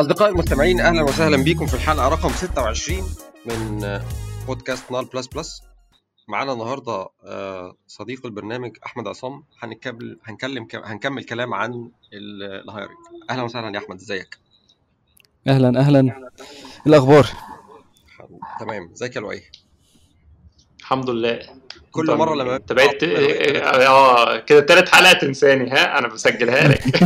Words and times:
أصدقائي 0.00 0.30
المستمعين 0.32 0.80
أهلا 0.80 1.02
وسهلا 1.02 1.36
بكم 1.44 1.66
في 1.66 1.74
الحلقة 1.74 2.08
رقم 2.08 2.28
26 2.30 3.10
من 3.46 4.00
بودكاست 4.46 4.90
null 4.92 5.04
plus 5.04 5.26
plus. 5.26 5.62
معانا 6.28 6.52
النهارده 6.52 7.08
آه، 7.24 7.76
صديق 7.86 8.26
البرنامج 8.26 8.76
أحمد 8.86 9.08
عصام. 9.08 9.44
هنكمل 9.62 10.18
هنكلم 10.24 10.68
هنكمل 10.74 11.24
كلام 11.24 11.54
عن 11.54 11.90
ال 12.12 12.24
hiring 12.24 12.96
أهلا 13.30 13.42
وسهلا 13.42 13.74
يا 13.74 13.78
أحمد 13.84 13.96
إزيك؟ 14.00 14.38
أهلا 15.48 15.80
أهلا. 15.80 16.00
إيه 16.00 16.30
الأخبار؟ 16.86 17.26
تمام. 18.60 18.90
إزيك 18.92 19.16
يا 19.16 19.20
لؤي؟ 19.20 19.42
الحمد 20.80 21.10
لله. 21.10 21.40
كل 21.90 22.14
مرة 22.16 22.34
لما 22.34 22.56
أنت 22.56 22.72
بقيت 22.72 23.04
آه 23.04 24.36
كده 24.38 24.60
تالت 24.60 24.88
حلقة 24.88 25.12
تنساني 25.12 25.70
ها؟ 25.70 25.98
أنا 25.98 26.08
بسجلها 26.08 26.68
لك. 26.68 26.82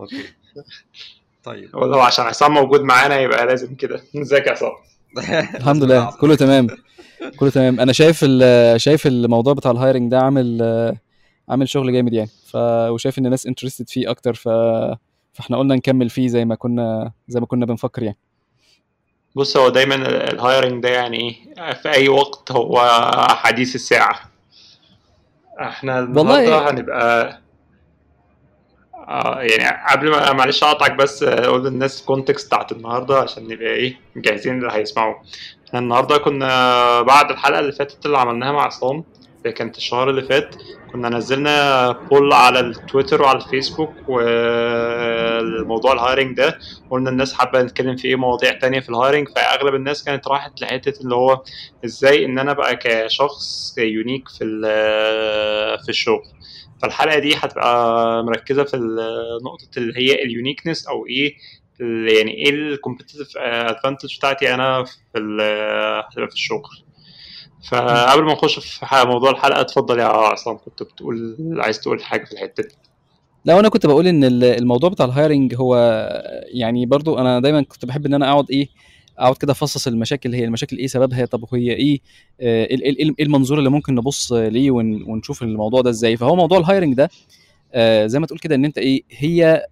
okay. 0.00 0.24
طيب. 1.44 1.74
ولو 1.74 2.00
عشان 2.00 2.24
عصام 2.24 2.54
موجود 2.54 2.80
معانا 2.80 3.20
يبقى 3.20 3.46
لازم 3.46 3.74
كده. 3.74 4.02
إزيك 4.16 4.46
يا 4.46 4.52
عصام؟ 4.52 4.72
الحمد 5.60 5.84
لله. 5.84 6.10
كله 6.20 6.34
تمام. 6.34 6.66
كله 7.38 7.50
تمام. 7.50 7.80
أنا 7.80 7.92
شايف 7.92 8.20
ال- 8.22 8.80
شايف 8.80 9.06
الموضوع 9.06 9.52
بتاع 9.54 9.70
ال 9.70 9.76
hiring 9.76 10.10
ده 10.10 10.20
عامل 10.20 10.62
عامل 11.48 11.68
شغل 11.68 11.92
جامد 11.92 12.12
يعني. 12.12 12.30
ف 12.46 12.56
وشايف 12.90 13.18
إن 13.18 13.24
الناس 13.26 13.46
interested 13.46 13.88
فيه 13.88 14.10
أكتر. 14.10 14.34
ف 14.34 14.48
فإحنا 15.32 15.56
قلنا 15.58 15.74
نكمل 15.74 16.10
فيه 16.10 16.28
زي 16.28 16.44
ما 16.44 16.54
كنا 16.54 17.12
زي 17.28 17.40
ما 17.40 17.46
كنا 17.46 17.66
بنفكر 17.66 18.02
يعني. 18.02 18.16
بص 19.36 19.56
هو 19.56 19.68
دايما 19.68 19.94
ال 20.30 20.37
hiring 20.37 20.82
ده 20.82 20.88
يعني 20.88 21.16
إيه؟ 21.56 21.72
في 21.74 21.88
أي 21.92 22.08
وقت 22.08 22.52
هو 22.52 22.80
حديث 23.30 23.74
الساعة. 23.74 24.20
إحنا 25.60 25.98
النهارده 25.98 26.70
هنبقى 26.70 27.40
آه 29.08 29.40
يعني 29.40 29.82
قبل 29.90 30.10
ما 30.10 30.32
معلش 30.32 30.62
اقطعك 30.64 30.92
بس 30.94 31.22
أقول 31.22 31.64
للناس 31.64 32.00
ال 32.00 32.06
context 32.06 32.46
بتاعت 32.46 32.72
النهارده 32.72 33.18
عشان 33.18 33.42
نبقى 33.48 33.66
إيه 33.72 34.00
جاهزين 34.16 34.58
اللي 34.58 34.72
هيسمعوا 34.72 35.14
إحنا 35.68 35.78
النهارده 35.78 36.18
كنا 36.18 37.02
بعد 37.02 37.30
الحلقة 37.30 37.58
اللي 37.60 37.72
فاتت 37.72 38.06
اللي 38.06 38.18
عملناها 38.18 38.52
مع 38.52 38.62
عصام 38.62 39.04
اللي 39.42 39.52
كانت 39.52 39.76
الشهر 39.76 40.10
اللي 40.10 40.22
فات 40.22 40.54
كنا 40.92 41.08
نزلنا 41.08 41.90
poll 41.92 42.32
على 42.32 42.60
التويتر 42.60 43.22
وعلى 43.22 43.38
الفيسبوك 43.38 43.92
والموضوع 44.08 45.92
ال 45.92 45.98
hiring 45.98 46.36
ده 46.36 46.58
قلنا 46.90 47.10
الناس 47.10 47.32
حابة 47.34 47.62
نتكلم 47.62 47.96
في 47.96 48.08
إيه 48.08 48.16
مواضيع 48.16 48.52
تانية 48.58 48.80
في 48.80 48.88
ال 48.88 48.94
hiring 48.94 49.28
فأغلب 49.36 49.74
الناس 49.74 50.04
كانت 50.04 50.28
راحت 50.28 50.60
لحتة 50.62 51.00
اللي 51.00 51.14
هو 51.14 51.42
إزاي 51.84 52.24
إن 52.24 52.38
أنا 52.38 52.52
بقى 52.52 52.76
كشخص 52.76 53.74
unique 53.78 54.28
في 54.28 54.44
في 55.84 55.88
الشغل. 55.88 56.22
فالحلقة 56.82 57.18
دي 57.18 57.34
هتبقى 57.36 58.24
مركزة 58.24 58.64
في 58.64 58.76
نقطة 59.44 59.78
اللي 59.78 59.92
هي 59.98 60.22
ال 60.24 60.30
uniqueness 60.30 60.86
أو 60.86 61.06
إيه 61.06 61.34
يعني 62.16 62.30
إيه 62.30 62.50
ال 62.50 62.57
competitive 62.57 63.36
advantage 63.36 64.16
بتاعتي 64.18 64.54
أنا 64.54 64.84
في 64.84 64.92
في 66.12 66.34
الشغل. 66.34 66.62
فقبل 67.68 68.24
ما 68.24 68.32
نخش 68.32 68.58
في 68.58 68.86
موضوع 69.06 69.30
الحلقة 69.30 69.60
اتفضل 69.60 69.98
يا 69.98 70.04
عصام 70.04 70.58
كنت 70.58 70.82
بتقول 70.82 71.36
عايز 71.58 71.80
تقول 71.80 72.02
حاجة 72.04 72.24
في 72.24 72.32
الحتة 72.32 72.62
دي. 72.62 72.74
لو 73.44 73.60
أنا 73.60 73.68
كنت 73.68 73.86
بقول 73.86 74.06
إن 74.06 74.24
الموضوع 74.42 74.90
بتاع 74.90 75.06
ال 75.06 75.13
hiring 75.13 75.54
هو 75.54 75.76
يعني 76.52 76.86
برضو 76.86 77.18
أنا 77.18 77.40
دايما 77.40 77.62
كنت 77.62 77.84
بحب 77.84 78.06
إن 78.06 78.14
أنا 78.14 78.30
أقعد 78.32 78.50
إيه 78.50 78.68
أقعد 79.20 79.36
كده 79.36 79.52
أفصص 79.52 79.86
المشاكل 79.86 80.34
هي 80.34 80.44
المشاكل 80.44 80.76
إيه 80.78 80.86
سببها 80.86 81.24
طب 81.26 81.44
هي 81.54 81.72
إيه 81.72 82.00
إيه 82.40 83.14
المنظور 83.20 83.58
اللي 83.58 83.70
ممكن 83.70 83.94
نبص 83.94 84.32
ليه 84.32 84.70
ونشوف 84.70 85.42
الموضوع 85.42 85.80
ده 85.80 85.90
إزاي؟ 85.90 86.16
فهو 86.16 86.36
موضوع 86.36 86.58
ال 86.58 86.63
hiring 86.63 86.94
ده 86.94 87.10
زي 88.06 88.18
ما 88.18 88.26
تقول 88.26 88.38
كده 88.38 88.54
إن 88.54 88.64
أنت 88.64 88.78
إيه 88.78 89.02
هي 89.10 89.66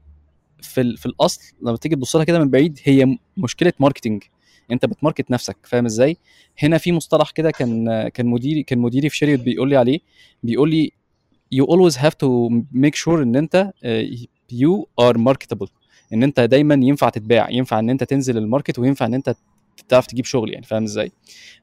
في 0.63 0.97
في 0.97 1.07
الأصل 1.07 1.41
لما 1.63 1.77
تيجي 1.77 1.97
تبص 1.97 2.17
لها 2.17 2.25
كده 2.25 2.39
من 2.39 2.51
بعيد 2.51 2.79
هي 2.85 3.19
مشكلة 3.37 3.73
marketing 3.81 4.23
أنت 4.73 4.87
بت 4.87 4.98
market 4.98 5.31
نفسك 5.31 5.57
فاهم 5.63 5.85
إزاي؟ 5.87 6.17
هنا 6.59 6.79
في 6.79 6.93
مصطلح 6.93 7.31
كده 7.31 7.51
كان 7.51 8.09
كان 8.09 8.27
مديري 8.27 8.63
كان 8.63 8.79
مديري 8.79 9.09
في 9.09 9.17
شركة 9.17 9.43
بيقول 9.43 9.69
لي 9.71 9.77
عليه 9.77 9.99
بيقول 10.43 10.71
لي 10.71 10.93
you 11.55 11.65
always 11.67 11.95
have 11.95 12.13
to 12.25 12.51
make 12.75 12.95
sure 13.05 13.09
إن 13.19 13.37
أنت 13.37 13.71
you 14.53 14.85
are 15.01 15.15
marketable. 15.17 15.69
إن 16.13 16.23
أنت 16.23 16.41
دايما 16.41 16.75
ينفع 16.75 17.09
تتباع 17.09 17.51
ينفع 17.51 17.79
إن 17.79 17.91
أنت 17.91 18.05
تنزل 18.05 18.39
ال 18.39 18.44
market 18.44 18.79
وينفع 18.79 19.07
إن 19.07 19.15
أنت 19.15 19.35
تعرف 19.89 20.07
تجيب 20.07 20.25
شغل 20.25 20.53
يعني 20.53 20.67
فاهم 20.67 20.83
إزاي؟ 20.83 21.13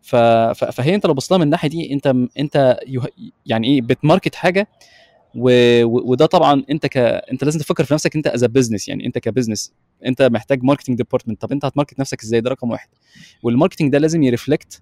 ف... 0.01 0.15
فهي 0.15 0.95
أنت 0.95 1.05
لو 1.05 1.13
بصيت 1.13 1.33
من 1.33 1.41
الناحية 1.41 1.69
دي 1.69 1.93
أنت 1.93 2.15
أنت 2.39 2.79
يعني 3.45 3.67
إيه 3.67 3.81
بت 3.81 3.95
market 3.95 4.35
حاجة 4.35 4.67
و... 5.35 5.49
وده 5.83 6.25
طبعا 6.25 6.63
أنت 6.69 6.85
ك 6.85 6.97
أنت 6.97 7.43
لازم 7.43 7.59
تفكر 7.59 7.83
في 7.83 7.93
نفسك 7.93 8.15
أنت 8.15 8.27
as 8.27 8.43
business 8.45 8.87
يعني 8.87 9.05
أنت 9.05 9.17
ك 9.17 9.24
business 9.24 9.73
أنت 10.05 10.21
محتاج 10.21 10.63
marketing 10.63 10.97
department 10.97 11.41
طب 11.41 11.51
أنت 11.51 11.65
هت 11.65 11.74
market 11.74 11.99
نفسك 11.99 12.23
إزاي؟ 12.23 12.41
ده 12.41 12.49
رقم 12.49 12.71
واحد. 12.71 12.87
وال 13.43 13.52
marketing 13.52 13.91
ده 13.91 13.97
لازم 13.97 14.23
ي 14.23 14.31
reflect 14.31 14.81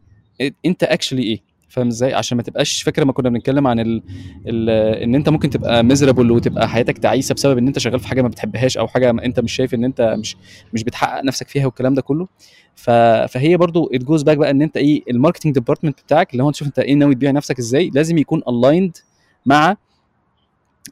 أنت 0.65 0.83
actually 0.83 1.23
إيه؟ 1.23 1.52
فاهم 1.73 1.87
إزاي؟ 1.87 2.13
عشان 2.13 2.37
ما 2.37 2.43
تبقاش 2.43 2.81
فاكر 2.83 3.05
ما 3.05 3.13
كنا 3.13 3.29
بنتكلم 3.29 3.67
عن 3.67 3.79
ال... 3.79 4.03
ال... 4.47 4.69
ان 5.03 5.15
انت 5.15 5.29
ممكن 5.29 5.49
تبقى 5.49 5.83
miserable 5.83 6.31
وتبقى 6.31 6.69
حياتك 6.69 6.97
تعيسة 6.97 7.35
بسبب 7.35 7.57
ان 7.57 7.67
انت 7.67 7.79
شغال 7.79 7.99
في 7.99 8.07
حاجة 8.07 8.21
ما 8.21 8.27
بتحبهاش 8.27 8.77
أو 8.77 8.87
حاجة 8.87 9.09
انت 9.09 9.39
مش 9.39 9.53
شايف 9.53 9.73
ان 9.73 9.83
انت 9.83 10.15
مش 10.19 10.35
مش 10.73 10.83
بتحقق 10.83 11.23
نفسك 11.23 11.47
فيها 11.47 11.65
والكلام 11.65 11.93
ده 11.93 12.01
كله. 12.01 12.27
فهي 12.75 13.57
برضو 13.57 13.89
it 13.93 14.03
goes 14.03 14.23
back 14.23 14.37
بقى 14.37 14.49
إن 14.51 14.61
انت 14.61 14.77
إيه 14.77 15.03
ال 15.09 15.13
marketing 15.13 15.53
department 15.53 16.01
بتاعك 16.01 16.31
اللي 16.31 16.43
هو 16.43 16.51
تشوف 16.51 16.67
انت 16.67 16.79
إيه 16.79 16.93
ناوي 16.95 17.15
تبيع 17.15 17.31
نفسك 17.31 17.59
إزاي 17.59 17.91
لازم 17.93 18.17
يكون 18.17 18.41
aligned 18.47 18.97
مع 19.45 19.75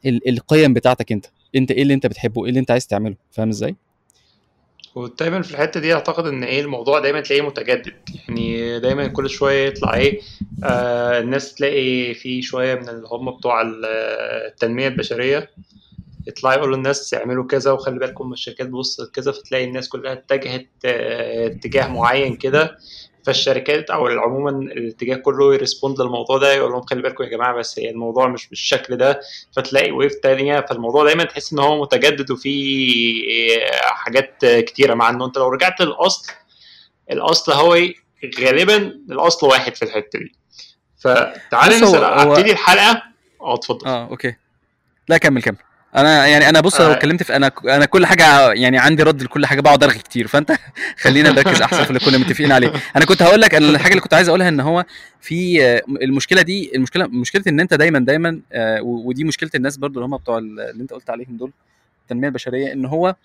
ال... 0.05 0.29
القيم 0.29 0.73
بتاعتك 0.73 1.11
أنت. 1.11 1.25
أنت 1.55 1.71
إيه 1.71 1.81
اللي 1.81 1.93
أنت 1.93 2.07
بتحبه 2.07 2.43
إيه 2.43 2.49
اللي 2.49 2.59
أنت 2.59 2.71
عايز 2.71 2.87
تعمله. 2.87 3.15
فاهم 3.31 3.49
إزاي؟ 3.49 3.75
ودايما 4.95 5.41
في 5.41 5.51
الحتة 5.51 5.79
دي 5.79 5.93
أعتقد 5.93 6.27
إن 6.27 6.43
إيه 6.43 6.61
الموضوع 6.61 6.99
دايما 6.99 7.21
تلاقيه 7.21 7.41
متجدد. 7.41 7.93
يعني 8.27 8.79
دايما 8.79 9.07
كل 9.07 9.29
شوية 9.29 9.67
يطلع 9.67 9.93
إيه 9.93 10.21
آه 10.63 11.19
الناس 11.19 11.55
تلاقي 11.55 12.13
في 12.13 12.41
شوية 12.41 12.75
من 12.75 12.89
اللي 12.89 13.07
هم 13.11 13.31
بتوع 13.37 13.61
التنمية 13.65 14.87
البشرية 14.87 15.49
يطلع 16.27 16.53
يقولوا 16.53 16.75
الناس 16.77 17.13
اعملوا 17.13 17.47
كذا 17.47 17.71
وخلي 17.71 17.99
بالكم 17.99 18.27
من 18.27 18.33
الشركات 18.33 18.67
بص 18.69 19.01
كذا 19.01 19.31
فتلاقي 19.31 19.63
الناس 19.63 19.89
كلها 19.89 20.13
اتجهت 20.13 20.67
آه 20.85 21.47
اتجاه 21.47 21.87
معين 21.87 22.35
كده. 22.35 22.77
فالشركات 23.25 23.89
أو 23.89 24.07
عموما 24.07 24.49
الاتجاه 24.49 25.15
كله 25.15 25.53
يرسبوند 25.53 26.01
للموضوع 26.01 26.37
ده 26.37 26.53
يقول 26.53 26.71
لهم 26.71 26.81
خلي 26.81 27.01
بالكم 27.01 27.23
يا 27.23 27.29
جماعة 27.29 27.55
بس 27.55 27.79
هي 27.79 27.89
الموضوع 27.89 28.27
مش 28.27 28.47
بالشكل 28.47 28.97
ده. 28.97 29.19
فتلاقي 29.55 29.91
ويف 29.91 30.15
تانية 30.15 30.65
فالموضوع 30.69 31.03
دايما 31.03 31.23
تحس 31.23 31.53
إن 31.53 31.59
هو 31.59 31.81
متجدد 31.81 32.31
وفيه 32.31 33.23
حاجات 33.81 34.45
كتيرة. 34.45 34.93
مع 34.93 35.09
إنه 35.09 35.25
أنت 35.25 35.37
لو 35.37 35.49
رجعت 35.49 35.81
للأصل 35.81 36.33
الأصل 37.11 37.51
هو 37.51 37.77
غالبا 38.39 38.77
الأصل 39.11 39.47
واحد 39.47 39.75
في 39.75 39.85
الحتة 39.85 40.19
دي. 40.19 40.35
فتعالى 40.97 41.79
نسال 41.79 42.03
أبتدي 42.03 42.51
الحلقة. 42.51 43.03
آه 43.41 43.53
اتفضل. 43.53 43.87
آه 43.87 44.07
أوكي. 44.07 44.35
لا 45.07 45.17
كمل 45.17 45.41
كمل. 45.41 45.57
أنا 45.95 46.27
يعني 46.27 46.49
أنا 46.49 46.61
بص 46.61 46.81
لو 46.81 46.91
اتكلمت 46.91 47.23
في 47.23 47.35
أنا 47.35 47.51
أنا 47.65 47.85
كل 47.85 48.05
حاجة 48.05 48.51
يعني 48.51 48.77
عندي 48.77 49.03
رد 49.03 49.23
لكل 49.23 49.45
حاجة 49.45 49.61
بقعد 49.61 49.83
ارغي 49.83 49.99
كتير. 49.99 50.27
فانت 50.27 50.51
خلينا 51.03 51.31
نركز 51.31 51.61
احسن 51.61 51.83
في 51.83 51.89
اللي 51.89 51.99
كنا 51.99 52.17
متفقين 52.17 52.51
عليه. 52.51 52.73
أنا 52.95 53.05
كنت 53.05 53.21
هقول 53.21 53.41
لك 53.41 53.55
الحاجة 53.55 53.91
اللي 53.91 54.01
كنت 54.01 54.13
عايز 54.13 54.27
اقولها 54.27 54.49
إن 54.49 54.59
هو 54.59 54.85
في 55.21 55.61
المشكلة 56.01 56.41
دي 56.41 56.71
المشكلة 56.75 57.07
مشكلة 57.07 57.43
إن 57.47 57.59
أنت 57.59 57.73
دايما 57.73 57.99
دايما 57.99 58.39
ودي 58.81 59.23
مشكلة 59.23 59.49
الناس 59.55 59.77
برضو 59.77 59.99
اللي 59.99 60.05
هم 60.05 60.17
بتوع 60.17 60.37
اللي 60.37 60.81
أنت 60.81 60.93
قلت 60.93 61.09
عليهم 61.09 61.37
دول 61.37 61.51
التنمية 62.03 62.27
البشرية 62.27 62.73
إن 62.73 62.85
هو 62.85 63.15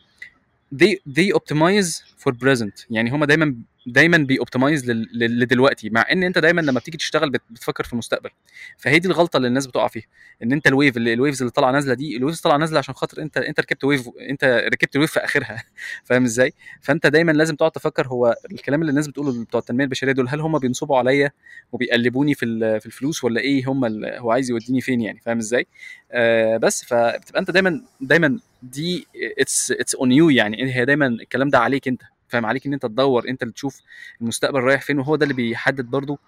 they 0.75 0.94
they 1.19 1.32
optimize 1.38 2.02
for 2.28 2.32
present. 2.32 2.87
يعني 2.90 3.11
هم 3.11 3.25
دايما 3.25 3.56
دايما 3.87 4.19
بي 4.19 4.33
optimize 4.33 4.91
لدلوقتي 5.14 5.90
مع 5.90 6.06
إن 6.12 6.23
أنت 6.23 6.38
دايما 6.38 6.61
لما 6.61 6.81
بتيجي 6.81 6.99
تشتغل 6.99 7.31
بتفكر 7.31 7.84
في 7.84 7.93
المستقبل. 7.93 8.31
فهي 8.78 8.99
دي 8.99 9.08
الغلطة 9.08 9.37
اللي 9.37 9.49
الناس 9.49 9.67
بتقع 9.67 9.88
فيها 9.88 10.05
إن 10.43 10.52
أنت 10.52 10.67
ال 10.67 10.73
wave 10.73 10.97
اللي 10.96 11.12
ال 11.12 11.18
waves 11.18 11.43
اللي 11.43 11.50
طالعة 11.50 11.70
نازلة 11.73 11.94
دي 11.94 12.17
ال 12.17 12.20
waves 12.20 12.41
طالعة 12.40 12.56
نازلة 12.56 12.78
عشان 12.78 12.94
خاطر 12.94 13.23
انت 13.23 13.37
أنت 13.37 13.61
ركبت 13.61 13.84
wave 13.85 14.08
أنت 14.31 14.44
ركبت 14.73 14.96
ال 14.97 15.00
wave 15.00 15.12
في 15.12 15.20
آخرها. 15.20 15.64
فاهم 16.05 16.25
إزاي؟ 16.25 16.52
فأنت 16.81 17.06
دايما 17.06 17.32
لازم 17.32 17.56
تقعد 17.56 17.70
تفكر 17.70 18.06
هو 18.06 18.34
الكلام 18.52 18.81
اللي 18.81 18.90
الناس 18.90 19.06
بتقوله 19.08 19.44
بتوع 19.44 19.61
التنمية 19.61 19.84
البشرية 19.84 20.12
دول 20.12 20.29
هل 20.29 20.40
هم 20.40 20.58
بينصبوا 20.58 20.99
عليا 20.99 21.31
وبيقلبوني 21.72 22.34
في 22.34 22.81
في 22.81 22.87
الفلوس 22.87 23.25
ولا 23.25 23.40
إيه؟ 23.40 23.64
هم 23.70 24.05
هو 24.05 24.31
عايز 24.31 24.50
يوديني 24.50 24.81
فين 24.81 25.00
يعني؟ 25.00 25.20
فاهم 25.25 25.38
إزاي؟ 25.38 25.67
آه 26.12 26.56
بس 26.56 26.84
فبتبقى 26.84 27.40
أنت 27.40 27.50
دايما 27.50 27.82
دايما 28.00 28.38
دي 28.62 29.06
it's 29.38 29.70
it's 29.73 29.94
on 29.94 30.12
you 30.12 30.31
يعني 30.31 30.75
هي 30.75 30.84
دايما 30.84 31.06
الكلام 31.06 31.49
ده 31.49 31.58
عليك 31.58 31.88
أنت. 31.88 32.02
فاهم 32.28 32.46
عليك 32.46 32.67
إن 32.67 32.73
أنت 32.73 32.87
تدور 32.87 33.28
أنت 33.28 33.43
اللي 33.43 33.52
تشوف 33.55 33.81
المستقبل 34.20 34.61
رايح 34.61 34.82
فين 34.82 34.99
وهو 34.99 35.17
ده 35.17 35.23
اللي 35.25 35.34
بيحدد 35.34 35.84
برضو 35.84 36.19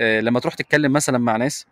آه 0.00 0.20
لما 0.20 0.40
تروح 0.40 0.54
تتكلم 0.54 0.92
مثلا 0.92 1.18
مع 1.18 1.36
ناس 1.36 1.66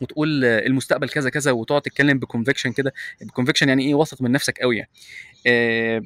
وتقول 0.00 0.44
المستقبل 0.44 1.08
كذا 1.08 1.30
كذا 1.30 1.50
وتقعد 1.52 1.82
تتكلم 1.82 2.18
ب 2.18 2.23
conviction 2.23 2.72
كده 2.72 2.92
ب 3.20 3.24
conviction 3.24 3.68
يعني 3.68 3.82
إيه 3.86 3.94
واثق 3.94 4.22
من 4.22 4.32
نفسك 4.32 4.58
قوي 4.58 4.76
يعني. 4.76 4.90
آه 5.46 6.02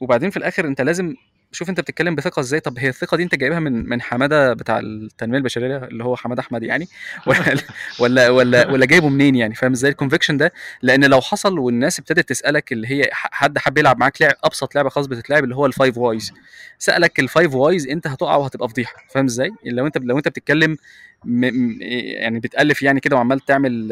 وبعدين 0.00 0.30
في 0.30 0.36
الآخر 0.36 0.66
أنت 0.66 0.80
لازم 0.80 1.14
شوف 1.52 1.68
انت 1.70 1.80
بتتكلم 1.80 2.14
بثقة 2.14 2.40
إزاي؟ 2.40 2.60
طب 2.60 2.78
هي 2.78 2.88
الثقة 2.88 3.16
دي 3.16 3.22
انت 3.22 3.34
جايبها 3.34 3.60
من 3.60 3.88
من 3.88 4.02
حمادة 4.02 4.52
بتاع 4.52 4.78
التنمية 4.78 5.38
البشرية 5.38 5.76
اللي 5.76 6.04
هو 6.04 6.16
حمادة 6.16 6.40
أحمد 6.40 6.62
يعني؟ 6.62 6.88
ولا 7.26 7.56
ولا 8.00 8.30
ولا, 8.30 8.68
ولا 8.72 8.86
جايبه 8.86 9.08
منين 9.08 9.34
يعني؟ 9.34 9.54
فاهم 9.54 9.72
إزاي 9.72 9.90
ال 9.90 9.94
conviction 9.94 10.36
ده؟ 10.36 10.52
لأن 10.82 11.04
لو 11.04 11.20
حصل 11.20 11.58
والناس 11.58 11.98
ابتدت 11.98 12.28
تسألك 12.28 12.72
اللي 12.72 12.88
هي 12.88 13.08
حد 13.12 13.58
حب 13.58 13.78
يلعب 13.78 13.98
معاك 13.98 14.22
لعب 14.22 14.34
أبسط 14.44 14.74
لعبة 14.74 14.88
خالص 14.88 15.06
بتتلعب 15.06 15.44
اللي 15.44 15.56
هو 15.56 15.66
ال 15.66 15.72
five 15.72 15.98
whys 15.98 16.32
سألك 16.78 17.20
ال 17.20 17.27
five 17.27 17.54
whys 17.54 17.88
انت 17.88 18.06
هتقع 18.06 18.36
وهتبقى 18.36 18.68
فضيحة 18.68 19.04
فاهم 19.08 19.24
إزاي؟ 19.24 19.50
لو 19.64 19.86
انت 19.86 19.98
لو 19.98 20.18
انت 20.18 20.28
بتتكلم 20.28 20.76
م... 21.24 21.44
يعني 21.82 22.40
بتألف 22.40 22.82
يعني 22.82 23.00
كده 23.00 23.16
وعمال 23.16 23.40
تعمل 23.40 23.88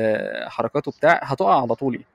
حركات 0.49 0.88
وبتاع 0.88 1.20
هتقع 1.22 1.62
على 1.62 1.75
طول 1.75 1.94
يعني. 1.94 2.06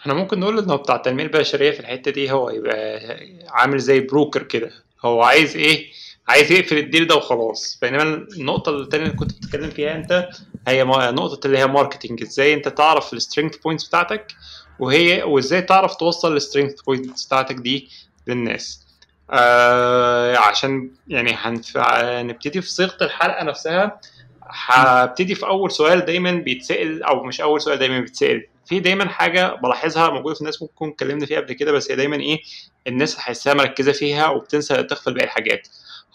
إحنا 0.00 0.14
ممكن 0.14 0.40
نقول 0.40 0.58
انه 0.58 0.76
بتاع 0.76 0.96
التنميه 0.96 1.24
البشرية 1.24 1.70
في 1.70 1.80
الحتة 1.80 2.10
دي 2.10 2.32
هو 2.32 2.50
يبقى 2.50 3.00
عامل 3.48 3.78
زي 3.78 4.00
broker 4.00 4.42
كده. 4.42 4.70
هو 5.04 5.22
عايز 5.22 5.56
إيه؟ 5.56 5.86
عايز 6.28 6.52
يقفل 6.52 6.78
ال 6.78 6.84
deal 6.84 7.06
ده 7.06 7.16
وخلاص. 7.16 7.78
بينما 7.82 8.02
النقطة 8.02 8.70
الثانية 8.70 9.04
اللي 9.06 9.16
كنت 9.16 9.32
بتتكلم 9.32 9.70
فيها 9.70 9.96
انت 9.96 10.28
هي 10.68 10.84
نقطة 10.84 11.46
اللي 11.46 11.58
هي 11.58 11.66
marketing 11.66 12.22
إزاي 12.22 12.54
انت 12.54 12.68
تعرف 12.68 13.12
ال 13.12 13.17
strength 13.17 13.56
points 13.56 13.88
بتاعتك 13.88 14.32
وهي 14.78 15.22
وازاي 15.22 15.62
تعرف 15.62 15.94
توصل 15.96 16.36
ال 16.36 16.41
strength 16.41 16.80
points 16.80 17.26
بتاعتك 17.26 17.54
دي 17.54 17.88
للناس. 18.26 18.86
آه 19.30 20.36
عشان 20.36 20.90
يعني 21.08 21.36
هنبتدي 21.76 22.62
في 22.62 22.70
صيغة 22.70 22.96
الحلقة 23.02 23.44
نفسها. 23.44 24.00
هبتدي 24.42 25.34
في 25.34 25.46
أول 25.46 25.70
سؤال 25.72 26.00
دايما 26.00 26.32
بيتسأل 26.32 27.02
أو 27.02 27.22
مش 27.24 27.40
أول 27.40 27.60
سؤال 27.60 27.78
دايما 27.78 28.00
بيتسأل. 28.00 28.46
في 28.70 28.80
دايما 28.80 29.08
حاجة 29.08 29.54
بلاحظها 29.54 30.10
موجودة 30.10 30.34
في 30.34 30.40
الناس 30.40 30.62
ممكن 30.62 30.88
اتكلمنا 30.88 31.26
فيها 31.26 31.40
قبل 31.40 31.52
كده 31.52 31.72
بس 31.72 31.90
هي 31.90 31.96
دايما 31.96 32.16
إيه 32.16 32.38
الناس 32.86 33.16
تحسها 33.16 33.54
مركزة 33.54 33.92
فيها 33.92 34.28
وبتنسى 34.28 34.82
تغفل 34.82 35.14
باقي 35.14 35.24
الحاجات 35.24 35.68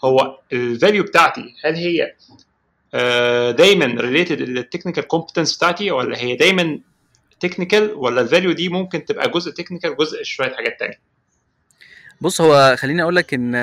هو 0.04 0.38
ال 0.52 0.60
value 0.60 1.02
بتاعتي 1.04 1.54
هل 1.64 1.74
هي 1.74 2.14
دايما 3.52 4.00
related 4.00 4.40
لل 4.42 4.53
technical 4.53 5.02
competence 5.06 5.56
بتاعتي 5.56 5.90
ولا 5.90 6.18
هي 6.18 6.36
دايما 6.36 6.78
technical 7.40 7.90
ولا 7.94 8.20
ال 8.20 8.25
value 8.25 8.52
دي 8.52 8.68
ممكن 8.68 9.04
تبقى 9.04 9.30
جزء 9.30 9.50
technical 9.52 9.96
جزء 9.96 10.22
شوية 10.22 10.54
حاجات 10.54 10.80
تانية؟ 10.80 10.98
بص 12.20 12.40
هو 12.40 12.76
خليني 12.78 13.02
أقول 13.02 13.16
لك 13.16 13.34
إن 13.34 13.54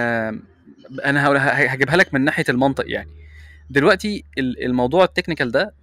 أنا 1.06 1.30
هجيبها 1.74 1.96
لك 1.96 2.14
من 2.14 2.22
ناحية 2.22 2.46
المنطق 2.50 2.84
يعني. 2.88 3.10
دلوقتي 3.70 4.24
الموضوع 4.38 5.04
ال 5.04 5.09
technical 5.09 5.52
ده 5.52 5.74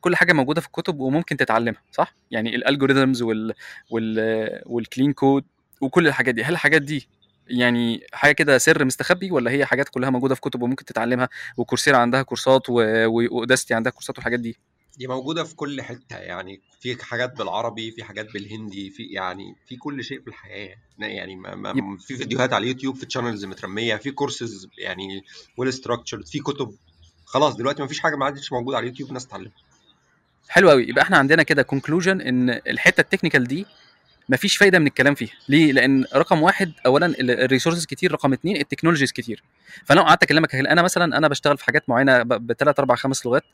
كل 0.00 0.16
حاجة 0.16 0.32
موجودة 0.32 0.60
في 0.60 0.66
الكتب 0.66 1.00
وممكن 1.00 1.36
تتعلمها 1.36 1.82
صح؟ 1.92 2.14
يعني 2.30 2.56
ال 2.56 2.62
algorithms 2.62 3.22
وال 3.22 3.54
وال 3.90 4.62
وال 4.66 4.79
clean 4.79 5.12
code 5.12 5.44
وكل 5.80 6.06
الحاجات 6.06 6.34
دي. 6.34 6.44
هل 6.44 6.52
الحاجات 6.52 6.82
دي 6.82 7.08
يعني 7.48 8.06
حاجة 8.12 8.32
كده 8.32 8.58
سر 8.58 8.84
مستخبي 8.84 9.30
ولا 9.30 9.50
هي 9.50 9.64
حاجات 9.66 9.88
كلها 9.88 10.10
موجودة 10.10 10.34
في 10.34 10.40
كتب 10.40 10.62
وممكن 10.62 10.84
تتعلمها 10.84 11.28
وكورسيرا 11.56 11.96
عندها 11.96 12.22
كورسات 12.22 12.70
ويوداستي 12.70 13.74
عندها 13.74 13.92
كورسات 13.92 14.16
والحاجات 14.16 14.40
دي؟ 14.40 14.56
دي 14.98 15.06
موجودة 15.06 15.44
في 15.44 15.54
كل 15.54 15.82
حتة 15.82 16.16
يعني 16.16 16.60
في 16.80 17.04
حاجات 17.04 17.38
بالعربي 17.38 17.90
في 17.90 18.04
حاجات 18.04 18.32
بالهندي 18.32 18.90
في 18.90 19.02
يعني 19.02 19.54
في 19.66 19.76
كل 19.76 20.04
شيء 20.04 20.20
في 20.20 20.28
الحياة. 20.28 20.76
يعني 20.98 21.36
ما 21.36 21.54
ما 21.54 21.98
في 21.98 22.16
فيديوهات 22.16 22.52
على 22.52 22.62
اليوتيوب 22.62 22.96
في 22.96 23.06
channels 23.06 23.44
مترمية 23.44 23.96
في 23.96 24.10
كورسز 24.10 24.68
يعني 24.78 25.24
well 25.56 25.72
في 26.26 26.38
كتب. 26.38 26.74
خلاص 27.24 27.56
دلوقتي 27.56 27.82
ما 27.82 27.88
فيش 27.88 28.00
حاجة 28.00 28.16
ما 28.16 28.24
عادش 28.24 28.52
موجودة 28.52 28.76
على 28.76 28.84
اليوتيوب 28.84 29.08
الناس 29.08 29.26
تتعلمها 29.26 29.52
حلو 30.48 30.70
قوي 30.70 30.88
يبقى 30.88 31.02
إحنا 31.02 31.16
عندنا 31.16 31.42
كده 31.42 31.62
conclusion 31.62 32.20
إن 32.20 32.50
الحتة 32.50 33.00
ال 33.00 33.04
technical 33.04 33.44
دي 33.44 33.66
مفيش 34.28 34.56
فايدة 34.56 34.78
من 34.78 34.86
الكلام 34.86 35.14
فيها. 35.14 35.32
ليه؟ 35.48 35.72
لأن 35.72 36.04
رقم 36.14 36.42
واحد 36.42 36.72
اولا 36.86 37.14
ال 37.20 37.27
resources 37.27 37.86
كتير. 37.86 38.12
رقم 38.12 38.32
اثنين 38.32 38.56
ال 38.56 38.60
technologies 38.60 39.12
كتير. 39.12 39.42
فانا 39.84 40.02
قعدت 40.02 40.22
أكلمك 40.22 40.54
أنا 40.54 40.82
مثلا 40.82 41.18
أنا 41.18 41.28
بشتغل 41.28 41.58
في 41.58 41.64
حاجات 41.64 41.88
معينة 41.88 42.22
بثلاث 42.22 42.78
أربع 42.78 42.94
خمس 42.94 43.26
لغات؟ 43.26 43.44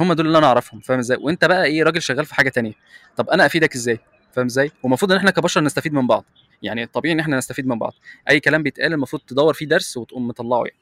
هم 0.00 0.12
دول 0.12 0.26
اللي 0.26 0.38
أنا 0.38 0.46
أعرفهم. 0.46 0.80
فاهم 0.80 0.98
إزاي؟ 0.98 1.18
وأنت 1.20 1.44
بقى 1.44 1.64
إيه 1.64 1.82
راجل 1.82 2.02
شغال 2.02 2.26
في 2.26 2.34
حاجة 2.34 2.48
تانية. 2.48 2.72
طب 3.16 3.30
أنا 3.30 3.46
أفيدك 3.46 3.74
إزاي؟ 3.74 3.98
فاهم 4.32 4.46
إزاي؟ 4.46 4.70
والمفروض 4.82 5.12
إن 5.12 5.18
إحنا 5.18 5.30
كبشر 5.30 5.60
نستفيد 5.60 5.92
من 5.92 6.06
بعض. 6.06 6.24
يعني 6.62 6.82
الطبيعي 6.82 7.14
إن 7.14 7.20
إحنا 7.20 7.36
نستفيد 7.36 7.66
من 7.66 7.78
بعض. 7.78 7.94
أي 8.30 8.40
كلام 8.40 8.62
بيتقال 8.62 8.92
المفروض 8.92 9.22
تدور 9.28 9.54
فيه 9.54 9.66
درس 9.66 9.96
وتقوم 9.96 10.28
مطلعه 10.28 10.64
يعني. 10.64 10.78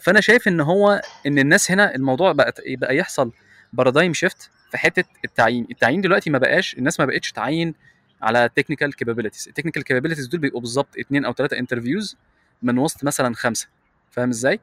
فأنا 0.00 0.20
شايف 0.20 0.48
إن 0.48 0.60
هو 0.60 1.02
إن 1.26 1.38
الناس 1.38 1.70
هنا 1.70 1.94
الموضوع 1.94 2.32
بقى 2.32 2.54
بقى 2.66 2.96
يحصل 2.96 3.32
paradigm 3.72 4.14
shift 4.14 4.50
في 4.72 4.78
حتة 4.78 5.04
التعيين. 5.24 5.66
التعيين 5.70 6.00
دلوقتي 6.00 6.30
ما 6.30 6.38
بقاش 6.38 6.74
الناس 6.78 7.00
ما 7.00 7.06
بقتش 7.06 7.32
تعين 7.32 7.74
على 8.22 8.50
technical 8.56 8.94
capabilities 8.96 9.48
ال 9.48 9.52
technical 9.52 9.84
capabilities 9.84 10.26
دول 10.26 10.40
بيبقوا 10.40 10.60
بالظبط 10.60 10.98
اثنين 10.98 11.24
أو 11.24 11.32
ثلاثة 11.32 11.58
interviews 11.58 12.16
من 12.62 12.78
وسط 12.78 13.04
مثلا 13.04 13.34
خمسة. 13.34 13.68
فاهم 14.10 14.28
إزاي؟ 14.28 14.60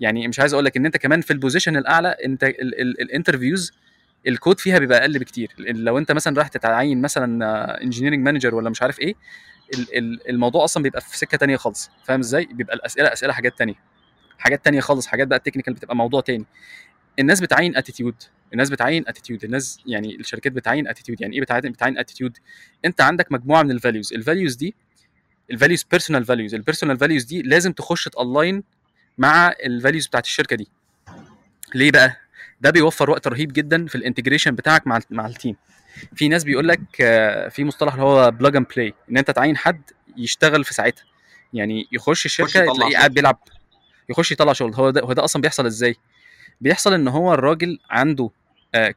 يعني 0.00 0.28
مش 0.28 0.40
عايز 0.40 0.52
أقول 0.52 0.64
لك 0.64 0.76
إن 0.76 0.86
أنت 0.86 0.96
كمان 0.96 1.20
في 1.20 1.32
ال 1.32 1.37
position 1.37 1.76
الأعلى 1.76 2.08
أنت 2.08 2.44
ال 2.44 2.56
interviews 2.56 3.72
ال 4.26 4.33
code 4.33 4.60
فيها 4.60 4.78
بيبقى 4.78 4.98
أقل 5.00 5.18
بكتير. 5.18 5.54
لو 5.58 5.98
أنت 5.98 6.12
مثلا 6.12 6.36
رايح 6.36 6.48
تتعين 6.48 7.00
مثلا 7.00 7.82
engineering 7.82 8.24
manager 8.24 8.54
ولا 8.54 8.70
مش 8.70 8.82
عارف 8.82 9.00
إيه 9.00 9.14
الموضوع 10.28 10.64
أصلا 10.64 10.82
بيبقى 10.82 11.00
في 11.00 11.18
سكة 11.18 11.38
تانية 11.38 11.56
خالص. 11.56 11.90
فاهم 12.04 12.20
إزاي؟ 12.20 12.44
بيبقى 12.52 12.76
الأسئلة 12.76 13.12
أسئلة 13.12 13.32
حاجات 13.32 13.58
تانية. 13.58 13.74
حاجات 14.38 14.64
تانية 14.64 14.80
خالص 14.80 15.06
حاجات 15.06 15.28
بقى 15.28 15.38
ال 15.38 15.42
technical 15.42 15.74
بتبقى 15.74 15.96
موضوع 15.96 16.20
تاني. 16.20 16.44
الناس 17.18 17.40
بتعين 17.40 17.76
attitude 17.76 18.14
الناس 18.54 18.70
بتعين 18.70 19.04
attitude 19.08 19.44
الناس 19.44 19.78
يعني 19.86 20.14
الشركات 20.16 20.52
بتعين 20.52 20.88
attitude 20.88 21.20
يعني 21.20 21.34
إيه 21.34 21.40
بتعين 21.40 21.60
بتعين 21.72 21.98
attitude 21.98 22.38
أنت 22.84 23.00
عندك 23.00 23.32
مجموعة 23.32 23.62
من 23.62 23.70
الفاليوز 23.70 24.12
الفاليوز 24.12 24.54
دي 24.54 24.74
الفاليوز 25.50 25.82
بيرسونال 25.90 26.24
فاليوز 26.24 26.54
البيرسونال 26.54 26.98
فاليوز 26.98 27.24
دي 27.24 27.42
لازم 27.42 27.72
تخش 27.72 28.04
ت 28.04 28.14
align 28.14 28.62
مع 29.18 29.48
ال 29.64 29.70
values 29.70 30.06
بتاعت 30.06 30.24
الشركة 30.24 30.56
دي. 30.56 30.68
ليه 31.74 31.90
بقى؟ 31.90 32.16
ده 32.60 32.70
بيوفر 32.70 33.10
وقت 33.10 33.28
رهيب 33.28 33.52
جدا 33.52 33.86
في 33.86 33.94
ال 33.94 33.99
integration 33.99 34.50
بتاعك 34.54 34.86
مع 34.86 35.00
مع 35.10 35.26
ال 35.26 35.32
team 35.32 35.56
في 36.14 36.28
ناس 36.28 36.44
بيقول 36.44 36.68
لك 36.68 36.80
في 37.50 37.64
مصطلح 37.64 37.92
اللي 37.92 38.04
هو 38.04 38.30
plug 38.30 38.56
and 38.56 38.66
play 38.76 38.94
إن 39.10 39.16
أنت 39.16 39.30
تعين 39.30 39.56
حد 39.56 39.82
يشتغل 40.16 40.64
في 40.64 40.74
ساعتها. 40.74 41.04
يعني 41.52 41.88
يخش 41.92 42.26
الشركة 42.26 42.72
تلاقيه 42.74 42.96
قاعد 42.96 43.14
بيلعب. 43.14 43.38
يخش 44.10 44.32
يطلع 44.32 44.52
شغل. 44.52 44.74
هو 44.74 44.90
ده 44.90 45.00
هو 45.00 45.12
ده 45.12 45.24
أصلا 45.24 45.42
بيحصل 45.42 45.66
إزاي؟ 45.66 45.96
بيحصل 46.60 46.92
إن 46.94 47.08
هو 47.08 47.34
الراجل 47.34 47.78
عنده 47.90 48.30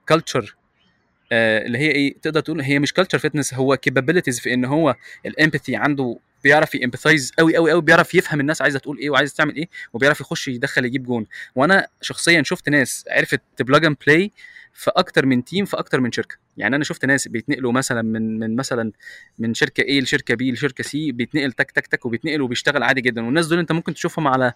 culture 0.10 0.42
uh, 0.42 0.50
uh, 0.50 1.34
اللي 1.34 1.78
هي 1.78 1.92
إيه 1.92 2.16
تقدر 2.22 2.40
تقول 2.40 2.62
هي 2.62 2.80
مش 2.80 2.94
culture 2.94 3.18
fitness 3.18 3.54
هو 3.54 3.78
capabilities 3.78 4.40
في 4.40 4.54
إن 4.54 4.66
هو 4.66 4.96
ال 5.26 5.32
empathy 5.32 5.76
عنده 5.76 6.20
بيعرف 6.44 6.76
y 6.76 6.81
empathize 6.81 7.32
قوي 7.40 7.56
قوي 7.56 7.72
قوي 7.72 7.82
بيعرف 7.82 8.16
يفهم 8.16 8.40
الناس 8.40 8.62
عايزة 8.62 8.80
تقول 8.80 8.98
إيه 8.98 9.10
وعايزة 9.10 9.36
تعمل 9.36 9.56
إيه 9.56 9.70
وبيعرف 9.94 10.22
يخش 10.22 10.48
يدخل 10.48 10.86
يجيب 10.86 11.04
جون. 11.06 11.26
وأنا 11.56 11.88
شخصيا 12.02 12.44
شفت 12.44 12.70
ناس 12.70 13.06
عرفت 13.10 13.42
ت 13.58 13.63
plug 13.63 13.86
and 13.86 13.98
play 14.08 14.32
في 14.74 14.92
أكتر 14.96 15.26
من 15.26 15.44
team 15.44 15.66
في 15.66 15.78
أكتر 15.80 16.00
من 16.00 16.12
شركة. 16.12 16.36
يعني 16.58 16.76
أنا 16.76 16.84
شفت 16.84 17.06
ناس 17.06 17.28
بيتنقلوا 17.28 17.72
مثلا 17.72 18.02
من 18.02 18.40
من 18.40 18.56
مثلا 18.56 18.92
من 19.40 19.54
شركة 19.54 19.84
A 19.84 20.04
لشركة 20.04 20.36
B 20.36 20.42
لشركة 20.42 20.84
C 20.84 20.90
بيتنقل 20.94 21.52
تك 21.52 21.72
تك 21.72 21.88
تك 21.88 22.06
وبيتنقل 22.06 22.42
وبيشتغل 22.42 22.84
عادي 22.84 23.02
جدا. 23.02 23.26
والناس 23.26 23.48
دول 23.48 23.60
أنت 23.60 23.72
ممكن 23.72 23.94
تشوفهم 23.94 24.28
على 24.28 24.54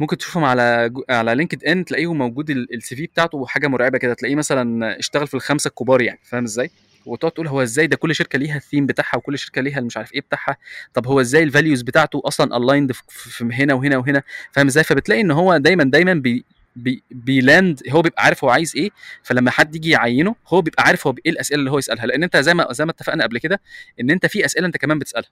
ممكن 0.00 0.16
تشوفهم 0.18 0.44
على 0.44 0.90
على 1.10 1.34
لينكد 1.34 1.64
إن 1.64 1.84
تلاقيهم 1.84 2.18
موجود 2.18 2.50
ال 2.50 2.96
CV 2.96 3.06
بتاعته 3.06 3.46
حاجة 3.46 3.66
مرعبة 3.68 3.98
كده 3.98 4.14
تلاقيه 4.14 4.34
مثلا 4.34 4.98
اشتغل 4.98 5.26
في 5.26 5.34
الخمسة 5.34 5.68
الكبار 5.68 6.02
يعني 6.02 6.18
فاهم 6.22 6.44
إزاي؟ 6.44 6.70
وتقعد 7.06 7.32
تقول 7.32 7.48
هو 7.48 7.62
إزاي 7.62 7.86
ده 7.86 7.96
كل 7.96 8.14
شركة 8.14 8.38
ليها 8.38 8.56
الثيم 8.56 8.86
بتاعها 8.86 9.16
وكل 9.16 9.38
شركة 9.38 9.60
ليها 9.60 9.80
مش 9.80 9.96
عارف 9.96 10.14
إيه 10.14 10.20
بتاعها؟ 10.20 10.56
طب 10.94 11.06
هو 11.06 11.20
إزاي 11.20 11.42
ال 11.42 11.48
values 11.48 11.82
بتاعته 11.82 12.22
أصلا 12.24 12.56
aligned 12.56 12.92
في 12.92 13.44
هنا 13.44 13.74
وهنا 13.74 13.96
وهنا 13.96 14.22
فاهم 14.52 14.66
إزاي؟ 14.66 14.84
فبتلاقي 14.84 15.20
إن 15.20 15.30
هو 15.30 15.56
دايما 15.56 15.84
دايما 15.84 16.14
بي 16.14 16.44
بي 16.76 17.02
بي 17.10 17.33
land 17.33 17.80
هو 17.90 18.02
بيبقى 18.02 18.24
عارف 18.24 18.44
هو 18.44 18.50
عايز 18.50 18.72
إيه 18.76 18.90
فلما 19.22 19.50
حد 19.50 19.76
يجي 19.76 19.90
يعينه 19.90 20.34
هو 20.48 20.60
بيبقى 20.62 20.82
عارف 20.84 21.06
هو 21.06 21.14
إيه 21.26 21.32
الأسئلة 21.32 21.58
اللي 21.60 21.70
هو 21.70 21.78
يسألها 21.78 22.06
لأن 22.06 22.22
أنت 22.22 22.36
زي 22.36 22.54
ما 22.54 22.66
زي 22.70 22.84
ما 22.84 22.90
اتفقنا 22.90 23.24
قبل 23.24 23.38
كده 23.38 23.60
إن 24.00 24.10
أنت 24.10 24.26
في 24.26 24.44
أسئلة 24.44 24.66
أنت 24.66 24.76
كمان 24.76 24.98
بتسألها. 24.98 25.30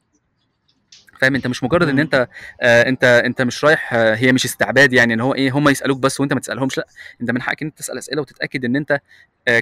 فاهم؟ 1.23 1.35
انت 1.35 1.47
مش 1.47 1.65
مجرد 1.65 1.89
ان 1.89 1.99
انت 1.99 2.29
آه 2.61 2.89
انت 2.89 3.05
انت 3.05 3.43
مش 3.43 3.65
رايح 3.65 3.95
آه 3.95 4.15
هي 4.15 4.33
مش 4.33 4.45
استعباد 4.45 4.93
يعني 4.93 5.15
ان 5.15 5.21
هو 5.21 5.35
إيه 5.35 5.51
هم 5.51 5.69
يسألوك 5.69 5.99
بس 5.99 6.21
وانت 6.21 6.33
ما 6.33 6.41
تسألهمش 6.41 6.79
لأ 6.79 6.87
انت 7.21 7.31
من 7.31 7.43
حقك 7.43 7.63
إن 7.63 7.69
أنت 7.69 7.79
تسأل 7.79 7.99
أسئلة 7.99 8.21
وتتأكد 8.23 8.65
إن 8.65 8.77
أنت 8.77 9.01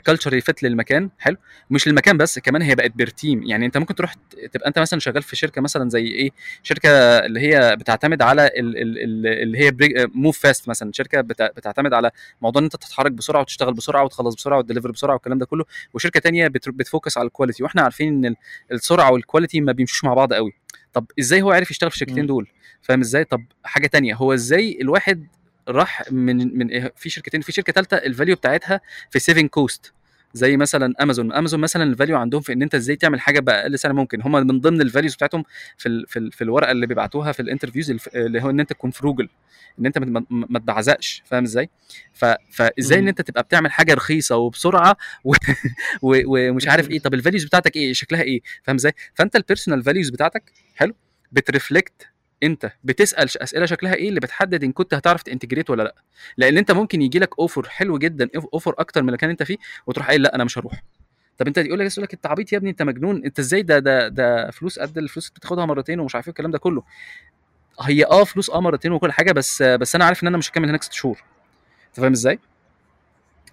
culture 0.07 0.35
fit 0.35 0.63
للمكان 0.63 1.11
حلو. 1.19 1.37
مش 1.71 1.89
للمكان 1.89 2.17
بس 2.17 2.39
كمان 2.39 2.63
هي 2.63 2.75
بقت 2.75 2.91
per 2.91 3.13
team 3.13 3.43
يعني 3.43 3.67
انت 3.67 3.79
ممكن 3.79 3.95
تروح 3.95 4.15
تبقى 4.53 4.69
انت 4.69 4.79
مثلا 4.79 5.01
شغال 5.01 5.23
في 5.23 5.37
شركة 5.37 5.61
مثلا 5.61 5.91
زي 5.91 6.07
إيه؟ 6.07 6.31
شركة 6.63 6.89
اللي 7.19 7.41
هي 7.41 7.77
بتعتمد 7.77 8.23
على 8.23 8.47
ال 8.47 8.77
ال 8.77 9.27
اللي 9.27 9.59
هي 9.59 9.73
move 10.15 10.39
fast 10.39 10.69
مثلا. 10.69 10.93
شركة 10.95 11.21
بتعتمد 11.21 11.95
على 11.95 12.11
موضوع 12.43 12.61
إن 12.61 12.65
انت 12.65 12.77
تتحرك 12.77 13.13
بسرعة 13.13 13.41
وتشتغل 13.41 13.75
بسرعة 13.75 14.05
وتخلص 14.05 14.35
بسرعة 14.35 14.59
وت 14.59 14.66
deliver 14.66 14.91
بسرعة 14.91 15.15
والكلام 15.15 15.39
ده 15.39 15.47
كله. 15.47 15.65
وشركة 15.95 16.21
تانية 16.21 16.49
بت 16.49 16.69
focus 16.69 17.19
على 17.19 17.27
ال 17.27 17.31
quality 17.31 17.63
وإحنا 17.63 17.83
عارفين 17.83 18.25
إن 18.25 18.35
السرعة 18.73 19.13
وال 19.13 19.23
quality 19.23 19.61
ما 19.61 19.73
بيمشوش 19.73 20.05
مع 20.05 20.15
بعض 20.15 20.33
قوي. 20.33 20.53
طب 20.93 21.07
إزاي 21.19 21.43
هو 21.43 21.51
عرف 21.51 21.71
يشتغل 21.71 21.91
في 21.91 21.97
الشركتين 21.97 22.27
دول؟ 22.27 22.49
فاهم 22.83 23.01
إزاي؟ 23.01 23.25
طب 23.25 23.45
حاجة 23.65 23.87
تانية. 23.87 24.15
هو 24.15 24.35
إزاي 24.35 24.79
الواحد 24.81 25.27
راح 25.71 26.13
من 26.13 26.59
من 26.59 26.69
إيه 26.69 26.93
في 26.97 27.11
شركتين 27.11 27.41
في 27.41 27.53
شركة 27.53 27.73
ثالثه 27.73 27.97
ال 27.97 28.03
value 28.03 28.37
بتاعتها 28.37 28.81
في 29.11 29.19
saving 29.19 29.49
cost 29.49 29.93
زي 30.35 30.57
مثلا 30.57 30.95
امازون 31.03 31.33
امازون 31.33 31.61
مثلا 31.61 31.85
ال 31.85 31.90
value 31.90 32.17
عندهم 32.17 32.41
في 32.41 32.53
إن 32.53 32.63
أنت 32.63 32.75
إزاي 32.75 32.97
تعمل 32.97 33.21
حاجة 33.21 33.41
بأقل 33.41 33.79
سنت 33.79 33.93
ممكن. 33.93 34.23
هم 34.23 34.33
من 34.33 34.61
ضمن 34.61 34.81
ال 34.81 34.86
values 34.86 35.15
بتاعتهم 35.15 35.45
في 35.79 35.89
ال 35.89 36.07
في, 36.09 36.19
ال 36.19 36.33
في 36.33 36.45
الورقة 36.45 36.71
اللي 36.71 36.87
بيبعتوها 36.87 37.33
في 37.33 37.41
ال 37.41 37.45
interviews 37.45 37.91
اللي 38.15 38.43
هو 38.43 38.51
إن 38.51 38.61
أنت 38.61 38.71
تكون 38.71 38.91
frugal 38.91 39.29
إن 39.79 39.87
أنت 39.87 39.99
ما 40.31 40.59
تبعزقش 40.59 41.23
فاهم 41.27 41.43
إزاي؟ 41.43 41.71
فازاي 42.51 42.99
إن 42.99 43.09
أنت 43.09 43.21
تبقى 43.21 43.43
بتعمل 43.43 43.73
حاجة 43.73 43.95
رخيصة 43.95 44.37
وبسرعة 44.37 44.97
و... 45.25 45.35
و... 46.03 46.17
ومش 46.51 46.69
عارف 46.69 46.91
إيه. 46.91 46.99
طب 46.99 47.15
ال 47.15 47.19
values 47.19 47.45
بتاعتك 47.45 47.77
إيه؟ 47.77 47.93
شكلها 47.93 48.23
إيه؟ 48.23 48.41
فاهم 48.63 48.77
إزاي؟ 48.77 48.93
فأنت 49.15 49.37
ال 49.37 49.42
personal 49.42 49.83
values 49.83 50.11
بتاعتك 50.11 50.53
حلو 50.75 50.95
بت 51.33 51.50
reflect 51.50 52.09
انت 52.43 52.73
بتسأل 52.85 53.43
أسئلة 53.43 53.67
شكلها 53.67 53.95
إيه 53.95 54.09
اللي 54.09 54.21
بتحدد 54.21 54.65
ان 54.65 54.73
كنت 54.73 54.95
هتعرف 54.95 55.23
ت 55.23 55.27
integrate 55.27 55.71
ولا 55.71 55.83
لأ. 55.83 55.95
لأن 56.37 56.59
انت 56.59 56.73
ممكن 56.73 57.03
يجي 57.03 57.19
لك 57.19 57.39
offer 57.39 57.69
حلو 57.69 57.99
جدا 57.99 58.29
offer 58.55 58.75
أكتر 58.79 59.03
من 59.03 59.09
اللي 59.09 59.19
كان 59.19 59.31
انت 59.31 59.43
فيه 59.43 59.57
وتروح 59.87 60.07
قايل 60.07 60.23
لأ 60.23 60.35
أنا 60.35 60.45
مش 60.45 60.59
هروح. 60.59 60.83
طب 61.39 61.47
انت 61.47 61.59
يقول 61.59 61.79
لك 61.79 61.93
يقول 61.93 62.05
لك 62.05 62.15
انت 62.15 62.27
عبيط 62.27 62.53
يا 62.53 62.59
ابني 62.59 62.71
انت 62.71 62.83
مجنون 62.83 63.25
انت 63.25 63.39
إزاي 63.39 63.63
ده 63.63 63.79
ده 63.79 64.09
ده 64.09 64.51
فلوس 64.51 64.79
قد 64.79 64.99
الفلوس 64.99 65.29
اللي 65.29 65.37
بتاخدها 65.37 65.67
مرتين 65.67 66.01
ومش 66.01 66.15
عارف 66.15 66.27
إيه 66.27 66.31
الكلام 66.31 66.51
ده 66.51 66.59
كله. 66.59 66.83
هي 67.81 68.05
آه 68.05 68.25
فلوس 68.25 68.51
آه 68.51 68.61
مرتين 68.61 68.93
وكل 68.93 69.13
حاجة 69.13 69.33
بس 69.33 69.63
بس 69.63 69.95
أنا 69.95 70.05
عارف 70.05 70.23
إن 70.23 70.29
أنا 70.29 70.39
مش 70.39 70.51
هكمل 70.51 70.69
هناك 70.69 70.83
ست 70.83 70.93
شهور. 70.93 71.23
أنت 71.89 72.01
فاهم 72.01 72.13
إزاي؟ 72.13 72.39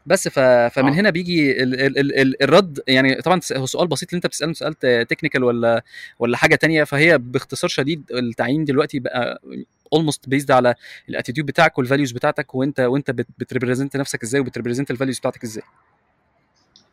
بس 0.07 0.27
ف... 0.27 0.39
فمن 0.39 0.93
هنا 0.93 1.09
بيجي 1.09 1.63
ال... 1.63 1.81
ال... 1.81 1.97
ال... 1.99 2.19
ال... 2.19 2.43
الرد. 2.43 2.79
يعني 2.87 3.15
طبعا 3.15 3.41
هو 3.53 3.65
سؤال 3.65 3.87
بسيط 3.87 4.09
اللي 4.09 4.17
انت 4.17 4.27
بتسأله 4.27 4.53
سؤال 4.53 4.79
technical 5.07 5.43
ولا 5.43 5.83
ولا 6.19 6.37
حاجة 6.37 6.55
تانية. 6.55 6.83
فهي 6.83 7.17
باختصار 7.17 7.69
شديد 7.69 8.03
التعيين 8.11 8.65
دلوقتي 8.65 8.99
بقى 8.99 9.41
almost 9.93 10.29
based 10.29 10.51
على 10.51 10.75
ال 11.09 11.13
attitude 11.13 11.47
بتاعك 11.47 11.77
وال 11.77 11.86
values 11.86 12.11
بتاعتك 12.11 12.55
وانت 12.55 12.79
وانت 12.79 13.11
بت... 13.11 13.27
بت 13.37 13.48
represent 13.48 13.97
نفسك 13.97 14.23
إزاي 14.23 14.41
وبت 14.41 14.54
represent 14.54 14.91
ال 14.91 14.95
values 14.95 15.19
بتاعتك 15.19 15.43
إزاي. 15.43 15.63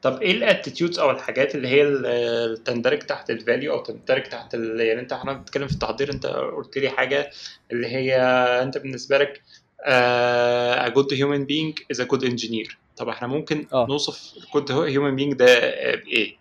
طب 0.02 0.22
إيه 0.22 0.30
ال 0.30 0.37
attitudes 0.37 0.98
أو 0.98 1.10
الحاجات 1.10 1.54
اللي 1.54 1.68
هي 1.68 1.82
اللي 1.82 2.56
تندرج 2.64 2.98
تحت 2.98 3.30
ال 3.30 3.37
value 3.37 3.72
أو 3.72 3.82
تندرج 3.82 4.22
تحت. 4.22 4.54
يعني 4.54 5.00
انت 5.00 5.12
إحنا 5.12 5.32
بنتكلم 5.32 5.66
في 5.66 5.72
التحضير 5.74 6.12
انت 6.12 6.26
قلت 6.26 6.78
لي 6.78 6.90
حاجة 6.90 7.30
اللي 7.72 7.86
هي 7.86 8.16
انت 8.62 8.78
بالنسبة 8.78 9.18
لك 9.18 9.42
a 9.86 10.90
good 10.90 11.10
human 11.12 11.44
being 11.46 11.74
is 11.92 12.00
a 12.00 12.06
good 12.06 12.24
engineer 12.24 12.76
طب 12.96 13.08
إحنا 13.08 13.28
ممكن 13.28 13.66
أوه. 13.72 13.88
نوصف 13.88 14.34
good 14.56 14.68
human 14.68 15.18
being 15.20 15.36
ده 15.36 15.60
بإيه؟ 15.94 16.36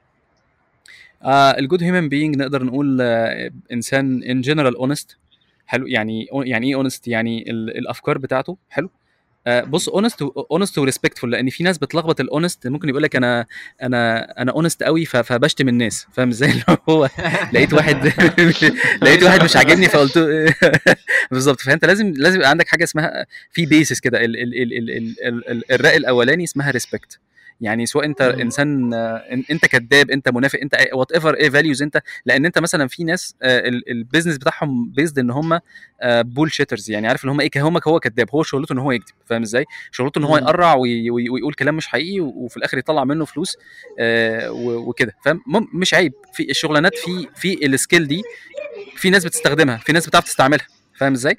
آه 1.23 1.51
ال 1.59 1.64
good 1.64 1.83
human 1.83 2.09
being 2.09 2.35
نقدر 2.37 2.63
نقول 2.63 3.01
آه 3.01 3.51
إنسان 3.71 4.23
in 4.23 4.41
general 4.41 4.75
honest 4.75 5.17
حلو 5.65 5.87
يعني 5.87 6.27
يعني 6.33 6.67
إيه 6.67 6.75
honest 6.75 7.07
يعني 7.07 7.51
الأفكار 7.51 8.17
بتاعته 8.17 8.57
حلو 8.69 8.85
آه 8.87 8.89
بص 9.47 9.89
honest 9.89 10.21
honest 10.51 10.77
و 10.77 10.82
respectful 10.82 11.31
لأن 11.31 11.49
في 11.49 11.63
ناس 11.63 11.77
بتلخبط 11.77 12.19
ال 12.19 12.26
honest 12.26 12.67
ممكن 12.67 12.89
يقول 12.89 13.03
لك 13.03 13.15
أنا 13.15 13.45
أنا 13.83 14.19
أنا 14.41 14.51
honest 14.51 14.83
قوي 14.83 15.05
فبشتم 15.05 15.67
الناس. 15.69 16.07
فاهم 16.13 16.29
إزاي؟ 16.29 16.51
اللي 16.51 16.63
هو 16.89 17.09
لقيت 17.53 17.73
واحد 17.73 18.05
لقيت 19.03 19.23
واحد 19.23 19.43
مش 19.43 19.55
عاجبني 19.55 19.89
فقلت 19.89 20.17
بالظبط. 21.31 21.61
فأنت 21.61 21.85
لازم 21.85 22.13
لازم 22.15 22.35
يبقى 22.37 22.49
عندك 22.49 22.67
حاجة 22.67 22.83
اسمها 22.83 23.25
في 23.51 23.65
basis 23.65 23.99
كده. 23.99 24.19
الراء 25.71 25.97
الأولاني 25.97 26.43
اسمها 26.43 26.71
respect 26.71 27.19
يعني 27.63 27.85
سواء 27.85 28.05
انت. 28.05 28.21
انسان 28.41 28.93
آه، 28.93 29.23
انت 29.51 29.65
كذاب 29.65 30.11
انت 30.11 30.29
منافق 30.29 30.59
انت 30.59 30.75
whatever 30.93 31.33
إيه 31.33 31.49
values 31.49 31.81
انت 31.81 32.01
لأن 32.25 32.45
انت 32.45 32.59
مثلا 32.59 32.87
في 32.87 33.03
ناس 33.03 33.35
ال 33.43 33.54
business 33.54 34.37
بتاعهم 34.37 34.89
based 34.91 35.19
إن 35.19 35.31
هم 35.31 35.59
bullshitters 36.05 36.91
يعني 36.91 37.07
عارف 37.07 37.25
ان 37.25 37.29
هم 37.29 37.41
إيه 37.41 37.49
هم 37.57 37.79
هو 37.87 37.99
كذاب 37.99 38.29
هو 38.35 38.43
شغلته 38.43 38.73
إن 38.73 38.77
هو 38.77 38.91
يكذب 38.91 39.15
فاهم 39.25 39.41
إزاي 39.41 39.65
شغلته 39.91 40.19
إن 40.19 40.23
هو. 40.23 40.37
يقرع 40.37 40.73
وي- 40.75 41.09
وي- 41.09 41.29
ويقول 41.29 41.53
كلام 41.53 41.75
مش 41.75 41.87
حقيقي 41.87 42.19
وفي 42.19 42.57
الآخر 42.57 42.77
يطلع 42.77 43.03
منه 43.03 43.25
فلوس 43.25 43.57
آه، 43.99 44.51
وكده 44.51 45.15
فاهم 45.25 45.41
مش 45.73 45.93
عيب 45.93 46.13
في 46.33 46.49
الشغلانات 46.49 46.95
في 46.95 47.27
في 47.35 47.65
ال 47.65 47.72
skill 47.72 48.07
دي 48.07 48.21
في 48.95 49.09
ناس 49.09 49.25
بتستخدمها 49.25 49.77
في 49.77 49.93
ناس 49.93 50.07
بتعرف 50.07 50.25
تستعملها 50.25 50.65
فاهم 50.97 51.13
إزاي. 51.13 51.37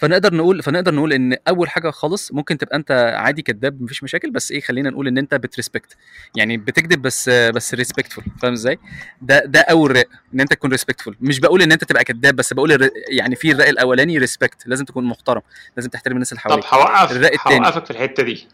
فنقدر 0.00 0.34
نقول 0.34 0.62
فنقدر 0.62 0.94
نقول 0.94 1.12
إن 1.12 1.36
أول 1.48 1.68
حاجة 1.68 1.90
خالص 1.90 2.32
ممكن 2.32 2.58
تبقى 2.58 2.76
أنت 2.76 3.12
عادي 3.18 3.42
كذاب 3.42 3.82
مفيش 3.82 4.02
مشاكل 4.02 4.30
بس 4.30 4.50
إيه 4.52 4.60
خلينا 4.60 4.90
نقول 4.90 5.08
إن 5.08 5.18
أنت 5.18 5.34
بت 5.34 5.46
respect. 5.46 5.96
يعني 6.36 6.56
بتكذب 6.56 7.02
بس 7.02 7.28
بس 7.28 7.74
respectful 7.74 8.24
فاهم 8.42 8.52
إزاي؟ 8.52 8.78
ده 9.22 9.44
ده 9.44 9.60
أول 9.60 9.96
راء 9.96 10.06
إن 10.34 10.40
أنت 10.40 10.50
تكون 10.52 10.70
respectful 10.70 11.16
مش 11.20 11.40
بقول 11.40 11.62
إن 11.62 11.72
أنت 11.72 11.84
تبقى 11.84 12.04
كذاب 12.04 12.36
بس 12.36 12.52
بقول 12.52 12.72
الر- 12.72 12.90
يعني 13.08 13.36
في 13.36 13.52
الراء 13.52 13.70
الأولاني 13.70 14.18
respect 14.18 14.66
لازم 14.66 14.84
تكون 14.84 15.04
محترم. 15.04 15.42
لازم 15.76 15.90
تحترم 15.90 16.12
الناس 16.14 16.32
اللي 16.32 16.42
طب 16.44 16.64
حواليك. 16.64 16.90
هوقف 16.98 17.12
الراء 17.12 17.34
التاني. 17.34 17.66
هوقفك 17.66 17.84
في 17.84 17.90
الحتة 17.90 18.22
دي. 18.22 18.46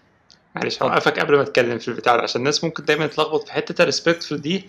معلش. 0.56 0.82
هوقفك 0.82 1.18
قبل 1.18 1.36
ما 1.36 1.42
اتكلم 1.42 1.78
في 1.78 1.88
البتاع 1.88 2.22
عشان 2.22 2.40
الناس 2.40 2.64
ممكن 2.64 2.84
دايما 2.84 3.06
تلخبط 3.06 3.46
في 3.46 3.52
حتة 3.52 3.82
ال 3.82 3.87
respectful 3.87 4.34
دي. 4.34 4.64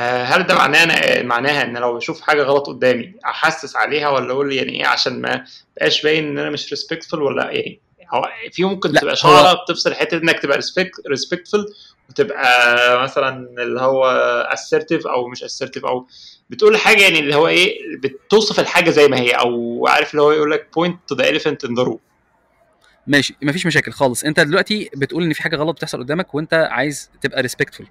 هل 0.00 0.42
ده 0.42 0.54
معناه 0.54 1.22
معناها 1.22 1.62
إن 1.62 1.76
لو 1.76 1.96
بشوف 1.96 2.20
حاجة 2.20 2.42
غلط 2.42 2.66
قدامي 2.66 3.14
أحسس 3.24 3.76
عليها 3.76 4.08
ولا 4.08 4.32
أقول 4.32 4.52
يعني 4.52 4.80
إيه 4.80 4.86
عشان 4.86 5.20
ما 5.20 5.44
بقاش 5.76 6.02
باين 6.02 6.28
إن 6.28 6.38
أنا 6.38 6.50
مش 6.50 6.70
respectful 6.74 7.14
ولا 7.18 7.48
إيه؟ 7.50 7.80
هو 8.14 8.28
في 8.52 8.64
ممكن 8.64 8.92
تبقى 8.92 9.16
شعره 9.16 9.62
بتفصل 9.64 9.94
حتة 9.94 10.16
إنك 10.16 10.38
تبقى 10.38 10.58
respectful 11.08 11.72
وتبقى 12.08 13.02
مثلا 13.02 13.48
اللي 13.62 13.80
هو 13.80 14.04
assertive 14.54 15.06
أو 15.06 15.28
مش 15.28 15.44
assertive 15.44 15.84
أو 15.84 16.06
بتقول 16.50 16.76
حاجة 16.76 17.02
يعني 17.02 17.18
اللي 17.18 17.34
هو 17.34 17.48
إيه 17.48 17.78
بتوصف 17.98 18.60
الحاجة 18.60 18.90
زي 18.90 19.08
ما 19.08 19.18
هي 19.20 19.30
أو 19.30 19.86
عارف 19.88 20.10
اللي 20.10 20.22
هو 20.22 20.32
يقول 20.32 20.50
لك 20.50 20.66
point 20.78 21.14
to 21.14 21.18
the 21.18 21.24
elephant 21.24 21.68
in 21.68 21.72
the 21.82 21.86
room. 21.88 21.98
ماشي 23.06 23.34
مفيش 23.42 23.66
مشاكل 23.66 23.92
خالص. 23.92 24.24
انت 24.24 24.40
دلوقتي 24.40 24.90
بتقول 24.96 25.24
إن 25.24 25.32
في 25.32 25.42
حاجة 25.42 25.56
غلط 25.56 25.76
بتحصل 25.76 25.98
قدامك 25.98 26.34
وانت 26.34 26.54
عايز 26.54 27.10
تبقى 27.20 27.42
respectful 27.42 27.86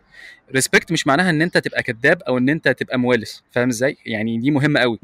respect 0.56 0.92
مش 0.92 1.08
معناها 1.08 1.30
إن 1.30 1.42
أنت 1.42 1.58
تبقى 1.58 1.84
كذاب 1.84 2.22
أو 2.22 2.38
إن 2.38 2.50
أنت 2.50 2.68
تبقى 2.68 3.00
موالس 3.00 3.44
فاهم 3.52 3.70
إزاي؟ 3.70 3.98
يعني 4.06 4.38
دي 4.38 4.52
مهمة 4.52 4.80
قوي. 4.80 5.00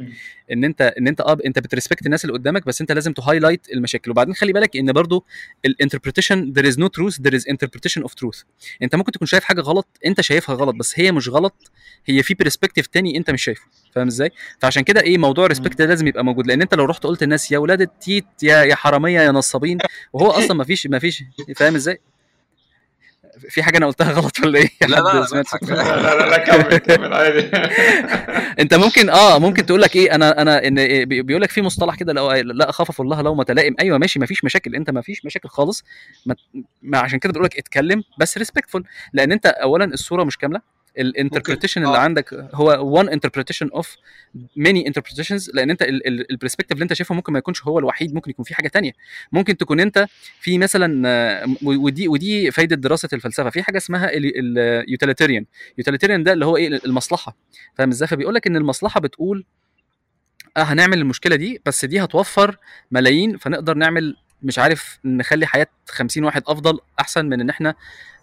إن 0.51 0.63
أنت 0.63 0.81
إن 0.81 1.07
أنت 1.07 1.21
آه 1.21 1.37
أنت 1.45 1.59
بت 1.59 1.69
respect 1.69 2.05
الناس 2.05 2.25
اللي 2.25 2.33
قدامك 2.33 2.65
بس 2.65 2.81
أنت 2.81 2.91
لازم 2.91 3.13
ت 3.13 3.18
highlight 3.18 3.67
المشاكل. 3.73 4.11
وبعدين 4.11 4.33
خلي 4.33 4.53
بالك 4.53 4.75
إن 4.77 4.91
برضو 4.93 5.25
ال 5.65 5.71
interpretation 5.71 6.53
there 6.57 6.65
is 6.65 6.75
no 6.75 6.85
truth 6.87 7.15
there 7.27 7.33
is 7.39 7.43
interpretation 7.53 8.03
of 8.03 8.11
truth. 8.11 8.43
أنت 8.81 8.95
ممكن 8.95 9.11
تكون 9.11 9.27
شايف 9.27 9.43
حاجة 9.43 9.61
غلط 9.61 9.87
أنت 10.05 10.21
شايفها 10.21 10.55
غلط 10.55 10.75
بس 10.75 10.99
هي 10.99 11.11
مش 11.11 11.29
غلط 11.29 11.71
هي 12.09 12.23
في 12.23 12.33
perspective 12.33 12.87
تاني 12.87 13.17
انت 13.17 13.31
مش 13.31 13.43
شايفه. 13.43 13.61
فاهم 13.95 14.07
إزاي؟ 14.07 14.31
فعشان 14.59 14.83
كده 14.83 15.01
إيه 15.01 15.17
موضوع 15.17 15.45
ال 15.45 15.49
respect 15.49 15.77
ده 15.79 15.85
لازم 15.85 16.07
يبقى 16.07 16.25
موجود. 16.25 16.47
لأن 16.47 16.61
انت 16.61 16.73
لو 16.73 16.85
رحت 16.85 17.03
قلت 17.03 17.23
الناس 17.23 17.51
يا 17.51 17.57
ولاد 17.57 17.81
التيت 17.81 18.25
يا 18.43 18.63
يا 18.63 18.75
حرامية 18.75 19.21
يا 19.21 19.31
نصابين 19.31 19.77
وهو 20.13 20.31
أصلا 20.39 20.53
ما 20.57 20.63
فيش 20.63 20.87
ما 20.87 20.99
فيش 20.99 21.23
فاهم 21.55 21.75
إزاي؟ 21.75 21.99
في 23.49 23.63
حاجة 23.63 23.77
أنا 23.77 23.85
قلتها 23.85 24.11
غلط 24.11 24.39
ولا 24.39 24.59
إيه؟ 24.59 24.69
لا، 24.81 24.87
لا، 24.87 25.19
لا، 25.19 25.25
سمعت. 25.25 25.45
لا 25.63 26.29
لا 26.29 26.37
كمل 26.37 26.77
كمل 26.77 27.13
عادي. 27.13 27.39
انت 28.61 28.73
ممكن 28.73 29.09
آه 29.09 29.39
ممكن 29.39 29.65
تقول 29.65 29.81
لك 29.81 29.95
إيه 29.95 30.15
أنا 30.15 30.41
أنا 30.41 30.67
إن 30.67 30.79
إيه 30.79 31.05
بي- 31.05 31.21
بيقول 31.21 31.41
لك 31.41 31.49
في 31.51 31.61
مصطلح 31.61 31.95
كده 31.95 32.13
لو 32.13 32.31
لا 32.31 32.69
أخاف 32.69 33.01
الله 33.01 33.21
لومة 33.21 33.35
لائم 33.35 33.75
أيوه 33.79 33.97
ماشي 33.97 34.19
ما 34.19 34.25
فيش 34.25 34.43
مشاكل. 34.43 34.75
أنت 34.75 34.89
ما 34.89 35.01
فيش 35.01 35.25
مشاكل 35.25 35.49
خالص. 35.49 35.83
ما 36.25 36.35
ما 36.81 36.97
عشان 36.97 37.19
كده 37.19 37.33
بقول 37.33 37.45
لك 37.45 37.57
اتكلم 37.57 38.03
بس 38.19 38.37
respectful 38.37 38.83
لأن 39.13 39.31
أنت 39.31 39.45
اولا 39.45 39.85
الصورة 39.85 40.23
مش 40.23 40.37
كاملة. 40.37 40.61
ال 40.99 41.05
interpretation 41.05 41.83
اللي 41.83 41.97
آه. 41.97 41.99
عندك 41.99 42.33
هو 42.53 43.03
one 43.03 43.07
interpretation 43.07 43.67
of 43.79 43.85
many 44.59 44.83
interpretations 44.89 45.49
لأن 45.53 45.69
أنت 45.69 45.81
ال 46.31 46.34
perspective 46.34 46.71
اللي 46.71 46.83
أنت 46.83 46.93
شايفه 46.93 47.15
ممكن 47.15 47.33
ما 47.33 47.39
يكونش 47.39 47.63
هو 47.63 47.79
الوحيد 47.79 48.13
ممكن 48.13 48.31
يكون 48.31 48.45
في 48.45 48.55
حاجة 48.55 48.67
تانية. 48.67 48.91
ممكن 49.31 49.57
تكون 49.57 49.79
أنت 49.79 50.07
في 50.41 50.57
مثلا 50.57 51.47
ودي 51.63 52.07
ودي 52.07 52.51
فايدة 52.51 52.75
دراسة 52.75 53.09
الفلسفة. 53.13 53.49
في 53.49 53.63
حاجة 53.63 53.77
اسمها 53.77 54.09
ال 54.13 54.24
utilitarian 54.24 55.45
utilitarian 55.77 56.23
ده 56.23 56.33
اللي 56.33 56.45
هو 56.45 56.57
إيه؟ 56.57 56.67
المصلحة. 56.85 57.37
فاهم 57.75 57.89
إزاي؟ 57.89 58.07
فبيقول 58.07 58.35
لك 58.35 58.47
إن 58.47 58.55
المصلحة 58.55 58.99
بتقول 58.99 59.45
آه 60.57 60.61
هنعمل 60.61 60.97
المشكلة 60.97 61.35
دي 61.35 61.61
بس 61.65 61.85
دي 61.85 62.03
هتوفر 62.03 62.57
ملايين 62.91 63.37
فنقدر 63.37 63.73
نعمل 63.73 64.15
مش 64.43 64.59
عارف 64.59 64.99
نخلي 65.05 65.45
حياة 65.45 65.67
50 65.89 66.23
واحد 66.23 66.43
أفضل 66.47 66.79
أحسن 66.99 67.25
من 67.25 67.41
إن 67.41 67.49
إحنا 67.49 67.75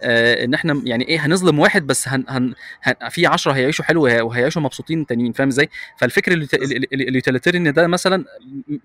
آه 0.02 0.44
إن 0.44 0.54
إحنا 0.54 0.82
يعني 0.84 1.08
إيه 1.08 1.26
هنظلم 1.26 1.58
واحد 1.58 1.86
بس 1.86 2.08
هن 2.08 2.24
هن 2.28 2.54
هن 2.82 3.08
في 3.08 3.26
10 3.26 3.52
هيعيشوا 3.52 3.84
حلو 3.84 4.02
وهي- 4.04 4.20
وهيعيشوا 4.20 4.62
مبسوطين 4.62 5.06
تانيين 5.06 5.32
فاهم 5.32 5.48
إزاي؟ 5.48 5.68
فالفكر 5.98 6.32
ال 6.32 6.38
ut- 6.38 6.54
ال- 6.54 6.62
ال- 6.76 6.94
ال- 6.94 7.08
ال 7.08 7.14
utilitarian 7.14 7.72
ده 7.72 7.86
مثلا 7.86 8.24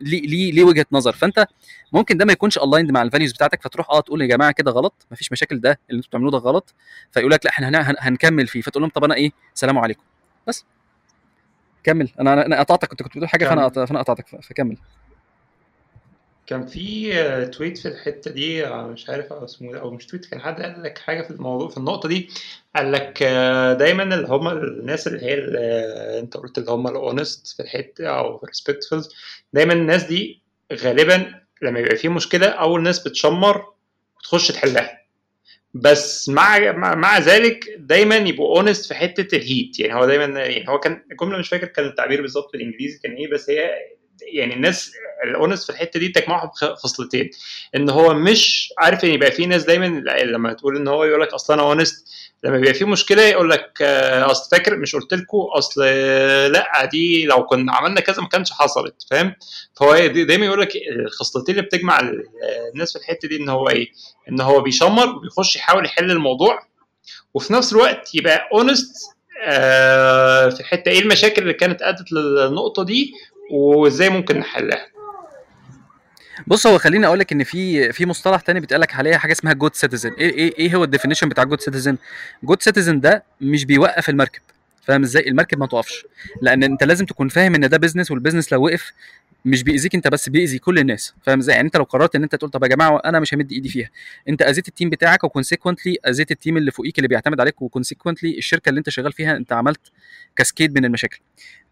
ليه 0.02 0.22
ليه 0.22 0.52
ليه 0.52 0.64
وجهة 0.64 0.86
نظر؟ 0.92 1.14
فأنت 1.14 1.48
ممكن 1.94 2.18
ده 2.18 2.26
ما 2.26 2.34
يكونش 2.34 2.58
aligned 2.58 2.92
مع 2.92 3.02
ال 3.02 3.06
values 3.06 3.32
بتاعتك 3.34 3.62
فتروح 3.64 3.90
آه 3.90 4.00
تقول 4.02 4.22
يا 4.22 4.28
جماعة 4.28 4.52
كده 4.52 4.72
غلط 4.72 5.08
مفيش 5.12 5.32
مشاكل 5.32 5.60
ده 5.62 5.80
اللي 5.90 5.98
أنتوا 5.98 6.10
بتعملوه 6.10 6.32
ده 6.32 6.38
غلط 6.38 6.74
فيقول 7.12 7.32
لك 7.32 7.46
لا 7.46 7.52
إحنا 7.52 7.70
هن- 7.70 7.76
هن- 7.76 7.96
هنكمل 8.00 8.48
فيه 8.48 8.62
فتقول 8.62 8.82
لهم 8.84 8.92
طب 8.92 9.04
أنا 9.04 9.16
إيه؟ 9.16 9.32
سلام 9.54 9.78
عليكم. 9.78 10.02
بس. 10.48 10.66
كمل. 11.84 12.10
أنا 12.20 12.46
أنا 12.46 12.60
قطعتك 12.60 12.88
كنت 12.88 13.02
كنت 13.04 13.12
بتقول 13.12 13.30
حاجة 13.30 13.46
فأنا 13.46 13.70
فأنا 13.86 14.00
قطعتك 14.00 14.26
فكمل. 14.44 14.78
كان 16.50 16.66
في 16.66 17.14
آه، 17.22 17.44
tweet 17.46 17.78
في 17.78 17.88
الحتة 17.88 18.32
دي 18.32 18.68
آه، 18.68 18.88
مش 18.88 19.10
عارف 19.10 19.34
أو 19.34 19.46
اسمه 19.46 19.72
ده 19.72 19.80
أو 19.82 19.92
مش 19.92 20.06
tweet 20.06 20.26
كان 20.26 20.42
حد 20.42 20.62
قال 20.62 20.84
لك 20.84 20.98
حاجة 20.98 21.22
في 21.22 21.32
الموضوع 21.32 21.70
في 21.70 21.78
النقطة 21.78 22.10
دي 22.10 22.30
قال 22.76 22.92
لك 22.92 23.20
آه، 23.24 23.74
دايما 23.74 24.04
اللي 24.04 24.28
هم 24.28 24.48
الناس 24.48 25.08
اللي 25.08 25.22
هي 25.26 25.34
ال- 25.34 25.56
آه، 25.60 26.20
أنت 26.20 26.38
قلت 26.38 26.58
اللي 26.58 26.72
هم 26.72 26.88
ال 26.88 26.96
honest 26.96 27.48
في 27.48 27.64
الحتة 27.64 28.08
أو 28.08 28.42
respectful 28.46 29.14
دايما 29.54 29.74
الناس 29.74 30.04
دي 30.04 30.42
غالبا 30.74 31.34
لما 31.62 31.80
يبقى 31.80 31.96
في 31.96 32.10
مشكلة 32.10 32.48
أول 32.48 32.84
ناس 32.84 33.08
بتشمر 33.08 33.74
وتخش 34.18 34.48
تحلها. 34.48 35.00
بس 35.74 36.30
مع 36.30 36.72
مع 36.96 37.18
ذلك 37.18 37.66
دايما 37.78 38.16
يبقوا 38.16 38.58
honest 38.58 38.86
في 38.86 38.94
حتة 38.94 39.36
ال 39.36 39.45
heat 39.45 39.80
يعني 39.80 39.94
هو 39.96 40.06
دايما 40.06 40.40
يعني 40.40 40.70
هو 40.70 40.80
كان 40.80 41.04
الجمله 41.12 41.38
مش 41.38 41.50
فاكر 41.50 41.68
كان 41.68 41.86
التعبير 41.86 42.22
بالظبط 42.22 42.52
بالإنجليزي 42.54 43.00
كان 43.04 43.14
إيه 43.14 43.32
بس 43.32 43.50
هي 43.50 43.70
يعني 44.34 44.54
الناس 44.54 44.92
ال 45.24 45.29
honest 45.29 45.64
في 45.64 45.70
الحتة 45.70 46.00
دي 46.00 46.08
تجمعهم 46.08 46.50
خصلتين 46.76 47.30
إن 47.76 47.90
هو 47.90 48.14
مش 48.14 48.74
عارف 48.78 49.04
إن 49.06 49.10
يبقى 49.10 49.32
في 49.32 49.46
ناس 49.46 49.64
دايما 49.64 49.86
لما 50.24 50.54
تقول 50.54 50.76
إن 50.78 50.88
هو 50.88 51.04
يقول 51.04 51.22
لك 51.22 51.34
أصل 51.34 51.54
أنا 51.54 51.62
honest 51.62 52.08
لما 52.44 52.58
بيبقى 52.58 52.74
في 52.74 52.86
مشكلة 52.86 53.22
يقول 53.22 53.50
لك 53.50 53.82
أصل 53.82 54.50
فاكر 54.52 54.76
مش 54.76 54.96
قلت 54.96 55.14
لكم 55.14 55.38
أصل 55.38 55.82
لأ 56.52 56.86
دي 56.92 57.26
لو 57.26 57.46
كنا 57.46 57.74
عملنا 57.74 58.02
كذا 58.02 58.22
ما 58.22 58.28
كانش 58.28 58.52
حصلت 58.52 58.96
فاهم؟ 59.12 59.36
فهو 59.76 59.96
دايما 60.08 60.46
يقول 60.46 60.62
لك 60.62 60.72
الخصلتين 61.06 61.56
اللي 61.56 61.66
بتجمع 61.68 62.00
الناس 62.74 62.94
في 62.94 63.00
الحتة 63.00 63.28
دي 63.28 63.36
إن 63.38 63.50
هو 63.50 63.70
إيه؟ 63.70 63.88
إن 64.30 64.42
هو 64.42 64.62
بيشمر 64.62 65.16
وبيخش 65.16 65.56
يحاول 65.56 65.86
يحل 65.86 66.12
الموضوع 66.12 66.60
وفي 67.34 67.54
نفس 67.54 67.74
الوقت 67.74 68.16
يبقى 68.16 68.50
honest 68.54 68.96
آه 69.44 70.50
في 70.50 70.60
الحتة 70.60 70.90
إيه 70.92 71.00
المشاكل 71.00 71.42
اللي 71.42 71.54
كانت 71.54 71.82
أدت 71.82 72.12
للنقطة 72.12 72.84
دي 72.84 73.14
وازاي 73.52 74.10
ممكن 74.10 74.38
نحلها. 74.40 74.86
بص 76.48 76.68
هو 76.68 76.78
خليني 76.78 77.06
أقول 77.08 77.20
لك 77.20 77.32
إن 77.32 77.44
في 77.44 77.92
في 77.94 78.06
مصطلح 78.06 78.42
تاني 78.42 78.60
بيتقال 78.60 78.82
لك 78.82 78.96
عليها 78.96 79.18
حاجة 79.18 79.32
اسمها 79.32 79.54
good 79.54 79.76
citizen 79.76 80.12
إيه 80.14 80.30
إيه 80.34 80.58
إيه 80.60 80.76
هو 80.76 80.84
ال 80.84 80.88
definition 80.88 81.30
بتاع 81.30 81.44
good 81.44 81.62
citizen 81.62 81.98
good 82.44 82.62
citizen 82.62 83.00
ده 83.00 83.24
مش 83.42 83.66
بيوقف 83.66 84.10
المركب. 84.10 84.42
فاهم 84.84 85.04
إزاي؟ 85.04 85.28
المركب 85.28 85.60
ما 85.60 85.68
توقفش. 85.68 86.06
لأن 86.42 86.64
أنت 86.64 86.84
لازم 86.84 87.06
تكون 87.06 87.30
فاهم 87.30 87.56
إن 87.56 87.70
ده 87.70 87.78
business 87.78 88.12
وال 88.12 88.20
business 88.20 88.54
لو 88.54 88.66
وقف 88.66 88.92
مش 89.46 89.64
بيأذيك 89.64 89.96
انت 89.96 90.08
بس 90.08 90.30
بيأذي 90.30 90.60
كل 90.60 90.80
الناس 90.80 91.14
فاهم 91.22 91.40
إزاي؟ 91.40 91.56
يعني 91.56 91.66
انت 91.66 91.78
لو 91.78 91.84
قررت 91.84 92.16
ان 92.16 92.24
انت 92.24 92.36
تقول 92.36 92.50
طب 92.52 92.64
يا 92.64 92.68
جماعة 92.68 93.02
أنا 93.06 93.20
مش 93.20 93.34
همد 93.34 93.52
ايدي 93.52 93.70
فيها 93.70 93.90
انت 94.30 94.42
أذيت 94.42 94.68
ال 94.68 94.72
team 94.72 94.90
بتاعك 94.90 95.24
و 95.24 95.29
consequently 95.29 95.98
أذيت 96.08 96.32
ال 96.32 96.37
team 96.37 96.58
اللي 96.58 96.72
فوقيك 96.72 96.98
اللي 96.98 97.08
بيعتمد 97.08 97.40
عليك 97.40 97.62
و 97.62 97.68
consequently 97.68 98.38
الشركة 98.38 98.70
اللي 98.70 98.78
انت 98.80 98.90
شغال 98.90 99.12
فيها 99.14 99.38
انت 99.38 99.54
عملت 99.54 99.82
cascade 100.36 100.76
من 100.78 100.86
المشاكل. 100.86 101.20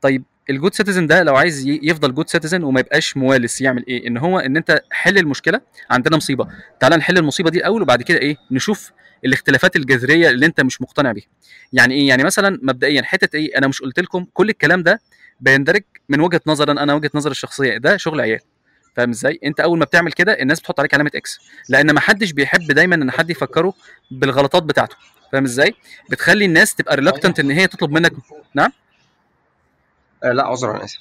طيب 0.01 0.23
ال 0.49 0.54
good 0.54 0.73
citizen 0.73 1.07
ده 1.07 1.23
لو 1.23 1.35
عايز 1.35 1.67
يفضل 1.67 2.13
good 2.13 2.29
citizen 2.29 2.63
وما 2.63 2.79
يبقاش 2.79 3.17
موالس 3.17 3.61
يعمل 3.61 3.85
إيه؟ 3.87 4.07
ان 4.07 4.17
هو 4.17 4.39
ان 4.39 4.57
انت 4.57 4.81
حل 4.91 5.17
المشكلة 5.17 5.61
عندنا 5.89 6.17
مصيبة. 6.17 6.47
تعال 6.79 6.93
نحل 6.93 7.17
المصيبة 7.17 7.49
دي 7.49 7.57
الأول 7.57 7.81
وبعد 7.81 8.01
كده 8.01 8.17
إيه؟ 8.17 8.37
نشوف 8.51 8.91
الاختلافات 9.25 9.75
الجذرية 9.75 10.29
اللي 10.29 10.45
انت 10.45 10.61
مش 10.61 10.81
مقتنع 10.81 11.11
بيها. 11.11 11.27
يعني 11.73 11.93
إيه؟ 11.93 12.07
يعني 12.07 12.23
مثلا 12.23 12.59
مبدئيا 12.63 13.01
حتة 13.01 13.35
إيه؟ 13.37 13.57
أنا 13.57 13.67
مش 13.67 13.81
قلت 13.81 13.99
لكم 13.99 14.25
كل 14.33 14.49
الكلام 14.49 14.83
ده 14.83 15.01
بيندرج 15.39 15.83
من 16.09 16.21
وجهة 16.21 16.41
نظر 16.47 16.71
أنا 16.71 16.93
وجهة 16.93 17.11
نظر 17.15 17.31
الشخصية. 17.31 17.77
ده 17.77 17.97
شغل 17.97 18.21
عيال. 18.21 18.39
فاهم 18.95 19.09
إزاي؟ 19.09 19.39
انت 19.43 19.59
أول 19.59 19.79
ما 19.79 19.85
بتعمل 19.85 20.11
كده 20.11 20.33
الناس 20.41 20.59
بتحط 20.59 20.79
عليك 20.79 20.93
علامة 20.93 21.11
X 21.15 21.39
لأن 21.69 21.91
ما 21.91 21.99
حدش 21.99 22.31
بيحب 22.31 22.71
دايما 22.71 22.95
إن 22.95 23.11
حد 23.11 23.29
يفكره 23.29 23.73
بالغلطات 24.11 24.63
بتاعته. 24.63 24.95
فاهم 25.31 25.43
إزاي؟ 25.43 25.73
بتخلي 26.09 26.45
الناس 26.45 26.75
تبقى 26.75 26.95
reluctant 26.95 27.39
إن 27.39 27.51
هي 27.51 27.67
تطلب 27.67 27.91
منك. 27.91 28.13
نعم؟ 28.53 28.71
آه 30.23 30.31
لا 30.31 30.43
عذرا 30.47 30.75
أنا 30.75 30.83
آسف. 30.83 30.99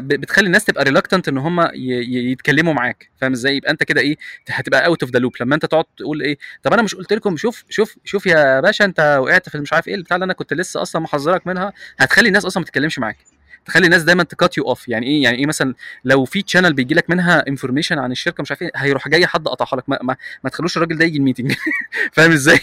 بتخلي 0.00 0.46
الناس 0.46 0.64
تبقى 0.64 0.84
reluctant 0.84 1.28
إن 1.28 1.38
هم 1.38 1.70
يتكلموا 1.74 2.72
معاك 2.74 3.10
فاهم 3.20 3.32
إزاي؟ 3.32 3.56
يبقى 3.56 3.70
أنت 3.70 3.82
كده 3.82 4.00
إيه 4.00 4.16
هتبقى 4.48 4.86
out 4.86 5.02
of 5.02 5.12
the 5.12 5.18
loop 5.18 5.32
لما 5.40 5.54
أنت 5.54 5.66
تقعد 5.66 5.84
تقول 5.96 6.22
إيه 6.22 6.38
طب 6.62 6.72
أنا 6.72 6.82
مش 6.82 6.94
قلت 6.94 7.12
لكم 7.12 7.36
شوف 7.36 7.64
شوف 7.68 7.96
شوف 8.04 8.26
يا 8.26 8.60
باشا 8.60 8.84
أنت 8.84 9.18
وقعت 9.22 9.48
في 9.48 9.58
مش 9.58 9.72
عارف 9.72 9.88
إيه 9.88 9.94
البتاع 9.94 10.14
اللي 10.14 10.24
أنا 10.24 10.32
كنت 10.32 10.52
لسه 10.54 10.82
أصلا 10.82 11.02
محذرك 11.02 11.46
منها 11.46 11.72
هتخلي 11.98 12.28
الناس 12.28 12.44
أصلا 12.44 12.60
ما 12.60 12.64
تتكلمش 12.66 12.98
معاك. 12.98 13.35
تخلي 13.66 13.86
الناس 13.86 14.02
دايما 14.02 14.22
ت 14.22 14.31
cut 14.31 14.58
you 14.58 14.64
off 14.64 14.88
يعني 14.88 15.06
إيه؟ 15.06 15.22
يعني 15.22 15.38
إيه 15.38 15.46
مثلا 15.46 15.74
لو 16.04 16.24
في 16.24 16.42
channel 16.42 16.72
بيجي 16.72 16.94
لك 16.94 17.10
منها 17.10 17.48
information 17.48 17.98
عن 17.98 18.12
الشركة 18.12 18.42
مش 18.42 18.50
عارف 18.50 18.62
إيه 18.62 18.70
هيروح 18.76 19.08
جاي 19.08 19.26
حد 19.26 19.48
قطعها 19.48 19.76
لك. 19.78 19.88
ما, 19.88 19.98
ما, 20.02 20.16
ما 20.44 20.50
تخلوش 20.50 20.76
الراجل 20.76 20.98
ده 20.98 21.04
يجي 21.04 21.18
ال 21.18 21.22
meeting 21.22 21.52
فاهم 22.12 22.32
إزاي؟ 22.32 22.60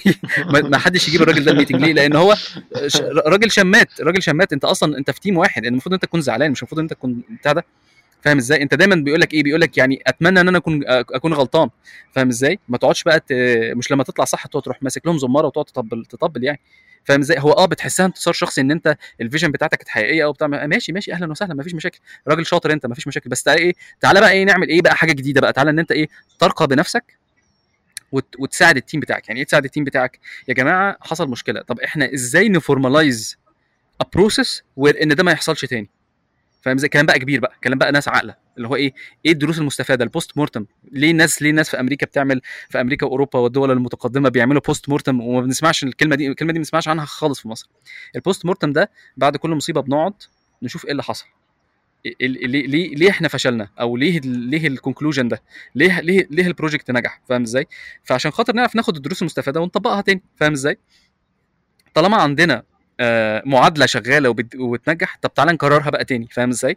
ما, 0.53 0.61
ما 0.61 0.77
حدش 0.77 1.07
يجيب 1.07 1.21
الراجل 1.21 1.43
ده 1.43 1.51
ال 1.51 1.55
meeting 1.55 1.81
ليه؟ 1.81 1.93
لأن 1.93 2.15
هو 2.15 2.35
راجل 3.25 3.51
شمات. 3.51 4.01
راجل 4.01 4.23
شمات. 4.23 4.53
أنت 4.53 4.65
أصلا 4.65 4.97
أنت 4.97 5.11
في 5.11 5.19
team 5.19 5.37
واحد. 5.37 5.65
المفروض 5.65 5.93
أنت 5.93 6.03
تكون 6.03 6.21
زعلان. 6.21 6.51
مش 6.51 6.61
المفروض 6.61 6.79
أنت 6.79 6.93
تكون 6.93 7.21
بتاع 7.39 7.51
ده. 7.51 7.65
فاهم 8.21 8.37
إزاي؟ 8.37 8.61
أنت 8.61 8.73
دايما 8.73 8.95
بيقول 8.95 9.21
لك 9.21 9.33
إيه؟ 9.33 9.43
بيقول 9.43 9.61
لك 9.61 9.77
يعني 9.77 10.01
أتمنى 10.07 10.41
إن 10.41 10.47
أنا 10.47 10.57
أكون 10.57 10.81
أكون 10.87 11.33
غلطان. 11.33 11.69
فاهم 12.11 12.27
إزاي؟ 12.29 12.59
ما 12.69 12.77
تقعدش 12.77 13.03
بقى 13.03 13.23
مش 13.75 13.91
لما 13.91 14.03
تطلع 14.03 14.25
صح 14.25 14.45
تروح 14.45 14.83
ماسك 14.83 15.05
لهم 15.05 15.17
زمارة 15.17 15.47
وتقعد 15.47 15.65
تطبل 15.65 16.05
تطبل 16.05 16.43
يعني. 16.43 16.59
فاهم 17.05 17.19
إزاي؟ 17.19 17.39
هو 17.39 17.51
آه 17.51 17.65
بتحسها 17.65 18.05
انتصار 18.05 18.33
شخصي 18.33 18.61
إن 18.61 18.71
أنت 18.71 18.97
ال 19.21 19.25
vision 19.25 19.51
بتاعتك 19.51 19.77
كانت 19.77 19.89
حقيقيه 19.89 20.23
أو 20.23 20.31
بتاع 20.31 20.47
ماشي 20.47 20.91
ماشي 20.91 21.13
أهلا 21.13 21.31
وسهلا 21.31 21.53
مفيش 21.53 21.75
مشاكل. 21.75 21.99
راجل 22.27 22.45
شاطر 22.45 22.71
أنت 22.73 22.85
مفيش 22.85 23.07
مشاكل. 23.07 23.29
بس 23.29 23.43
تعالى 23.43 23.61
إيه 23.61 23.73
تعالى 24.01 24.19
بقى 24.19 24.31
إيه 24.31 24.43
نعمل 24.45 24.69
إيه 24.69 24.81
بقى 24.81 24.95
حاجة 24.95 25.11
جديدة 25.11 25.41
بقى. 25.41 25.53
تعالى 25.53 25.69
إن 25.69 25.79
أنت 25.79 25.91
إيه 25.91 26.07
ترقى 26.39 26.67
بنفسك 26.67 27.17
وت... 28.11 28.35
وتساعد 28.39 28.77
ال 28.77 28.82
team 28.82 28.99
بتاعك. 28.99 29.27
يعني 29.27 29.39
إيه 29.39 29.45
تساعد 29.45 29.65
ال 29.65 29.69
team 29.69 29.83
بتاعك؟ 29.83 30.19
يا 30.47 30.53
جماعة 30.53 30.97
حصل 31.01 31.29
مشكلة. 31.29 31.61
طب 31.61 31.79
إحنا 31.79 32.13
إزاي 32.13 32.49
ن 32.49 32.58
formalize 32.58 33.37
a 34.01 34.03
process 34.13 34.63
وإن 34.77 35.15
ده 35.15 35.23
ما 35.23 35.31
يحصلش 35.31 35.65
تاني؟ 35.65 35.89
فاهم 36.63 36.75
إزاي؟ 36.75 36.89
كلام 36.89 37.05
بقى 37.05 37.19
كبير 37.19 37.39
بقى 37.39 37.53
كلام 37.63 37.77
بقى 37.77 37.91
ناس 37.91 38.07
عاقلة 38.07 38.35
اللي 38.57 38.67
هو 38.67 38.75
إيه 38.75 38.93
إيه 39.25 39.31
الدروس 39.31 39.59
المستفادة؟ 39.59 40.03
ال 40.03 40.37
post-mortem 40.37 40.65
ليه 40.91 41.11
الناس 41.11 41.41
ليه 41.41 41.49
الناس 41.49 41.69
في 41.69 41.79
أمريكا 41.79 42.05
بتعمل 42.05 42.41
في 42.69 42.81
أمريكا 42.81 43.05
وأوروبا 43.05 43.39
والدول 43.39 43.71
المتقدمة 43.71 44.29
بيعملوا 44.29 44.61
post-mortem 44.61 45.21
وما 45.21 45.41
بنسمعش 45.41 45.83
الكلمة 45.83 46.15
دي 46.15 46.27
الكلمة 46.27 46.51
دي 46.51 46.59
ما 46.59 46.63
بنسمعش 46.63 46.87
عنها 46.87 47.05
خالص 47.05 47.39
في 47.41 47.47
مصر. 47.47 47.69
ال 48.15 48.45
post-mortem 48.45 48.71
ده 48.73 48.91
بعد 49.17 49.37
كل 49.37 49.49
مصيبة 49.49 49.81
بنقعد 49.81 50.13
نشوف 50.61 50.85
إيه 50.85 50.91
اللي 50.91 51.03
حصل. 51.03 51.25
ليه 52.21 52.47
ليه 52.67 52.95
ليه 52.95 53.09
إحنا 53.09 53.27
فشلنا؟ 53.27 53.69
أو 53.79 53.97
ليه 53.97 54.19
ليه 54.23 54.67
ال 54.67 54.73
conclusion 54.73 55.27
ده؟ 55.27 55.41
ليه 55.75 55.99
ليه 56.01 56.27
ليه 56.31 56.47
ال 56.47 56.53
project 56.53 56.91
نجح؟ 56.91 57.21
فاهم 57.29 57.41
إزاي؟ 57.41 57.67
فعشان 58.03 58.31
خاطر 58.31 58.53
نعرف 58.55 58.75
ناخد 58.75 58.95
الدروس 58.95 59.21
المستفادة 59.21 59.61
ونطبقها 59.61 60.01
تاني. 60.01 60.21
فاهم 60.35 60.51
إزاي؟ 60.51 60.77
طالما 61.93 62.17
عندنا 62.17 62.63
معادلة 63.45 63.85
شغالة 63.85 64.29
وبت... 64.29 64.55
وبتنجح. 64.55 65.17
طب 65.21 65.33
تعالى 65.33 65.51
نكررها 65.51 65.89
بقى 65.89 66.05
تاني 66.05 66.27
فاهم 66.31 66.49
إزاي؟ 66.49 66.75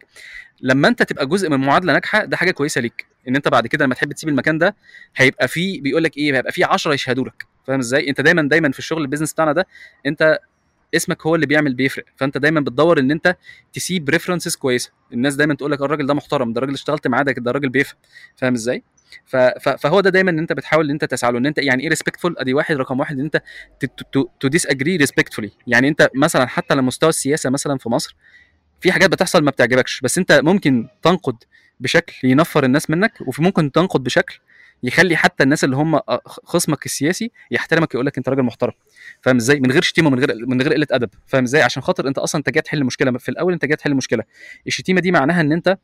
لما 0.61 0.87
أنت 0.87 1.03
تبقى 1.03 1.25
جزء 1.27 1.49
من 1.49 1.57
معادلة 1.59 1.93
ناجحة 1.93 2.25
ده 2.25 2.37
حاجة 2.37 2.51
كويسة 2.51 2.81
ليك 2.81 3.05
إن 3.27 3.35
أنت 3.35 3.47
بعد 3.47 3.67
كده 3.67 3.85
لما 3.85 3.95
تحب 3.95 4.11
تسيب 4.11 4.29
المكان 4.29 4.57
ده 4.57 4.75
هيبقى 5.15 5.47
فيه 5.47 5.81
بيقول 5.81 6.03
لك 6.03 6.17
إيه 6.17 6.35
هيبقى 6.35 6.51
فيه 6.51 6.65
10 6.65 6.93
يشهدوا 6.93 7.25
لك 7.25 7.45
فاهم 7.67 7.79
إزاي؟ 7.79 8.09
أنت 8.09 8.21
دايما 8.21 8.41
دايما 8.41 8.71
في 8.71 8.79
الشغل 8.79 9.01
ال 9.01 9.05
business 9.05 9.33
بتاعنا 9.33 9.51
ده 9.51 9.67
أنت 10.05 10.39
اسمك 10.95 11.25
هو 11.25 11.35
اللي 11.35 11.45
بيعمل 11.45 11.73
بيفرق 11.73 12.05
فأنت 12.15 12.37
دايما 12.37 12.59
بتدور 12.61 12.99
إن 12.99 13.11
أنت 13.11 13.35
تسيب 13.73 14.09
references 14.09 14.55
كويسة. 14.55 14.91
الناس 15.13 15.35
دايما 15.35 15.53
تقول 15.53 15.71
لك 15.71 15.81
الراجل 15.81 16.05
ده 16.05 16.13
محترم 16.13 16.53
ده 16.53 16.57
الراجل 16.57 16.73
اشتغلت 16.73 17.07
معاه 17.07 17.23
ده 17.23 17.51
الراجل 17.51 17.69
بيفهم. 17.69 17.97
فاهم 18.35 18.53
إزاي؟ 18.53 18.83
فهو 19.77 19.99
ده 20.01 20.09
دايما 20.09 20.31
ان 20.31 20.39
أنت 20.39 20.53
بتحاول 20.53 20.85
ان 20.85 20.91
أنت 20.91 21.05
تسعى 21.05 21.31
له 21.31 21.37
إن 21.37 21.45
أنت 21.45 21.57
يعني 21.57 21.83
إيه 21.83 21.89
respectful 21.89 22.35
أدي 22.37 22.53
واحد 22.53 22.75
رقم 22.75 22.99
واحد 22.99 23.19
إن 23.19 23.23
أنت 23.23 23.41
to 24.39 24.47
disagree 24.47 24.95
respectfully 24.95 25.51
يعني 25.67 25.87
أنت 25.87 26.09
مثلا 26.15 26.45
حتى 26.47 26.73
على 26.73 26.81
مستوى 26.81 27.09
السياسة 27.09 27.49
مثلا 27.49 27.77
في 27.77 27.89
مصر 27.89 28.15
في 28.81 28.91
حاجات 28.91 29.09
بتحصل 29.09 29.43
ما 29.43 29.51
بتعجبكش 29.51 30.01
بس 30.01 30.17
أنت 30.17 30.31
ممكن 30.31 30.87
تنقد 31.01 31.35
بشكل 31.79 32.13
ينفر 32.23 32.63
الناس 32.63 32.89
منك 32.89 33.13
وفي 33.21 33.41
ممكن 33.43 33.71
تنقد 33.71 34.03
بشكل 34.03 34.39
يخلي 34.83 35.17
حتى 35.17 35.43
الناس 35.43 35.63
اللي 35.63 35.75
هم 35.75 35.99
خصمك 36.25 36.85
السياسي 36.85 37.31
يحترمك 37.51 37.93
يقول 37.93 38.05
لك 38.05 38.17
أنت 38.17 38.29
راجل 38.29 38.43
محترم. 38.43 38.71
فاهم 39.21 39.35
إزاي؟ 39.35 39.59
من 39.59 39.71
غير 39.71 39.81
شتيمة 39.81 40.09
من 40.09 40.19
غير 40.19 40.45
من 40.45 40.61
غير 40.61 40.73
قلة 40.73 40.87
أدب. 40.91 41.09
فاهم 41.27 41.43
إزاي؟ 41.43 41.61
عشان 41.61 41.83
خاطر 41.83 42.07
أنت 42.07 42.17
أصلا 42.17 42.39
أنت 42.39 42.49
جاي 42.49 42.61
تحل 42.61 42.83
مشكلة 42.83 43.17
في 43.17 43.29
الأول 43.29 43.53
أنت 43.53 43.65
جاي 43.65 43.75
تحل 43.75 43.95
مشكلة. 43.95 44.23
الشتيمة 44.67 45.01
دي 45.01 45.11
معناها 45.11 45.41
إن 45.41 45.51
أنت 45.51 45.77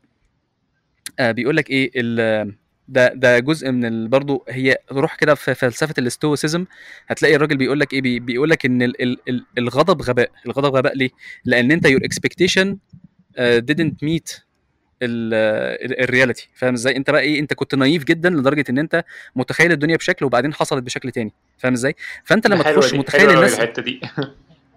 آه 1.18 1.30
بيقول 1.30 1.56
لك 1.56 1.70
إيه 1.70 1.90
ده 2.88 3.12
ده 3.14 3.38
جزء 3.38 3.70
من 3.70 4.08
برضه 4.08 4.44
هي 4.48 4.78
روح 4.92 5.14
كده 5.16 5.34
في 5.34 5.54
فلسفة 5.54 5.94
ال 5.98 6.05
stoicism 6.05 6.64
هتلاقي 7.06 7.36
الراجل 7.36 7.56
بيقول 7.56 7.80
لك 7.80 7.92
إيه 7.92 8.00
بي 8.02 8.20
بيقول 8.20 8.50
لك 8.50 8.66
إن 8.66 8.82
ال 8.82 9.02
ال 9.02 9.18
ال 9.28 9.44
الغضب 9.58 10.02
غباء 10.02 10.30
الغضب 10.46 10.76
غباء 10.76 10.96
ليه؟ 10.96 11.10
لأن 11.44 11.72
أنت 11.72 11.86
your 11.86 12.04
expectation 12.04 12.78
didn't 13.38 14.06
meet 14.06 14.40
ال 15.02 15.20
reality 15.20 16.48
فاهم 16.54 16.74
إزاي؟ 16.74 16.96
أنت 16.96 17.10
بقى 17.10 17.20
إيه 17.20 17.40
أنت 17.40 17.54
كنت 17.54 17.74
naive 17.74 18.04
جدا 18.04 18.30
لدرجة 18.30 18.64
إن 18.70 18.78
أنت 18.78 19.04
متخيل 19.36 19.72
الدنيا 19.72 19.96
بشكل 19.96 20.24
وبعدين 20.24 20.54
حصلت 20.54 20.82
بشكل 20.82 21.10
تاني. 21.10 21.32
فاهم 21.58 21.72
إزاي؟ 21.72 21.96
فأنت 22.24 22.46
لما 22.46 22.62
تخش 22.62 22.94
متخيل 22.94 23.30
الناس 23.30 23.54
الحتة 23.54 23.82
دي. 23.82 24.00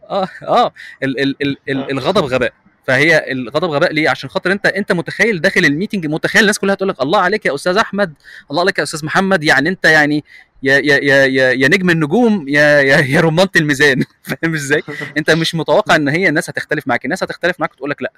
آه 0.10 0.30
آه 0.44 0.74
ال 1.04 1.20
ال 1.20 1.36
ال 1.42 1.58
ال 1.70 1.92
الغضب 1.92 2.24
غباء. 2.24 2.54
فهي 2.88 3.32
الغضب 3.32 3.70
غباء 3.70 3.94
ليه؟ 3.94 4.10
عشان 4.10 4.30
خاطر 4.30 4.52
انت 4.52 4.66
انت 4.66 4.92
متخيل 4.92 5.42
داخل 5.42 5.66
الميتنج 5.66 6.06
متخيل 6.06 6.42
الناس 6.42 6.60
كلها 6.60 6.76
تقول 6.76 6.90
لك 6.90 7.02
الله 7.02 7.20
عليك 7.20 7.46
يا 7.46 7.56
أستاذ 7.56 7.78
أحمد 7.78 8.14
الله 8.52 8.62
عليك 8.62 8.78
يا 8.78 8.84
أستاذ 8.84 9.06
محمد 9.06 9.44
يعني 9.44 9.70
انت 9.70 9.86
يعني 9.86 10.24
يا 10.64 10.78
يا 10.78 10.98
يا 10.98 11.26
يا, 11.26 11.52
يا 11.52 11.68
نجم 11.68 11.90
النجوم 11.90 12.46
يا 12.48 12.82
يا, 12.82 12.98
يا 12.98 13.22
رمانة 13.22 13.50
الميزان. 13.56 14.04
فاهم 14.42 14.54
إزاي؟ 14.54 14.84
انت 15.18 15.32
مش 15.32 15.56
متوقع 15.56 15.96
إن 15.96 16.08
هي 16.08 16.30
الناس 16.30 16.50
هتختلف 16.50 16.88
معاك. 16.88 17.06
الناس 17.06 17.24
هتختلف 17.24 17.60
معاك 17.60 17.72
وتقول 17.74 17.90
لك 17.90 18.02
لأ. 18.02 18.12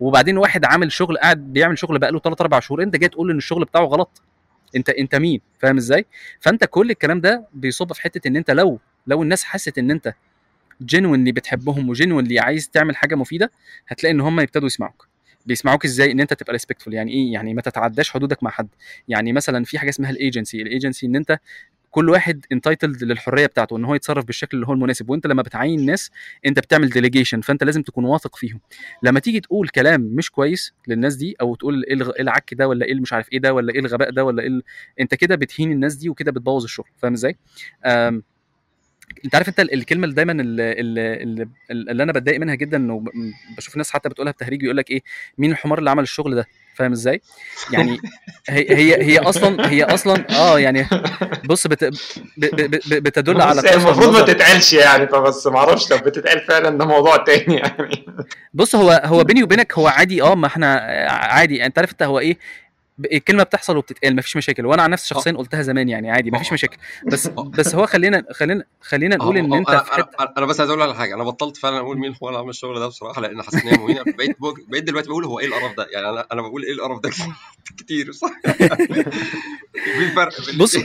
وبعدين 0.00 0.38
واحد 0.38 0.64
عامل 0.64 0.92
شغل 0.92 1.18
قاعد 1.18 1.52
بيعمل 1.52 1.78
شغل 1.78 1.98
بقاله 1.98 2.18
3 2.18 2.42
4 2.42 2.60
شهور 2.60 2.82
انت 2.82 2.96
جاي 2.96 3.08
تقول 3.08 3.30
إن 3.30 3.36
الشغل 3.36 3.64
بتاعه 3.64 3.84
غلط. 3.84 4.22
انت 4.76 4.90
انت 4.90 5.14
مين؟ 5.14 5.40
فاهم 5.58 5.76
إزاي؟ 5.76 6.06
فأنت 6.40 6.64
كل 6.64 6.90
الكلام 6.90 7.20
ده 7.20 7.44
بيصب 7.52 7.92
في 7.92 8.02
حتة 8.02 8.28
إن 8.28 8.36
انت 8.36 8.50
لو 8.50 8.78
لو 9.06 9.22
الناس 9.22 9.44
حست 9.44 9.78
إن 9.78 9.90
انت 9.90 10.14
genuinely 10.82 11.32
بتحبهم 11.32 11.88
و 11.88 11.93
genuinely 11.93 12.38
عايز 12.40 12.68
تعمل 12.68 12.96
حاجة 12.96 13.14
مفيدة 13.14 13.50
هتلاقي 13.88 14.12
إن 14.12 14.20
هم 14.20 14.40
يبتدوا 14.40 14.66
يسمعوك. 14.66 15.08
بيسمعوك 15.46 15.84
إزاي؟ 15.84 16.12
إن 16.12 16.20
أنت 16.20 16.34
تبقى 16.34 16.52
respectful 16.52 16.94
يعني 16.94 17.12
إيه؟ 17.12 17.32
يعني 17.32 17.54
ما 17.54 17.62
تتعداش 17.62 18.10
حدودك 18.10 18.42
مع 18.42 18.50
حد. 18.50 18.68
يعني 19.08 19.32
مثلا 19.32 19.64
في 19.64 19.78
حاجة 19.78 19.88
اسمها 19.88 20.10
ال 20.10 20.17
agency 20.17 20.62
ال 20.62 20.68
agency 20.68 21.06
إن 21.06 21.16
أنت 21.16 21.38
كل 21.90 22.10
واحد 22.10 22.46
entitled 22.52 23.04
للحرية 23.04 23.46
بتاعته 23.46 23.76
إن 23.76 23.84
هو 23.84 23.94
يتصرف 23.94 24.24
بالشكل 24.24 24.56
اللي 24.56 24.66
هو 24.66 24.72
المناسب. 24.72 25.10
وأنت 25.10 25.26
لما 25.26 25.42
بتعين 25.42 25.86
ناس 25.86 26.10
أنت 26.46 26.58
بتعمل 26.58 26.88
delegation 26.90 27.40
فأنت 27.40 27.64
لازم 27.64 27.82
تكون 27.82 28.04
واثق 28.04 28.36
فيهم. 28.36 28.60
لما 29.02 29.20
تيجي 29.20 29.40
تقول 29.40 29.68
كلام 29.68 30.00
مش 30.00 30.30
كويس 30.30 30.74
للناس 30.88 31.14
دي 31.16 31.36
أو 31.40 31.54
تقول 31.54 31.84
إيه 31.84 31.94
العك 32.20 32.54
ده 32.54 32.68
ولا 32.68 32.86
إيه 32.86 32.94
مش 32.94 33.12
عارف 33.12 33.32
إيه 33.32 33.38
ده 33.38 33.54
ولا 33.54 33.72
إيه 33.74 33.80
الغباء 33.80 34.10
ده 34.10 34.24
ولا 34.24 34.42
إيه 34.42 34.60
أنت 35.00 35.14
كده 35.14 35.36
بتهين 35.36 35.72
الناس 35.72 35.94
دي 35.94 36.08
وكده 36.08 36.32
بتبوظ 36.32 36.62
الشغل. 36.64 36.88
فاهم 36.98 37.12
إزاي؟ 37.12 37.36
انت 39.24 39.34
عارف 39.34 39.48
انت 39.48 39.60
الكلمة 39.60 40.04
اللي 40.04 40.14
دايما 40.14 40.32
اللي, 40.32 40.72
اللي, 40.72 41.48
اللي 41.70 42.02
أنا 42.02 42.12
بتضايق 42.12 42.40
منها 42.40 42.54
جدا 42.54 42.92
وبشوف 42.92 43.74
الناس 43.74 43.90
حتى 43.90 44.08
بتقولها 44.08 44.32
بتهريج 44.32 44.62
يقول 44.62 44.76
لك 44.76 44.90
إيه 44.90 45.02
مين 45.38 45.50
الحمار 45.50 45.78
اللي 45.78 45.90
عمل 45.90 46.02
الشغل 46.02 46.34
ده؟ 46.34 46.46
فاهم 46.74 46.92
إزاي؟ 46.92 47.20
يعني 47.72 47.98
هي 48.48 48.76
هي 48.76 49.02
هي 49.02 49.18
أصلا 49.18 49.70
هي 49.70 49.82
أصلا 49.84 50.26
آه 50.30 50.60
يعني 50.60 50.86
بص 51.44 51.66
بت 51.66 51.84
بتدل 52.92 53.40
على 53.40 53.74
المفروض 53.74 54.12
ما 54.12 54.22
تتقالش 54.22 54.72
يعني 54.72 55.06
فبس 55.06 55.46
ما 55.46 55.58
أعرفش 55.58 55.90
لو 55.90 55.98
بتتقال 55.98 56.40
فعلا 56.40 56.78
ده 56.78 56.86
موضوع 56.86 57.16
تاني 57.16 57.54
يعني. 57.56 58.06
بص 58.54 58.74
هو 58.74 59.02
هو 59.04 59.24
بيني 59.24 59.42
وبينك 59.42 59.72
هو 59.72 59.86
عادي 59.86 60.22
آه 60.22 60.34
ما 60.34 60.46
إحنا 60.46 60.76
عادي 61.10 61.66
أنت 61.66 61.78
عارف 61.78 61.90
أنت 61.90 62.02
هو 62.02 62.18
إيه 62.18 62.36
الكلمة 63.12 63.42
بتحصل 63.42 63.76
وبتتقال 63.76 64.16
مفيش 64.16 64.36
مشاكل. 64.36 64.66
وأنا 64.66 64.82
عن 64.82 64.90
نفسي 64.90 65.08
شخصيا 65.08 65.32
قلتها 65.32 65.62
زمان 65.62 65.88
يعني 65.88 66.10
عادي 66.10 66.30
مفيش 66.30 66.52
مشاكل. 66.52 66.76
بس 67.06 67.26
بس 67.58 67.74
هو 67.74 67.86
خلينا 67.86 68.24
خلينا 68.32 68.64
خلينا 68.80 69.16
نقول 69.16 69.36
إن 69.36 69.52
أنت 69.52 69.70
في 69.70 69.92
حتة 69.92 70.32
أنا 70.38 70.46
بس 70.46 70.60
عايز 70.60 70.70
أقول 70.70 70.82
على 70.82 70.94
حاجة. 70.94 71.14
أنا 71.14 71.24
بطلت 71.24 71.56
فعلا 71.56 71.78
أقول 71.78 71.98
مين 71.98 72.14
هو 72.22 72.28
اللي 72.28 72.38
عمل 72.40 72.48
الشغل 72.50 72.78
ده 72.78 72.86
بصراحة 72.86 73.20
لأن 73.20 73.42
حسيت 73.42 73.62
إن 73.64 73.68
هي 73.68 73.78
مهينه 73.78 74.02
بقيت 74.18 74.36
بقيت 74.68 74.84
دلوقتي 74.84 75.08
بقول 75.08 75.24
هو 75.24 75.38
إيه 75.40 75.46
القرف 75.46 75.76
ده؟ 75.76 75.86
يعني 75.90 76.08
أنا 76.08 76.26
أنا 76.32 76.42
بقول 76.42 76.62
إيه 76.64 76.72
القرف 76.72 77.00
ده؟ 77.00 77.10
كتير. 77.78 78.12
صح 78.22 78.30
في 79.72 80.10
فرق 80.16 80.32
بص 80.58 80.76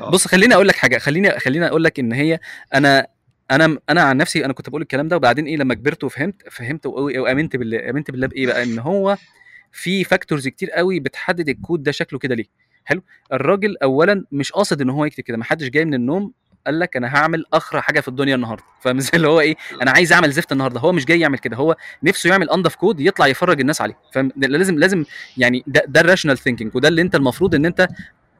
بص 0.00 0.26
خليني 0.28 0.54
أقول 0.54 0.68
لك 0.68 0.76
حاجة. 0.76 0.98
خليني 0.98 1.38
خليني 1.38 1.66
أقول 1.66 1.84
لك 1.84 1.98
إن 1.98 2.12
هي 2.12 2.40
أنا 2.74 3.06
أنا 3.50 3.78
أنا 3.90 4.02
عن 4.02 4.16
نفسي 4.16 4.44
أنا 4.44 4.52
كنت 4.52 4.68
بقول 4.68 4.82
الكلام 4.82 5.08
ده 5.08 5.16
وبعدين 5.16 5.46
إيه 5.46 5.56
لما 5.56 5.74
كبرت 5.74 6.04
وفهمت 6.04 6.42
فهمت 6.50 6.86
وآمنت 6.86 7.56
بالله 7.56 7.90
آمنت 7.90 8.10
بالله 8.10 8.26
بايه 8.26 8.46
بقى؟ 8.46 8.62
إن 8.62 8.78
هو 8.78 9.16
في 9.76 10.04
factors 10.04 10.48
كتير 10.48 10.70
قوي 10.70 11.00
بتحدد 11.00 11.48
الكود 11.48 11.82
ده 11.82 11.92
شكله 11.92 12.18
كده 12.18 12.34
ليه. 12.34 12.44
حلو؟ 12.84 13.02
الراجل 13.32 13.76
اولا 13.82 14.24
مش 14.32 14.52
قاصد 14.52 14.80
إن 14.80 14.90
هو 14.90 15.04
يكتب 15.04 15.24
كده 15.24 15.36
ما 15.36 15.44
حدش 15.44 15.68
جاي 15.68 15.84
من 15.84 15.94
النوم 15.94 16.32
قال 16.66 16.78
لك 16.78 16.96
أنا 16.96 17.16
هعمل 17.16 17.44
أخرا 17.52 17.80
حاجة 17.80 18.00
في 18.00 18.08
الدنيا 18.08 18.34
النهارده. 18.34 18.64
فاهم؟ 18.80 18.98
اللي 19.14 19.28
هو 19.28 19.40
إيه 19.40 19.56
أنا 19.82 19.90
عايز 19.90 20.12
أعمل 20.12 20.30
زفت 20.30 20.52
النهارده. 20.52 20.80
هو 20.80 20.92
مش 20.92 21.04
جاي 21.04 21.20
يعمل 21.20 21.38
كده 21.38 21.56
هو 21.56 21.76
نفسه 22.02 22.30
يعمل 22.30 22.50
انضف 22.50 22.74
كود 22.74 23.00
يطلع 23.00 23.26
يفرج 23.26 23.60
الناس 23.60 23.80
عليه. 23.80 23.98
فاهم؟ 24.12 24.32
لازم 24.36 24.78
لازم 24.78 25.04
يعني 25.36 25.64
ده, 25.66 25.82
ده 25.88 26.00
ال 26.00 26.04
rational 26.04 26.38
thinking 26.38 26.76
وده 26.76 26.88
اللي 26.88 27.02
أنت 27.02 27.14
المفروض 27.14 27.54
إن 27.54 27.66
أنت 27.66 27.88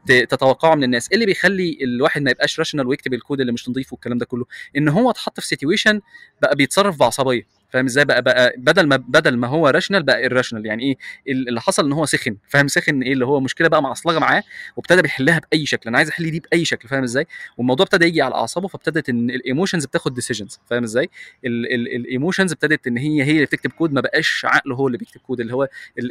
تتوقعه 0.07 0.75
من 0.75 0.83
الناس. 0.83 1.07
إيه 1.09 1.15
اللي 1.15 1.25
بيخلي 1.25 1.77
الواحد 1.81 2.21
ما 2.21 2.31
يبقاش 2.31 2.59
rational 2.59 2.87
ويكتب 2.87 3.13
الكود 3.13 3.39
اللي 3.39 3.51
مش 3.51 3.69
نظيف 3.69 3.93
والكلام 3.93 4.17
ده 4.17 4.25
كله؟ 4.25 4.45
إن 4.77 4.89
هو 4.89 5.09
اتحط 5.09 5.39
في 5.39 5.47
situation 5.47 6.01
بقى 6.41 6.55
بيتصرف 6.55 6.99
بعصبية. 6.99 7.56
فاهم 7.69 7.85
إزاي؟ 7.85 8.05
بقى 8.05 8.21
بقى 8.21 8.53
بدل 8.57 8.87
ما 8.87 8.95
بدل 8.95 9.37
ما 9.37 9.47
هو 9.47 9.67
rational 9.67 10.03
بقى 10.03 10.17
irrational 10.17 10.65
يعني 10.65 10.83
إيه؟ 10.83 10.97
اللي 11.33 11.61
حصل 11.61 11.85
إن 11.85 11.91
هو 11.93 12.05
سخن. 12.05 12.37
فاهم؟ 12.49 12.67
سخن 12.67 13.01
إيه؟ 13.01 13.13
اللي 13.13 13.25
هو 13.25 13.39
مشكلة 13.39 13.67
بقى 13.67 13.81
معصلجه 13.81 14.19
معاه 14.19 14.43
وابتدى 14.77 15.01
بيحلها 15.01 15.41
بأي 15.51 15.65
شكل. 15.65 15.89
أنا 15.89 15.97
عايز 15.97 16.09
أحل 16.09 16.31
دي 16.31 16.39
بأي 16.39 16.65
شكل. 16.65 16.87
فاهم 16.89 17.03
إزاي؟ 17.03 17.27
والموضوع 17.57 17.83
ابتدى 17.83 18.05
يجي 18.05 18.21
على 18.21 18.35
أعصابه 18.35 18.67
فابتدت 18.67 19.09
إن 19.09 19.29
ال 19.29 19.35
emotions 19.35 19.85
بتاخد 19.85 20.13
decisions 20.13 20.59
فاهم 20.69 20.83
إزاي؟ 20.83 21.09
ال 21.45 21.57
emotions 21.57 22.51
ابتدت 22.51 22.87
إن 22.87 22.97
هي 22.97 23.23
هي 23.23 23.31
اللي 23.31 23.45
بتكتب 23.45 23.71
كود 23.71 23.93
ما 23.93 24.01
بقاش 24.01 24.45
عقله 24.45 24.75
هو 24.75 24.87
اللي 24.87 24.97
بيكتب 24.97 25.21
كود 25.21 25.39
اللي 25.39 25.53
هو 25.53 25.67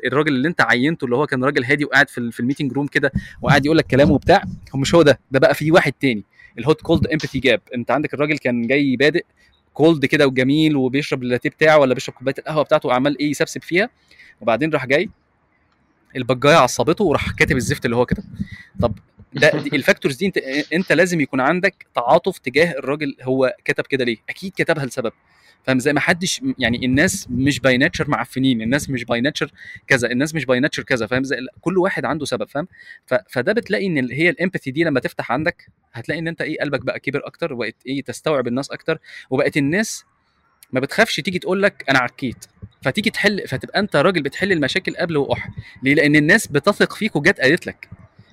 الراجل 0.07 0.33
اللي 0.35 0.49
أنت 0.49 0.61
عينته 0.61 1.05
اللي 1.05 1.17
هو 1.17 1.27
كان 1.27 1.45
راجل 1.45 1.65
هادي 1.65 1.85
وقاعد 1.85 2.09
في, 2.11 2.31
في 2.33 2.41
ال 2.41 2.45
meeting 2.45 2.73
room 2.73 2.87
كده 2.87 3.13
وقاعد 3.43 3.65
يقول 3.67 3.79
لك 3.79 3.87
كلام 3.87 4.11
وبتاع 4.11 4.43
هو 4.75 4.79
مش 4.79 4.95
هو 4.95 5.03
ده. 5.03 5.19
ده 5.31 5.39
بقى 5.41 5.55
في 5.55 5.73
واحد 5.73 5.93
تاني. 5.93 6.25
ال 6.59 6.81
hot-cold 6.83 7.07
empathy 7.07 7.39
gap 7.39 7.61
أنت 7.75 7.91
عندك 7.91 8.15
الراجل 8.15 8.39
كان 8.39 8.67
جاي 8.67 8.97
بادئ 8.97 9.25
cold 9.77 10.05
كده 10.07 10.27
وجميل 10.27 10.77
وبيشرب 10.77 11.23
اللاتيه 11.23 11.51
بتاعه 11.51 11.79
ولا 11.79 11.95
بيشرب 11.95 12.15
كوباية 12.15 12.35
القهوة 12.39 12.63
بتاعته 12.63 12.89
وعمال 12.89 13.19
إيه 13.19 13.31
يسبسب 13.31 13.63
فيها 13.63 13.89
وبعدين 14.41 14.71
راح 14.71 14.87
جاي 14.87 15.11
ال 16.17 16.22
bug 16.22 16.39
جاية 16.39 16.55
عصبته 16.57 17.05
وراح 17.05 17.31
كاتب 17.31 17.57
الزفت 17.57 17.85
اللي 17.85 17.97
هو 17.97 18.07
كده. 18.07 18.25
طب 18.81 18.99
ده 19.37 19.51
دي 19.51 19.77
ال 19.77 19.82
factors 19.82 20.17
دي 20.17 20.27
انت 20.27 20.39
انت 20.73 20.93
لازم 20.93 21.21
يكون 21.21 21.41
عندك 21.41 21.87
تعاطف 21.95 22.39
تجاه 22.39 22.73
الراجل 22.79 23.17
هو 23.23 23.55
كتب 23.65 23.87
كده 23.87 24.05
ليه. 24.05 24.17
أكيد 24.29 24.53
كتبها 24.57 24.87
لسبب. 24.87 25.13
فاهم؟ 25.65 25.79
زي 25.79 25.93
ما 25.93 26.01
حدش 26.01 26.43
يعني 26.59 26.87
الناس 26.87 27.27
مش 27.31 27.61
by 27.61 27.79
nature 27.79 28.11
معفنين 28.11 28.63
الناس 28.63 28.91
مش 28.91 29.05
by 29.05 29.21
nature 29.21 29.51
كذا 29.87 30.11
الناس 30.11 30.35
مش 30.35 30.45
by 30.47 30.61
nature 30.61 30.83
كذا 30.83 31.07
فاهم؟ 31.07 31.25
زي 31.25 31.37
كل 31.61 31.79
واحد 31.79 32.05
عنده 32.05 32.25
سبب 32.25 32.49
فاهم؟ 32.49 32.69
فده 33.31 33.53
بتلاقي 33.53 33.87
إن 33.87 34.11
هي 34.11 34.31
ال 34.31 34.36
empathy 34.36 34.71
دي 34.71 34.85
لما 34.85 35.01
تفتح 35.01 35.33
عندك 35.33 35.69
هتلاقي 35.93 36.19
إن 36.19 36.29
أنت 36.29 36.41
إيه 36.43 36.59
قلبك 36.61 36.81
بقى 36.81 37.01
كبر 37.01 37.27
أكتر 37.27 37.53
وبقت 37.53 37.75
إيه 37.87 38.03
تستوعب 38.03 38.47
الناس 38.47 38.71
أكتر 38.71 38.99
وبقت 39.31 39.57
الناس 39.57 40.05
ما 40.73 40.81
بتخافش 40.81 41.17
تيجي 41.17 41.39
تقول 41.39 41.63
لك 41.63 41.85
أنا 41.91 41.99
عكيت. 41.99 42.45
فتيجي 42.83 43.11
تحل 43.11 43.49
فتبقى 43.49 43.81
أنت 43.81 43.97
راجل 43.97 44.23
بتحل 44.23 44.53
المشاكل 44.53 44.97
قبل 44.97 45.17
وقح 45.17 45.49
ليه؟ 45.83 45.95
لأن 45.95 46.17
الناس 46.17 46.47
بتثق 46.47 46.93
فيك 46.97 47.17
وجت 47.17 47.41
قالت 47.41 47.67
لك. 47.67 47.89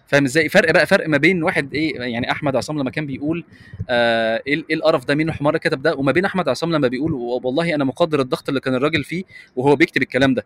فاهم 0.07 0.23
إزاي؟ 0.25 0.49
فرق 0.49 0.71
بقى 0.71 0.87
فرق 0.87 1.09
ما 1.09 1.17
بين 1.17 1.43
واحد 1.43 1.73
إيه 1.73 1.95
يعني 1.99 2.31
أحمد 2.31 2.55
عصام 2.55 2.79
لما 2.79 2.89
كان 2.91 3.05
بيقول 3.05 3.43
آه 3.89 4.41
إيه 4.47 4.63
القرف 4.71 5.05
ده 5.05 5.15
مين 5.15 5.29
الحمار 5.29 5.57
كتب 5.57 5.81
ده؟ 5.81 5.95
وما 5.95 6.11
بين 6.11 6.25
أحمد 6.25 6.49
عصام 6.49 6.71
لما 6.71 6.87
بيقول 6.87 7.13
والله 7.13 7.75
أنا 7.75 7.83
مقدر 7.83 8.21
الضغط 8.21 8.49
اللي 8.49 8.59
كان 8.59 8.75
الراجل 8.75 9.03
فيه 9.03 9.23
وهو 9.55 9.75
بيكتب 9.75 10.01
الكلام 10.01 10.33
ده. 10.33 10.45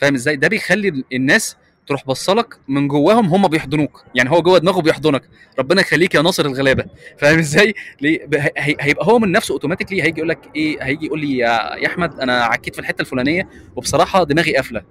فاهم 0.00 0.14
إزاي؟ 0.14 0.36
ده 0.36 0.48
بيخلي 0.48 1.04
الناس 1.12 1.56
تروح 1.86 2.06
بصلك 2.06 2.54
من 2.68 2.88
جواهم 2.88 3.26
هم 3.26 3.48
بيحضنوك. 3.48 4.04
يعني 4.14 4.30
هو 4.30 4.42
جوه 4.42 4.58
دماغه 4.58 4.80
بيحضنك. 4.80 5.22
ربنا 5.58 5.80
يخليك 5.80 6.14
يا 6.14 6.22
ناصر 6.22 6.46
الغلابة. 6.46 6.84
فاهم 7.18 7.38
إزاي؟ 7.38 7.74
ليه؟ 8.00 8.28
هيبقى 8.58 9.06
هو 9.06 9.18
من 9.18 9.32
نفسه 9.32 9.52
automatically 9.52 10.02
هيجي 10.02 10.16
يقول 10.18 10.28
لك 10.28 10.38
إيه 10.56 10.82
هيجي 10.82 11.06
يقول 11.06 11.20
لي 11.20 11.36
يا 11.38 11.86
أحمد 11.86 12.20
أنا 12.20 12.44
عكيت 12.44 12.74
في 12.74 12.80
الحتة 12.80 13.00
الفلانية. 13.02 13.48
وبصراحة 13.76 14.24
دماغي 14.24 14.56
قافلة. 14.56 14.82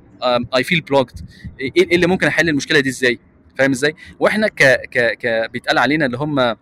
I 0.55 0.63
feel 0.63 0.81
blocked 0.81 1.19
إيه 1.59 1.95
اللي 1.95 2.07
ممكن 2.07 2.27
أحل 2.27 2.49
المشكلة 2.49 2.79
دي 2.79 2.89
إزاي؟ 2.89 3.19
فاهم 3.57 3.71
إزاي؟ 3.71 3.95
وإحنا 4.19 4.47
ك 4.47 4.63
ك 4.91 5.17
ك 5.17 5.49
بيتقال 5.51 5.77
علينا 5.77 6.05
اللي 6.05 6.17
هم 6.17 6.55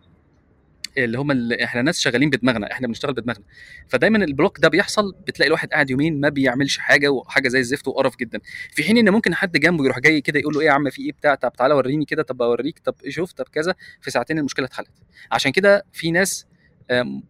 اللي 0.98 1.18
هم 1.18 1.32
اللي 1.32 1.64
إحنا 1.64 1.82
ناس 1.82 2.00
شغالين 2.00 2.30
بدماغنا 2.30 2.72
إحنا 2.72 2.88
بنشتغل 2.88 3.14
بدماغنا. 3.14 3.44
فدايما 3.88 4.18
ال 4.26 4.32
block 4.32 4.60
ده 4.60 4.68
بيحصل 4.70 5.16
بتلاقي 5.28 5.48
الواحد 5.48 5.70
قاعد 5.70 5.90
يومين 5.90 6.20
ما 6.20 6.30
بيعملش 6.30 6.78
حاجة 6.78 7.08
وحاجة 7.12 7.48
زي 7.48 7.60
الزفت 7.60 7.88
وقرف 7.88 8.18
جدا. 8.18 8.40
في 8.72 8.84
حين 8.84 8.98
إن 8.98 9.10
ممكن 9.10 9.36
حد 9.36 9.52
جنبه 9.58 9.86
يروح 9.86 10.00
جاي 10.00 10.22
كده 10.22 10.40
يقول 10.40 10.54
له 10.54 10.60
إيه 10.62 10.68
يا 10.68 10.72
عم 10.72 10.90
في 10.90 11.02
إيه 11.02 11.12
بتاع؟ 11.12 11.36
طب 11.36 11.54
تعالى 11.54 11.74
وريني 11.74 12.06
كده 12.06 12.24
طب 12.24 12.42
أوريك 12.42 12.80
طب 12.80 12.96
شوف 13.10 13.32
طب 13.34 13.46
كذا. 13.52 13.76
في 14.02 14.12
ساعتين 14.12 14.40
المشكلة 14.40 14.66
اتحلت. 14.66 14.90
عشان 15.32 15.52
كده 15.52 15.86
في 15.94 16.12
ناس 16.12 16.46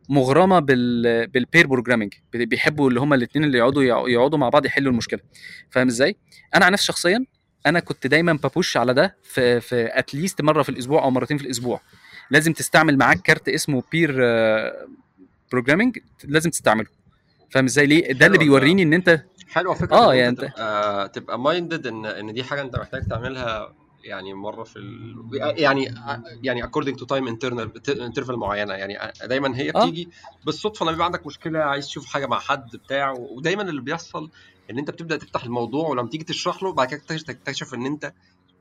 مغرمة 0.10 0.60
بال 0.60 1.28
بال 1.28 1.41
pair 1.41 1.68
programming 1.68 2.14
بيحبوا 2.34 2.90
اللي 2.90 3.00
هم 3.00 3.14
الاثنين 3.14 3.46
اللي 3.46 3.58
يقعدوا 3.58 3.84
يقعدوا 4.10 4.40
مع 4.40 4.50
بعض 4.50 4.66
يحلوا 4.66 4.92
المشكلة. 4.92 5.20
فاهم 5.70 5.88
إزاي؟ 5.88 6.16
أنا 6.56 6.66
عن 6.66 6.72
نفسي 6.72 6.86
شخصيا 6.88 7.26
أنا 7.66 7.80
كنت 7.80 8.08
دايما 8.08 8.34
ب 8.34 8.43
push 8.43 8.78
على 8.78 8.94
ده 8.94 9.16
في 9.24 9.62
في 9.62 10.00
at 10.00 10.12
least 10.12 10.42
مرة 10.42 10.64
في 10.64 10.70
الأسبوع 10.70 11.04
أو 11.04 11.12
مرتين 11.12 11.38
في 11.38 11.44
الأسبوع. 11.46 11.82
لازم 12.32 12.54
تستعمل 12.54 12.98
معاك 12.98 13.22
كارت 13.22 13.50
اسمه 13.50 13.84
pair 13.92 14.16
programming 15.52 15.98
لازم 16.24 16.50
تستعمله. 16.50 16.88
فاهم 17.52 17.66
إزاي؟ 17.66 17.86
ليه؟ 17.86 18.14
ده 18.14 18.26
اللي 18.26 18.38
بيوريني 18.38 18.84
إن 18.84 18.94
أنت 18.94 19.24
حلوة 19.50 19.74
فكرة 19.74 19.96
آه 19.96 20.14
يعني 20.14 20.30
أنت 20.30 20.40
تبقى, 20.42 21.10
تبقى 21.10 21.40
minded 21.40 21.88
إن 21.88 22.06
إن 22.06 22.34
دي 22.34 22.44
حاجة 22.44 22.62
أنت 22.62 22.76
محتاج 22.76 23.08
تعملها 23.08 23.74
يعني 24.04 24.34
مرة 24.34 24.64
في 24.64 24.80
ال... 24.80 25.16
يعني 25.58 25.96
يعني 26.44 26.64
according 26.64 26.96
to 26.96 27.06
time 27.06 27.28
internal 27.30 27.68
interval 28.14 28.30
معينة. 28.36 28.74
يعني 28.74 28.98
دايما 29.26 29.58
هي 29.58 29.72
بتيجي 29.72 30.04
آه. 30.04 30.46
بالصدفة 30.46 30.84
لما 30.84 30.92
بيبقى 30.92 31.06
عندك 31.06 31.28
مشكلة 31.28 31.60
عايز 31.60 31.86
تشوف 31.86 32.06
حاجة 32.06 32.26
مع 32.26 32.40
حد 32.40 32.70
بتاع 32.76 33.12
ودايما 33.12 33.62
اللي 33.62 33.82
بيحصل 33.82 34.30
إن 34.74 34.80
أنت 34.80 34.92
بتبدأ 34.92 35.18
تفتح 35.18 35.44
الموضوع 35.44 35.90
ولما 35.90 36.10
تيجي 36.10 36.24
تشرح 36.24 36.64
له 36.64 36.74
بعد 36.74 36.88
كده 36.88 37.00
تكتشف 37.18 37.74
إن 37.74 37.86
أنت 37.86 38.14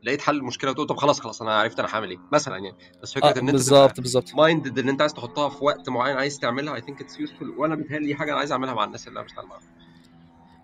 لقيت 0.03 0.20
حل 0.20 0.37
المشكلة 0.37 0.70
وتقول 0.70 0.87
طب 0.87 0.96
خلاص 0.96 1.20
خلاص 1.20 1.42
أنا 1.42 1.59
عرفت 1.61 1.79
أنا 1.79 1.88
هعمل 1.94 2.11
إيه 2.11 2.18
مثلا 2.33 2.57
يعني. 2.57 2.77
بس 3.03 3.12
فكرة 3.14 3.27
آه 3.27 3.33
إن 3.33 3.37
أنت 3.38 3.51
بالظبط 3.51 4.01
بالظبط. 4.01 4.35
minded 4.35 4.79
إن 4.79 4.88
أنت 4.88 5.01
عايز 5.01 5.14
تحطها 5.14 5.48
في 5.48 5.64
وقت 5.64 5.88
معين 5.88 6.16
عايز 6.16 6.38
تعملها 6.38 6.75
I 6.75 6.81
think 6.81 7.01
it's 7.01 7.20
useful 7.20 7.48
وأنا 7.48 7.75
بيتهيألي 7.75 8.07
دي 8.07 8.14
حاجة 8.14 8.31
أنا 8.31 8.38
عايز 8.38 8.53
أعملها 8.53 8.75
مع 8.75 8.85
الناس 8.85 9.09
اللي 9.09 9.18
أنا 9.18 9.27
بشتغل 9.27 9.46
معاهم. 9.46 9.62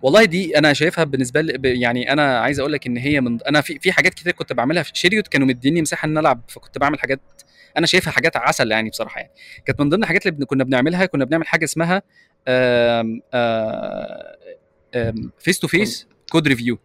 والله 0.03 0.25
دي 0.25 0.59
أنا 0.59 0.73
شايفها 0.73 1.05
بالنسبة 1.05 1.41
لي 1.41 1.81
يعني 1.81 2.13
أنا 2.13 2.39
عايز 2.41 2.61
أقول 2.61 2.73
لك 2.73 2.87
إن 2.87 2.97
هي 2.97 3.21
من 3.21 3.43
أنا 3.43 3.61
في 3.61 3.79
في 3.79 3.93
حاجات 3.93 4.15
كتير 4.15 4.33
كنت 4.33 4.53
بعملها 4.53 4.83
في 4.83 4.91
شيريوت 4.95 5.29
كانوا 5.29 5.47
مديني 5.47 5.83
مساحة 5.83 6.07
إن 6.07 6.19
ألعب 6.19 6.41
فكنت 6.49 6.79
بعمل 6.79 7.01
حاجات 7.01 7.21
أنا 7.77 7.87
شايفها 7.87 8.11
حاجات 8.13 8.37
عسل 8.37 8.71
يعني 8.71 8.91
بصراحة 8.91 9.21
يعني. 9.21 9.33
كانت 9.67 9.81
من 9.81 9.89
ضمن 9.89 10.03
الحاجات 10.03 10.27
اللي 10.27 10.47
كنا 10.47 10.65
بنعملها 10.65 11.07
كنا 11.07 11.25
بنعمل 11.25 11.47
حاجة 11.47 11.65
اسمها 11.65 12.03
face 15.39 15.59
to 15.59 15.67
face 15.69 16.07
code 16.31 16.49
review 16.49 16.79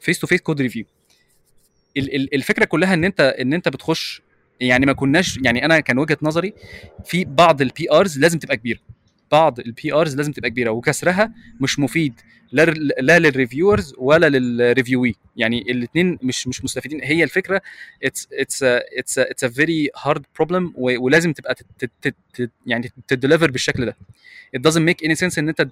face 0.00 0.18
to 0.18 0.26
face 0.26 0.40
code 0.40 0.60
review 0.60 0.84
الفكرة 1.96 2.64
كلها 2.64 2.94
إن 2.94 3.04
انت 3.04 3.20
إن 3.20 3.52
أنت 3.52 3.68
بتخش 3.68 4.22
يعني 4.60 4.86
ما 4.86 4.92
كناش 4.92 5.38
يعني 5.44 5.64
أنا 5.64 5.80
كان 5.80 5.98
وجهة 5.98 6.18
نظري 6.22 6.54
في 7.04 7.24
بعض 7.24 7.62
ال 7.62 7.90
PRs 7.92 8.18
لازم 8.18 8.38
تبقى 8.38 8.56
كبيرة. 8.56 8.78
بعض 9.32 9.60
ال 9.60 9.92
PRs 9.94 10.16
لازم 10.16 10.32
تبقى 10.32 10.50
كبيرة 10.50 10.70
وكسرها 10.70 11.32
مش 11.60 11.78
مفيد. 11.78 12.20
لا 12.52 12.64
لا 13.00 13.18
لل 13.18 13.32
reviewers 13.32 13.94
ولا 13.98 14.28
لل 14.28 14.45
reviewee 14.45 15.14
يعني 15.36 15.60
الاثنين 15.70 16.18
مش 16.22 16.46
مش 16.48 16.64
مستفيدين. 16.64 17.00
هي 17.04 17.24
الفكرة 17.24 17.62
it's 18.04 18.28
it's 18.32 18.62
it's 18.62 19.18
it's 19.18 19.44
a 19.44 19.48
very 19.48 19.90
hard 20.02 20.22
problem 20.36 20.72
ولازم 20.76 21.32
تبقى 21.32 21.54
تت 21.54 21.66
تت 22.02 22.14
تت 22.34 22.50
يعني 22.66 22.92
ت 23.08 23.13
deliver 23.13 23.50
بالشكل 23.50 23.86
ده. 23.86 23.96
It 24.56 24.60
doesn't 24.70 24.82
make 24.90 25.06
any 25.08 25.14
sense 25.14 25.38
إن 25.38 25.48
أنت 25.48 25.68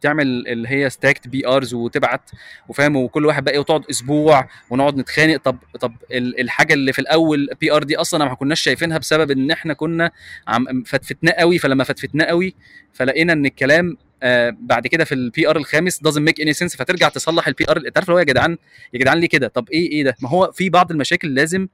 تعمل 0.00 0.48
اللي 0.48 0.68
هي 0.68 0.90
stacked 0.90 1.28
PRs 1.28 1.74
وتبعت 1.74 2.30
وفاهم 2.68 2.96
وكل 2.96 3.26
واحد 3.26 3.44
بقى 3.44 3.58
وتقعد 3.58 3.84
أسبوع 3.90 4.48
ونقعد 4.70 4.96
نتخانق. 4.96 5.36
طب 5.36 5.58
طب 5.80 5.92
الحاجة 6.14 6.74
اللي 6.74 6.92
في 6.92 6.98
الأول 6.98 7.48
PR 7.60 7.82
دي 7.82 7.96
أصلا 7.96 8.24
ما 8.24 8.34
كناش 8.34 8.60
شايفينها 8.60 8.98
بسبب 8.98 9.30
إن 9.30 9.50
إحنا 9.50 9.74
كنا 9.74 10.10
عم 10.48 10.82
فتفتناه 10.86 11.32
قوي. 11.32 11.58
فلما 11.58 11.84
فتفتناه 11.84 12.24
قوي 12.24 12.54
فلقينا 12.92 13.32
إن 13.32 13.46
الكلام 13.46 13.96
آه 14.22 14.56
بعد 14.60 14.86
كده 14.86 15.04
في 15.04 15.14
ال 15.14 15.48
PR 15.48 15.56
الخامس 15.56 15.98
doesn't 15.98 16.22
make 16.30 16.44
any 16.44 16.52
sense 16.58 16.76
فترجع 16.76 17.08
تصلح 17.08 17.46
ال 17.48 17.64
PR 17.68 17.76
انت 17.76 17.98
عارف 17.98 18.08
اللي 18.08 18.14
هو 18.14 18.18
يا 18.18 18.24
جدعان 18.24 18.56
يا 18.94 18.98
جدعان 18.98 19.18
ليه 19.18 19.28
كده؟ 19.28 19.48
طب 19.48 19.68
إيه 19.70 19.90
إيه 19.92 20.04
ده؟ 20.04 20.16
ما 20.20 20.28
هو 20.28 20.52
في 20.52 20.70
بعض 20.70 20.90
المشاكل 20.90 21.34
لازم 21.34 21.68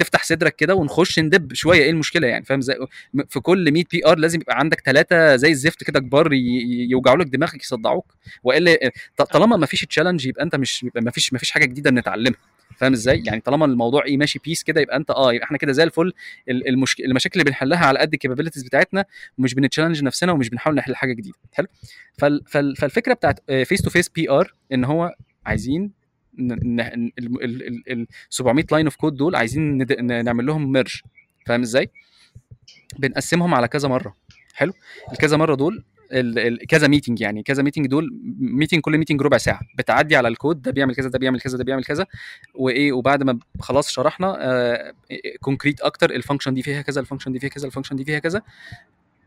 تفتح 0.00 0.24
صدرك 0.24 0.56
كده 0.56 0.74
ونخش 0.74 1.18
ندب 1.18 1.54
شوية 1.54 1.82
إيه 1.82 1.90
المشكلة 1.90 2.26
يعني؟ 2.26 2.44
فاهم؟ 2.44 2.58
إزاي 2.58 2.76
في 3.28 3.40
كل 3.40 3.72
100 3.72 3.84
PR 3.92 4.18
لازم 4.18 4.40
يبقى 4.40 4.58
عندك 4.58 4.80
ثلاثة 4.80 5.36
زي 5.36 5.50
الزفت 5.50 5.84
كده 5.84 6.00
كبار 6.00 6.32
يوجعوا 6.32 7.16
لك 7.16 7.26
دماغك 7.26 7.62
يصدعوك. 7.62 8.14
وإلا 8.42 8.90
طالما 9.32 9.56
ما 9.56 9.66
فيش 9.66 9.84
challenge 9.84 10.26
يبقى 10.26 10.42
أنت 10.44 10.56
مش 10.56 10.82
يبقى 10.82 11.02
ما 11.02 11.10
فيش 11.10 11.32
ما 11.32 11.38
فيش 11.38 11.50
حاجة 11.50 11.64
جديدة 11.64 11.90
بنتعلمها. 11.90 12.38
فاهم 12.76 12.92
إزاي؟ 12.92 13.22
يعني 13.26 13.40
طالما 13.40 13.64
الموضوع 13.66 14.04
إيه 14.04 14.16
ماشي 14.16 14.38
peace 14.44 14.62
كده 14.62 14.80
يبقى 14.80 14.96
أنت 14.96 15.10
آه 15.10 15.32
يبقى 15.32 15.44
إحنا 15.46 15.58
كده 15.58 15.72
زي 15.72 15.82
الفل. 15.82 16.12
المشك... 16.48 17.00
المشاكل 17.00 17.40
اللي 17.40 17.50
بنحلها 17.50 17.86
على 17.86 17.98
قد 17.98 18.12
ال 18.12 18.16
capabilities 18.16 18.62
بتاعتنا 18.62 19.04
ومش 19.38 19.54
بن 19.54 19.63
challenge 19.63 20.02
نفسنا 20.02 20.32
ومش 20.32 20.48
بنحاول 20.50 20.76
نحل 20.76 20.94
حاجة 20.96 21.12
جديدة. 21.12 21.36
حلو؟ 21.52 21.66
فال... 22.18 22.42
فال... 22.46 22.76
فالفكرة 22.76 23.14
بتاعت 23.14 23.40
face 23.64 23.82
to 23.82 23.90
face 23.90 24.08
PR 24.08 24.54
إن 24.72 24.84
هو 24.84 25.14
عايزين 25.46 25.99
ال 26.40 28.06
700 28.30 28.64
line 28.72 28.86
of 28.86 28.96
code 28.96 29.14
دول 29.14 29.36
عايزين 29.36 29.86
نعمل 30.24 30.46
لهم 30.46 30.72
merge 30.72 31.00
فاهم 31.46 31.60
إزاي؟ 31.60 31.90
بنقسمهم 32.98 33.54
على 33.54 33.68
كذا 33.68 33.88
مرة. 33.88 34.16
حلو؟ 34.54 34.72
الكذا 35.12 35.36
مرة 35.36 35.54
دول 35.54 35.84
كذا 36.68 36.88
meeting 36.88 37.20
يعني. 37.20 37.42
كذا 37.42 37.62
meeting 37.62 37.86
دول 37.86 38.10
meeting 38.38 38.80
كل 38.80 38.98
meeting 38.98 39.22
ربع 39.22 39.38
ساعة. 39.38 39.60
بتعدي 39.78 40.16
على 40.16 40.28
الكود 40.28 40.62
ده 40.62 40.70
بيعمل 40.70 40.94
كذا 40.94 41.08
ده 41.08 41.18
بيعمل 41.18 41.40
كذا 41.40 41.58
ده 41.58 41.64
بيعمل 41.64 41.84
كذا. 41.84 42.06
وإيه؟ 42.54 42.92
وبعد 42.92 43.22
ما 43.22 43.38
خلاص 43.60 43.90
شرحنا 43.90 44.36
آه 44.40 44.92
concrete 45.40 45.80
أكتر 45.80 46.10
ال 46.10 46.15
function 46.15 46.54
دي 46.54 46.62
فيها 46.62 46.82
كذا 46.82 47.00
ال 47.00 47.04
function 47.04 47.32
دي 47.32 47.38
فيها 47.38 47.50
كذا 47.50 47.66
ال 47.66 47.69
function 47.69 47.96
دي 47.96 48.04
فيها 48.04 48.18
كذا. 48.18 48.42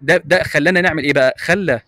ده 0.02 0.18
ده 0.18 0.44
خلانا 0.44 0.82
نعمل 0.82 1.04
إيه 1.04 1.14
بقى؟ 1.14 1.34
خلى 1.38 1.82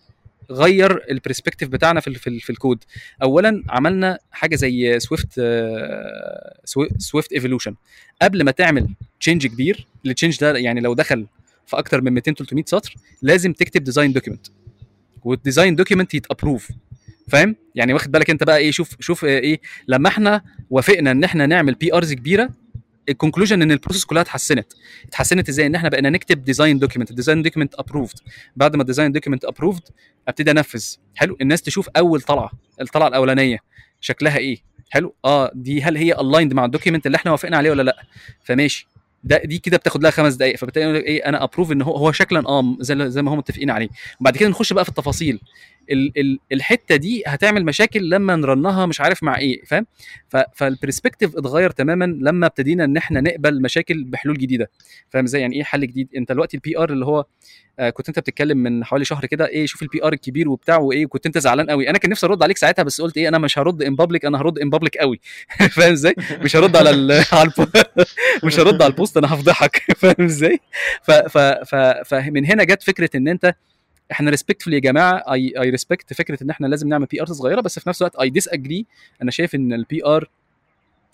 غير 0.50 1.04
ال 1.10 1.15
perspective 1.15 1.68
بتاعنا 1.68 2.00
في 2.00 2.14
في, 2.14 2.40
في 2.40 2.50
الكود. 2.50 2.84
اولا 3.22 3.62
عملنا 3.68 4.18
حاجة 4.30 4.56
زي 4.56 5.00
Swift 5.00 5.40
Swift 6.98 7.32
Evolution 7.32 7.74
قبل 8.22 8.44
ما 8.44 8.50
تعمل 8.50 8.88
change 9.20 9.46
كبير 9.46 9.86
ال 10.06 10.11
change 10.11 10.40
ده 10.40 10.56
يعني 10.58 10.80
لو 10.80 10.94
دخل 10.94 11.26
في 11.66 11.78
أكتر 11.78 12.00
من 12.00 12.12
200 12.12 12.32
300 12.32 12.64
سطر 12.66 12.94
لازم 13.22 13.52
تكتب 13.52 13.84
design 13.84 14.12
document 14.12 14.46
وال 15.24 15.37
design 15.37 15.76
document 15.76 16.14
يت 16.14 16.26
approve. 16.26 16.72
فاهم؟ 17.28 17.56
يعني 17.74 17.92
واخد 17.92 18.10
بالك 18.12 18.30
أنت 18.30 18.44
بقى 18.44 18.58
إيه؟ 18.58 18.70
شوف 18.70 18.96
شوف 19.00 19.24
إيه؟ 19.24 19.60
لما 19.88 20.08
إحنا 20.08 20.42
وافقنا 20.70 21.10
إن 21.10 21.24
إحنا 21.24 21.46
نعمل 21.46 21.74
PRs 21.74 22.12
كبيرة 22.12 22.50
ال 23.08 23.13
conclusion 23.13 23.62
إن 23.62 23.72
ال 23.72 23.76
process 23.76 24.04
كلها 24.04 24.22
اتحسنت. 24.22 24.66
اتحسنت 25.08 25.48
إزاي؟ 25.48 25.66
إن 25.66 25.74
إحنا 25.74 25.88
بقينا 25.88 26.10
نكتب 26.10 26.44
design 26.44 26.78
document 26.78 27.10
ال 27.10 27.15
design 27.15 27.42
document 27.42 27.74
approved 27.74 28.18
بعد 28.56 28.76
ما 28.76 28.82
ال 28.82 28.86
design 28.86 29.12
document 29.12 29.44
approved 29.44 29.82
أبتدي 30.28 30.50
أنفذ. 30.50 30.84
حلو؟ 31.14 31.36
الناس 31.40 31.62
تشوف 31.62 31.88
أول 31.96 32.20
طلعة. 32.20 32.50
الطلعة 32.80 33.08
الأولانية. 33.08 33.58
شكلها 34.00 34.36
إيه؟ 34.38 34.58
حلو؟ 34.90 35.14
آه 35.24 35.50
دي 35.54 35.82
هل 35.82 35.96
هي 35.96 36.12
aligned 36.12 36.52
مع 36.52 36.64
ال 36.64 36.69
document 36.69 37.06
اللي 37.06 37.16
إحنا 37.16 37.30
وافقنا 37.32 37.56
عليه 37.56 37.70
ولا 37.70 37.82
لأ؟ 37.82 37.96
فماشي. 38.44 38.88
ده 39.24 39.42
دي 39.44 39.58
كده 39.58 39.76
بتاخد 39.76 40.02
لها 40.02 40.10
خمس 40.10 40.34
دقائق 40.34 40.56
فبالتالي 40.56 40.98
إيه؟ 40.98 41.28
أنا 41.28 41.44
approve 41.44 41.72
إن 41.72 41.82
هو 41.82 41.96
هو 41.96 42.12
شكلا 42.12 42.48
آه 42.48 42.76
زي, 42.80 43.10
زي 43.10 43.22
ما 43.22 43.34
هم 43.34 43.38
متفقين 43.38 43.70
عليه. 43.70 43.88
وبعد 44.20 44.36
كده 44.36 44.48
نخش 44.48 44.72
بقى 44.72 44.84
في 44.84 44.90
التفاصيل. 44.90 45.40
ال 45.90 46.18
ال 46.18 46.38
الحتة 46.52 46.96
دي 46.96 47.22
هتعمل 47.26 47.64
مشاكل 47.64 48.10
لما 48.10 48.36
ن 48.36 48.46
run 48.46 48.76
ها 48.76 48.86
مش 48.86 49.00
عارف 49.00 49.22
مع 49.22 49.38
إيه 49.38 49.64
فاهم؟ 49.64 49.86
فال 50.54 50.67
perspective 50.67 51.36
اتغير 51.36 51.70
تماما 51.70 52.04
لما 52.04 52.46
ابتدينا 52.46 52.84
إن 52.84 52.96
إحنا 52.96 53.20
نقبل 53.20 53.62
مشاكل 53.62 54.04
بحلول 54.04 54.38
جديدة. 54.38 54.70
فاهم 55.10 55.24
إزاي؟ 55.24 55.40
يعني 55.40 55.56
إيه 55.56 55.64
حل 55.64 55.80
جديد؟ 55.80 56.08
أنت 56.16 56.32
دلوقتي 56.32 56.56
ال 56.56 56.78
PR 56.78 56.92
اللي 56.92 57.06
هو 57.06 57.24
آه 57.78 57.90
كنت 57.90 58.08
أنت 58.08 58.18
بتتكلم 58.18 58.58
من 58.58 58.84
حوالي 58.84 59.04
شهر 59.04 59.26
كده 59.26 59.48
إيه 59.48 59.66
شوف 59.66 59.82
ال 59.82 60.04
PR 60.04 60.12
الكبير 60.12 60.48
وبتاع 60.48 60.76
وإيه 60.76 61.06
كنت 61.06 61.26
أنت 61.26 61.38
زعلان 61.38 61.70
قوي 61.70 61.90
أنا 61.90 61.98
كان 61.98 62.10
نفسي 62.10 62.26
أرد 62.26 62.42
عليك 62.42 62.56
ساعتها 62.56 62.82
بس 62.82 63.00
قلت 63.00 63.16
إيه 63.16 63.28
أنا 63.28 63.38
مش 63.38 63.58
هرد 63.58 63.82
in 63.82 63.96
public 63.96 64.24
أنا 64.24 64.40
هرد 64.40 64.58
in 64.58 64.70
public 64.70 64.96
قوي 64.96 65.20
فاهم 65.70 65.92
إزاي؟ 65.92 66.14
مش 66.40 66.56
هرد 66.56 66.76
على 66.76 66.90
ال 66.90 67.12
على 67.32 67.50
مش 68.44 68.60
هرد 68.60 68.82
على 68.82 68.90
ال 68.90 68.95
post 68.95 69.16
أنا 69.16 69.34
هفضحك. 69.34 69.82
فاهم 70.00 70.24
إزاي؟ 70.24 70.60
فمن 72.06 72.46
هنا 72.46 72.64
جت 72.64 72.82
فكرة 72.82 73.10
إن 73.16 73.28
أنت 73.28 73.54
إحنا 74.12 74.30
respectful 74.30 74.74
يا 74.74 74.78
جماعة 74.78 75.32
I 75.32 75.52
I 75.62 75.70
respect 75.70 76.12
فكرة 76.12 76.42
إن 76.42 76.50
إحنا 76.50 76.66
لازم 76.66 76.88
نعمل 76.88 77.06
PR 77.06 77.26
صغيرة 77.26 77.60
بس 77.60 77.78
في 77.78 77.88
نفس 77.88 78.02
الوقت 78.02 78.16
I 78.16 78.30
disagree 78.30 78.86
أنا 79.22 79.30
شايف 79.30 79.54
إن 79.54 79.72
ال 79.72 80.04
PR 80.06 80.28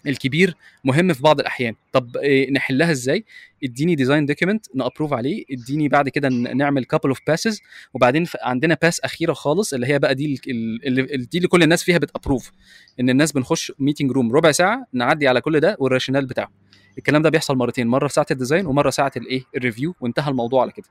الكبير 0.07 0.57
مهم 0.85 1.13
في 1.13 1.23
بعض 1.23 1.41
الأحيان. 1.41 1.75
طب 1.93 2.17
إيه 2.17 2.51
نحلها 2.51 2.91
إزاي؟ 2.91 3.25
إديني 3.65 3.95
design 3.95 4.27
document 4.27 4.67
ن 4.75 4.79
approve 4.79 5.13
عليه 5.13 5.45
إديني 5.51 5.89
بعد 5.89 6.09
كده 6.09 6.29
نعمل 6.29 6.85
couple 6.85 7.09
of 7.09 7.19
passes 7.27 7.61
وبعدين 7.95 8.27
عندنا 8.43 8.77
pass 8.83 9.01
أخيرة 9.01 9.33
خالص 9.33 9.75
اللي 9.75 9.87
هي 9.87 9.99
بقى 9.99 10.15
دي 10.15 10.41
اللي 10.87 11.03
دي 11.17 11.39
اللي 11.39 11.49
كل 11.49 11.63
الناس 11.63 11.83
فيها 11.83 11.99
بت 11.99 12.11
approve 12.11 12.53
إن 13.01 13.11
الناس 13.11 13.33
بنخش 13.33 13.73
meeting 13.79 14.11
room 14.11 14.33
ربع 14.33 14.53
ساعة 14.53 14.87
نعدي 14.93 15.29
على 15.29 15.41
كل 15.41 15.61
ده 15.61 15.77
وال 15.81 15.89
rationale 15.89 16.27
بتاعه. 16.27 16.51
الكلام 16.99 17.23
ده 17.23 17.31
بيحصل 17.31 17.57
مرتين 17.57 17.87
مرة 17.87 18.09
في 18.09 18.15
ساعة 18.15 18.27
ال 18.31 18.36
design 18.36 18.67
ومرة 18.67 18.91
ساعة 18.91 19.13
الايه 19.17 19.45
ال 19.57 19.62
review 19.62 19.95
وانتهى 20.01 20.31
الموضوع 20.31 20.63
على 20.63 20.73
كده. 20.73 20.87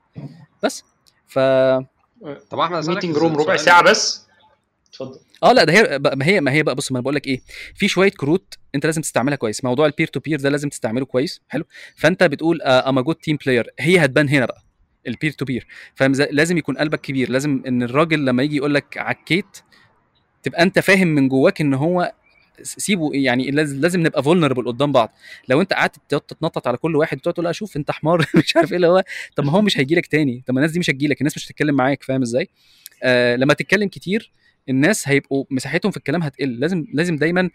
بس 0.62 0.84
ف 1.26 1.38
طب 2.50 2.58
أحمد 2.58 2.88
meeting 2.88 3.16
room 3.16 3.36
ربع 3.36 3.56
ساعة 3.56 3.82
بس. 3.82 4.26
اتفضل. 4.88 5.20
آه 5.42 5.52
لا 5.52 5.64
ده 5.64 5.72
هي 5.72 5.98
ما 6.16 6.26
هي 6.26 6.40
ما 6.40 6.52
هي 6.52 6.62
بقى 6.62 6.74
بص 6.74 6.92
ما 6.92 6.98
أنا 6.98 7.02
بقول 7.02 7.14
لك 7.14 7.26
إيه. 7.26 7.40
في 7.74 7.88
شوية 7.88 8.10
كروت 8.10 8.54
أنت 8.74 8.86
لازم 8.86 9.02
تستعملها 9.02 9.36
كويس. 9.36 9.64
موضوع 9.64 9.86
ال 9.86 9.90
peer 9.90 10.06
to 10.06 10.20
peer 10.20 10.40
ده 10.40 10.48
لازم 10.50 10.68
تستعمله 10.68 11.04
كويس. 11.06 11.40
حلو. 11.48 11.64
فأنت 11.96 12.22
بتقول 12.24 12.62
اما 12.62 13.00
good 13.00 13.14
team 13.14 13.38
player 13.46 13.70
هي 13.80 14.04
هتبان 14.04 14.28
هنا 14.28 14.46
بقى 14.46 14.62
ال 15.06 15.11
peer 15.11 15.30
to 15.30 15.44
peer 15.44 15.66
فلازم 15.94 16.58
يكون 16.58 16.76
قلبك 16.78 17.00
كبير. 17.00 17.30
لازم 17.30 17.62
إن 17.66 17.82
الراجل 17.82 18.24
لما 18.24 18.42
يجي 18.42 18.56
يقول 18.56 18.74
لك 18.74 18.98
عكيت 18.98 19.58
تبقى 20.42 20.62
أنت 20.62 20.78
فاهم 20.78 21.08
من 21.08 21.28
جواك 21.28 21.60
إن 21.60 21.74
هو 21.74 22.12
سيبه 22.62 23.10
يعني 23.14 23.50
لازم 23.50 24.00
نبقى 24.00 24.22
vulnerable 24.22 24.66
قدام 24.66 24.92
بعض. 24.92 25.14
لو 25.48 25.60
انت 25.60 25.72
قعدت 25.72 25.96
تتنطط 26.08 26.68
على 26.68 26.76
كل 26.76 26.96
واحد 26.96 27.16
وتقعد 27.18 27.34
تقول 27.34 27.46
لا 27.46 27.52
شوف 27.52 27.76
انت 27.76 27.90
حمار 27.90 28.26
مش 28.34 28.56
عارف 28.56 28.70
إيه 28.70 28.76
اللي 28.76 28.86
هو 28.86 29.02
طب 29.36 29.44
ما 29.44 29.52
هو 29.52 29.62
مش 29.62 29.78
هيجي 29.78 29.94
لك 29.94 30.06
تاني. 30.06 30.42
طب 30.46 30.54
ما 30.54 30.60
الناس 30.60 30.72
دي 30.72 30.78
مش 30.78 30.90
هتجي 30.90 31.08
لك 31.08 31.20
الناس 31.20 31.36
مش 31.36 31.46
هتتكلم 31.46 31.74
معاك 31.74 32.02
فاهم 32.02 32.22
إزاي؟ 32.22 32.48
آه 33.02 33.36
لما 33.36 33.54
تتكلم 33.54 33.88
كتير 33.88 34.32
الناس 34.68 35.08
هيبقوا 35.08 35.44
مساحتهم 35.50 35.90
في 35.90 35.96
الكلام 35.96 36.22
هتقل. 36.22 36.60
لازم 36.60 36.84
لازم 36.94 37.16
دايما 37.16 37.50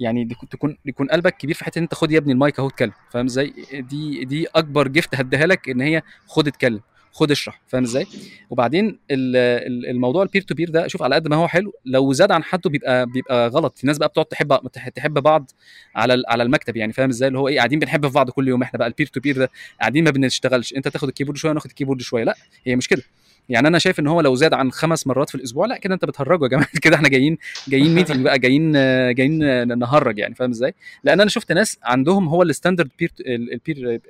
يعني 0.00 0.28
تكون 0.50 0.76
يكون 0.86 1.08
قلبك 1.08 1.36
كبير 1.36 1.54
في 1.54 1.64
حتة 1.64 1.78
إن 1.78 1.82
انت 1.82 1.94
خد 1.94 2.12
يا 2.12 2.18
ابني 2.18 2.32
المايك 2.32 2.58
أهو 2.58 2.68
اتكلم 2.68 2.92
فاهم 3.10 3.24
إزاي؟ 3.26 3.54
دي 3.72 4.24
دي 4.24 4.46
أكبر 4.54 4.88
gift 4.88 5.14
هديها 5.14 5.46
لك 5.46 5.68
إن 5.68 5.80
هي 5.80 6.02
خد 6.26 6.46
اتكلم. 6.48 6.80
خد 7.14 7.30
اشرح 7.30 7.60
فاهم 7.68 7.82
إزاي؟ 7.82 8.06
وبعدين 8.50 8.98
الموضوع 9.10 10.22
ال 10.22 10.26
peer 10.26 10.42
to 10.42 10.54
peer 10.54 10.70
ده 10.70 10.86
شوف 10.88 11.02
على 11.02 11.14
قد 11.14 11.28
ما 11.28 11.36
هو 11.36 11.48
حلو 11.48 11.72
لو 11.84 12.12
زاد 12.12 12.32
عن 12.32 12.44
حده 12.44 12.70
بيبقى 12.70 13.06
بيبقى 13.06 13.48
غلط. 13.48 13.78
في 13.78 13.86
ناس 13.86 13.98
بقى 13.98 14.08
بتقعد 14.08 14.26
تحب 14.26 14.58
تحب 14.94 15.12
بعض 15.14 15.50
على 15.94 16.22
على 16.28 16.42
المكتب 16.42 16.76
يعني 16.76 16.92
فاهم 16.92 17.08
إزاي؟ 17.08 17.28
اللي 17.28 17.38
هو 17.38 17.48
إيه 17.48 17.56
قاعدين 17.56 17.78
بنحب 17.78 18.06
في 18.06 18.12
بعض 18.14 18.30
كل 18.30 18.48
يوم 18.48 18.62
إحنا 18.62 18.78
بقى 18.78 18.88
ال 18.88 18.92
peer 18.92 19.06
to 19.06 19.20
peer 19.20 19.38
ده 19.38 19.50
قاعدين 19.80 20.04
ما 20.04 20.10
بنشتغلش. 20.10 20.74
انت 20.74 20.88
تاخد 20.88 21.08
ال 21.08 21.11
keyboard 21.11 21.38
شوية 21.38 21.50
وناخد 21.50 21.70
ال 21.70 21.73
keyboard 21.73 22.00
شوية. 22.02 22.24
لا 22.24 22.36
هي 22.64 22.76
مش 22.76 22.88
كده. 22.88 23.02
يعني 23.48 23.68
أنا 23.68 23.78
شايف 23.78 24.00
إن 24.00 24.06
هو 24.06 24.20
لو 24.20 24.34
زاد 24.34 24.54
عن 24.54 24.72
خمس 24.72 25.06
مرات 25.06 25.28
في 25.28 25.34
الأسبوع 25.34 25.66
لا 25.66 25.78
كده 25.78 25.94
أنت 25.94 26.04
بتهرجوا 26.04 26.46
يا 26.46 26.50
جماعة. 26.50 26.68
كده 26.82 26.96
إحنا 26.96 27.08
جايين 27.08 27.38
جايين 27.68 27.94
meeting 27.94 28.24
بقى 28.24 28.38
جايين 28.38 28.72
جايين 29.14 29.38
نهرج 29.78 30.18
يعني 30.18 30.34
فاهم 30.34 30.50
إزاي؟ 30.50 30.74
لأن 31.04 31.20
أنا 31.20 31.30
شفت 31.30 31.52
ناس 31.52 31.78
عندهم 31.82 32.28
هو 32.28 32.42
ال 32.42 32.47
standard 32.47 32.90
pair 32.98 33.12
ال 33.26 33.41
pair 33.41 34.00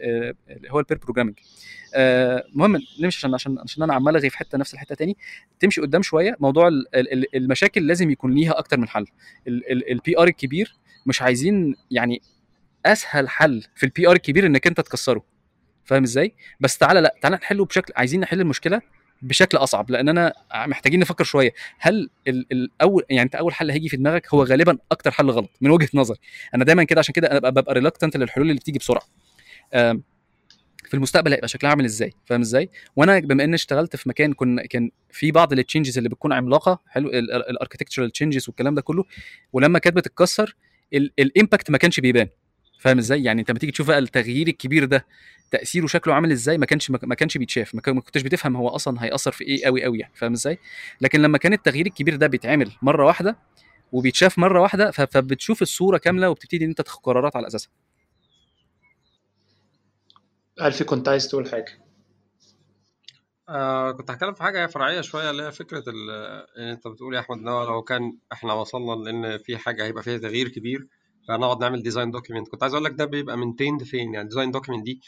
هو 0.70 0.78
ال 0.80 0.84
pair 0.84 0.98
programming 0.98 1.34
المهم 1.96 2.76
نمشي 3.00 3.18
عشان 3.18 3.34
عشان 3.34 3.58
عشان 3.58 3.82
أنا 3.82 3.94
عمال 3.94 4.16
أرغي 4.16 4.30
في 4.30 4.38
حتة 4.38 4.58
نفس 4.58 4.74
الحتة 4.74 4.94
تاني. 4.94 5.16
تمشي 5.60 5.80
قدام 5.80 6.02
شوية 6.02 6.36
موضوع 6.40 6.68
المشاكل 7.34 7.86
لازم 7.86 8.10
يكون 8.10 8.34
ليها 8.34 8.58
أكتر 8.58 8.78
من 8.78 8.88
حل. 8.88 9.06
ال 9.90 10.18
PR 10.18 10.28
الكبير 10.28 10.76
مش 11.06 11.22
عايزين 11.22 11.76
يعني 11.90 12.22
أسهل 12.86 13.28
حل 13.28 13.62
في 13.74 13.86
ال 13.86 14.08
PR 14.08 14.12
الكبير 14.12 14.46
إنك 14.46 14.66
أنت 14.66 14.80
تكسره. 14.80 15.24
فاهم 15.84 16.02
إزاي؟ 16.02 16.34
بس 16.60 16.78
تعالى 16.78 17.00
لا 17.00 17.14
تعالى 17.22 17.36
نحله 17.36 17.64
بشكل 17.64 17.92
عايزين 17.96 18.20
نحل 18.20 18.40
المشكلة 18.40 18.80
بشكل 19.22 19.58
أصعب 19.58 19.90
لأن 19.90 20.08
أنا 20.08 20.32
محتاجين 20.54 21.00
نفكر 21.00 21.24
شوية. 21.24 21.52
هل 21.78 22.10
الأول 22.28 23.04
يعني 23.10 23.22
أنت 23.22 23.34
أول 23.34 23.54
حل 23.54 23.70
هيجي 23.70 23.88
في 23.88 23.96
دماغك 23.96 24.34
هو 24.34 24.44
غالبا 24.44 24.78
أكتر 24.92 25.10
حل 25.10 25.30
غلط 25.30 25.50
من 25.60 25.70
وجهة 25.70 25.88
نظري. 25.94 26.18
أنا 26.54 26.64
دايما 26.64 26.84
كده 26.84 26.98
عشان 26.98 27.12
كده 27.14 27.30
أنا 27.30 27.50
ببقى 27.50 27.74
reluctant 27.74 28.16
للحلول 28.16 28.50
اللي 28.50 28.60
بتيجي 28.60 28.78
بسرعة. 28.78 29.02
في 30.84 30.94
المستقبل 30.94 31.32
هيبقى 31.32 31.48
شكلها 31.48 31.70
عامل 31.70 31.84
إزاي؟ 31.84 32.12
فاهم 32.26 32.40
إزاي؟ 32.40 32.70
وأنا 32.96 33.18
بما 33.18 33.44
إني 33.44 33.54
اشتغلت 33.54 33.96
في 33.96 34.08
مكان 34.08 34.32
كنا 34.32 34.66
كان 34.66 34.90
في 35.10 35.30
بعض 35.32 35.52
ال 35.52 35.58
changes 35.58 35.96
اللي 35.98 36.08
بتكون 36.08 36.32
عملاقة 36.32 36.80
حلو 36.88 37.08
ال 37.10 37.17
architectural 37.17 38.10
changes 38.10 38.48
والكلام 38.48 38.74
ده 38.74 38.82
كله 38.82 39.04
ولما 39.52 39.78
كانت 39.78 39.96
بتتكسر 39.96 40.56
ال 40.94 41.05
impact 41.05 41.70
ما 41.70 41.78
كانش 41.78 42.00
بيبان. 42.00 42.28
فاهم 42.84 42.98
إزاي؟ 42.98 43.24
يعني 43.24 43.40
أنت 43.40 43.50
لما 43.50 43.58
تيجي 43.58 43.72
تشوف 43.72 43.88
بقى 43.88 43.98
التغيير 43.98 44.48
الكبير 44.48 44.84
ده 44.84 45.06
تأثيره 45.50 45.86
شكله 45.86 46.14
عامل 46.14 46.32
إزاي؟ 46.32 46.58
ما 46.58 46.66
كانش 46.66 46.90
ما 46.90 47.14
كانش 47.14 47.38
بيتشاف 47.38 47.74
ما 47.74 47.80
كنتش 47.80 48.22
بتفهم 48.22 48.56
هو 48.56 48.68
أصلا 48.68 49.04
هيأثر 49.04 49.32
في 49.32 49.44
إيه 49.44 49.64
قوي 49.66 49.84
قوي 49.84 49.98
يعني 49.98 50.12
فاهم 50.16 50.32
إزاي؟ 50.32 50.58
لكن 51.00 51.22
لما 51.22 51.38
كان 51.38 51.52
التغيير 51.52 51.86
الكبير 51.86 52.16
ده 52.16 52.26
بيتعمل 52.26 52.72
مرة 52.82 53.06
واحدة 53.06 53.36
وبيتشاف 53.92 54.38
مرة 54.38 54.60
واحدة 54.60 54.90
فبتشوف 54.90 55.62
الصورة 55.62 55.98
كاملة 55.98 56.30
وبتبتدي 56.30 56.64
إن 56.64 56.68
أنت 56.68 56.80
تاخد 56.80 57.00
قرارات 57.02 57.36
على 57.36 57.46
أساسها. 57.46 57.70
ألفي 60.60 60.84
كنت 60.84 61.08
عايز 61.08 61.28
تقول 61.28 61.48
حاجة. 61.50 61.78
آه 63.48 63.90
كنت 63.92 64.10
هتكلم 64.10 64.34
في 64.34 64.42
حاجة 64.42 64.66
فرعية 64.66 65.00
شوية 65.00 65.30
اللي 65.30 65.42
هي 65.42 65.52
فكرة 65.52 65.84
اللي 65.88 66.72
أنت 66.72 66.88
بتقول 66.88 67.14
يا 67.14 67.20
أحمد 67.20 67.38
إن 67.38 67.44
لو 67.44 67.82
كان 67.82 68.16
إحنا 68.32 68.52
وصلنا 68.52 68.92
لأن 68.92 69.38
في 69.38 69.58
حاجة 69.58 69.84
هيبقى 69.84 70.02
فيها 70.02 70.18
تغيير 70.18 70.48
كبير. 70.48 70.86
فنقعد 71.28 71.60
نعمل 71.60 71.82
design 71.82 72.10
document 72.10 72.48
كنت 72.48 72.62
عايز 72.62 72.74
أقول 72.74 72.84
لك 72.84 72.92
ده 72.92 73.04
بيبقى 73.04 73.36
maintained 73.38 73.82
فين؟ 73.82 74.14
يعني 74.14 74.28
design 74.28 74.50
document 74.50 74.84
دي 74.84 75.00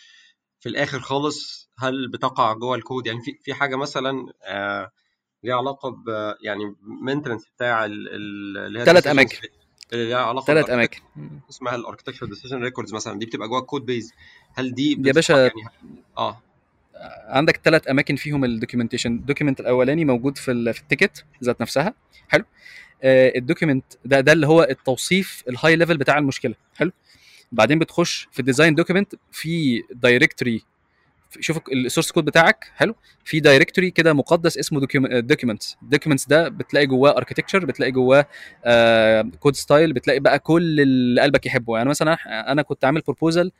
في 0.60 0.68
الآخر 0.68 1.00
خالص 1.00 1.70
هل 1.78 2.08
بتقع 2.10 2.52
جوه 2.52 2.76
الكود 2.76 3.06
يعني 3.06 3.20
في 3.20 3.32
في 3.42 3.54
حاجة 3.54 3.76
مثلا 3.76 4.26
آه 4.44 4.90
ليها 5.44 5.56
علاقة 5.56 5.90
ب 5.90 6.34
يعني 6.40 6.74
maintenance 7.02 7.42
بتاع 7.56 7.84
اللي 7.84 8.80
هي 8.80 8.84
ثلاث 8.84 9.06
أماكن. 9.06 9.36
اللي 9.92 10.08
ليها 10.08 10.18
علاقة 10.18 10.44
ثلاث 10.44 10.70
أماكن. 10.70 11.00
اسمها 11.50 11.74
ال 11.74 11.78
architecture 11.78 12.26
decision 12.26 12.62
records 12.62 12.94
مثلا. 12.94 13.18
دي 13.18 13.26
بتبقى 13.26 13.48
جوه 13.48 13.58
ال 13.60 13.65
code 13.65 13.86
base 13.86 14.12
هل 14.54 14.74
دي 14.74 15.02
يا 15.04 15.12
باشا 15.12 15.32
يعني 15.32 15.68
آه. 16.18 16.42
عندك 17.28 17.60
ثلاث 17.64 17.88
أماكن 17.90 18.16
فيهم 18.16 18.44
ال 18.44 18.49
documentation 18.49 19.12
ال 19.12 19.17
document 19.17 19.60
الأولاني 19.60 20.04
موجود 20.04 20.38
في 20.38 20.72
في 20.72 20.80
ال 20.80 20.86
ticket 20.86 21.24
ذات 21.44 21.60
نفسها. 21.60 21.94
حلو. 22.28 22.44
آه 23.02 23.32
ال 23.36 23.41
document 23.41 23.84
ده 24.04 24.20
ده 24.20 24.32
اللي 24.32 24.46
هو 24.46 24.62
التوصيف 24.62 25.44
ال 25.48 25.76
high 25.76 25.85
level 25.85 25.96
بتاع 25.96 26.18
المشكلة. 26.18 26.54
حلو؟ 26.76 26.92
بعدين 27.52 27.78
بتخش 27.78 28.28
في 28.32 28.40
ال 28.40 28.45
design 28.45 28.74
document 28.74 29.14
في 29.32 29.82
directory 29.92 30.62
شوف 31.40 31.58
ال 31.72 31.77
source 31.77 32.10
code 32.12 32.24
بتاعك. 32.24 32.64
حلو؟ 32.74 32.94
في 33.24 33.40
directory 33.40 33.90
كده 33.90 34.12
مقدس 34.12 34.58
اسمه 34.58 34.80
documents 35.20 35.76
documents 35.82 36.26
ده 36.28 36.48
بتلاقي 36.48 36.86
جواه 36.86 37.16
architecture 37.16 37.64
بتلاقي 37.66 37.92
جواه 37.92 38.26
code 39.40 39.56
style 39.56 39.92
بتلاقي 39.92 40.20
بقى 40.20 40.38
كل 40.38 40.80
اللي 40.80 41.20
قلبك 41.20 41.46
يحبه. 41.46 41.76
يعني 41.76 41.88
مثلا 41.88 42.14
أنا 42.52 42.62
كنت 42.62 42.84
عامل 42.84 43.00
proposal 43.00 43.52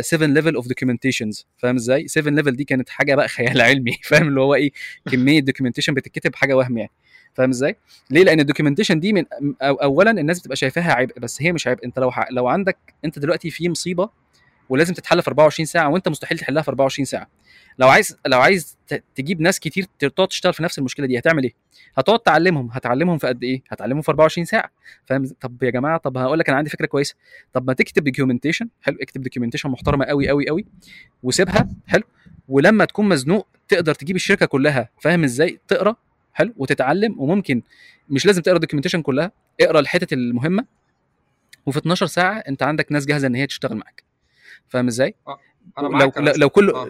7 0.00 0.26
level 0.26 0.54
of 0.54 0.68
documentations 0.68 1.46
فاهم 1.58 1.76
إزاي؟ 1.76 2.08
7 2.08 2.30
level 2.32 2.56
دي 2.56 2.64
كانت 2.64 2.88
حاجة 2.88 3.14
بقى 3.14 3.28
خيال 3.28 3.60
علمي. 3.60 3.92
فاهم 4.08 4.28
اللي 4.28 4.40
هو 4.40 4.54
إيه؟ 4.54 4.70
كمية 5.12 5.40
documentation 5.40 5.94
بتتكتب 5.94 6.34
حاجة 6.34 6.54
وهم 6.56 6.78
يعني. 6.78 6.90
فاهم 7.38 7.50
إزاي؟ 7.50 7.76
ليه؟ 8.10 8.24
لأن 8.24 8.40
ال 8.40 8.44
documentation 8.44 9.00
دي 9.00 9.12
من 9.12 9.24
أو 9.62 9.74
اولا 9.74 10.10
الناس 10.10 10.40
بتبقى 10.40 10.56
شايفاها 10.56 10.92
عبء 10.92 11.18
بس 11.18 11.42
هي 11.42 11.52
مش 11.52 11.66
عبء. 11.66 11.84
أنت 11.84 11.98
لو 11.98 12.12
لو 12.30 12.48
عندك 12.48 12.76
أنت 13.04 13.18
دلوقتي 13.18 13.50
في 13.50 13.68
مصيبة 13.68 14.08
ولازم 14.68 14.94
تتحل 14.94 15.22
في 15.22 15.28
24 15.28 15.66
ساعة 15.66 15.88
وأنت 15.88 16.08
مستحيل 16.08 16.38
تحلها 16.38 16.62
في 16.62 16.68
24 16.68 17.04
ساعة. 17.04 17.28
لو 17.78 17.88
عايز 17.88 18.16
لو 18.26 18.40
عايز 18.40 18.76
تجيب 19.14 19.40
ناس 19.40 19.60
كتير 19.60 19.86
تقعد 19.98 20.28
تشتغل 20.28 20.52
في 20.52 20.62
نفس 20.62 20.78
المشكلة 20.78 21.06
دي 21.06 21.18
هتعمل 21.18 21.42
إيه؟ 21.44 21.52
هتقعد 21.96 22.18
تعلمهم. 22.18 22.68
هتعلمهم 22.72 23.18
في 23.18 23.26
قد 23.26 23.42
إيه؟ 23.44 23.62
هتعلمهم 23.68 24.02
في 24.02 24.08
24 24.08 24.44
ساعة. 24.44 24.70
فاهم؟ 25.06 25.24
طب 25.40 25.62
يا 25.62 25.70
جماعة 25.70 25.98
طب 25.98 26.16
هقول 26.18 26.38
لك 26.38 26.48
أنا 26.48 26.58
عندي 26.58 26.70
فكرة 26.70 26.86
كويسة. 26.86 27.14
طب 27.52 27.66
ما 27.66 27.72
تكتب 27.72 28.04
documentation 28.04 28.68
حلو 28.82 28.96
اكتب 29.00 29.22
documentation 29.22 29.70
محترمة 29.70 30.04
قوي 30.04 30.28
قوي 30.28 30.48
قوي 30.48 30.66
وسيبها. 31.22 31.68
حلو. 31.86 32.02
ولما 32.48 32.84
تكون 32.84 33.08
مزنوق 33.08 33.46
تقدر 33.68 33.94
تجيب 33.94 34.16
الشركة 34.16 34.46
كلها. 34.46 34.88
فاهم 35.00 35.24
إزاي؟ 35.24 35.60
تقرأ. 35.68 35.96
حلو 36.38 36.54
وتتعلم 36.56 37.20
وممكن 37.20 37.62
مش 38.08 38.26
لازم 38.26 38.42
تقرا 38.42 38.56
ال 38.56 38.59
documentation 38.59 39.02
كلها 39.02 39.32
اقرا 39.60 39.80
الحتت 39.80 40.12
المهمة 40.12 40.64
وفي 41.66 41.78
12 41.78 42.06
ساعة 42.06 42.38
انت 42.38 42.62
عندك 42.62 42.92
ناس 42.92 43.06
جاهزة 43.06 43.26
ان 43.26 43.34
هي 43.34 43.46
تشتغل 43.46 43.76
معاك 43.76 44.04
فاهم 44.68 44.86
إزاي؟ 44.86 45.14
أنا 45.78 45.86
لو 45.88 46.12
لو, 46.16 46.32
لو 46.36 46.50
كل 46.50 46.70
آه. 46.70 46.88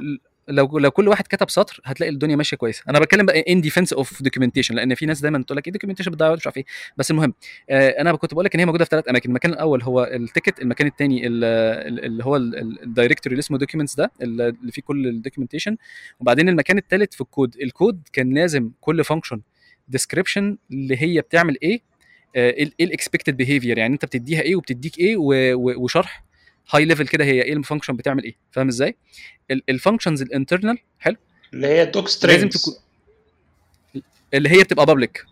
لو 0.49 0.79
لو 0.79 0.91
كل 0.91 1.09
واحد 1.09 1.27
كتب 1.27 1.51
سطر 1.51 1.81
هتلاقي 1.85 2.11
الدنيا 2.11 2.37
ماشية 2.37 2.57
كويسة. 2.57 2.83
أنا 2.89 2.99
بتكلم 2.99 3.27
بقى 3.27 3.41
in 3.49 3.61
defense 3.61 3.93
of 3.93 4.23
documentation 4.23 4.75
لأن 4.75 4.95
في 4.95 5.07
ناس 5.07 5.21
دايما 5.21 5.43
تقول 5.43 5.57
لك 5.59 5.67
إيه 5.67 5.73
documentation 5.73 6.11
بتضيع 6.11 6.33
مش 6.35 6.47
عارف 6.47 6.57
إيه. 6.57 6.65
بس 6.97 7.11
المهم 7.11 7.35
آه 7.71 7.89
أنا 8.01 8.17
كنت 8.17 8.35
بقول 8.35 8.45
لك 8.45 8.55
إن 8.55 8.61
هي 8.61 8.67
موجودة 8.67 8.85
في 8.85 8.91
ثلاث 8.91 9.09
أماكن. 9.09 9.29
المكان 9.29 9.53
الأول 9.53 9.83
هو 9.83 10.05
ال 10.05 10.13
ticket 10.13 10.63
المكان 10.63 10.87
الثاني 10.87 11.27
اللي 11.27 12.25
هو 12.25 12.37
ال 12.37 12.46
directory 12.46 13.33
اللي 13.33 13.41
اسمه 13.41 13.59
documents 13.59 13.95
ده 13.95 14.11
اللي 14.23 14.73
فيه 14.73 14.83
كل 14.83 15.07
ال 15.07 15.12
documentation 15.12 15.77
وبعدين 16.21 16.49
المكان 16.49 16.79
الثالث 16.79 17.15
في 17.15 17.21
ال 17.21 17.27
code. 17.27 17.57
ال 17.63 17.71
code 17.71 18.03
كان 18.13 18.35
لازم 18.35 18.71
كل 18.81 19.05
function 19.05 19.41
description 19.89 20.59
اللي 20.71 20.97
هي 21.03 21.21
بتعمل 21.21 21.59
إيه 21.63 21.81
إيه 22.37 22.71
ال 22.81 22.87
expected 22.87 23.37
behavior 23.37 23.79
يعني 23.79 23.95
أنت 23.95 24.05
بتديها 24.05 24.41
إيه 24.43 24.57
وبتديك 24.57 24.99
إيه 24.99 25.17
وشرح 25.57 26.25
high 26.71 26.85
level 26.85 27.09
كده 27.09 27.25
هي 27.25 27.43
إيه 27.43 27.53
ال 27.53 27.58
function 27.58 27.97
بتعمل 27.97 28.25
إيه؟ 28.25 28.35
فاهم 28.51 28.69
إزاي؟ 28.69 28.97
ال 29.69 29.74
functions 29.74 30.23
ال 30.23 30.29
internal 30.29 30.79
حلو؟ 30.99 31.17
اللي 31.55 31.67
هي 31.67 31.83
ال 31.83 31.88
doc 31.88 32.05
لازم 32.05 32.17
strings 32.19 32.63
تكون 32.63 32.75
اللي 34.35 34.49
هي 34.49 34.63
بتبقى 34.63 34.87
public 34.87 35.25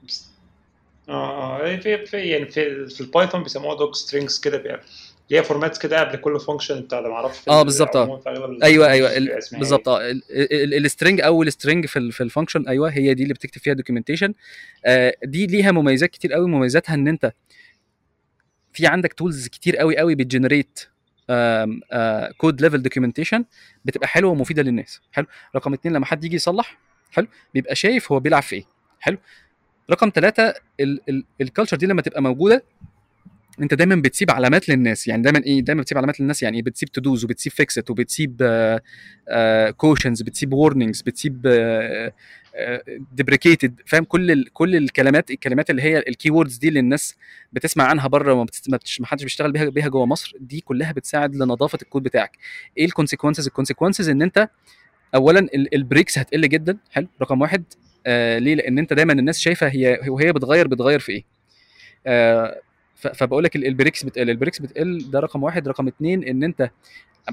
آه 1.09 1.63
آه 1.63 1.77
في 1.77 2.07
في 2.07 2.17
يعني 2.17 2.47
في, 2.47 2.89
في 2.89 3.01
ال 3.01 3.07
Python 3.07 3.43
بيسموها 3.43 3.79
doc 3.79 3.95
strings 3.95 4.39
كده 4.41 4.81
ليها 5.31 5.43
formats 5.43 5.79
كده 5.79 6.01
قبل 6.01 6.17
كل 6.17 6.41
function 6.41 6.81
بتاع 6.81 7.01
ده 7.01 7.09
معرفش 7.09 7.39
في 7.39 7.51
آه 7.51 7.61
ال- 7.61 7.65
بالظبط 7.65 7.97
آه. 7.97 8.23
أيوه 8.27 8.47
ال- 8.47 8.63
أيوه 8.65 9.41
بالظبط 9.53 9.89
إيه. 9.89 10.11
آه 10.11 10.21
ال 10.79 10.85
string 10.85 11.21
أول 11.21 11.53
string 11.53 11.87
في 11.87 11.99
ال 11.99 12.13
في 12.13 12.23
ال 12.23 12.28
function 12.28 12.69
أيوه 12.69 12.91
هي 12.91 13.15
دي 13.15 13.23
اللي 13.23 13.35
بتكتب 13.35 13.61
فيها 13.61 13.75
documentation 13.75 14.35
دي 15.25 15.47
ليها 15.47 15.73
مميزات 15.73 16.11
كتير 16.11 16.33
قوي 16.33 16.49
مميزاتها 16.49 16.95
إن 16.95 17.09
أنت 17.09 17.33
في 18.73 18.87
عندك 18.87 19.13
tools 19.13 19.49
كتير 19.49 19.77
قوي 19.77 19.97
قوي 19.99 20.15
بت 20.15 20.28
generate 20.28 20.81
code 22.37 22.61
level 22.61 22.83
documentation 22.83 23.45
بتبقى 23.85 24.09
حلوة 24.09 24.31
ومفيدة 24.31 24.63
للناس. 24.63 25.01
حلو. 25.13 25.27
رقم 25.57 25.73
اتنين 25.73 25.95
لما 25.95 26.07
حد 26.07 26.25
يجي 26.25 26.37
يصلح 26.37 26.79
حلو. 27.11 27.27
بيبقى 27.55 27.75
شايف 27.75 28.13
هو 28.13 28.21
بيلعب 28.21 28.43
في 28.43 28.57
إيه. 28.57 28.65
حلو. 29.01 29.19
رقم 29.91 30.13
ثلاثة 30.15 30.55
ال 31.41 31.45
culture 31.45 31.77
دي 31.77 31.87
لما 31.87 32.03
تبقى 32.03 32.23
موجودة 32.23 32.65
أنت 33.61 33.75
دايما 33.75 33.95
بتسيب 33.97 34.31
علامات 34.31 34.69
للناس. 34.69 35.09
يعني 35.09 35.23
دايما 35.23 35.43
إيه 35.47 35.61
دايما 35.61 35.83
بتسيب 35.83 35.99
علامات 35.99 36.21
للناس. 36.21 36.43
يعني 36.43 36.57
إيه 36.57 36.63
بتسيب 36.63 36.89
to-dos 36.89 37.25
وبتسيب 37.25 37.53
fixed 37.53 37.91
وبتسيب 37.91 38.43
cautions 39.77 40.23
بتسيب 40.23 40.53
warnings 40.53 41.03
بتسيب 41.03 41.43
deprecated 43.13 43.81
فاهم؟ 43.87 44.05
كل 44.05 44.31
ال 44.31 44.53
كل 44.53 44.77
الكلمات 44.77 45.31
الكلمات 45.31 45.71
اللي 45.71 45.83
هي 45.83 45.99
ال 45.99 46.31
keywords 46.31 46.57
دي 46.57 46.69
اللي 46.69 46.81
الناس 46.81 47.15
بتسمع 47.53 47.85
عنها 47.85 48.09
بره 48.09 48.33
وما 48.33 48.47
ما 49.01 49.07
حدش 49.07 49.23
بيشتغل 49.23 49.53
بيها 49.53 49.65
بيها 49.65 49.89
جوه 49.89 50.07
مصر 50.07 50.33
دي 50.41 50.61
كلها 50.61 50.93
بتساعد 50.93 51.35
لنظافة 51.37 51.79
الكود 51.83 52.03
بتاعك. 52.03 52.37
إيه 52.79 52.85
ال 52.85 52.89
consequences 52.89 53.47
ال 53.47 53.52
consequences 53.52 54.09
إن 54.09 54.23
أنت 54.23 54.49
اولا 55.15 55.39
ال- 55.41 55.75
ال 55.75 55.81
breaks 55.81 56.19
هتقل 56.19 56.49
جدا. 56.49 56.79
حلو. 56.91 57.07
رقم 57.23 57.41
واحد 57.41 57.65
آه 58.07 58.39
ليه؟ 58.39 58.55
لأن 58.55 58.79
أنت 58.79 58.93
دايما 58.93 59.13
الناس 59.13 59.39
شايفة 59.39 59.69
هي 59.69 60.01
وهي 60.09 60.33
بتغير 60.33 60.69
بتغير 60.69 60.99
في 61.01 61.13
إيه. 61.13 61.25
آه 62.07 62.61
فبقول 62.97 63.45
لك 63.45 63.57
ال- 63.57 63.67
ال 63.67 63.72
breaks 63.72 64.05
بتقل 64.05 64.31
ال 64.31 64.35
breaks 64.35 64.59
بتقل. 64.59 65.11
ده 65.11 65.21
رقم 65.21 65.43
واحد. 65.43 65.69
رقم 65.69 65.89
اتنين 65.89 66.25
إن 66.25 66.43
أنت 66.45 66.71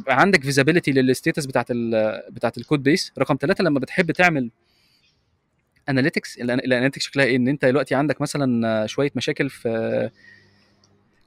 عندك 0.07 0.43
visibility 0.43 0.91
لل 0.91 1.07
stats 1.07 1.45
بتاعت 1.45 1.65
ال 1.71 2.21
بتاعت 2.29 2.57
ال 2.57 2.62
code 2.62 2.83
base 2.83 3.11
رقم 3.19 3.37
ثلاثة 3.41 3.63
لما 3.63 3.79
بتحب 3.79 4.11
تعمل 4.11 4.51
analytics 5.89 6.37
ال 6.37 6.44
analytics 6.44 7.05
شكلها 7.05 7.25
إيه؟ 7.25 7.35
إن 7.35 7.47
أنت 7.47 7.65
دلوقتي 7.65 7.95
عندك 7.95 8.21
مثلا 8.21 8.87
شوية 8.87 9.11
مشاكل 9.15 9.49
في 9.49 10.09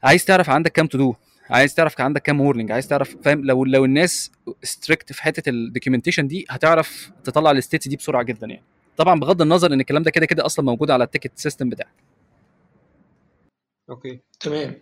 عايز 0.02 0.24
تعرف 0.24 0.50
عندك 0.50 0.72
كام 0.72 0.86
to 0.86 0.98
do 0.98 1.14
عايز 1.50 1.74
تعرف 1.74 2.00
عندك 2.00 2.22
كام 2.22 2.40
warning 2.40 2.72
عايز 2.72 2.88
تعرف 2.88 3.16
فاهم؟ 3.24 3.44
لو 3.44 3.64
لو 3.64 3.84
الناس 3.84 4.32
strict 4.62 5.12
في 5.12 5.22
حتة 5.22 5.50
ال 5.50 5.56
documentation 5.56 6.26
دي 6.26 6.46
هتعرف 6.50 7.10
تطلع 7.24 7.50
ال 7.50 7.57
stats 7.57 7.88
دي 7.88 7.96
بسرعة 7.96 8.22
جدا 8.22 8.46
يعني. 8.46 8.64
طبعا 8.96 9.20
بغض 9.20 9.42
النظر 9.42 9.72
إن 9.72 9.80
الكلام 9.80 10.02
ده 10.02 10.10
كده 10.10 10.26
كده 10.26 10.46
أصلا 10.46 10.64
موجود 10.64 10.90
على 10.90 11.04
ال 11.04 11.08
ticket 11.08 11.32
system 11.38 11.68
بتاعك. 11.68 11.94
okay 13.90 14.20
تمام. 14.40 14.80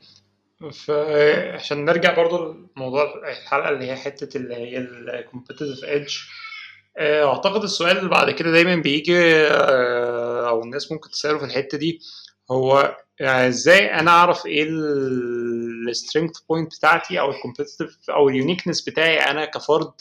فعشان 0.72 1.84
نرجع 1.84 2.16
برضو 2.16 2.56
لموضوع 2.76 3.28
الحلقة 3.28 3.68
اللي 3.68 3.84
هي 3.84 3.96
حتة 3.96 4.36
اللي 4.36 4.54
هي 4.54 4.78
edge 5.84 6.16
أعتقد 6.98 7.62
السؤال 7.62 7.98
اللي 7.98 8.10
بعد 8.10 8.30
كده 8.30 8.50
دايما 8.50 8.76
بيجي 8.76 9.18
آه، 9.48 10.48
أو 10.48 10.62
الناس 10.62 10.92
ممكن 10.92 11.10
تسأله 11.10 11.38
في 11.38 11.44
الحتة 11.44 11.78
دي 11.78 12.00
هو 12.50 12.96
يعني 13.20 13.48
إزاي 13.48 13.94
أنا 13.94 14.10
أعرف 14.10 14.46
إيه 14.46 14.66
ال 15.88 15.94
strength 15.94 16.38
point 16.40 16.76
بتاعتي 16.76 17.20
أو 17.20 17.30
ال 17.30 17.37
competitive 17.37 18.10
أو 18.10 18.28
ال 18.28 18.34
uniqueness 18.34 18.88
بتاعي 18.88 19.18
أنا 19.30 19.44
كفرد 19.44 19.92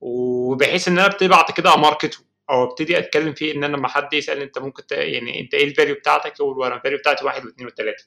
وبحيث 0.00 0.88
إن 0.88 0.98
أنا 0.98 1.06
أبتدي 1.06 1.28
بعد 1.28 1.50
كده 1.56 1.74
أ 1.74 1.80
market 1.80 2.12
ه 2.12 2.18
أو 2.50 2.64
أبتدي 2.64 2.98
أتكلم 2.98 3.34
فيه 3.34 3.54
إن 3.54 3.64
أنا 3.64 3.76
لما 3.76 3.88
حد 3.88 4.12
يسال 4.12 4.42
أنت 4.42 4.58
ممكن. 4.58 4.82
يعني 4.90 5.40
أنت 5.40 5.54
إيه 5.54 5.64
ال 5.64 5.69
value 5.69 5.94
بتاعتك 5.94 6.40
أقول 6.40 6.72
ال 6.72 6.76
value 6.76 6.98
بتاعتي 6.98 7.24
واحد 7.24 7.44
واثنين 7.46 7.66
وثلاثة 7.66 8.04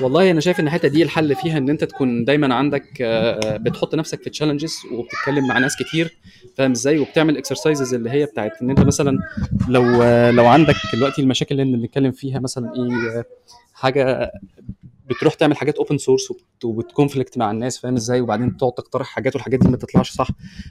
والله 0.00 0.30
أنا 0.30 0.40
شايف 0.40 0.60
إن 0.60 0.66
الحتة 0.66 0.88
دي 0.88 1.02
الحل 1.02 1.34
فيها 1.34 1.58
إن 1.58 1.70
أنت 1.70 1.84
تكون 1.84 2.24
دايما 2.24 2.54
عندك 2.54 3.02
آه، 3.02 3.56
بتحط 3.56 3.94
نفسك 3.94 4.22
في 4.22 4.30
challenges 4.30 4.76
وبتتكلم 4.92 5.48
مع 5.48 5.58
ناس 5.58 5.76
كتير 5.76 6.16
فاهم 6.56 6.70
إزاي؟ 6.70 6.98
وبتعمل 6.98 7.36
exercises 7.36 7.94
اللي 7.94 8.10
هي 8.10 8.26
بتاعت 8.26 8.62
إن 8.62 8.70
أنت 8.70 8.80
مثلا 8.80 9.18
لو 9.68 10.02
آه، 10.02 10.30
لو 10.30 10.46
عندك 10.46 10.74
دلوقتي 10.94 11.22
المشاكل 11.22 11.60
اللي 11.60 11.76
بنتكلم 11.76 12.12
فيها 12.12 12.38
مثلا 12.38 12.72
إيه 12.74 13.18
آه، 13.18 13.24
حاجة 13.74 14.32
بتروح 15.10 15.34
تعمل 15.34 15.56
حاجات 15.56 15.76
open 15.76 15.98
source 15.98 16.32
وبت 16.64 16.84
conflict 16.84 17.38
مع 17.38 17.50
الناس 17.50 17.78
فاهم 17.78 17.94
إزاي؟ 17.96 18.20
وبعدين 18.20 18.56
تقعد 18.56 18.72
تقترح 18.72 19.06
حاجات 19.06 19.34
والحاجات 19.34 19.60
دي 19.60 19.68
ما 19.68 19.76
تطلعش 19.76 20.10
صح 20.10 20.28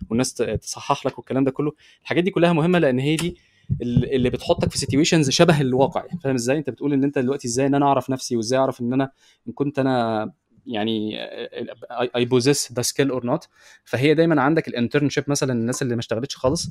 والناس 0.10 0.34
تصحح 0.34 1.06
لك 1.06 1.18
والكلام 1.18 1.44
ده 1.44 1.52
كله. 1.52 1.72
الحاجات 2.04 2.24
دي 2.24 2.32
كلها 2.32 2.54
مهمة 2.54 2.80
لأن 2.80 3.00
هي 3.00 3.16
دي 3.16 3.38
اللي 3.82 4.30
بتحطك 4.30 4.72
في 4.72 4.78
situations 4.78 5.30
شبه 5.30 5.62
الواقع. 5.62 6.06
يعني 6.06 6.20
فاهم 6.20 6.36
إزاي؟ 6.36 6.58
أنت 6.58 6.70
بتقول 6.70 6.94
إن 6.94 7.04
أنت 7.04 7.20
دلوقتي 7.20 7.48
إزاي 7.48 7.66
إن 7.66 7.76
أنا 7.76 7.86
أعرف 7.86 8.10
نفسي 8.10 8.36
وإزاي 8.38 8.60
أعرف 8.60 8.82
إن 8.82 8.94
أنا 8.94 9.12
إن 9.48 9.54
كنت 9.54 9.80
أنا 9.80 10.32
يعني 10.68 11.18
اي 12.16 12.26
بوزيس 12.26 12.72
ذا 12.74 12.82
سكيل 12.82 13.10
اور 13.10 13.26
نوت 13.26 13.48
فهي 13.86 14.14
دايما 14.14 14.42
عندك 14.42 14.68
الانترنشيب 14.68 15.24
مثلا 15.28 15.54
الناس 15.54 15.82
اللي 15.82 15.96
ما 15.96 16.00
اشتغلتش 16.00 16.36
خالص 16.38 16.70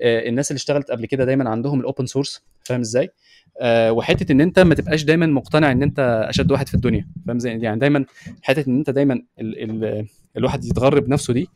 آه، 0.00 0.28
الناس 0.28 0.50
اللي 0.50 0.58
اشتغلت 0.58 0.90
قبل 0.90 1.06
كده 1.06 1.24
دايما 1.24 1.50
عندهم 1.50 1.80
الاوبن 1.80 2.06
سورس 2.06 2.42
فاهم 2.64 2.80
إزاي؟ 2.80 3.10
آه، 3.60 3.92
وحتة 3.92 4.32
إن 4.32 4.40
أنت 4.40 4.58
ما 4.58 4.74
تبقاش 4.74 5.02
دايما 5.04 5.26
مقتنع 5.26 5.72
إن 5.72 5.82
أنت 5.82 6.24
أشد 6.28 6.52
واحد 6.52 6.68
في 6.68 6.74
الدنيا. 6.74 7.08
فاهم 7.26 7.36
إزاي؟ 7.36 7.60
يعني 7.60 7.78
دايما 7.78 8.04
حتة 8.42 8.68
إن 8.68 8.78
أنت 8.78 8.90
دايما 8.90 9.22
ال 9.40 9.84
ال 9.84 10.06
الواحد 10.36 10.64
يتغرب 10.64 11.08
نفسه 11.08 11.32
دي 11.32 11.48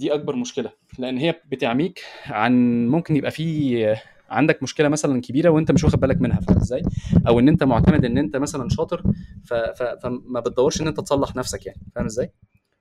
دي 0.00 0.14
أكبر 0.14 0.36
مشكلة 0.36 0.72
لأن 0.98 1.18
هي 1.18 1.40
بتعميك 1.46 2.04
عن 2.26 2.86
ممكن 2.88 3.16
يبقى 3.16 3.30
في 3.30 3.96
عندك 4.30 4.62
مشكلة 4.62 4.88
مثلا 4.88 5.20
كبيرة 5.20 5.50
وأنت 5.50 5.72
مش 5.72 5.84
واخد 5.84 6.00
بالك 6.00 6.20
منها 6.20 6.40
فاهم 6.40 6.56
إزاي؟ 6.56 6.82
أو 7.28 7.38
إن 7.38 7.48
أنت 7.48 7.62
معتمد 7.64 8.04
إن 8.04 8.18
أنت 8.18 8.36
مثلا 8.36 8.68
شاطر 8.68 9.02
ف... 9.44 9.54
ف... 9.54 9.82
فما 9.82 10.40
بتدورش 10.40 10.80
إن 10.80 10.86
أنت 10.86 11.00
تصلح 11.00 11.36
نفسك 11.36 11.66
يعني 11.66 11.80
فاهم 11.94 12.04
إزاي؟ 12.04 12.30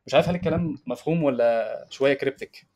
مش 0.07 0.13
عارف 0.13 0.29
هل 0.29 0.35
الكلام 0.35 0.77
مفهوم 0.87 1.23
ولا 1.23 1.85
شوية 1.89 2.13
cryptic 2.13 2.67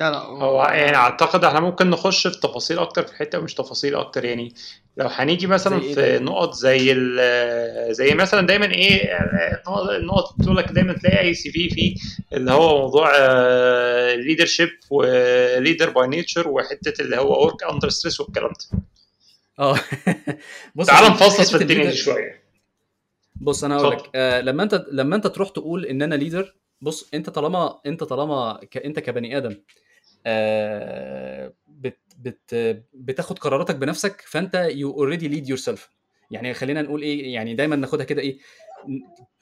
لا 0.00 0.10
لا 0.10 0.18
هو 0.18 0.62
يعني 0.64 0.96
أعتقد 0.96 1.44
إحنا 1.44 1.60
ممكن 1.60 1.90
نخش 1.90 2.26
في 2.26 2.40
تفاصيل 2.40 2.78
أكتر 2.78 3.02
في 3.06 3.12
الحتة 3.12 3.38
مش 3.38 3.54
تفاصيل 3.54 3.94
أكتر 3.94 4.24
يعني. 4.24 4.54
لو 4.96 5.06
هنيجي 5.06 5.46
مثلا 5.46 5.82
إيه 5.82 5.94
في 5.94 6.18
نقط 6.18 6.54
زي 6.54 6.94
زي 7.90 8.14
مثلا 8.14 8.46
دايما 8.46 8.66
إيه 8.66 9.18
النقط 9.96 10.34
بتقول 10.38 10.56
لك 10.56 10.72
دايما 10.72 10.92
تلاقي 10.92 11.20
أي 11.20 11.34
CV 11.34 11.50
في 11.50 11.94
اللي 12.32 12.50
هو 12.52 12.78
موضوع 12.78 13.10
leadership 14.14 14.68
و 14.90 15.04
leader 15.04 15.90
by 15.90 16.08
nature 16.08 16.48
وحتة 16.48 17.02
اللي 17.02 17.16
هو 17.16 17.44
work 17.44 17.64
under 17.64 17.88
stress 17.88 18.20
والكلام 18.20 18.50
ده. 18.50 18.78
آه. 19.58 19.76
بص 20.74 20.86
تعال 20.86 21.10
نفصص 21.12 21.56
في 21.56 21.62
الدنيا 21.62 21.90
دي 21.90 21.96
شوية. 21.96 22.44
بص 23.36 23.64
أنا 23.64 23.76
هقول 23.76 23.92
لك 23.96 24.10
آه 24.14 24.40
لما 24.40 24.62
انت 24.62 24.86
لما 24.92 25.16
أنت 25.16 25.26
تروح 25.26 25.48
تقول 25.48 25.86
إن 25.86 26.02
أنا 26.02 26.14
leader 26.14 26.54
بص 26.80 27.08
أنت 27.14 27.30
طالما 27.30 27.80
أنت 27.86 28.04
طالما 28.04 28.60
ك... 28.70 28.76
أنت 28.76 28.98
كبني 28.98 29.36
آدم 29.36 29.56
آه 30.26 31.52
بت... 32.18 32.54
بت... 32.54 32.84
بتاخد 32.94 33.38
قراراتك 33.38 33.76
بنفسك 33.76 34.20
فانت 34.20 34.54
you 34.54 34.90
already 34.90 35.28
lead 35.28 35.48
yourself 35.48 35.90
يعني 36.30 36.54
خلينا 36.54 36.82
نقول 36.82 37.02
إيه 37.02 37.34
يعني 37.34 37.54
دايما 37.54 37.76
ناخدها 37.76 38.04
كده 38.06 38.22
إيه 38.22 38.38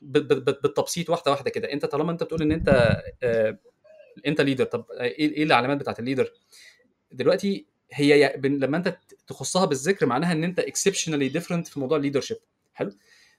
بالتبسيط 0.01 1.11
واحدة 1.11 1.31
واحدة 1.31 1.51
كده. 1.51 1.73
أنت 1.73 1.87
طالما 1.87 2.13
أنت 2.13 2.23
بتقول 2.23 2.43
إن 2.43 2.53
أنت 2.53 2.97
آه 3.23 3.59
أنت 4.27 4.41
leader 4.41 4.65
طب 4.65 4.85
إيه 4.91 5.33
إيه 5.37 5.43
العلامات 5.45 5.77
بتاعت 5.79 5.99
ال 5.99 6.03
leader؟ 6.03 6.33
دلوقتي 7.13 7.67
هي 7.93 8.41
لما 8.45 8.77
أنت 8.77 8.99
تخصها 9.27 9.65
بالذكر 9.65 10.07
معناها 10.07 10.33
إن 10.33 10.45
أنت 10.45 10.59
exceptionally 10.61 11.29
different 11.29 11.69
في 11.69 11.81
موضوع 11.81 11.99
ال 11.99 12.02
leadership 12.02 12.37
حلو؟ 12.75 12.93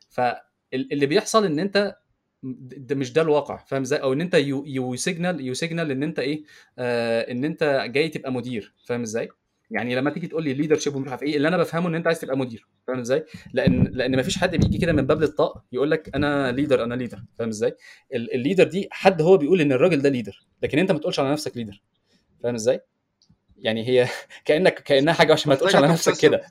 فاللي 0.09 1.05
بيحصل 1.05 1.45
إن 1.45 1.59
أنت 1.59 1.95
ده 2.43 2.95
مش 2.95 3.13
ده 3.13 3.21
الواقع 3.21 3.57
فاهم 3.57 3.81
إزاي؟ 3.81 4.01
أو 4.01 4.13
إن 4.13 4.21
أنت 4.21 4.33
you 4.35 4.95
signal 4.95 5.41
you 5.41 5.53
signal 5.53 5.91
إن 5.91 6.03
أنت 6.03 6.19
إيه 6.19 6.43
آه 6.79 7.31
إن 7.31 7.45
أنت 7.45 7.85
جاي 7.93 8.09
تبقى 8.09 8.31
مدير 8.31 8.73
فاهم 8.85 9.01
إزاي؟ 9.01 9.29
يعني 9.71 9.95
لما 9.95 10.09
تيجي 10.09 10.27
تقول 10.27 10.43
لي 10.43 10.53
leadership 10.53 10.95
ومش 10.95 11.07
عارف 11.09 11.23
إيه 11.23 11.37
اللي 11.37 11.47
أنا 11.47 11.57
بفهمه 11.57 11.87
إن 11.89 11.95
أنت 11.95 12.07
عايز 12.07 12.19
تبقى 12.19 12.37
مدير 12.37 12.67
فاهم 12.87 12.99
إزاي؟ 12.99 13.25
لأن 13.53 13.83
لأن 13.91 14.15
ما 14.15 14.21
فيش 14.21 14.37
حد 14.37 14.55
بيجي 14.55 14.77
كده 14.77 14.93
من 14.93 15.07
باب 15.07 15.21
الطاق 15.21 15.63
يقول 15.71 15.91
لك 15.91 16.09
أنا 16.15 16.51
leader 16.51 16.83
أنا 16.83 16.93
leader 16.95 17.23
فاهم 17.39 17.49
إزاي؟ 17.49 17.75
ال 18.13 18.21
leader 18.21 18.63
دي 18.63 18.87
حد 18.91 19.21
هو 19.21 19.37
بيقول 19.37 19.61
إن 19.61 19.71
الراجل 19.71 20.01
ده 20.01 20.09
leader 20.09 20.39
لكن 20.63 20.79
أنت 20.79 20.91
ما 20.91 20.99
تقولش 20.99 21.19
على 21.19 21.31
نفسك 21.31 21.57
leader 21.57 21.81
فاهم 22.43 22.55
إزاي؟ 22.55 22.79
يعني 23.63 23.87
هي 23.87 24.07
كانك 24.45 24.73
كأنها 24.73 25.13
حاجة 25.13 25.33
عشان 25.33 25.49
ما 25.49 25.55
تقولش 25.55 25.75
على 25.75 25.87
نفسك 25.87 26.21
كده. 26.21 26.41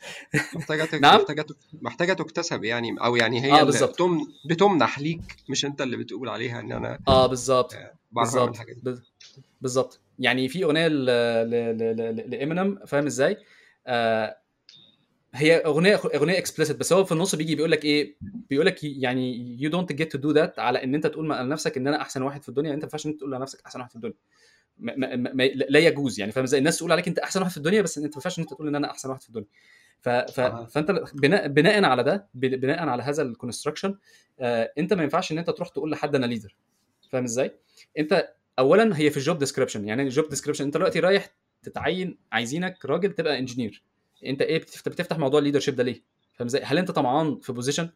محتاجة 0.55 0.89
نعم. 0.99 1.21
محتاجة 1.21 1.47
محتاجة 1.83 2.13
تكتسب 2.13 2.65
يعني 2.65 2.97
أو 3.05 3.17
يعني 3.17 3.45
هي 3.45 3.61
آه 3.61 3.63
بالظبط. 3.63 4.03
بتمنح 4.45 4.99
ليك 4.99 5.21
مش 5.49 5.65
أنت 5.65 5.81
اللي 5.83 5.97
بتقول 5.97 6.29
عليها 6.29 6.61
إن 6.61 6.73
أنا 6.73 6.99
آه 7.09 7.27
بالظبط. 7.27 7.75
بالظبط. 8.13 8.57
بالظبط. 9.61 10.01
يعني 10.19 10.49
في 10.49 10.65
أغنية 10.65 10.89
لإمينيم 10.89 12.79
فاهم 12.87 13.07
إزاي؟ 13.07 13.37
آه 13.87 14.37
هي 15.35 15.57
اغنيه 15.57 16.01
أغنية 16.15 16.39
explicit 16.39 16.77
بس 16.77 16.93
هو 16.93 17.05
في 17.05 17.13
النص 17.13 17.35
بيجي 17.35 17.55
بيقول 17.55 17.71
لك 17.71 17.85
إيه؟ 17.85 18.17
بيقول 18.51 18.67
لك 18.67 18.85
يعني 18.85 19.57
you 19.63 19.71
don't 19.71 19.93
get 19.93 20.13
to 20.13 20.19
do 20.19 20.31
that 20.31 20.59
على 20.59 20.85
إن 20.85 20.95
أنت 20.95 21.07
تقول 21.07 21.29
لنفسك 21.31 21.77
إن 21.77 21.87
أنا 21.89 22.03
أحسن 22.03 22.23
واحد 22.23 22.43
في 22.43 22.49
الدنيا 22.49 22.71
أنت 22.75 22.83
ما 22.83 22.85
ينفعش 22.85 23.03
تقول 23.03 23.33
لنفسك 23.33 23.61
أحسن 23.67 23.79
واحد 23.81 23.91
في 23.91 23.97
الدنيا. 23.97 24.15
ما 24.83 25.17
ما 25.17 25.33
ما 25.33 25.43
لا 25.43 25.79
يجوز 25.79 26.21
يعني 26.21 26.33
فاهم؟ 26.33 26.45
إزاي 26.45 26.59
الناس 26.59 26.79
تقول 26.79 26.93
عليك 26.93 27.09
أنت 27.09 27.19
أحسن 27.19 27.41
واحد 27.41 27.51
في 27.51 27.57
الدنيا 27.57 27.83
بس 27.83 27.99
أنت 27.99 28.07
ما 28.07 28.15
ينفعش 28.15 28.39
أنت 28.39 28.51
تقول 28.51 28.69
إن 28.69 28.75
أنا 28.75 28.91
أحسن 28.91 29.09
واحد 29.09 29.23
في 29.23 29.29
الدنيا. 29.29 29.47
ف... 30.01 30.09
ف... 30.09 30.41
فأنت 30.41 30.91
بناء 31.15 31.49
بناء 31.49 31.85
على 31.85 32.03
ده 32.03 32.29
بناء 32.35 32.89
على 32.89 33.03
هذا 33.03 33.23
ال 33.23 33.29
construction 33.29 33.99
آه 34.41 34.73
أنت 34.79 34.93
ما 34.93 35.03
ينفعش 35.03 35.33
إن 35.33 35.39
أنت 35.39 35.51
تروح 35.51 35.69
تقول 35.69 35.91
لحد 35.91 36.15
أنا 36.15 36.27
leader 36.27 36.57
فاهم 37.11 37.25
إزاي؟ 37.25 37.55
أنت 37.99 38.35
اولا 38.59 38.99
هي 38.99 39.11
في 39.11 39.17
ال 39.17 39.22
job 39.22 39.39
description 39.39 39.89
يعني 39.89 40.03
ال 40.03 40.09
job 40.09 40.29
description 40.29 40.65
أنت 40.65 40.75
دلوقتي 40.75 41.01
رايح 41.01 41.35
تتعين 41.63 42.19
عايزينك 42.33 42.85
راجل 42.87 43.13
تبقى 43.13 43.39
engineer 43.39 43.83
أنت 44.27 44.43
إيه 44.43 44.59
بتفتح 44.59 45.19
موضوع 45.19 45.39
ال 45.39 45.42
leadership 45.42 45.77
ده 45.77 45.83
ليه؟ 45.83 46.03
فاهم 46.35 46.47
إزاي؟ 46.47 46.63
هل 46.65 46.79
أنت 46.79 46.91
طمعان 46.91 47.39
في 47.41 47.53
position 47.53 47.91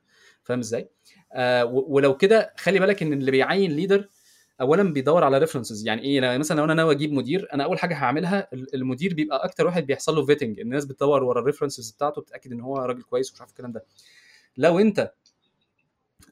فاهم 0.44 0.58
إزاي؟ 0.58 0.88
آه 1.32 1.64
ولو 1.64 2.16
كده 2.16 2.54
خلي 2.58 2.78
بالك 2.78 3.02
إن 3.02 3.12
اللي 3.12 3.30
بيعين 3.30 3.70
leader 3.72 4.08
اولا 4.60 4.92
بيدور 4.92 5.24
على 5.24 5.38
references 5.38 5.86
يعني 5.86 6.02
إيه؟ 6.02 6.20
يعني 6.22 6.38
مثلا 6.38 6.56
لو 6.56 6.64
أنا 6.64 6.74
ناوي 6.74 6.94
أجيب 6.94 7.12
مدير 7.12 7.48
أنا 7.54 7.64
أول 7.64 7.78
حاجة 7.78 7.94
هعملها 7.94 8.48
المدير 8.74 9.14
بيبقى 9.14 9.44
أكتر 9.44 9.66
واحد 9.66 9.86
بيحصل 9.86 10.14
له 10.14 10.26
vetting 10.26 10.60
الناس 10.60 10.84
بتدور 10.84 11.24
ورا 11.24 11.40
ال 11.40 11.45
references 11.45 11.90
بتاعته 11.90 12.20
بتاكد 12.22 12.52
إن 12.52 12.60
هو 12.60 12.76
راجل 12.76 13.02
كويس 13.02 13.30
ومش 13.30 13.40
عارف 13.40 13.50
الكلام 13.50 13.72
ده. 13.72 13.84
لو 14.56 14.78
أنت 14.78 15.12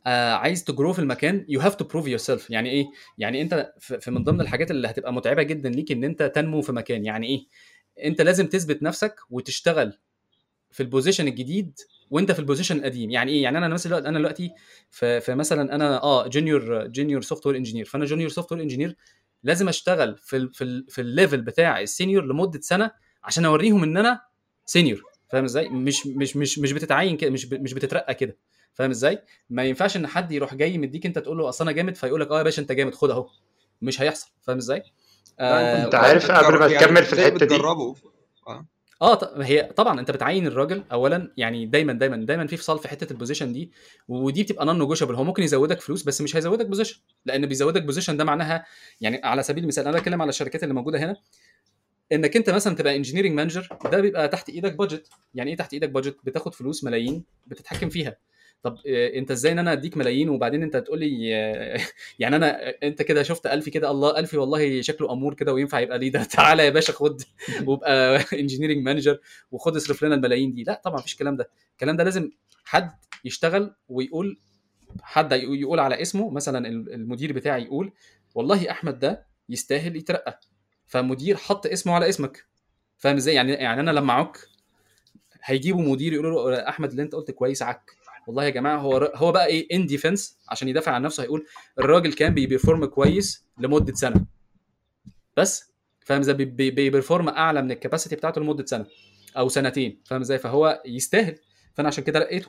آه 0.07 0.33
عايز 0.33 0.65
ت 0.65 0.70
grow 0.70 0.93
في 0.93 0.99
المكان 0.99 1.45
you 1.49 1.61
have 1.61 1.75
to 1.75 1.85
prove 1.85 2.07
yourself 2.07 2.51
يعني 2.51 2.71
إيه؟ 2.71 2.87
يعني 3.19 3.43
أنت 3.43 3.75
في 3.79 4.11
من 4.11 4.25
ضمن 4.25 4.41
الحاجات 4.41 4.71
اللي 4.71 4.89
هتبقى 4.89 5.13
متعبة 5.13 5.43
جدا 5.43 5.69
ليك 5.69 5.93
إن 5.93 6.05
أنت 6.05 6.23
تنمو 6.23 6.63
في 6.63 6.73
مكان. 6.73 7.05
يعني 7.05 7.27
إيه؟ 7.27 7.47
أنت 8.09 8.21
لازم 8.21 8.47
تثبت 8.47 8.83
نفسك 8.83 9.17
وتشتغل 9.31 9.99
في 10.71 10.83
ال 10.83 10.88
position 10.88 11.29
الجديد 11.29 11.79
وانت 12.15 12.33
في 12.33 12.39
ال 12.39 12.43
position 12.43 12.77
القديم 12.77 13.11
يعني 13.11 13.33
إيه؟ 13.33 13.43
يعني 13.43 13.59
أنا 13.59 13.69
مثلا 13.69 14.09
أنا 14.09 14.19
دلوقتي 14.19 14.51
في, 14.91 15.21
في 15.21 15.35
مثلا 15.35 15.75
أنا 15.75 16.03
آه 16.03 16.29
junior 16.29 16.87
junior 16.87 17.23
software 17.23 17.57
engineer 17.57 17.85
فأنا 17.85 18.05
junior 18.05 18.29
software 18.31 18.63
engineer 18.63 18.97
لازم 19.43 19.69
أشتغل 19.69 20.17
في 20.17 20.37
ال 20.37 20.55
في, 20.55 20.65
ال 20.65 20.87
في 20.89 21.01
ال 21.01 21.07
level 21.07 21.41
بتاع 21.41 21.81
ال 21.81 21.87
senior 21.87 22.25
لمدة 22.25 22.61
سنة 22.61 22.91
عشان 23.25 23.45
أوريهم 23.45 23.83
إن 23.83 23.97
أنا 23.97 24.21
senior 24.67 25.03
فاهم 25.29 25.45
إزاي؟ 25.45 25.69
مش 25.69 26.07
مش 26.07 26.37
مش 26.37 26.59
مش 26.59 26.73
بتتعين 26.73 27.17
كده 27.17 27.31
مش 27.31 27.47
مش 27.53 27.75
بتترقى 27.75 28.15
كده. 28.15 28.37
فاهم 28.75 28.91
إزاي؟ 28.91 29.19
ما 29.51 29.65
ينفعش 29.65 29.97
إن 29.97 30.07
حد 30.07 30.33
يروح 30.33 30.55
جاي 30.55 30.79
مديك 30.79 31.07
أنت 31.07 31.19
تقول 31.19 31.39
له 31.39 31.49
أصل 31.49 31.65
أنا 31.65 31.73
جامد 31.73 31.97
فيقول 31.97 32.21
لك 32.21 32.31
آه 32.31 32.39
يا 32.39 32.43
باشا 32.43 32.63
أنت 32.63 32.73
جامد 32.73 32.95
خد 32.95 33.11
أهو. 33.11 33.29
مش 33.83 34.01
هيحصل. 34.03 34.31
فاهم 34.43 34.57
إزاي؟ 34.57 34.83
آه 35.41 35.85
أنت 35.85 35.95
عارف 35.95 36.31
قبل 36.31 36.59
ما 36.59 36.69
تكمل 36.69 37.05
في 37.05 37.13
الحتة 37.13 37.47
دي 37.47 37.55
آه 39.05 39.43
هي 39.43 39.63
طبعا 39.77 40.01
أنت 40.01 40.11
بتعين 40.11 40.47
الراجل 40.47 40.85
اولا 40.93 41.33
يعني 41.37 41.67
دايما 41.67 41.93
دايما 41.93 42.17
دايما 42.17 42.47
في 42.47 42.57
فصال 42.57 42.79
في 42.79 42.89
حتة 42.89 43.13
ال 43.13 43.17
position 43.17 43.53
دي 43.53 43.73
ودي 44.09 44.43
بتبقى 44.43 44.67
non-negotiable 44.67 45.15
هو 45.15 45.25
ممكن 45.25 45.43
يزودك 45.43 45.81
فلوس 45.81 46.03
بس 46.03 46.21
مش 46.21 46.37
هيزودك 46.37 46.67
position 46.67 47.01
لأن 47.27 47.47
بيزودك 47.47 47.83
position 47.83 48.17
ده 48.17 48.25
معناها 48.25 48.67
يعني 49.01 49.21
على 49.25 49.43
سبيل 49.43 49.63
المثال 49.63 49.89
أنا 49.89 49.99
بتكلم 49.99 50.23
على 50.23 50.29
الشركات 50.29 50.63
اللي 50.63 50.75
موجودة 50.75 50.99
هنا 50.99 51.17
إنك 52.13 52.37
أنت 52.37 52.51
مثلا 52.51 52.77
تبقى 52.77 52.97
engineering 52.97 53.33
manager 53.33 53.69
ده 53.93 54.01
بيبقى 54.01 54.29
تحت 54.29 54.49
إيدك 54.49 54.73
budget 54.75 55.09
يعني 55.35 55.51
إيه 55.51 55.57
تحت 55.57 55.73
إيدك 55.73 55.89
budget 55.89 56.17
بتاخد 56.25 56.55
فلوس 56.55 56.85
ملايين 56.85 57.25
بتتحكم 57.47 57.89
فيها. 57.89 58.17
طب 58.65 58.79
أنت 58.87 59.31
إزاي 59.31 59.53
إن 59.53 59.59
أنا 59.59 59.73
أديك 59.73 59.97
ملايين 59.97 60.29
وبعدين 60.29 60.63
أنت 60.63 60.77
تقول 60.77 61.01
لي 61.01 61.29
يعني 62.19 62.37
أنا 62.37 62.75
أنت 62.83 63.03
كده 63.03 63.23
شفت 63.23 63.47
ألفي 63.47 63.71
كده؟ 63.71 63.91
الله 63.91 64.19
ألفي 64.19 64.37
والله 64.39 64.81
شكله 64.81 65.13
أمور 65.13 65.35
كده 65.35 65.53
وينفع 65.53 65.81
يبقى 65.81 65.99
leader 65.99 66.23
تعالى 66.37 66.65
يا 66.65 66.71
باشا 66.71 66.93
خد 66.93 67.23
وابقى 67.69 68.25
engineering 68.33 68.85
manager 68.85 69.21
وخد 69.51 69.77
اصرف 69.77 70.05
لنا 70.05 70.15
الملايين 70.15 70.53
دي. 70.55 70.63
لا 70.63 70.81
طبعا 70.85 70.99
مفيش 70.99 71.13
الكلام 71.13 71.37
ده. 71.37 71.51
الكلام 71.73 71.97
ده 71.97 72.05
لازم 72.05 72.31
حد 72.65 72.91
يشتغل 73.25 73.75
ويقول 73.89 74.41
حد 75.03 75.33
يقول 75.33 75.81
على 75.81 76.03
اسمه 76.03 76.31
مثلا 76.31 76.69
المدير 76.69 77.33
بتاعي 77.33 77.63
يقول 77.63 77.93
والله 78.35 78.71
أحمد 78.71 78.99
ده 78.99 79.27
يستاهل 79.49 79.97
يترقى. 79.97 80.41
فمدير 80.87 81.37
حط 81.37 81.67
اسمه 81.67 81.95
على 81.95 82.09
اسمك. 82.09 82.45
فاهم 82.99 83.17
إزاي؟ 83.17 83.35
يعني 83.35 83.53
يعني 83.53 83.81
أنا 83.81 83.91
لما 83.91 84.13
عك 84.13 84.39
هيجيبوا 85.45 85.83
مدير 85.83 86.13
يقولوا 86.13 86.51
له 86.51 86.69
أحمد 86.69 86.91
اللي 86.91 87.03
أنت 87.03 87.15
قلت 87.15 87.31
كويس 87.31 87.63
عك. 87.63 88.04
والله 88.27 88.45
يا 88.45 88.51
جماعة 88.51 88.79
هو 88.79 89.13
هو 89.15 89.33
بقى 89.33 89.47
إيه 89.47 89.67
in 89.77 89.87
defense 89.87 90.39
عشان 90.49 90.69
يدافع 90.69 90.93
عن 90.93 91.03
نفسه 91.03 91.23
هيقول 91.23 91.47
الراجل 91.79 92.13
كان 92.13 92.35
بي 92.35 92.46
perform 92.46 92.85
كويس 92.85 93.45
لمدة 93.59 93.95
سنة. 93.95 94.27
بس 95.37 95.73
فاهم 96.01 96.21
إزاي؟ 96.21 96.35
بي 96.45 96.63
perform 96.63 97.29
أعلى 97.29 97.63
من 97.63 97.71
ال 97.71 97.76
capacity 97.76 98.17
بتاعته 98.17 98.41
لمدة 98.41 98.65
سنة 98.67 98.87
أو 99.37 99.49
سنتين 99.49 100.03
فاهم 100.05 100.21
إزاي؟ 100.21 100.39
فهو 100.39 100.83
يستاهل. 100.87 101.39
فأنا 101.75 101.89
عشان 101.89 102.05
كده 102.05 102.19
لقيته. 102.21 102.49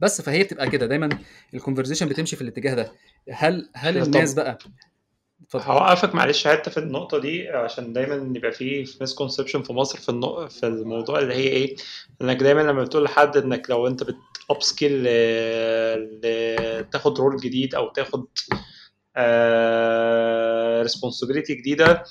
بس 0.00 0.22
فهي 0.22 0.42
بتبقى 0.42 0.70
كده. 0.70 0.86
دايما 0.86 1.08
ال 1.54 1.58
conversation 1.58 2.08
بتمشي 2.08 2.36
في 2.36 2.42
الاتجاه 2.42 2.74
ده. 2.74 2.92
هل 3.30 3.70
هل 3.74 3.98
الناس 4.02 4.34
بقى 4.34 4.58
هوقفك 5.54 6.14
معلش 6.14 6.46
حتة 6.48 6.70
في 6.70 6.78
النقطة 6.80 7.18
دي 7.18 7.48
عشان 7.48 7.92
دايما 7.92 8.32
يبقى 8.36 8.52
في 8.52 8.86
misconception 9.00 9.62
في 9.62 9.72
مصر 9.72 9.98
في 9.98 10.08
النق... 10.08 10.46
في 10.48 10.66
الموضوع 10.66 11.18
اللي 11.18 11.34
هي 11.34 11.48
إيه؟ 11.48 11.76
إنك 12.22 12.36
دايما 12.36 12.60
لما 12.60 12.82
بتقول 12.84 13.04
لحد 13.04 13.36
إنك 13.36 13.70
لو 13.70 13.86
أنت 13.86 14.02
بت 14.02 14.16
upskill 14.50 14.92
ل... 15.04 16.90
تاخد 16.92 17.20
role 17.20 17.36
جديد 17.36 17.74
أو 17.74 17.88
تاخد 17.88 18.26
responsibility 20.82 21.54
جديدة 21.54 22.04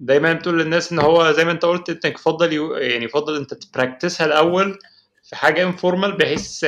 دايما 0.00 0.32
بتقول 0.32 0.58
للناس 0.60 0.92
إن 0.92 0.98
هو 0.98 1.32
زي 1.32 1.44
ما 1.44 1.52
أنت 1.52 1.64
قلت 1.64 1.90
إنك 1.90 2.14
يفضل 2.14 2.52
يعني 2.82 3.04
يفضل 3.04 3.36
أنت 3.36 3.54
ت 3.54 3.61
practice 3.61 4.19
ها 4.19 4.26
الأول 4.26 4.78
في 5.24 5.36
حاجة 5.36 5.62
informal 5.62 6.16
بحيث 6.16 6.64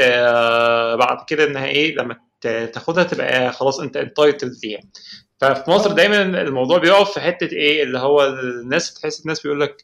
بعد 0.98 1.18
كده 1.28 1.44
إنها 1.44 1.66
إيه؟ 1.66 1.94
لما 1.96 2.16
تاخدها 2.72 3.04
تبقى 3.04 3.52
خلاص 3.52 3.80
انت 3.80 3.96
entitled 3.96 4.54
ليها 4.64 4.80
ففي 5.40 5.70
مصر 5.70 5.92
دايما 5.92 6.22
الموضوع 6.22 6.78
بيقف 6.78 7.10
في 7.14 7.20
حتة 7.20 7.46
إيه 7.52 7.82
اللي 7.82 7.98
هو 7.98 8.26
الناس 8.26 8.94
تحس 8.94 9.20
الناس 9.20 9.40
بيقول 9.40 9.60
لك 9.60 9.82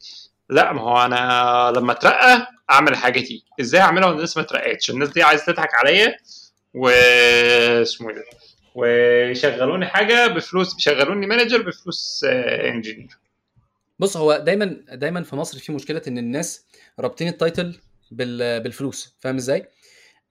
لا 0.49 0.73
ما 0.73 0.81
هو 0.81 1.05
أنا 1.05 1.73
لما 1.75 1.91
أترقى 1.91 2.47
أعمل 2.71 2.91
الحاجة 2.91 3.19
دي. 3.19 3.45
إزاي 3.61 3.81
أعملها 3.81 4.09
والناس 4.09 4.37
ما 4.37 4.43
اترقتش 4.43 4.89
الناس 4.89 5.09
دي 5.09 5.23
عايزة 5.23 5.45
تضحك 5.45 5.69
عليا 5.75 6.17
و 6.73 6.89
اسمه 7.81 8.09
إيه 8.09 8.23
ويشغلوني 8.75 9.85
حاجة 9.87 10.27
بفلوس 10.27 10.73
بيشغلوني 10.73 11.27
manager 11.27 11.61
بفلوس 11.61 12.25
engineer 12.29 13.17
بص 13.99 14.17
هو 14.17 14.37
دايما 14.37 14.65
دايما 14.91 15.23
في 15.23 15.35
مصر 15.35 15.59
في 15.59 15.71
مشكلة 15.71 16.01
إن 16.07 16.17
الناس 16.17 16.65
رابطين 16.99 17.27
ال 17.27 17.36
title 17.36 17.79
بالفلوس. 18.11 19.15
فاهم 19.19 19.35
إزاي؟ 19.35 19.67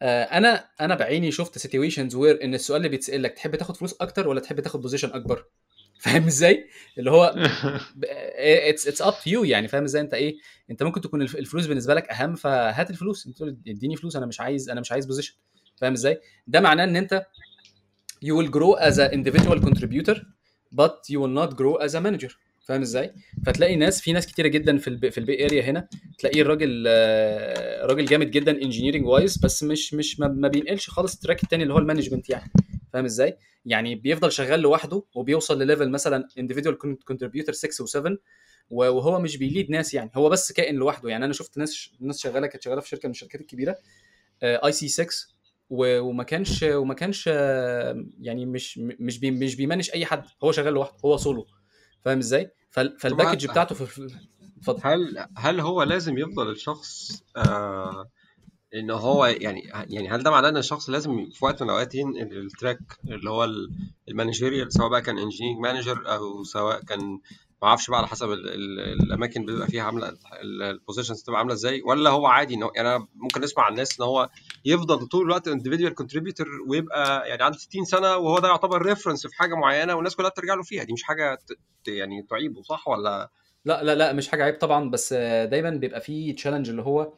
أنا 0.02 0.68
أنا 0.80 0.94
بعيني 0.94 1.32
شفت 1.32 1.58
situations 1.58 2.14
where 2.14 2.44
إن 2.44 2.54
السؤال 2.54 2.76
اللي 2.76 2.88
بيتسال 2.88 3.22
لك 3.22 3.32
تحب 3.32 3.56
تاخد 3.56 3.76
فلوس 3.76 3.94
أكتر 4.00 4.28
ولا 4.28 4.40
تحب 4.40 4.60
تاخد 4.60 4.80
position 4.80 5.10
أكبر؟ 5.10 5.44
فاهم 6.02 6.26
إزاي؟ 6.26 6.66
اللي 6.98 7.10
هو 7.10 7.34
it's 8.34 8.88
it's 8.88 9.02
up 9.02 9.14
to 9.24 9.30
you 9.30 9.44
يعني 9.44 9.68
فاهم 9.68 9.84
إزاي؟ 9.84 10.02
أنت 10.02 10.14
إيه؟ 10.14 10.36
أنت 10.70 10.82
ممكن 10.82 11.00
تكون 11.00 11.22
الفلوس 11.22 11.66
بالنسبة 11.66 11.94
لك 11.94 12.10
أهم 12.10 12.34
فهات 12.34 12.90
الفلوس. 12.90 13.26
أنت 13.26 13.36
تقول 13.36 13.56
إديني 13.68 13.96
فلوس 13.96 14.16
أنا 14.16 14.26
مش 14.26 14.40
عايز 14.40 14.70
أنا 14.70 14.80
مش 14.80 14.92
عايز 14.92 15.06
position 15.06 15.34
فاهم 15.76 15.92
إزاي؟ 15.92 16.20
ده 16.46 16.60
معناه 16.60 16.84
إن 16.84 16.96
أنت 16.96 17.26
you 18.24 18.34
will 18.42 18.50
grow 18.50 18.78
as 18.78 18.98
an 18.98 19.12
individual 19.12 19.60
contributor 19.60 20.16
but 20.74 20.96
you 21.10 21.18
will 21.20 21.34
not 21.40 21.56
grow 21.56 21.76
as 21.86 21.94
a 21.94 22.00
manager. 22.00 22.32
فاهم 22.70 22.82
إزاي؟ 22.82 23.14
فتلاقي 23.46 23.76
ناس 23.76 24.00
في 24.00 24.12
ناس 24.12 24.26
كتيرة 24.26 24.48
جدا 24.48 24.78
في 24.78 24.88
ال 24.88 24.94
Bay 24.94 25.10
في 25.10 25.18
ال 25.18 25.25
Bay 25.25 25.44
Area 25.44 25.62
هنا 25.62 25.88
تلاقيه 26.18 26.42
الراجل 26.42 26.84
راجل 27.90 28.04
جامد 28.04 28.30
جدا 28.30 28.62
engineering 28.62 29.06
wise 29.06 29.38
بس 29.38 29.62
مش 29.62 29.94
مش 29.94 30.20
ما 30.20 30.48
بينقلش 30.48 30.90
خالص 30.90 31.14
ال 31.14 31.19
track 31.19 31.42
التاني 31.42 31.62
اللي 31.62 31.74
هو 31.74 31.78
ال 31.78 31.83
management 31.83 32.30
يعني. 32.30 32.52
فاهم 32.92 33.04
إزاي؟ 33.04 33.36
يعني 33.66 33.94
بيفضل 33.94 34.32
شغال 34.32 34.60
لوحده 34.60 35.02
وبيوصل 35.14 35.62
ل 35.62 35.67
level 35.67 35.90
مثلا 35.90 36.28
individual 36.40 36.74
contributor 37.12 37.50
6 37.50 37.86
و7 37.86 38.16
وهو 38.70 39.20
مش 39.20 39.36
بي 39.36 39.48
lead 39.48 39.70
ناس 39.70 39.94
يعني. 39.94 40.10
هو 40.14 40.28
بس 40.28 40.52
كائن 40.52 40.74
لوحده 40.74 41.08
يعني. 41.08 41.24
أنا 41.24 41.32
شفت 41.32 41.58
ناس 41.58 41.90
ناس 42.00 42.18
شغالة 42.18 42.46
كانت 42.46 42.62
شغالة 42.62 42.80
في 42.80 42.88
شركة 42.88 43.06
من 43.06 43.10
الشركات 43.10 43.40
الكبيرة 43.40 43.76
IC 44.42 44.88
6 44.88 45.06
وما 45.70 46.24
كانش 46.24 46.62
وما 46.62 46.94
كانش 46.94 47.26
يعني 48.20 48.46
مش 48.46 48.78
مش 48.78 49.18
بي 49.18 49.30
مش 49.30 49.56
بي 49.56 49.65
manage 49.65 49.90
أي 49.94 50.06
حد. 50.06 50.22
هو 50.44 50.52
شغال 50.52 50.74
لوحده 50.74 50.96
هو 51.04 51.16
سولو 51.16 51.46
فاهم 52.04 52.18
إزاي؟ 52.18 52.50
فال 52.70 52.87
package 52.87 53.46
بتاعته 53.46 53.74
في 53.74 54.06
اتفضل 54.58 54.80
هل 54.84 55.26
هل 55.36 55.60
هو 55.60 55.82
لازم 55.82 56.18
يفضل 56.18 56.50
الشخص 56.50 57.22
آه 57.36 58.10
إن 58.74 58.90
هو 58.90 59.26
يعني 59.26 59.60
يعني 59.74 60.08
هل 60.08 60.22
ده 60.22 60.30
معناه 60.30 60.48
إن 60.48 60.56
الشخص 60.56 60.90
لازم 60.90 61.30
في 61.30 61.44
وقت 61.44 61.62
من 61.62 61.68
الأوقات 61.68 61.94
ينقل 61.94 62.38
ال 62.38 62.45
track 62.45 62.78
اللي 63.04 63.30
هو 63.30 63.48
ال 64.08 64.14
managerial 64.14 64.72
سواء 64.72 64.88
بقى 64.88 65.02
كان 65.02 65.18
engineering 65.18 65.60
manager 65.60 66.14
أو 66.14 66.44
سواء 66.44 66.80
كان 66.84 67.20
ما 67.62 67.68
أعرفش 67.68 67.90
بقى 67.90 67.98
على 67.98 68.08
حسب 68.08 68.30
ال 68.30 68.48
ال 68.48 68.80
الاماكن 69.02 69.46
بيبقى 69.46 69.66
فيها 69.66 69.82
عاملة 69.82 70.16
ال 70.42 70.50
positions 70.50 71.22
تبقى 71.22 71.38
عاملة 71.38 71.54
إزاي 71.54 71.82
ولا 71.82 72.10
هو 72.10 72.26
عادي 72.26 72.54
إن 72.54 72.60
يعني 72.74 72.88
أنا 72.96 73.06
ممكن 73.14 73.42
اسمع 73.44 73.64
عن 73.64 73.72
الناس 73.72 74.00
إن 74.00 74.06
هو 74.06 74.28
يفضل 74.64 75.06
طول 75.06 75.24
الوقت 75.26 75.48
individual 75.48 75.94
contributor 75.94 76.46
ويبقى 76.68 77.28
يعني 77.28 77.42
عنده 77.42 77.58
60 77.58 77.84
سنة 77.84 78.16
وهو 78.16 78.38
ده 78.38 78.48
يعتبر 78.48 78.82
reference 78.82 79.26
في 79.26 79.36
حاجة 79.36 79.54
معينة 79.54 79.94
والناس 79.94 80.16
كلها 80.16 80.30
بترجع 80.30 80.54
له 80.54 80.62
فيها 80.62 80.84
دي 80.84 80.92
مش 80.92 81.02
حاجة 81.02 81.38
يعني 81.86 82.26
تعيبه 82.30 82.62
صح 82.62 82.88
ولا؟ 82.88 83.30
لا 83.64 83.82
لا 83.84 83.94
لا 83.94 84.12
مش 84.12 84.28
حاجة 84.28 84.44
عيب 84.44 84.58
طبعا 84.58 84.90
بس 84.90 85.12
دايما 85.50 85.70
بيبقى 85.70 86.00
فيه 86.00 86.34
challenge 86.34 86.68
اللي 86.70 86.82
هو 86.82 87.12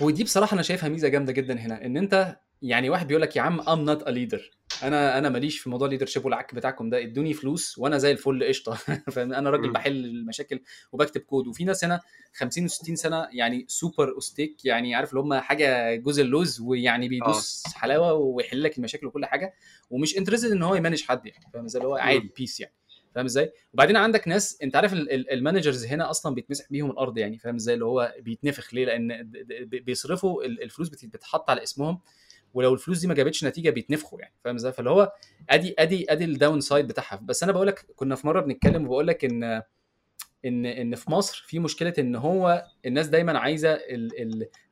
ودي 0.00 0.24
بصراحة 0.24 0.54
أنا 0.54 0.62
شايفها 0.62 0.88
ميزة 0.88 1.08
جامدة 1.08 1.32
جدا 1.32 1.54
هنا 1.58 1.84
إن 1.86 1.96
أنت 1.96 2.36
يعني 2.62 2.90
واحد 2.90 3.06
بيقول 3.08 3.22
لك 3.22 3.36
يا 3.36 3.42
عم 3.42 3.60
I'm 3.60 3.80
not 3.84 4.02
a 4.02 4.10
leader 4.10 4.50
أنا 4.82 5.18
أنا 5.18 5.28
ماليش 5.28 5.58
في 5.58 5.70
موضوع 5.70 5.86
ال 5.86 5.89
leadership 5.89 6.24
والعك 6.24 6.54
بتاعكم 6.54 6.90
ده 6.90 7.02
ادوني 7.02 7.34
فلوس 7.34 7.78
وأنا 7.78 7.98
زي 7.98 8.10
الفل 8.10 8.44
قشطة. 8.44 8.74
فاهم 9.12 9.32
أنا 9.32 9.50
راجل 9.50 9.72
بحل 9.72 10.04
المشاكل 10.04 10.60
وبكتب 10.92 11.20
كود. 11.20 11.46
وفي 11.46 11.64
ناس 11.64 11.84
هنا 11.84 12.00
50 12.34 12.68
و60 12.68 12.94
سنة 12.94 13.28
يعني 13.32 13.64
سوبر 13.68 14.12
اوستيك 14.14 14.64
يعني 14.64 14.94
عارف 14.94 15.10
اللي 15.10 15.20
هم 15.20 15.34
حاجة 15.34 15.94
جوز 15.94 16.18
اللوز 16.18 16.60
ويعني 16.60 17.08
بيدوس 17.08 17.62
أوه. 17.66 17.74
حلاوة 17.74 18.12
ويحل 18.12 18.62
لك 18.62 18.78
المشاكل 18.78 19.06
وكل 19.06 19.26
حاجة 19.26 19.54
ومش 19.90 20.18
interested 20.18 20.50
إن 20.50 20.62
هو 20.62 20.74
ي 20.74 20.78
manage 20.78 21.02
حد 21.02 21.26
يعني. 21.26 21.44
فاهم 21.52 21.64
إزاي؟ 21.64 21.82
اللي 21.82 21.92
هو 21.92 21.96
عادي 21.96 22.32
peace 22.36 22.60
يعني. 22.60 22.74
فاهم 23.14 23.24
إزاي؟ 23.24 23.52
وبعدين 23.74 23.96
عندك 23.96 24.28
ناس 24.28 24.58
أنت 24.62 24.76
عارف 24.76 24.92
ال 24.92 25.02
managers 25.02 25.86
هنا 25.86 26.10
أصلا 26.10 26.34
بيتمسح 26.34 26.64
بيهم 26.70 26.90
الأرض 26.90 27.18
يعني. 27.18 27.38
فاهم 27.38 27.54
إزاي؟ 27.54 27.74
اللي 27.74 27.84
هو 27.84 28.14
بيتنفخ 28.20 28.74
ليه؟ 28.74 28.84
لأن 28.84 29.30
بيصرفوا 29.66 30.44
الفلوس 30.44 30.88
بتتحط 30.88 31.50
على 31.50 31.62
اسمهم 31.62 32.00
ولو 32.56 32.74
الفلوس 32.74 32.98
دي 32.98 33.06
ما 33.06 33.14
جابتش 33.14 33.44
نتيجة 33.44 33.70
بيتنفخوا 33.70 34.20
يعني 34.20 34.34
فاهم 34.44 34.54
إزاي؟ 34.54 34.72
فاللي 34.72 34.90
هو 34.90 35.12
أدي 35.50 35.74
أدي 35.78 36.12
أدي 36.12 36.24
ال 36.24 36.60
downside 36.60 36.86
بتاعها. 36.86 37.20
بس 37.22 37.42
أنا 37.42 37.52
بقول 37.52 37.66
لك 37.66 37.86
كنا 37.96 38.14
في 38.14 38.26
مرة 38.26 38.40
بنتكلم 38.40 38.84
وبقول 38.84 39.06
لك 39.06 39.24
إن 39.24 39.62
إن 40.44 40.66
إن 40.66 40.94
في 40.94 41.10
مصر 41.10 41.44
في 41.46 41.58
مشكلة 41.58 41.94
إن 41.98 42.16
هو 42.16 42.64
الناس 42.86 43.06
دايما 43.06 43.38
عايزة 43.38 43.78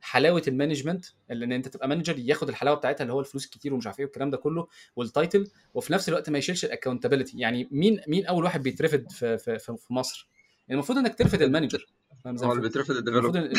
حلاوة 0.01 0.41
ال 0.47 0.52
management 0.52 1.05
إن 1.31 1.51
أنت 1.51 1.67
تبقى 1.67 1.87
manager 1.87 2.19
ياخد 2.19 2.49
الحلاوة 2.49 2.77
بتاعتها 2.77 3.03
اللي 3.03 3.13
هو 3.13 3.19
الفلوس 3.19 3.45
الكتير 3.45 3.73
ومش 3.73 3.87
عارف 3.87 3.99
إيه 3.99 4.05
والكلام 4.05 4.29
ده 4.29 4.37
كله 4.37 4.67
وال 4.95 5.10
title 5.10 5.47
وفي 5.73 5.93
نفس 5.93 6.09
الوقت 6.09 6.29
ما 6.29 6.37
يشيلش 6.37 6.65
ال 6.65 6.70
accountability 6.70 7.39
يعني 7.39 7.67
مين 7.71 8.01
مين 8.07 8.25
أول 8.25 8.43
واحد 8.43 8.63
بيترفد 8.63 9.11
في 9.11 9.37
في, 9.37 9.59
في, 9.59 9.77
في 9.77 9.93
مصر؟ 9.93 10.29
المفروض 10.71 10.97
إنك 10.97 11.15
ترفد 11.15 11.41
ال 11.41 11.46
manager. 11.46 11.85
هو 12.27 12.51
اللي 12.51 12.61
بيترفد 12.61 12.95
ال 12.95 12.99
developer 12.99 13.39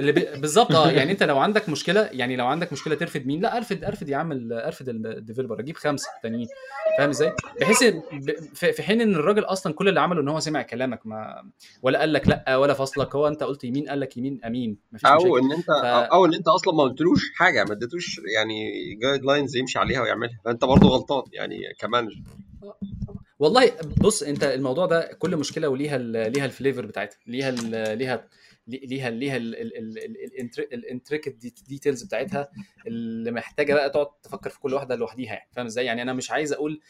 اللي 0.00 0.12
بي... 0.12 0.26
بالظبط 0.36 0.72
آه 0.72 0.90
يعني 0.90 1.12
انت 1.12 1.22
لو 1.22 1.38
عندك 1.38 1.68
مشكلة 1.68 2.00
يعني 2.00 2.36
لو 2.36 2.46
عندك 2.46 2.72
مشكلة 2.72 2.94
ترفد 2.94 3.26
مين؟ 3.26 3.40
لا 3.40 3.56
ارفد 3.56 3.84
ارفد 3.84 4.08
يا 4.08 4.16
عم 4.16 4.52
ارفد 4.52 4.88
ال 4.88 4.95
developer 4.95 5.60
أجيب 5.60 5.76
خمسة 5.76 6.08
تانيين. 6.22 6.48
فاهم 6.98 7.08
إزاي؟ 7.08 7.32
بحيث 7.60 7.84
في 8.54 8.82
حين 8.82 9.00
ان 9.00 9.14
الراجل 9.14 9.44
أصلا 9.44 9.72
كل 9.72 9.88
اللي 9.88 10.00
عمله 10.00 10.20
إن 10.20 10.28
هو 10.28 10.40
سمع 10.40 10.62
كلامك 10.62 11.06
ما 11.06 11.50
ولا 11.82 11.98
قال 11.98 12.12
لك 12.12 12.28
لأ 12.28 12.56
ولا 12.56 12.74
فصلك 12.74 13.14
هو 13.14 13.28
انت 13.28 13.42
قلت 13.42 13.64
يمين 13.64 13.88
قال 13.88 14.00
لك 14.00 14.16
يمين 14.16 14.40
أمين 14.44 14.78
مفيش 14.92 15.06
أو 15.06 15.16
مشاكل. 15.16 15.38
إن 15.38 15.52
أنت 15.52 15.66
ف... 15.66 15.84
أو 16.12 16.24
إن 16.24 16.34
أنت 16.34 16.48
أصلا 16.48 16.74
ما 16.74 16.82
قلتلوش 16.82 17.32
حاجة 17.34 17.64
ما 17.64 17.72
اديتوش 17.72 18.20
يعني 18.34 18.70
guidelines 19.02 19.56
يمشي 19.56 19.78
عليها 19.78 20.02
ويعملها. 20.02 20.40
فأنت 20.44 20.64
برضه 20.64 20.88
غلطان 20.88 21.22
يعني 21.32 21.58
ك 21.78 21.83
manager 21.83 22.22
والله 23.38 23.72
بص 24.00 24.22
انت 24.22 24.44
الموضوع 24.44 24.86
ده 24.86 25.12
كل 25.18 25.36
مشكلة 25.36 25.68
وليها 25.68 25.98
ليها 26.28 26.44
ال 26.44 26.50
flavor 26.50 26.86
بتاعتها 26.86 27.18
ليها 27.26 27.50
ليها 27.94 28.28
ليها 28.68 29.10
ليها 29.10 29.36
ال 30.72 30.78
intricate 30.78 31.36
details 31.68 32.02
بتاعتها 32.02 32.48
اللي 32.86 33.30
محتاجة 33.30 33.74
بقى 33.74 33.90
تقعد 33.90 34.06
تفكر 34.22 34.50
في 34.50 34.60
كل 34.60 34.74
واحدة 34.74 34.94
لوحديها 34.96 35.32
يعني. 35.32 35.48
فاهم 35.52 35.66
إزاي؟ 35.66 35.84
يعني 35.84 36.02
أنا 36.02 36.12
مش 36.12 36.30
عايز 36.30 36.52
أقول 36.52 36.80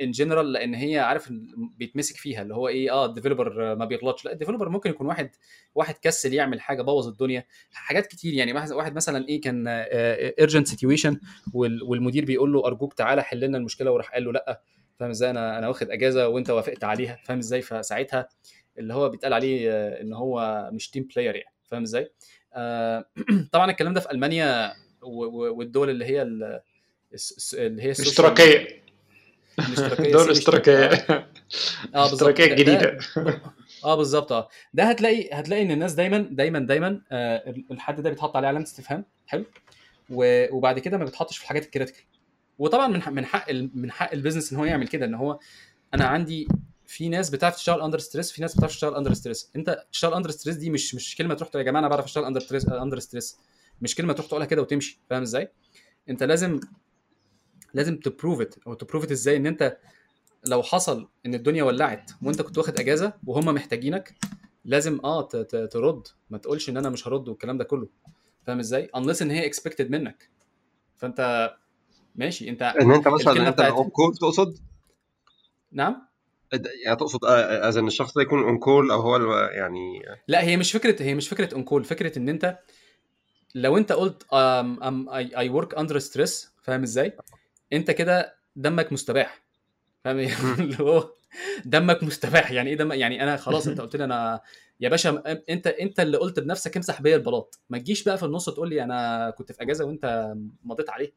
إن 0.00 0.10
جنرال 0.10 0.52
لأن 0.52 0.74
هي 0.74 0.98
عارف 0.98 1.32
بيتمسك 1.78 2.16
فيها 2.16 2.42
اللي 2.42 2.54
هو 2.54 2.68
إيه 2.68 2.90
آه 2.92 3.06
ال 3.06 3.13
developer 3.13 3.74
ما 3.74 3.84
بيغلطش. 3.84 4.24
لا 4.24 4.32
ال 4.32 4.36
developer 4.36 4.68
ممكن 4.68 4.90
يكون 4.90 5.06
واحد 5.06 5.30
واحد 5.74 5.94
كسل 6.02 6.34
يعمل 6.34 6.60
حاجة 6.60 6.82
بوظ 6.82 7.06
الدنيا. 7.08 7.44
حاجات 7.72 8.06
كتير 8.06 8.34
يعني 8.34 8.52
واحد 8.52 8.94
مثلا 8.94 9.28
إيه 9.28 9.40
كان 9.40 9.64
urgent 9.68 10.66
situation 10.66 11.20
والمدير 11.54 12.24
بيقول 12.24 12.52
له 12.52 12.66
أرجوك 12.66 12.94
تعالى 12.94 13.22
حل 13.22 13.40
لنا 13.40 13.58
المشكلة 13.58 13.90
وراح 13.90 14.12
قال 14.14 14.24
له 14.24 14.32
لأ. 14.32 14.62
فاهم 15.00 15.10
إزاي؟ 15.10 15.30
أنا 15.30 15.58
أنا 15.58 15.68
واخد 15.68 15.90
أجازة 15.90 16.28
وأنت 16.28 16.50
وافقت 16.50 16.84
عليها 16.84 17.18
فاهم 17.24 17.38
إزاي؟ 17.38 17.62
فساعتها 17.62 18.28
اللي 18.78 18.94
هو 18.94 19.08
بيتقال 19.08 19.32
عليه 19.32 19.70
إن 20.00 20.12
هو 20.12 20.68
مش 20.72 20.90
team 20.90 21.08
player 21.14 21.36
يعني 21.36 21.54
فاهم 21.64 21.82
إزاي؟ 21.82 22.12
آه 22.54 23.04
طبعا 23.52 23.70
الكلام 23.70 23.94
ده 23.94 24.00
في 24.00 24.10
ألمانيا 24.10 24.72
والدول 25.02 25.90
اللي 25.90 26.04
هي 26.04 26.22
اللي 26.22 26.62
هي 27.82 27.90
الاشتراكية. 27.90 28.82
الاشتراكية 29.58 30.12
دول 30.12 30.30
اشتراكيه 30.36 30.72
آه 31.94 32.06
اشتراكية 32.06 32.46
جديدة. 32.46 32.98
آه 33.84 33.94
بالظبط. 33.94 34.32
آه 34.32 34.48
ده 34.74 34.84
هتلاقي 34.84 35.30
هتلاقي 35.32 35.62
إن 35.62 35.70
الناس 35.70 35.92
دايما 35.92 36.18
دايما 36.30 36.58
دايما 36.58 37.00
آه 37.12 37.54
الحد 37.70 38.00
ده 38.00 38.10
بيتحط 38.10 38.36
عليه 38.36 38.48
علامه 38.48 38.64
استفهام 38.64 39.04
حلو؟ 39.26 39.44
وبعد 40.10 40.78
كده 40.78 40.98
ما 40.98 41.04
بتحطش 41.04 41.36
في 41.36 41.44
الحاجات 41.44 41.64
ال 41.64 41.68
critical. 41.68 42.04
وطبعا 42.60 42.88
من 42.88 43.14
من 43.14 43.24
حق 43.24 43.52
من 43.52 43.90
حق 43.90 44.12
ال 44.12 44.16
business 44.16 44.52
إن 44.52 44.58
هو 44.58 44.64
يعمل 44.64 44.88
كده 44.88 45.06
إن 45.06 45.14
هو 45.14 45.38
أنا 45.94 46.04
عندي 46.04 46.48
في 46.86 47.08
ناس 47.08 47.30
بتعرف 47.30 47.56
تشتغل 47.56 47.80
under 47.82 47.98
stress 47.98 48.32
في 48.32 48.42
ناس 48.42 48.56
بتعرف 48.56 48.70
تشتغل 48.72 48.94
under 48.94 49.12
stress 49.14 49.50
أنت 49.56 49.84
تشتغل 49.92 50.14
under 50.14 50.30
stress 50.30 50.56
دي 50.56 50.70
مش 50.70 50.94
مش 50.94 51.16
كلمة 51.16 51.34
تروح 51.34 51.48
تقول 51.48 51.60
يا 51.60 51.66
جماعة 51.66 51.80
أنا 51.80 51.88
بعرف 51.88 52.04
أشتغل 52.04 52.24
under 52.24 52.40
stress 52.40 52.68
under 52.68 52.98
stress 52.98 53.38
مش 53.82 53.94
كلمة 53.94 54.12
تروح 54.12 54.26
تقولها 54.26 54.46
كده 54.46 54.62
وتمشي. 54.62 55.00
فاهم 55.10 55.22
إزاي؟ 55.22 55.52
أنت 56.08 56.22
لازم 56.22 56.60
لازم 57.74 57.96
ت 57.96 58.03
prove 58.03 58.40
it 58.40 58.54
أو 58.66 58.74
ت 58.74 58.79
prove 58.79 59.04
it 59.04 59.10
إزاي؟ 59.10 59.36
إن 59.36 59.46
أنت 59.46 59.78
لو 60.46 60.62
حصل 60.62 61.08
إن 61.26 61.34
الدنيا 61.34 61.64
ولعت 61.64 62.10
وأنت 62.22 62.42
كنت 62.42 62.58
واخد 62.58 62.80
إجازة 62.80 63.12
وهم 63.26 63.44
محتاجينك 63.44 64.14
لازم 64.64 65.00
آه 65.04 65.22
ترد. 65.72 66.02
ما 66.30 66.38
تقولش 66.38 66.68
إن 66.70 66.76
أنا 66.76 66.88
مش 66.90 67.08
هرد 67.08 67.28
والكلام 67.28 67.58
ده 67.58 67.64
كله. 67.64 67.88
فاهم 68.46 68.58
إزاي؟ 68.58 68.90
unless 68.96 69.22
إن 69.22 69.30
هي 69.30 69.46
expected 69.46 69.90
منك. 69.90 70.30
فأنت 70.96 71.50
ماشي. 72.14 72.48
انت 72.48 72.62
إن 72.62 72.92
أنت 72.92 73.08
مثلا 73.08 73.48
أنت 73.48 73.60
on 73.60 73.90
call 73.90 74.14
تقصد؟ 74.16 74.58
نعم. 75.72 76.10
يعني 76.84 76.96
تقصد 76.96 77.24
as 77.24 77.76
إن 77.76 77.86
الشخص 77.86 78.14
ده 78.14 78.22
يكون 78.22 78.42
on 78.42 78.58
call 78.58 78.90
أو 78.90 79.00
هو 79.00 79.16
يعني 79.36 80.02
لا 80.28 80.42
هي 80.42 80.56
مش 80.56 80.72
فكرة 80.72 81.02
هي 81.02 81.14
مش 81.14 81.28
فكرة 81.28 81.54
on 81.54 81.64
call 81.64 81.84
فكرة 81.84 82.18
إن 82.18 82.28
أنت 82.28 82.58
لو 83.54 83.76
أنت 83.76 83.92
قلت 83.92 84.26
I 85.38 85.48
work 85.48 85.74
under 85.74 85.98
stress 85.98 86.52
فاهم 86.62 86.82
إزاي؟ 86.82 87.16
أنت 87.72 87.90
كده 87.90 88.34
دمك 88.56 88.92
مستباح. 88.92 89.42
فاهم؟ 90.04 90.18
اللي 90.60 90.76
هو 90.80 91.10
دمك 91.64 92.02
مستباح. 92.02 92.50
يعني 92.50 92.70
إيه 92.70 92.76
دم؟ 92.76 92.92
يعني 92.92 93.22
أنا 93.22 93.36
خلاص 93.36 93.66
أنت 93.66 93.80
قلت 93.80 93.96
لي 93.96 94.04
أنا 94.04 94.40
يا 94.80 94.88
باشا 94.88 95.22
أنت 95.50 95.66
أنت 95.66 96.00
اللي 96.00 96.16
قلت 96.16 96.40
بنفسك 96.40 96.76
امسح 96.76 97.02
بيا 97.02 97.16
البلاط. 97.16 97.60
ما 97.70 97.78
تجيش 97.78 98.04
بقى 98.04 98.18
في 98.18 98.24
النص 98.24 98.50
تقول 98.50 98.70
لي 98.70 98.82
أنا 98.82 99.30
كنت 99.30 99.52
في 99.52 99.62
أجازة 99.62 99.84
وأنت 99.84 100.34
مضيت 100.64 100.90
عليه. 100.90 101.12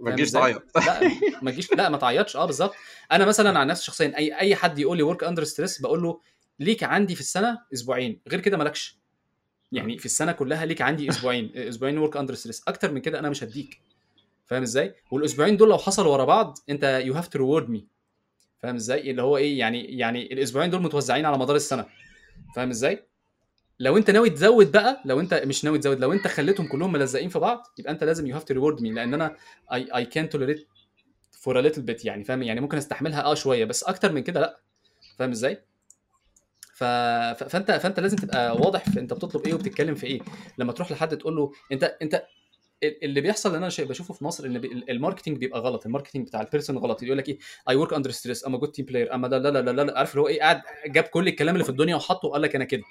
ما 0.00 0.10
تجيش 0.10 0.30
تعيط. 0.30 0.62
لا 0.76 1.00
ما 1.42 1.50
تجيش 1.50 1.72
لا 1.72 1.88
ما 1.88 1.96
تعيطش. 1.98 2.36
آه 2.36 2.46
بالظبط. 2.46 2.74
أنا 3.12 3.24
مثلا 3.24 3.58
عن 3.58 3.66
نفسي 3.66 3.84
شخصيا 3.84 4.18
أي 4.18 4.38
أي 4.38 4.56
حد 4.56 4.78
يقول 4.78 4.96
لي 4.96 5.02
work 5.02 5.24
under 5.24 5.44
stress 5.44 5.80
بقول 5.80 6.02
له 6.02 6.20
ليك 6.60 6.84
عندي 6.84 7.14
في 7.14 7.20
السنة 7.20 7.58
أسبوعين. 7.74 8.20
غير 8.28 8.40
كده 8.40 8.56
مالكش. 8.56 8.98
يعني 9.72 9.98
في 9.98 10.06
السنة 10.06 10.32
كلها 10.32 10.64
ليك 10.64 10.82
عندي 10.82 11.10
أسبوعين. 11.10 11.52
أسبوعين 11.68 11.98
work 11.98 12.16
under 12.16 12.34
stress 12.34 12.62
أكتر 12.68 12.92
من 12.92 13.00
كده 13.00 13.18
أنا 13.18 13.30
مش 13.30 13.44
هديك. 13.44 13.80
فاهم 14.46 14.62
إزاي؟ 14.62 14.94
والأسبوعين 15.10 15.56
دول 15.56 15.68
لو 15.68 15.78
حصلوا 15.78 16.12
ورا 16.12 16.24
بعض 16.24 16.58
أنت 16.70 17.02
you 17.04 17.14
have 17.14 17.28
to 17.28 17.38
reward 17.38 17.70
me 17.70 17.86
فاهم 18.58 18.74
إزاي؟ 18.74 19.10
اللي 19.10 19.22
هو 19.22 19.36
إيه؟ 19.36 19.58
يعني 19.58 19.98
يعني 19.98 20.32
الأسبوعين 20.32 20.70
دول 20.70 20.82
متوزعين 20.82 21.24
على 21.24 21.38
مدار 21.38 21.56
السنة. 21.56 21.86
فاهم 22.56 22.70
إزاي؟ 22.70 23.06
لو 23.80 23.96
انت 23.96 24.10
ناوي 24.10 24.30
تزود 24.30 24.72
بقى 24.72 25.02
لو 25.04 25.20
انت 25.20 25.34
مش 25.34 25.64
ناوي 25.64 25.78
تزود 25.78 26.00
لو 26.00 26.12
انت 26.12 26.26
خليتهم 26.26 26.66
كلهم 26.66 26.92
ملزقين 26.92 27.28
في 27.28 27.38
بعض 27.38 27.62
يبقى 27.78 27.92
انت 27.92 28.04
لازم 28.04 28.26
you 28.26 28.34
have 28.36 28.44
to 28.44 28.54
reward 28.54 28.82
me 28.82 28.90
لأن 28.92 29.14
أنا 29.14 29.36
I 29.72 29.88
I 29.96 30.04
can 30.04 30.28
tolerate 30.28 30.66
for 31.32 31.58
a 31.58 31.62
little 31.62 31.82
bit 31.82 32.04
يعني 32.04 32.24
فاهم؟ 32.24 32.42
يعني 32.42 32.60
ممكن 32.60 32.76
استحملها 32.76 33.22
آه 33.24 33.34
شوية 33.34 33.64
بس 33.64 33.84
أكتر 33.84 34.12
من 34.12 34.22
كده 34.22 34.40
لأ. 34.40 34.60
فاهم 35.18 35.30
إزاي؟ 35.30 35.62
ف... 36.74 36.84
فأنت 36.84 37.70
فأنت 37.70 38.00
لازم 38.00 38.16
تبقى 38.16 38.56
واضح 38.56 38.90
في 38.90 39.00
أنت 39.00 39.12
بتطلب 39.12 39.46
إيه 39.46 39.54
وبتتكلم 39.54 39.94
في 39.94 40.06
إيه. 40.06 40.20
لما 40.58 40.72
تروح 40.72 40.92
لحد 40.92 41.18
تقول 41.18 41.36
له 41.36 41.52
أنت 41.72 41.96
أنت 42.02 42.22
اللي 42.82 43.20
بيحصل 43.20 43.48
اللي 43.48 43.58
أنا 43.58 43.88
بشوفه 43.88 44.14
في 44.14 44.24
مصر 44.24 44.46
ان 44.46 44.56
ال 44.88 44.93
marketing 44.93 45.38
بيبقى 45.38 45.60
غلط 45.60 45.86
ال 45.86 45.90
marketing 45.90 46.26
بتاع 46.26 46.40
ال 46.40 46.45
person 46.45 46.78
غلط 46.78 47.02
يقول 47.02 47.18
لك 47.18 47.28
إيه 47.28 47.38
I 47.68 47.76
work 47.76 47.92
under 47.92 48.10
stress 48.10 48.46
I'm 48.46 48.58
a 48.58 48.61
good 48.61 48.72
team 48.72 48.84
player 48.84 49.14
I'm 49.14 49.23
a 49.23 49.26
لا 49.26 49.36
لا 49.38 49.48
لا 49.48 49.70
لا, 49.72 49.82
لا. 49.82 49.98
عارف 49.98 50.10
اللي 50.10 50.22
هو 50.22 50.28
إيه 50.28 50.40
قاعد 50.40 50.60
جاب 50.86 51.04
كل 51.04 51.28
الكلام 51.28 51.54
اللي 51.54 51.64
في 51.64 51.70
الدنيا 51.70 51.96
وحطه 51.96 52.28
وقال 52.28 52.42
لك 52.42 52.54
أنا 52.56 52.64
كده. 52.64 52.82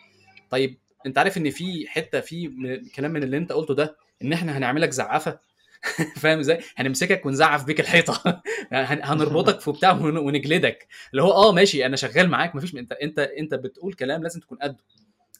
طيب 0.49 0.77
انت 1.05 1.17
عارف 1.17 1.37
ان 1.37 1.49
في 1.49 1.87
حتة 1.87 2.19
في 2.19 2.47
كلام 2.95 3.11
من 3.11 3.23
اللي 3.23 3.37
انت 3.37 3.51
قلته 3.51 3.73
ده 3.75 3.97
ان 4.21 4.33
إحنا 4.33 4.57
هنعملك 4.57 4.89
زعافه 4.89 5.39
فاهم 6.21 6.39
إزاي؟ 6.39 6.59
هنمسكك 6.75 7.25
ونزعف 7.25 7.65
بيك 7.65 7.79
الحيطة. 7.79 8.41
هنربطك 8.71 9.59
في 9.59 9.71
بتاع 9.71 9.91
ونجلدك. 9.91 10.87
اللي 11.11 11.23
هو 11.23 11.31
آه 11.31 11.51
ماشي 11.51 11.85
أنا 11.85 11.95
شغال 11.95 12.29
معاك 12.29 12.55
مفيش 12.55 12.75
انت 12.75 12.91
انت 12.91 13.19
انت 13.19 13.53
بتقول 13.53 13.93
كلام 13.93 14.23
لازم 14.23 14.39
تكون 14.39 14.57
قده. 14.57 14.77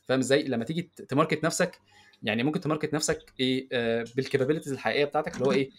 فاهم 0.07 0.19
إزاي؟ 0.19 0.43
لما 0.43 0.63
تيجي 0.65 0.91
ت 1.09 1.14
market 1.14 1.43
نفسك 1.45 1.79
يعني 2.23 2.43
ممكن 2.43 2.59
ت 2.61 2.66
market 2.66 2.93
نفسك 2.93 3.33
إيه 3.39 3.67
آه 3.71 4.05
بال 4.15 4.24
capabilities 4.24 4.73
الحقيقية 4.73 5.05
بتاعتك 5.05 5.33
اللي 5.35 5.45
هو 5.45 5.51
إيه 5.51 5.69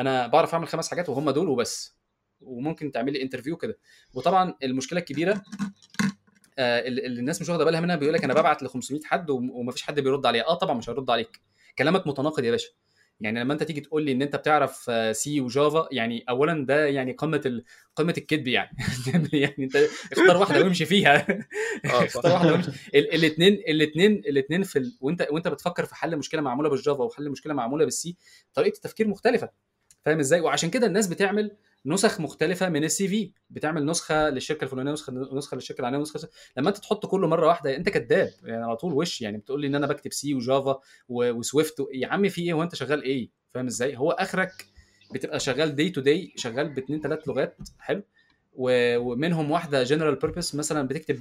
أنا 0.00 0.26
بعرف 0.26 0.54
أعمل 0.54 0.68
خمس 0.68 0.90
حاجات 0.90 1.08
وهم 1.08 1.30
دول 1.30 1.48
وبس. 1.48 1.96
وممكن 2.40 2.92
تعمل 2.92 3.12
لي 3.12 3.22
interview 3.22 3.56
كده. 3.56 3.78
وطبعا 4.14 4.54
المشكلة 4.62 4.98
الكبيرة 5.00 5.42
اللي 6.58 7.20
الناس 7.20 7.40
مش 7.42 7.48
واخدة 7.48 7.64
بالها 7.64 7.80
منها 7.80 7.96
بيقول 7.96 8.14
لك 8.14 8.24
أنا 8.24 8.34
ببعت 8.34 8.62
ل 8.62 8.68
500 8.68 9.00
حد 9.04 9.30
ومفيش 9.30 9.82
حد 9.82 10.00
بيرد 10.00 10.26
عليا. 10.26 10.46
آه 10.48 10.54
طبعا 10.54 10.74
مش 10.74 10.90
هيرد 10.90 11.10
عليك. 11.10 11.40
كلامك 11.78 12.06
متناقض 12.06 12.44
يا 12.44 12.50
باشا. 12.50 12.68
يعني 13.20 13.40
لما 13.40 13.52
أنت 13.52 13.62
تيجي 13.62 13.80
تقول 13.80 14.02
لي 14.04 14.12
إن 14.12 14.22
أنت 14.22 14.36
بتعرف 14.36 14.90
C 15.16 15.40
و 15.40 15.50
Java 15.50 15.88
يعني 15.92 16.24
اولا 16.28 16.66
ده 16.66 16.86
يعني 16.86 17.12
قمة 17.12 17.40
ال... 17.46 17.64
قمة 17.96 18.14
الكذب 18.18 18.48
يعني. 18.48 18.76
يعني 19.32 19.54
أنت 19.58 19.76
اختار 20.12 20.36
واحدة 20.36 20.64
وامشي 20.64 20.84
فيها. 20.84 21.26
اختار 21.84 22.32
واحدة 22.32 22.52
وامشي. 22.52 22.70
الاثنين 22.94 23.52
الاثنين 23.52 24.12
الاثنين 24.12 24.62
في 24.62 24.78
ال... 24.78 24.96
وأنت 25.00 25.28
وأنت 25.30 25.48
بتفكر 25.48 25.84
في 25.84 25.94
حل 25.94 26.16
مشكلة 26.16 26.40
معمولة 26.40 26.68
بال 26.68 26.80
Java 26.80 27.04
وحل 27.04 27.30
مشكلة 27.30 27.54
معمولة 27.54 27.84
بال 27.84 28.05
C 28.05 28.16
طريقة 28.54 28.76
التفكير 28.76 29.08
مختلفة. 29.08 29.50
فاهم 30.04 30.18
إزاي؟ 30.18 30.40
وعشان 30.40 30.70
كده 30.70 30.86
الناس 30.86 31.06
بتعمل 31.06 31.56
نسخ 31.86 32.20
مختلفة 32.20 32.68
من 32.68 32.84
ال 32.84 33.08
CV 33.08 33.32
بتعمل 33.50 33.86
نسخة 33.86 34.28
للشركة 34.28 34.64
الفلانية 34.64 34.92
نسخة 34.92 35.12
نسخة 35.12 35.54
للشركة 35.54 35.80
العلانيه 35.80 36.02
نسخة 36.02 36.28
لما 36.56 36.68
انت 36.68 36.78
تحط 36.78 37.06
كله 37.06 37.28
مرة 37.28 37.46
واحدة 37.46 37.76
انت 37.76 37.88
كذاب 37.88 38.30
يعني 38.44 38.64
على 38.64 38.76
طول 38.76 38.92
وش 38.92 39.22
يعني 39.22 39.38
بتقول 39.38 39.60
لي 39.60 39.66
ان 39.66 39.74
أنا 39.74 39.86
بكتب 39.86 40.12
C 40.12 40.34
و 40.34 40.43
Java 40.43 40.80
و 41.08 41.20
Swift 41.20 41.80
و... 41.80 41.88
يا 41.92 42.06
عم 42.08 42.28
في 42.28 42.42
إيه؟ 42.42 42.54
وانت 42.54 42.74
شغال 42.74 43.02
إيه 43.02 43.30
فاهم 43.50 43.66
إزاي؟ 43.66 43.96
هو 43.96 44.10
اخرك 44.10 44.66
بتبقى 45.14 45.40
شغال 45.40 45.74
day 45.76 45.90
to 45.90 46.00
day 46.00 46.32
شغال 46.36 46.68
باثنين 46.74 47.00
ثلاث 47.00 47.28
لغات 47.28 47.56
حلو؟ 47.78 48.02
ومنهم 48.54 49.50
واحدة 49.50 49.82
general 49.82 50.14
purpose 50.16 50.54
مثلا 50.54 50.88
بتكتب 50.88 51.20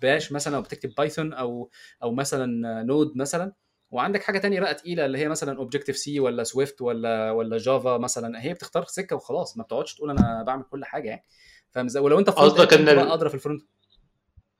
Bash 0.00 0.32
مثلا 0.32 0.56
أو 0.56 0.62
بتكتب 0.62 0.92
Python 0.98 1.32
أو 1.32 1.70
أو 2.02 2.12
مثلا 2.12 2.82
Node 2.82 3.16
مثلا. 3.16 3.52
وعندك 3.92 4.22
حاجة 4.22 4.38
تانية 4.38 4.60
بقى 4.60 4.74
تقيلة 4.74 5.04
اللي 5.04 5.18
هي 5.18 5.28
مثلا 5.28 5.58
Objective-C 5.58 6.20
ولا 6.20 6.44
Swift 6.44 6.82
ولا 6.82 7.30
ولا 7.30 7.58
Java 7.58 7.98
مثلا 7.98 8.42
هي 8.42 8.54
بتختار 8.54 8.84
سكة 8.84 9.16
وخلاص 9.16 9.56
ما 9.56 9.64
بتقعدش 9.64 9.94
تقول 9.94 10.10
أنا 10.10 10.42
بعمل 10.42 10.64
كل 10.64 10.84
حاجة 10.84 11.08
يعني. 11.08 11.24
فاهم 11.70 11.86
إزاي؟ 11.86 12.02
ولو 12.02 12.18
أنت 12.18 12.30
قصدك 12.30 12.72
إن 12.72 12.88
ال... 12.88 12.98
أدرى 12.98 13.28
في 13.28 13.34
ال 13.34 13.39
front 13.39 13.62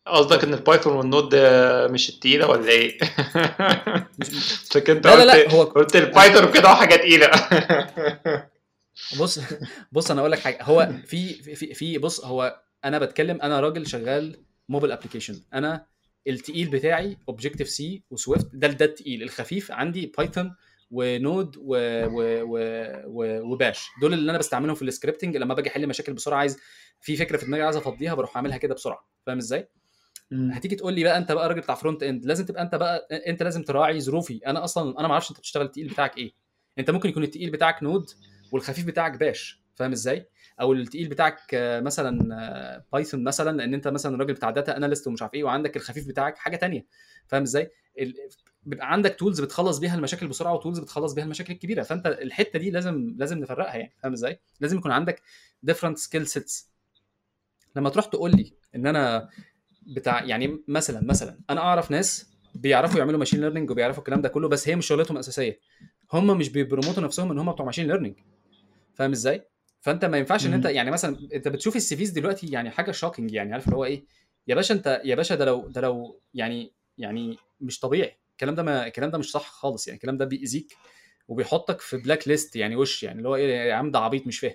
قصدك 0.06 0.44
إن 0.44 0.54
ال 0.54 0.60
Python 0.60 0.96
وال 0.96 1.09
Node 1.09 1.34
مش 1.90 2.08
التقيلة 2.08 2.50
ولا 2.50 2.68
إيه؟ 2.68 2.98
أنت 4.88 5.06
لا 5.06 5.16
لا 5.16 5.24
لا 5.24 5.32
قلت 5.32 5.54
هو 5.54 5.62
قلت 5.62 5.96
ال 5.96 6.04
Python 6.04 6.52
كده 6.52 6.68
حاجة 6.68 6.96
تقيلة. 6.96 7.30
بص 9.20 9.40
بص 9.92 10.10
أنا 10.10 10.20
أقول 10.20 10.32
لك 10.32 10.38
حاجة 10.38 10.62
هو 10.62 10.92
في 11.06 11.34
في 11.34 11.74
في 11.74 11.98
بص 11.98 12.24
هو 12.24 12.62
أنا 12.84 12.98
بتكلم 12.98 13.42
أنا 13.42 13.60
راجل 13.60 13.86
شغال 13.86 14.44
mobile 14.68 14.92
application 14.92 15.42
أنا 15.54 15.86
التقيل 16.28 16.70
بتاعي 16.70 17.18
Objective-C 17.28 17.68
و 17.68 18.02
Swift 18.10 18.50
ده 18.54 18.68
ده 18.68 18.84
التقيل. 18.84 19.22
الخفيف 19.22 19.72
عندي 19.72 20.12
Python 20.18 20.54
و 20.90 21.04
Node 21.04 21.56
و... 21.56 21.62
و... 22.06 22.42
و... 22.42 22.58
و... 23.06 23.52
و 23.52 23.59
Bash 23.59 23.86
دول 24.00 24.12
اللي 24.12 24.30
أنا 24.30 24.38
بستعملهم 24.38 24.74
في 24.74 24.82
ال 24.82 24.88
scripting 24.88 25.36
لما 25.36 25.54
باجي 25.54 25.68
أحل 25.68 25.86
مشاكل 25.86 26.12
بسرعة 26.12 26.38
عايز 26.38 26.58
في 27.00 27.16
فكرة 27.16 27.36
في 27.36 27.46
دماغي 27.46 27.62
عايز 27.62 27.76
أفضيها 27.76 28.14
بروح 28.14 28.36
أعملها 28.36 28.56
كده 28.56 28.74
بسرعة. 28.74 29.08
فاهم 29.26 29.38
إزاي؟ 29.38 29.68
هتيجي 30.52 30.76
تقول 30.76 30.94
لي 30.94 31.04
بقى 31.04 31.18
أنت 31.18 31.32
بقى 31.32 31.48
راجل 31.48 31.60
بتاع 31.60 31.74
front 31.74 32.02
end 32.02 32.24
لازم 32.24 32.44
تبقى 32.46 32.62
أنت 32.62 32.74
بقى 32.74 33.08
أنت 33.26 33.42
لازم 33.42 33.62
تراعي 33.62 34.00
ظروفي. 34.00 34.40
أنا 34.46 34.64
أصلا 34.64 34.98
أنا 34.98 35.08
ما 35.08 35.12
أعرفش 35.12 35.30
أنت 35.30 35.38
بتشتغل 35.38 35.64
التقيل 35.66 35.88
بتاعك 35.88 36.18
إيه. 36.18 36.32
أنت 36.78 36.90
ممكن 36.90 37.08
يكون 37.08 37.22
التقيل 37.22 37.50
بتاعك 37.50 37.82
Node 37.82 38.06
والخفيف 38.52 38.86
بتاعك 38.86 39.18
Bash 39.18 39.62
فاهم 39.74 39.92
إزاي؟ 39.92 40.28
أو 40.60 40.72
التقيل 40.72 41.08
بتاعك 41.08 41.40
مثلا 41.82 42.84
Python 42.92 43.24
مثلا 43.24 43.56
لأن 43.56 43.74
أنت 43.74 43.88
مثلا 43.88 44.16
راجل 44.16 44.34
بتاع 44.34 44.50
data 44.50 44.76
analyst 44.76 45.06
ومش 45.06 45.22
عارف 45.22 45.34
إيه 45.34 45.44
وعندك 45.44 45.76
الخفيف 45.76 46.08
بتاعك 46.08 46.38
حاجة 46.38 46.56
تانية. 46.56 46.86
فاهم 47.26 47.42
إزاي؟ 47.42 47.70
بيبقى 48.62 48.92
عندك 48.92 49.16
tools 49.16 49.40
بتخلص 49.40 49.78
بيها 49.78 49.94
المشاكل 49.94 50.28
بسرعة 50.28 50.54
و 50.54 50.58
tools 50.58 50.78
بتخلص 50.78 51.12
بيها 51.12 51.24
المشاكل 51.24 51.52
الكبيرة. 51.52 51.82
فأنت 51.82 52.06
الحتة 52.06 52.58
دي 52.58 52.70
لازم 52.70 53.14
لازم 53.18 53.38
نفرقها 53.38 53.76
يعني. 53.76 53.92
فاهم 54.02 54.12
إزاي؟ 54.12 54.40
لازم 54.60 54.78
يكون 54.78 54.90
عندك 54.92 55.22
different 55.62 55.98
skill 55.98 56.26
sets 56.26 56.72
لما 57.76 57.88
تروح 57.90 58.04
تقول 58.06 58.30
لي 58.30 58.52
إن 58.74 58.86
أنا 58.86 59.28
بتاع 59.86 60.24
يعني 60.24 60.62
مثلا 60.68 61.04
مثلا 61.04 61.38
أنا 61.50 61.60
أعرف 61.60 61.90
ناس 61.90 62.32
بيعرفوا 62.54 62.98
يعملوا 62.98 63.18
machine 63.18 63.40
learning 63.40 63.70
وبيعرفوا 63.70 63.98
الكلام 63.98 64.20
ده 64.22 64.28
كله 64.28 64.48
بس 64.48 64.68
هي 64.68 64.76
مش 64.76 64.86
شغلتهم 64.86 65.16
الاساسيه 65.16 65.60
هم 66.12 66.38
مش 66.38 66.48
بي 66.48 66.59
promote 66.59 66.97
وا 66.97 67.02
نفسهم 67.02 67.30
إن 67.30 67.38
هم 67.38 67.52
بتوع 67.52 67.66
machine 67.66 67.86
learning 67.86 68.14
فاهم 68.94 69.10
إزاي؟ 69.10 69.48
فأنت 69.82 70.04
ما 70.04 70.18
ينفعش 70.18 70.46
إن 70.46 70.54
أنت 70.54 70.64
يعني 70.64 70.90
مثلا 70.90 71.28
أنت 71.34 71.48
بتشوف 71.48 71.76
ال 71.76 71.96
CVs 71.96 72.10
دلوقتي 72.10 72.46
يعني 72.46 72.70
حاجة 72.70 72.92
shocking 72.92 73.32
يعني 73.32 73.52
عارف 73.52 73.64
اللي 73.64 73.76
هو 73.76 73.84
إيه؟ 73.84 74.04
يا 74.48 74.54
باشا 74.54 74.74
أنت 74.74 75.00
يا 75.04 75.14
باشا 75.14 75.34
ده 75.34 75.44
لو 75.44 75.68
ده 75.68 75.80
لو 75.80 76.20
يعني 76.34 76.72
يعني 76.98 77.36
مش 77.60 77.80
طبيعي. 77.80 78.18
الكلام 78.32 78.54
ده 78.54 78.62
ما 78.62 78.86
الكلام 78.86 79.10
ده 79.10 79.18
مش 79.18 79.30
صح 79.30 79.50
خالص 79.50 79.88
يعني. 79.88 79.96
الكلام 79.96 80.16
ده 80.16 80.24
بيأذيك 80.24 80.76
وبيحطك 81.28 81.80
في 81.80 81.96
blacklist 81.96 82.56
يعني 82.56 82.76
وش 82.76 83.02
يعني 83.02 83.18
اللي 83.18 83.28
هو 83.28 83.36
إيه 83.36 83.68
يا 83.68 83.74
عم 83.74 83.90
ده 83.90 83.98
عبيط 83.98 84.26
مش 84.26 84.38
فاهم. 84.38 84.54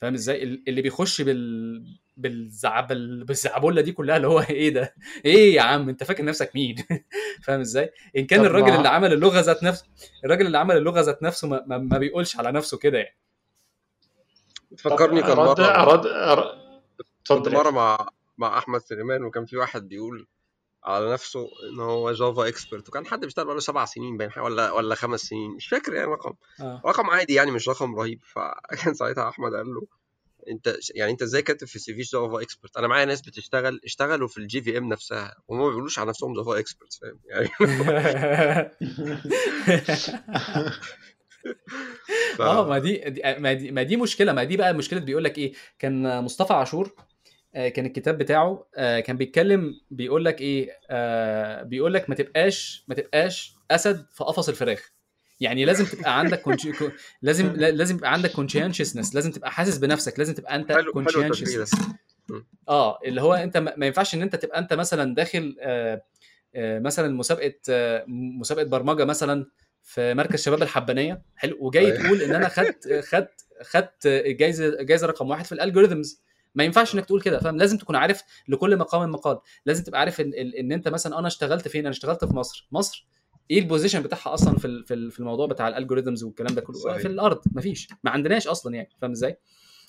فاهم 0.00 0.14
إزاي؟ 0.14 0.42
اللي 0.42 0.82
بيخش 0.82 1.22
بال 1.22 1.84
بالزعبل 2.16 3.24
بالزعبله 3.24 3.80
دي 3.80 3.92
كلها 3.92 4.16
اللي 4.16 4.26
هو 4.26 4.40
إيه 4.50 4.70
ده؟ 4.70 4.94
إيه 5.24 5.54
يا 5.54 5.62
عم؟ 5.62 5.88
أنت 5.88 6.04
فاكر 6.04 6.24
نفسك 6.24 6.50
مين؟ 6.54 6.76
فاهم 7.44 7.60
إزاي؟ 7.60 7.92
إن 8.16 8.26
كان 8.26 8.44
الراجل 8.44 8.74
اللي 8.74 8.88
عمل 8.88 9.12
اللغة 9.12 9.40
ذات 9.40 9.62
نفسه 9.62 9.86
الراجل 10.24 10.46
اللي 10.46 10.58
عمل 10.58 10.76
اللغة 10.76 11.00
ذات 11.00 11.22
نفسه 11.22 11.48
ما, 11.48 11.64
ما, 11.66 11.78
ما 11.78 11.98
بيقولش 11.98 12.36
على 12.36 12.52
نفسه 12.52 12.78
كده 12.78 12.98
يعني. 12.98 13.16
تفكرني 14.76 15.22
كان 15.22 15.36
مرة 15.36 15.64
أرد... 15.64 16.06
أرد... 16.06 16.58
كنت 17.28 17.48
مرة 17.48 17.70
مع 17.70 18.08
مع 18.38 18.58
أحمد 18.58 18.80
سليمان 18.80 19.24
وكان 19.24 19.46
في 19.46 19.56
واحد 19.56 19.88
بيقول 19.88 20.26
على 20.84 21.12
نفسه 21.12 21.48
إن 21.72 21.80
هو 21.80 22.12
Java 22.12 22.48
expert 22.48 22.88
وكان 22.88 23.06
حد 23.06 23.20
بيشتغل 23.20 23.44
بقاله 23.44 23.60
سبع 23.60 23.84
سنين 23.84 24.16
باين 24.16 24.30
ولا 24.36 24.72
ولا 24.72 24.94
خمس 24.94 25.20
سنين 25.20 25.50
مش 25.50 25.68
فاكر 25.68 25.94
يعني 25.94 26.12
رقم. 26.12 26.34
آه. 26.60 26.82
رقم 26.86 27.10
عادي 27.10 27.34
يعني 27.34 27.50
مش 27.50 27.68
رقم 27.68 27.96
رهيب. 27.96 28.20
فكان 28.34 28.94
ساعتها 28.94 29.28
أحمد 29.28 29.54
قال 29.54 29.74
له 29.74 29.86
أنت 30.50 30.76
يعني 30.94 31.12
أنت 31.12 31.22
إزاي 31.22 31.42
كاتب 31.42 31.66
في 31.66 31.78
سي 31.78 31.94
في 31.94 32.00
جافا 32.00 32.42
اكسبرت 32.42 32.76
أنا 32.76 32.86
معايا 32.86 33.04
ناس 33.04 33.20
بتشتغل 33.20 33.80
اشتغلوا 33.84 34.28
في 34.28 34.38
الـ 34.38 34.62
JVM 34.62 34.88
نفسها 34.88 35.34
وهم 35.48 35.60
ما 35.60 35.68
بيقولوش 35.68 35.98
على 35.98 36.08
نفسهم 36.08 36.34
Java 36.34 36.58
expert 36.58 36.92
فاهم؟ 36.92 37.20
يعني 37.24 37.48
ف... 42.36 42.40
آه 42.40 42.68
ما 42.68 42.78
دي 42.78 43.02
ما 43.38 43.52
دي 43.52 43.70
ما 43.70 43.82
دي 43.82 43.96
مشكلة 43.96 44.32
ما 44.32 44.44
دي 44.44 44.56
بقى 44.56 44.74
مشكلة 44.74 45.00
بيقول 45.00 45.24
لك 45.24 45.38
إيه 45.38 45.52
كان 45.78 46.24
مصطفى 46.24 46.52
عاشور 46.52 46.94
كان 47.54 47.86
الكتاب 47.86 48.18
بتاعه 48.18 48.66
كان 48.76 49.16
بيتكلم 49.16 49.80
بيقول 49.90 50.24
لك 50.24 50.40
إيه 50.40 50.70
بيقول 51.62 51.94
لك 51.94 52.10
ما 52.10 52.14
تبقاش 52.14 52.84
ما 52.88 52.94
تبقاش 52.94 53.54
أسد 53.70 54.06
في 54.10 54.24
قفص 54.24 54.48
الفراخ. 54.48 54.92
يعني 55.40 55.64
لازم 55.64 55.84
تبقى 55.84 56.18
عندك 56.18 56.40
consc... 56.40 56.68
لازم 57.22 57.52
لازم 57.56 57.96
يبقى 57.96 58.12
عندك 58.12 58.32
consciousness 58.32 59.14
لازم 59.14 59.30
تبقى 59.30 59.50
حاسس 59.50 59.78
بنفسك 59.78 60.18
لازم 60.18 60.34
تبقى 60.34 60.56
أنت 60.56 60.72
conscious 60.92 61.70
آه 62.68 62.98
اللي 63.04 63.20
هو 63.20 63.34
أنت 63.34 63.56
ما 63.56 63.86
ينفعش 63.86 64.14
إن 64.14 64.22
أنت 64.22 64.36
تبقى 64.36 64.58
أنت 64.58 64.72
مثلا 64.72 65.14
داخل 65.14 65.56
آه 65.60 66.02
آه 66.54 66.78
مثلا 66.78 67.16
مسابقة 67.16 67.54
آه 67.70 68.04
مسابقة 68.08 68.64
برمجة 68.64 69.04
مثلا 69.04 69.46
في 69.88 70.14
مركز 70.14 70.42
شباب 70.42 70.62
الحبانية 70.62 71.22
حلو 71.36 71.56
وجاي 71.60 71.92
تقول 71.92 72.22
إن 72.22 72.34
أنا 72.34 72.48
خدت 72.48 73.04
خدت 73.04 73.46
خدت 73.62 74.06
جايزه 74.26 74.82
جايزه 74.82 75.06
رقم 75.06 75.30
واحد 75.30 75.44
في 75.44 75.52
الـ 75.52 75.58
algorithms. 75.58 76.22
ما 76.54 76.64
ينفعش 76.64 76.94
إنك 76.94 77.04
تقول 77.04 77.20
كده 77.22 77.40
فاهم؟ 77.40 77.56
لازم 77.56 77.78
تكون 77.78 77.96
عارف 77.96 78.22
لكل 78.48 78.76
مقام 78.76 79.10
مقال 79.10 79.38
لازم 79.66 79.84
تبقى 79.84 80.00
عارف 80.00 80.20
إن, 80.20 80.32
إن 80.34 80.72
أنت 80.72 80.88
مثلا 80.88 81.18
أنا 81.18 81.26
اشتغلت 81.26 81.68
فين؟ 81.68 81.80
أنا 81.80 81.90
اشتغلت 81.90 82.24
في 82.24 82.34
مصر. 82.34 82.68
مصر 82.72 83.06
إيه 83.50 83.58
الـ 83.58 83.63
position 83.63 84.02
بتاعها 84.02 84.34
أصلا 84.34 84.58
في 84.58 84.84
في 85.10 85.20
الموضوع 85.20 85.46
بتاع 85.46 85.68
الـ 85.68 85.73
algorithms 85.73 86.24
والكلام 86.24 86.54
ده 86.54 86.60
كله؟ 86.60 86.76
صحيح. 86.78 86.98
في 86.98 87.08
الأرض 87.08 87.40
مفيش 87.52 87.88
ما 88.04 88.10
عندناش 88.10 88.48
أصلا 88.48 88.74
يعني 88.74 88.88
فاهم 89.02 89.10
إزاي؟ 89.10 89.38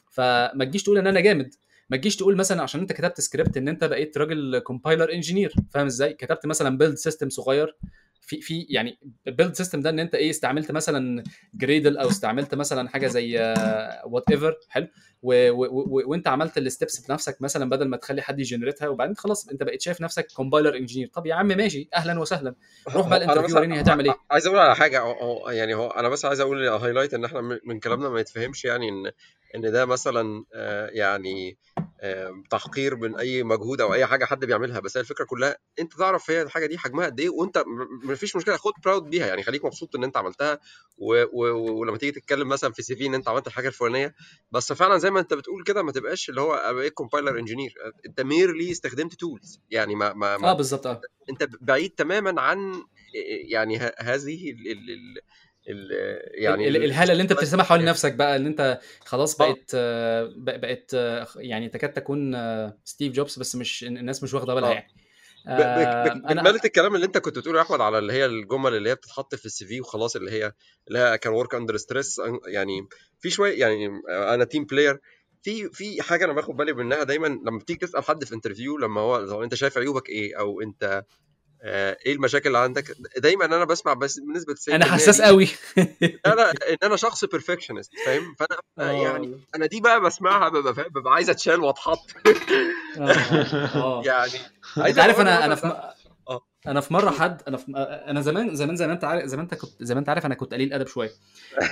فما 0.09 0.65
تجيش 0.65 0.83
تقول 0.83 0.97
إن 0.97 1.07
أنا 1.07 1.19
جامد. 1.19 1.55
ما 1.89 1.97
تجيش 1.97 2.15
تقول 2.15 2.35
مثلا 2.35 2.61
عشان 2.61 2.81
أنت 2.81 2.93
كتبت 2.93 3.21
سكريبت 3.21 3.57
إن 3.57 3.67
أنت 3.67 3.83
بقيت 3.83 4.17
راجل 4.17 4.59
compiler 4.59 5.13
engineer 5.13 5.53
فاهم 5.71 5.85
إزاي؟ 5.85 6.13
كتبت 6.13 6.45
مثلا 6.45 6.77
build 6.77 6.95
system 6.95 7.30
صغير. 7.29 7.75
في 8.22 8.41
في 8.41 8.65
يعني 8.70 8.99
الـ 9.27 9.32
build 9.32 9.53
system 9.53 9.80
ده 9.82 9.89
إن 9.89 9.99
أنت 9.99 10.15
إيه 10.15 10.30
استعملت 10.30 10.72
مثلا 10.72 11.24
Gradle 11.53 11.97
أو 11.97 12.07
استعملت 12.09 12.55
مثلا 12.55 12.89
حاجة 12.89 13.07
زي 13.07 13.38
whatever 14.05 14.55
حلو؟ 14.70 14.88
وأنت 15.22 16.28
عملت 16.28 16.57
الـ 16.57 16.66
steps 16.66 17.07
بنفسك 17.07 17.41
مثلا 17.41 17.70
بدل 17.70 17.88
ما 17.88 17.97
تخلي 17.97 18.22
حد 18.22 18.39
ي 18.39 18.44
generate 18.44 18.83
ها 18.83 18.88
وبعدين 18.88 19.15
خلاص 19.15 19.49
أنت 19.49 19.63
بقيت 19.63 19.82
شايف 19.82 20.01
نفسك 20.01 20.28
compiler 20.36 20.75
engineer 20.75 21.07
طب 21.07 21.26
يا 21.26 21.36
عم 21.36 21.47
ماشي 21.47 21.89
أهلا 21.95 22.20
وسهلا. 22.20 22.55
روح 22.95 23.07
بقى 23.07 23.17
الـ 23.17 23.21
interview 23.21 23.55
وريني 23.55 23.82
هتعمل 23.82 24.05
إيه؟ 24.05 24.15
عايز 24.32 24.47
أقول 24.47 24.59
على 24.59 24.76
حاجة 24.76 24.99
هو 25.01 25.49
يعني 25.49 25.74
هو 25.74 25.88
أنا 25.88 26.09
بس 26.09 26.26
عايز 26.26 26.39
أقول 26.39 26.67
highlight 26.67 27.13
إن 27.13 27.26
إحنا 27.26 27.41
من 27.65 27.80
كلامنا 27.80 28.09
ما 28.09 28.20
يتفهمش 28.20 28.65
يعني 28.65 28.89
إن 28.89 29.11
إن 29.55 29.72
ده 29.72 29.86
مثلا 29.86 30.43
يعني 30.91 31.57
تحقير 32.49 32.95
من 32.95 33.15
أي 33.15 33.43
مجهود 33.43 33.81
أو 33.81 33.93
أي 33.93 34.05
حاجة 34.05 34.25
حد 34.25 34.45
بيعملها 34.45 34.79
بس 34.79 34.97
هي 34.97 35.01
الفكرة 35.01 35.25
كلها 35.25 35.57
أنت 35.79 35.93
تعرف 35.93 36.31
هي 36.31 36.41
الحاجة 36.41 36.65
دي 36.65 36.77
حجمها 36.77 37.05
قد 37.05 37.19
إيه 37.19 37.29
وأنت 37.29 37.63
ما 38.03 38.15
فيش 38.15 38.35
مشكلة 38.35 38.57
خد 38.57 38.71
proud 38.84 39.03
بيها 39.09 39.27
يعني 39.27 39.43
خليك 39.43 39.65
مبسوط 39.65 39.95
إن 39.95 40.03
أنت 40.03 40.17
عملتها 40.17 40.59
و... 40.97 41.23
و... 41.23 41.79
ولما 41.79 41.97
تيجي 41.97 42.11
تتكلم 42.11 42.47
مثلا 42.47 42.73
في 42.73 42.81
CV 42.82 43.05
إن 43.05 43.13
أنت 43.15 43.29
عملت 43.29 43.47
الحاجة 43.47 43.67
الفلانية 43.67 44.15
بس 44.51 44.73
فعلا 44.73 44.97
زي 44.97 45.11
ما 45.11 45.19
أنت 45.19 45.33
بتقول 45.33 45.63
كده 45.63 45.83
ما 45.83 45.91
تبقاش 45.91 46.29
اللي 46.29 46.41
هو 46.41 46.73
بقيت 46.73 46.93
compiler 46.93 47.39
engineer 47.39 47.73
أنت 48.05 48.21
merely 48.21 48.71
استخدمت 48.71 49.13
tools 49.13 49.59
يعني 49.69 49.95
ما, 49.95 50.13
ما... 50.13 50.49
آه 50.49 50.53
بالظبط 50.53 50.87
آه 50.87 51.01
أنت 51.29 51.49
بعيد 51.61 51.89
تماما 51.91 52.41
عن 52.41 52.83
يعني. 53.49 53.77
هذه 53.99 54.51
ال... 54.51 54.71
ال... 54.71 55.21
ال 55.68 55.91
يعني 56.43 56.68
ال 56.68 56.84
الهاله 56.84 57.12
اللي 57.12 57.24
انت 57.24 57.34
بترسمها 57.34 57.64
حوالين 57.64 57.86
نفسك 57.86 58.14
بقى 58.14 58.36
ان 58.36 58.45
انت 58.45 58.80
خلاص 59.05 59.41
آه. 59.41 59.55
بقيت 60.38 60.91
آه 60.93 61.28
يعني 61.36 61.70
تكاد 61.70 61.93
تكون 61.93 62.36
آه 62.36 62.78
ستيف 62.84 63.14
جوبز 63.14 63.39
بس 63.39 63.55
مش 63.55 63.84
الناس 63.84 64.24
مش 64.24 64.34
واخدة 64.34 64.53
بالها 64.53 64.72
يعني. 64.72 64.93
بكملة 65.45 66.60
الكلام 66.66 66.95
اللي 66.95 67.05
انت 67.05 67.18
كنت 67.18 67.39
بتقوله 67.39 67.60
يا 67.60 67.64
أحمد 67.64 67.82
على 67.82 67.99
اللي 67.99 68.14
هي 68.14 68.26
الجمل 68.26 68.76
اللي 68.76 68.89
هي 68.89 68.95
بتتحط 68.95 69.36
في 69.36 69.45
الـ 69.45 69.65
CV 69.65 69.82
وخلاص 69.82 70.16
اللي 70.16 70.32
هي 70.32 70.53
اللي 70.88 70.99
هي 70.99 71.18
can 71.17 71.34
work 71.34 71.55
under 71.55 71.77
stress 71.77 72.21
يعني 72.47 72.88
في 73.20 73.30
شوية 73.30 73.60
يعني 73.60 73.89
أنا 74.10 74.43
team 74.43 74.65
player 74.65 74.99
في 75.41 75.70
في 75.70 76.01
حاجة 76.01 76.26
أنا 76.26 76.34
باخد 76.34 76.55
بالي 76.55 76.74
منها 76.74 77.03
دايما 77.03 77.28
لما 77.28 77.60
بتيجي 77.60 77.80
تسأل 77.80 78.03
حد 78.03 78.24
في 78.24 78.36
interview 78.36 78.77
لما 78.78 79.01
هو 79.01 79.43
انت 79.43 79.55
شايف 79.55 79.78
عيوبك 79.78 80.10
إيه 80.10 80.39
أو 80.39 80.62
أنت 80.62 81.03
إيه 81.64 82.14
المشاكل 82.14 82.47
اللي 82.47 82.57
عندك؟ 82.57 82.97
دايما 83.18 83.45
أنا 83.45 83.66
بسمع 83.66 83.93
بس 83.93 84.20
بنسبة 84.20 84.53
90% 84.53 84.74
أنا 84.74 84.86
حساس 84.86 85.22
قوي. 85.22 85.47
أنا 86.26 86.51
إن 86.51 86.78
أنا 86.84 86.95
شخص 86.95 87.26
perfectionist 87.25 87.91
فاهم؟ 88.05 88.36
فأنا 88.39 88.60
أوه. 88.80 89.03
يعني 89.03 89.39
أنا 89.55 89.66
دي 89.66 89.82
بقى 89.82 90.01
بسمعها 90.01 90.49
ببقى 90.49 90.89
ببقى 90.89 91.14
عايز 91.14 91.30
أتشال 91.30 91.60
وأتحط. 91.60 92.05
يعني 94.05 94.39
انت 94.78 94.99
عارف 94.99 95.20
أنا 95.20 95.45
أنا 95.45 95.55
في 95.55 95.91
أنا 96.68 96.82
في 96.82 96.93
مرة 96.93 97.10
حد 97.10 97.41
أنا 97.47 97.57
في 97.57 97.66
أنا 98.07 98.22
زمان 98.22 98.55
زمان 98.55 98.76
زي 98.76 98.88
ما 98.88 98.93
أنت 98.93 99.03
عارف 99.03 99.26
زي 99.26 99.38
ما 99.38 99.43
أنت 99.43 99.53
كنت 99.53 99.72
زي 99.84 99.93
ما 99.93 99.99
أنت 99.99 100.10
عارف 100.10 100.26
أنا 100.26 100.36
كنت 100.36 100.53
قليل 100.53 100.74
أدب 100.74 100.88
شوية. 100.88 101.10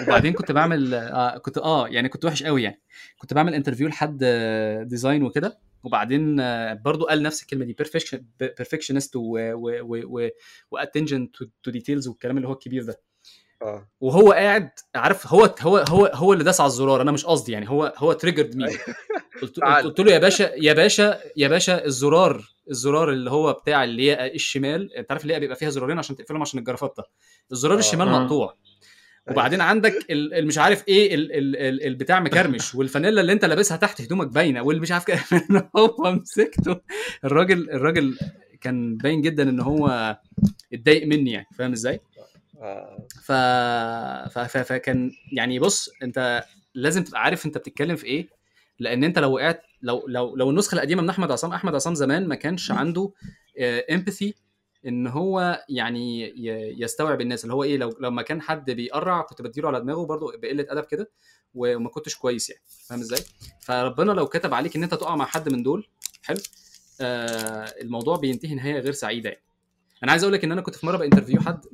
وبعدين 0.01 0.33
كنت 0.33 0.51
بعمل 0.51 0.93
آه 0.93 1.37
كنت 1.37 1.57
آه 1.57 1.87
يعني 1.87 2.09
كنت 2.09 2.25
وحش 2.25 2.43
قوي 2.43 2.63
يعني. 2.63 2.81
كنت 3.17 3.33
بعمل 3.33 3.53
interview 3.53 3.87
لحد 3.87 4.23
design 4.87 5.23
وكده. 5.23 5.59
وبعدين 5.83 6.35
برضو 6.83 7.05
قال 7.05 7.23
نفس 7.23 7.41
الكلمة 7.41 7.65
دي 7.65 7.75
perfectionist 8.39 9.15
و 10.71 10.77
attention 10.77 11.31
to 11.63 11.71
details 11.71 12.07
والكلام 12.07 12.37
اللي 12.37 12.47
هو 12.47 12.53
الكبير 12.53 12.83
ده. 12.83 13.01
آه. 13.61 13.87
وهو 14.01 14.31
قاعد 14.31 14.69
عارف 14.95 15.27
هو 15.27 15.55
هو 15.61 15.77
هو 15.77 16.05
هو 16.13 16.33
اللي 16.33 16.43
داس 16.43 16.61
على 16.61 16.67
الزرار 16.67 17.01
أنا 17.01 17.11
مش 17.11 17.25
قصدي 17.25 17.51
يعني 17.51 17.69
هو 17.69 17.93
هو 17.97 18.13
triggered 18.13 18.55
me 18.55 18.65
قلت, 19.41 19.59
قلت 19.59 19.99
له 19.99 20.11
يا 20.11 20.17
باشا 20.17 20.51
يا 20.57 20.73
باشا 20.73 21.19
يا 21.37 21.47
باشا 21.47 21.85
الزرار 21.85 22.43
الزرار 22.69 23.09
اللي 23.09 23.31
هو 23.31 23.53
بتاع 23.53 23.83
اللي 23.83 24.11
هي 24.11 24.35
الشمال 24.35 24.93
أنت 24.93 25.11
عارف 25.11 25.23
اللي 25.23 25.35
هي 25.35 25.39
بيبقى 25.39 25.55
فيها 25.55 25.69
زرارين 25.69 25.97
عشان 25.99 26.15
تقفلهم 26.15 26.41
عشان 26.41 26.59
الجرافطه 26.59 27.03
الزرار 27.51 27.77
الشمال 27.79 28.07
مقطوع. 28.07 28.57
وبعدين 29.31 29.61
عندك 29.61 30.05
مش 30.33 30.57
عارف 30.57 30.87
إيه 30.87 31.09
البتاع 31.87 32.19
مكرمش 32.19 32.75
والفانيلا 32.75 33.21
اللي 33.21 33.33
انت 33.33 33.45
لابسها 33.45 33.77
تحت 33.77 34.01
هدومك 34.01 34.27
باينة 34.27 34.61
واللي 34.61 34.81
مش 34.81 34.91
عارف 34.91 35.05
كده. 35.05 35.19
هو 35.77 36.11
مسكته. 36.11 36.81
الراجل 37.25 37.69
الراجل 37.69 38.17
كان 38.61 38.97
باين 38.97 39.21
جدا 39.21 39.49
ان 39.49 39.59
هو 39.59 40.17
اتضايق 40.73 41.07
مني 41.07 41.31
يعني 41.31 41.47
فاهم 41.57 41.71
إزاي؟ 41.71 41.99
ف... 43.23 43.31
ف... 43.31 44.39
ف... 44.39 44.57
فكان 44.57 45.11
يعني 45.31 45.59
بص 45.59 45.89
انت 46.03 46.43
لازم 46.75 47.03
تبقى 47.03 47.23
عارف 47.23 47.45
انت 47.45 47.57
بتتكلم 47.57 47.95
في 47.95 48.05
إيه 48.05 48.27
لأن 48.79 49.03
انت 49.03 49.19
لو 49.19 49.33
وقعت 49.33 49.63
لو 49.81 50.05
لو 50.07 50.35
لو 50.35 50.49
النسخة 50.49 50.75
القديمة 50.75 51.01
من 51.01 51.09
أحمد 51.09 51.31
عصام 51.31 51.53
أحمد 51.53 51.75
عصام 51.75 51.95
زمان 51.95 52.27
ما 52.27 52.35
كانش 52.35 52.71
عنده 52.71 53.11
empathy 53.91 54.33
إن 54.85 55.07
هو 55.07 55.63
يعني 55.69 56.33
يستوعب 56.81 57.21
الناس 57.21 57.43
اللي 57.43 57.53
هو 57.53 57.63
إيه 57.63 57.77
لو 57.77 57.97
لما 57.99 58.21
كان 58.21 58.41
حد 58.41 58.71
بيقرع 58.71 59.21
كنت 59.21 59.41
بديله 59.41 59.67
على 59.67 59.79
دماغه 59.79 60.05
برضه 60.05 60.37
بقلة 60.37 60.65
أدب 60.69 60.83
كده 60.83 61.11
وما 61.53 61.89
كنتش 61.89 62.15
كويس 62.15 62.49
يعني 62.49 62.61
فاهم 62.87 62.99
إزاي؟ 62.99 63.19
فربنا 63.61 64.11
لو 64.11 64.27
كتب 64.27 64.53
عليك 64.53 64.75
إن 64.75 64.83
أنت 64.83 64.93
تقع 64.93 65.15
مع 65.15 65.25
حد 65.25 65.49
من 65.49 65.63
دول 65.63 65.87
حلو 66.23 66.37
آه 67.01 67.73
الموضوع 67.81 68.17
بينتهي 68.17 68.55
نهاية 68.55 68.79
غير 68.79 68.93
سعيدة 68.93 69.29
يعني. 69.29 69.43
أنا 70.03 70.11
عايز 70.11 70.23
أقول 70.23 70.33
لك 70.33 70.43
إن 70.43 70.51
أنا 70.51 70.61
كنت 70.61 70.75
في 70.75 70.85
مرة 70.85 70.97
ب 70.97 71.02
interview 71.02 71.41
حد 71.41 71.65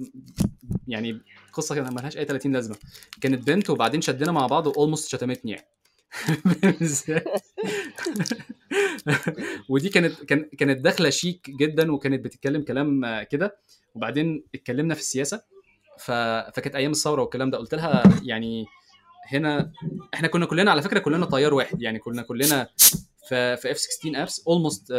يعني 0.87 1.21
قصة 1.53 1.75
كده 1.75 1.89
ملهاش 1.89 2.17
أي 2.17 2.25
30 2.25 2.53
لازمة 2.53 2.75
كانت 3.21 3.47
بنت 3.47 3.69
وبعدين 3.69 4.01
شدنا 4.01 4.31
مع 4.31 4.47
بعض 4.47 4.67
و 4.67 4.73
almost 4.73 5.09
شتمتني 5.09 5.51
يعني. 5.51 5.65
ودي 9.70 9.89
كانت 9.89 10.24
كانت 10.57 10.80
داخلة 10.80 11.09
شيك 11.09 11.49
جدا 11.49 11.91
وكانت 11.91 12.26
بتتكلم 12.26 12.61
كلام 12.61 13.24
كده. 13.24 13.57
وبعدين 13.95 14.43
اتكلمنا 14.55 14.93
في 14.93 15.01
السياسة. 15.01 15.41
فكانت 15.99 16.76
أيام 16.76 16.91
الثورة 16.91 17.22
والكلام 17.22 17.49
ده. 17.49 17.57
قلت 17.57 17.76
لها 17.76 18.03
يعني 18.24 18.66
هنا 19.28 19.72
إحنا 20.14 20.28
كنا 20.28 20.45
كلنا 20.45 20.72
على 20.72 20.82
فكرة 20.82 20.99
كلنا 20.99 21.26
تيار 21.25 21.53
واحد. 21.53 21.82
يعني 21.82 21.99
كنا 21.99 22.22
كلنا 22.22 22.68
في 23.30 23.57
في 23.57 23.72
اف 23.72 23.78
16 23.78 24.22
ارس 24.22 24.43
almost 24.47 24.89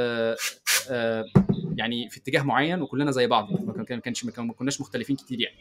يعني 1.79 2.09
في 2.11 2.17
اتجاه 2.17 2.43
معين 2.43 2.83
وكلنا 2.83 3.11
زي 3.11 3.27
بعض. 3.27 3.53
ما 3.53 3.85
كانش 3.85 4.25
ما 4.25 4.53
كناش 4.53 4.81
مختلفين 4.81 5.17
كتير 5.17 5.41
يعني. 5.41 5.57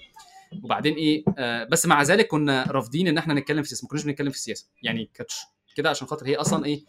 وبعدين 0.64 0.94
إيه 0.94 1.24
آه 1.38 1.64
بس 1.64 1.86
مع 1.86 2.04
ذلك 2.04 2.28
كنا 2.28 2.64
رافضين 2.70 3.08
إن 3.08 3.18
إحنا 3.18 3.34
نتكلم 3.34 3.64
في 3.64 3.72
السياسة 3.72 3.86
ما 3.86 3.90
كناش 3.90 4.04
بنتكلم 4.04 4.30
في 4.30 4.36
السياسة. 4.36 4.68
يعني 4.84 5.10
كانتش 5.14 5.36
كده 5.76 5.90
عشان 5.90 6.08
خاطر 6.08 6.28
هي 6.28 6.36
أصلا 6.36 6.66
إيه 6.66 6.84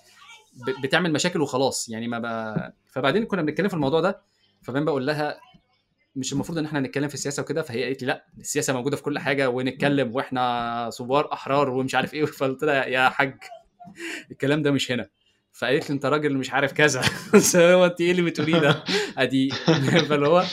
بتعمل 0.83 1.13
مشاكل 1.13 1.41
وخلاص. 1.41 1.89
يعني 1.89 2.09
ما 2.09 2.19
بقى 2.19 2.75
فبعدين 2.87 3.25
كنا 3.25 3.43
بنتكلم 3.43 3.69
في 3.69 3.75
الموضوع 3.75 4.01
ده 4.01 4.23
فبين 4.63 4.85
بقول 4.85 5.07
لها 5.07 5.41
مش 6.17 6.33
المفروض 6.33 6.59
إن 6.59 6.65
إحنا 6.65 6.81
نتكلم 6.81 7.09
في 7.09 7.15
السياسة 7.15 7.43
وكده. 7.43 7.63
فهي 7.63 7.85
قالت 7.85 8.03
لي 8.03 8.09
لأ 8.09 8.27
السياسة 8.39 8.73
موجودة 8.73 8.97
في 8.97 9.03
كل 9.03 9.19
حاجة 9.19 9.51
ونتكلم 9.51 10.15
وإحنا 10.15 10.91
ثوار 10.99 11.33
أحرار 11.33 11.71
ومش 11.71 11.95
عارف 11.95 12.15
إيه. 12.15 12.25
فقلت 12.39 12.65
لها 12.65 12.87
يا 12.87 13.09
حاج 13.09 13.37
الكلام 14.31 14.63
ده 14.63 14.71
مش 14.71 14.93
هنا. 14.93 15.09
فقالت 15.55 15.91
لي 15.91 15.95
انت 15.95 16.07
راجل 16.07 16.37
مش 16.37 16.51
عارف 16.51 16.73
كذا. 16.73 17.01
هو 17.75 17.85
انت 17.85 18.01
إيه 18.01 18.11
اللي 18.11 18.23
بتقوليه 18.23 18.59
ده؟ 18.59 18.85
ادي 19.19 19.51
فاللي 20.09 20.29
هو 20.29 20.45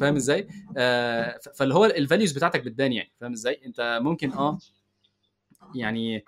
فاهم 0.00 0.16
إزاي؟ 0.16 0.48
آه 0.76 1.40
فاللي 1.54 1.74
هو 1.74 1.84
الـ 1.84 1.91
values 1.91 2.32
بتاعتك 2.32 2.60
بتبان 2.64 2.92
يعني 2.92 3.12
فاهم 3.20 3.32
إزاي؟ 3.32 3.60
انت 3.66 3.98
ممكن 4.02 4.32
آه 4.32 4.58
يعني 5.74 6.24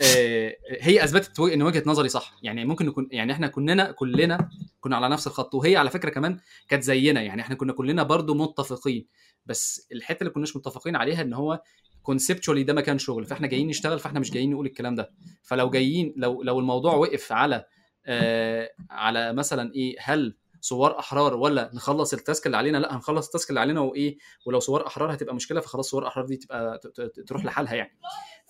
آه 0.00 0.56
هي 0.80 1.04
اثبتت 1.04 1.40
ان 1.40 1.62
وجهة 1.62 1.82
نظري 1.86 2.08
صح. 2.08 2.34
يعني 2.42 2.64
ممكن 2.64 2.86
نكون 2.86 3.08
يعني 3.12 3.32
إحنا 3.32 3.46
كلنا 3.46 3.92
كلنا 3.92 4.50
كنا 4.80 4.96
على 4.96 5.08
نفس 5.08 5.26
الخط. 5.26 5.54
وهي 5.54 5.76
على 5.76 5.90
فكرة 5.90 6.10
كمان 6.10 6.38
كانت 6.68 6.82
زينا. 6.82 7.22
يعني 7.22 7.42
إحنا 7.42 7.54
كنا 7.54 7.72
كلنا 7.72 8.02
برضو 8.02 8.34
متفقين. 8.34 9.06
بس 9.46 9.88
الحتة 9.92 10.20
اللي 10.20 10.32
كناش 10.32 10.56
متفقين 10.56 10.96
عليها 10.96 11.22
إن 11.22 11.32
هو 11.34 11.62
conceptually 12.02 12.62
ده 12.62 12.72
مكان 12.72 12.98
شغل 12.98 13.24
فإحنا 13.24 13.46
جايين 13.46 13.68
نشتغل 13.68 13.98
فإحنا 13.98 14.20
مش 14.20 14.30
جايين 14.30 14.50
نقول 14.50 14.66
الكلام 14.66 14.94
ده. 14.94 15.10
فلو 15.42 15.70
جايين 15.70 16.14
لو 16.16 16.42
لو 16.42 16.58
الموضوع 16.58 16.94
وقف 16.94 17.32
على 17.32 17.64
آه 18.06 18.70
على 18.90 19.32
مثلا 19.32 19.74
إيه 19.74 19.96
هل 20.00 20.36
ثوار 20.60 20.98
أحرار 20.98 21.36
ولا 21.36 21.70
نخلص 21.74 22.12
الـ 22.14 22.20
task 22.20 22.46
اللي 22.46 22.56
علينا؟ 22.56 22.78
لأ 22.78 22.96
هنخلص 22.96 23.26
الـ 23.26 23.31
task 23.31 23.50
اللي 23.50 23.60
علينا 23.60 23.80
وإيه 23.80 24.18
ولو 24.46 24.60
ثوار 24.60 24.86
أحرار 24.86 25.14
هتبقى 25.14 25.34
مشكلة 25.34 25.60
فخلاص 25.60 25.90
ثوار 25.90 26.06
أحرار 26.06 26.26
دي 26.26 26.36
تبقى 26.36 26.80
تروح 27.26 27.44
لحالها 27.44 27.74
يعني. 27.74 27.98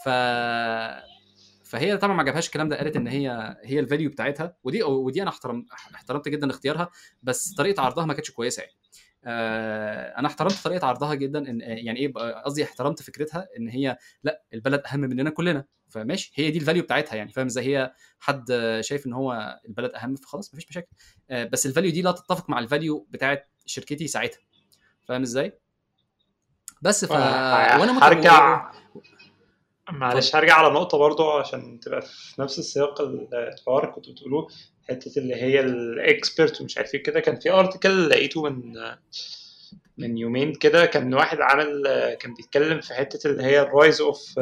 ف 0.05 0.09
فهي 1.65 1.97
طبعا 1.97 2.15
ما 2.15 2.21
عجبهاش 2.23 2.47
الكلام 2.47 2.69
ده 2.69 2.77
قالت 2.79 2.97
إن 2.97 3.07
هي 3.09 3.57
هي 3.65 3.81
الـ 3.81 3.86
value 3.86 4.11
بتاعتها 4.11 4.57
ودي 4.65 4.83
ودي 4.83 5.23
أنا 5.23 5.31
احترم 5.31 5.67
احترمت 5.95 6.29
جدا 6.29 6.51
اختيارها 6.51 6.91
بس 7.23 7.55
طريقة 7.55 7.83
عرضها 7.83 8.05
ما 8.07 8.15
كانتش 8.15 8.31
كويسة 8.31 8.61
يعني. 8.63 8.75
أنا 9.25 10.27
احترمت 10.29 10.65
طريقة 10.65 10.87
عرضها 10.87 11.15
جدا 11.15 11.39
إن 11.51 11.61
يعني 11.61 11.99
إيه 11.99 12.13
قصدي 12.45 12.65
احترمت 12.65 13.03
فكرتها 13.03 13.49
إن 13.59 13.69
هي 13.69 13.99
لأ 14.25 14.43
البلد 14.55 14.83
أهم 14.93 15.01
مننا 15.01 15.31
كلنا 15.31 15.65
فماشي 15.89 16.33
هي 16.35 16.51
دي 16.51 16.59
الـ 16.59 16.63
value 16.63 16.83
بتاعتها 16.83 17.17
يعني 17.17 17.33
فاهم 17.33 17.47
إزاي؟ 17.47 17.65
هي 17.77 17.93
حد 18.19 18.79
شايف 18.81 19.07
إن 19.07 19.13
هو 19.13 19.61
البلد 19.69 19.93
أهم 19.95 20.17
فخلاص 20.17 20.55
مفيش 20.55 20.69
مشاكل. 20.69 20.89
آه 21.31 21.45
بس 21.45 21.67
الـ 21.67 21.71
value 21.71 21.91
دي 21.91 22.03
لا 22.03 22.13
تتفق 22.13 22.51
مع 22.51 22.59
الـ 22.59 22.67
value 22.67 23.07
بتاعت 23.11 23.49
شركتي 23.67 24.07
ساعتها 24.07 24.41
فاهم 25.09 25.23
إزاي؟ 25.23 25.59
بس 26.83 27.05
ف 27.05 27.11
وأنا 27.11 28.07
هرجع 28.09 28.71
معلش 29.91 30.37
هرجع 30.37 30.55
على 30.55 30.75
نقطة 30.75 30.99
برضو 30.99 31.31
عشان 31.31 31.81
تبقى 31.81 32.03
في 32.03 32.43
نفس 32.43 32.59
السياق 32.59 33.01
الحوار 33.35 33.91
كنت 33.91 34.09
بتقولوه 34.11 34.49
حتة 34.91 35.19
اللي 35.19 35.35
هي 35.35 35.61
الـ 35.61 35.75
expert 35.75 36.61
ومش 36.61 36.79
عارف 36.79 36.95
إيه 36.95 37.03
كده. 37.03 37.21
كان 37.21 37.37
في 37.41 37.51
article 37.51 38.09
لقيته 38.09 38.43
من 38.43 38.75
من 39.99 40.19
يومين 40.19 40.55
كده. 40.55 40.87
كان 40.87 41.15
واحد 41.15 41.41
عامل 41.41 41.83
كان 42.21 42.35
بيتكلم 42.35 42.81
في 42.81 42.95
حتة 42.95 43.31
اللي 43.31 43.43
هي 43.43 43.61
الـ 43.61 43.69
rise 43.69 44.01
of 44.01 44.35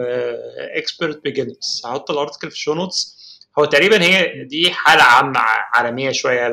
expert 0.59 1.25
beginners 1.25 1.83
هحط 1.85 2.11
ال 2.11 2.16
article 2.16 2.51
في 2.51 2.57
ال 2.57 2.60
show 2.60 2.75
notes 2.75 3.18
هو 3.59 3.65
تقريبا 3.65 4.03
هي 4.03 4.45
دي 4.45 4.71
حالة 4.71 5.03
عامة 5.03 5.41
عالمية 5.75 6.11
شوية 6.11 6.53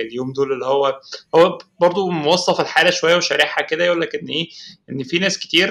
اليوم 0.00 0.32
دول 0.32 0.52
اللي 0.52 0.66
هو 0.66 1.00
هو 1.34 1.58
برضو 1.80 2.10
موصف 2.10 2.60
الحالة 2.60 2.90
شوية 2.90 3.16
وشارحها 3.16 3.62
كده 3.64 3.84
يقول 3.84 4.00
لك 4.00 4.14
إن 4.14 4.26
إيه؟ 4.28 4.48
إن 4.90 5.02
في 5.02 5.18
ناس 5.18 5.38
كتير 5.38 5.68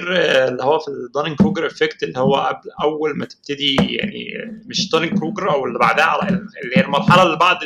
اللي 0.48 0.62
هو 0.62 0.78
في 0.78 0.88
ال 0.88 0.94
Dunning 0.94 1.36
Kruger 1.38 1.66
effect 1.66 2.02
اللي 2.02 2.18
هو 2.18 2.34
قبل 2.36 2.70
أول 2.82 3.18
ما 3.18 3.24
تبتدي 3.24 3.76
يعني 3.76 4.34
مش 4.66 4.90
Dunning 4.90 5.18
Kruger 5.18 5.50
أو 5.52 5.64
اللي 5.64 5.78
بعدها 5.78 6.28
اللي 6.64 6.76
هي 6.76 6.80
المرحلة 6.80 7.22
اللي 7.22 7.36
بعد 7.36 7.56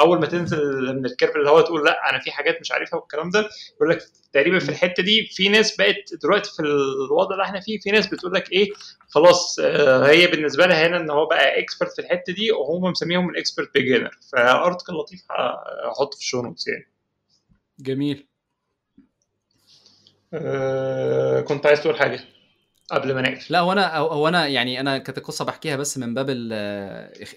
أول 0.00 0.20
ما 0.20 0.26
تنزل 0.26 0.94
من 0.96 1.06
ال 1.06 1.11
curve 1.11 1.36
اللي 1.36 1.50
هو 1.50 1.60
تقول 1.60 1.84
لا 1.84 2.10
أنا 2.10 2.18
في 2.18 2.30
حاجات 2.30 2.60
مش 2.60 2.72
عارفها 2.72 2.98
والكلام 2.98 3.30
ده 3.30 3.48
يقول 3.76 3.90
لك 3.90 4.02
تقريبا 4.32 4.58
في 4.58 4.68
الحتة 4.68 5.02
دي 5.02 5.26
في 5.32 5.48
ناس 5.48 5.76
بقت 5.76 6.14
دلوقتي 6.22 6.50
في 6.56 6.62
الوضع 6.62 7.32
اللي 7.32 7.44
إحنا 7.44 7.60
فيه 7.60 7.78
في 7.78 7.90
ناس 7.90 8.06
بتقول 8.06 8.34
لك 8.34 8.52
إيه 8.52 8.70
خلاص 9.08 9.60
هي 10.04 10.26
بالنسبة 10.26 10.66
لها 10.66 10.86
هنا 10.86 10.96
إن 10.96 11.10
هو 11.10 11.26
بقى 11.26 11.58
expert 11.60 11.92
في 11.92 11.98
الحتة 11.98 12.32
دي 12.32 12.52
وهم 12.52 12.90
مسميهم 12.90 13.30
ال 13.30 13.36
expert 13.36 13.74
beginner 13.74 14.10
ف 14.32 14.39
article 14.39 14.92
لطيف 14.92 15.22
هحطه 15.90 16.16
في 16.16 16.22
ال 16.22 16.26
show 16.26 16.42
notes 16.42 16.68
يعني. 16.68 16.88
جميل. 17.80 18.26
أه 20.34 21.40
كنت 21.40 21.66
عايز 21.66 21.80
تقول 21.82 21.96
حاجة 21.98 22.20
قبل 22.90 23.14
ما 23.14 23.20
نقفل؟ 23.22 23.52
لا 23.52 23.58
هو 23.60 23.72
أنا 23.72 23.96
هو 23.96 24.28
أنا 24.28 24.46
يعني 24.46 24.80
أنا 24.80 24.98
كانت 24.98 25.18
القصة 25.18 25.44
بحكيها 25.44 25.76
بس 25.76 25.98
من 25.98 26.14
باب 26.14 26.26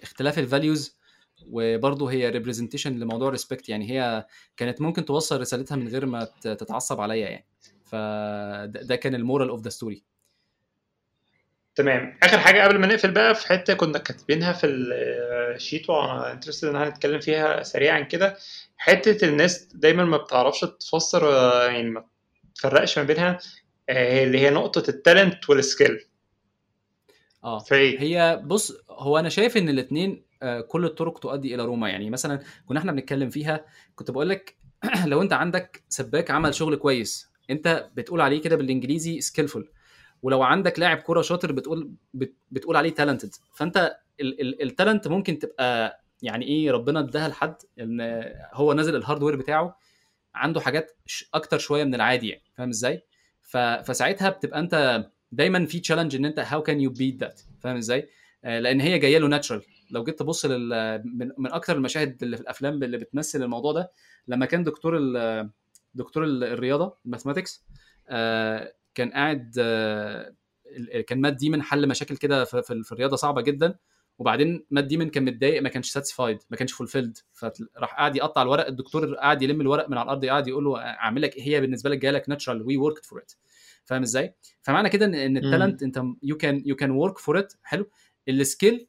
اختلاف 0.04 0.40
ال 0.40 0.48
values 0.48 1.01
وبرضه 1.48 2.12
هي 2.12 2.30
representation 2.30 3.00
لموضوع 3.00 3.30
respect 3.30 3.70
يعني 3.70 3.92
هي 3.92 4.26
كانت 4.58 4.82
ممكن 4.82 5.06
توصل 5.06 5.42
رسالتها 5.42 5.76
من 5.76 5.88
غير 5.88 6.06
ما 6.06 6.28
تتعصب 6.42 7.02
عليا 7.02 7.30
يعني. 7.30 7.46
فده 7.86 8.96
كان 8.96 9.16
ال 9.16 9.21
moral 9.21 9.50
of 9.50 9.62
the 9.62 9.70
story 9.70 10.04
تمام. 11.76 12.18
آخر 12.24 12.40
حاجة 12.40 12.64
قبل 12.64 12.78
ما 12.80 12.88
نقفل 12.88 13.12
بقى 13.12 13.36
في 13.36 13.48
حتة 13.48 13.74
كنا 13.74 13.98
كاتبينها 13.98 14.54
في 14.54 14.68
ال 14.68 14.88
sheet 14.88 15.90
وأنا 15.90 16.32
interested 16.32 16.68
إن 16.68 16.76
هنتكلم 16.76 17.20
فيها 17.20 17.64
سريعا 17.64 18.00
كده. 18.00 18.38
حتة 18.78 19.26
الناس 19.28 19.64
دايما 19.74 20.06
ما 20.06 20.18
بتعرفش 20.18 20.60
تفسر 20.80 21.24
يعني 21.72 21.90
ما 21.90 22.06
تفرقش 22.56 23.00
ما 23.00 23.04
بينها 23.06 23.38
اللي 23.90 24.40
هي 24.40 24.50
نقطة 24.50 24.90
ال 24.90 24.98
talent 24.98 25.50
وال 25.50 25.66
skill 25.66 26.06
آه. 27.44 27.60
فإيه؟ 27.60 28.00
هي 28.00 28.42
بص 28.46 28.74
هو 28.90 29.20
أنا 29.20 29.30
شايف 29.30 29.58
إن 29.58 29.70
الاثنين 29.70 30.24
كل 30.68 30.86
الطرق 30.86 31.20
تؤدي 31.20 31.56
إلى 31.56 31.66
روما. 31.66 31.90
يعني 31.90 32.10
مثلا 32.10 32.40
كنا 32.66 32.80
إحنا 32.80 32.92
بنتكلم 32.92 33.30
فيها 33.30 33.66
كنت 33.96 34.12
بقول 34.12 34.30
لك 34.30 34.58
لو 35.06 35.22
أنت 35.22 35.34
عندك 35.34 35.84
سباك 35.90 36.32
عمل 36.32 36.54
شغل 36.56 36.76
كويس 36.76 37.32
أنت 37.50 37.90
بتقول 37.96 38.22
عليه 38.22 38.42
كده 38.42 38.56
بالإنجليزي 38.56 39.22
skillful 39.22 39.70
ولو 40.24 40.44
عندك 40.44 40.80
لاعب 40.80 40.98
كورة 40.98 41.22
شاطر 41.22 41.52
بتقول 41.52 41.92
بتقول 42.52 42.76
عليه 42.76 42.90
talented 42.90 43.36
فأنت 43.54 43.98
ال 44.62 44.68
talent 44.68 45.08
ممكن 45.08 45.40
تبقى 45.40 46.02
يعني 46.22 46.46
إيه 46.46 46.72
ربنا 46.72 47.00
اداها 47.00 47.28
لحد 47.28 47.56
إن 47.80 48.24
هو 48.54 48.74
نازل 48.74 48.96
ال 48.96 49.00
hardware 49.00 49.36
بتاعه 49.36 49.78
عنده 50.36 50.62
حاجات 50.62 50.92
أكتر 51.34 51.58
شوية 51.58 51.84
من 51.84 51.96
العادي 51.96 52.30
يعني. 52.30 52.44
فاهم 52.54 52.70
إزاي؟ 52.70 53.04
فساعتها 53.84 54.30
بتبقى 54.30 54.60
أنت 54.60 55.06
دايما 55.32 55.66
في 55.66 55.80
challenge 55.80 56.16
إن 56.16 56.26
أنت 56.26 56.40
how 56.40 56.64
can 56.64 56.82
you 56.82 56.90
beat 56.90 57.16
that 57.16 57.42
فاهم 57.60 57.78
إزاي؟ 57.78 58.08
لأن 58.44 58.82
هي 58.82 59.00
جاية 59.00 59.18
له 59.18 59.28
natural 59.28 59.62
لو 59.92 60.04
جيت 60.04 60.20
تبص 60.20 60.46
لل 60.46 61.02
من, 61.06 61.32
من 61.38 61.52
أكتر 61.52 61.76
المشاهد 61.76 62.24
اللي 62.24 62.38
في 62.38 62.44
الأفلام 62.44 62.84
اللي 62.84 62.98
بتمثل 62.98 63.44
الموضوع 63.44 63.72
ده 63.72 63.92
لما 64.28 64.46
كان 64.46 64.64
دكتور 64.64 64.98
ال... 64.98 65.50
دكتور 65.94 66.24
الرياضة 66.24 66.98
ال 67.06 67.11
mathematics 67.11 67.66
كان 68.96 69.12
قاعد 69.14 69.52
كان 71.08 71.22
مات 71.22 71.34
ديمن 71.34 71.62
حل 71.62 71.88
مشاكل 71.88 72.18
كده 72.18 72.44
في, 72.44 72.62
في 72.84 72.92
الرياضة 72.92 73.16
صعبة 73.16 73.42
جدا 73.42 73.76
وبعدين 74.20 74.66
مات 74.72 74.84
ديمن 74.84 75.10
كان 75.10 75.26
متضايق 75.26 75.62
ما 75.62 75.70
كانش 75.70 75.90
satisfied 75.90 76.40
ما 76.50 76.58
كانش 76.58 76.72
fulfilled 76.72 77.18
فراح 77.34 77.96
قاعد 77.96 78.16
يقطع 78.16 78.42
الورق 78.42 78.68
الدكتور 78.68 79.16
قاعد 79.16 79.42
يلم 79.42 79.62
الورق 79.62 79.90
من 79.90 79.98
على 79.98 80.06
الأرض 80.06 80.26
قاعد 80.26 80.48
يقول 80.48 80.64
له 80.64 80.80
أعمل 80.82 81.22
لك 81.22 81.40
هي 81.40 81.62
بالنسبة 81.62 81.90
لك 81.90 81.98
جاية 81.98 82.12
لك 82.12 82.30
natural 82.30 82.62
we 82.62 82.78
worked 82.78 83.06
for 83.06 83.20
it 83.20 83.32
فاهم 83.86 84.02
إزاي؟ 84.02 84.36
فمعنى 84.62 84.90
كده 84.90 85.06
إن, 85.06 85.38
ال 85.38 85.44
talent 85.44 85.84
أنت 85.84 86.04
you 86.24 86.38
can 86.38 86.64
you 86.66 86.76
can 86.76 86.92
work 86.92 87.18
for 87.18 87.40
it 87.40 87.54
حلو. 87.64 87.90
ال 88.30 88.39
skill 88.39 88.88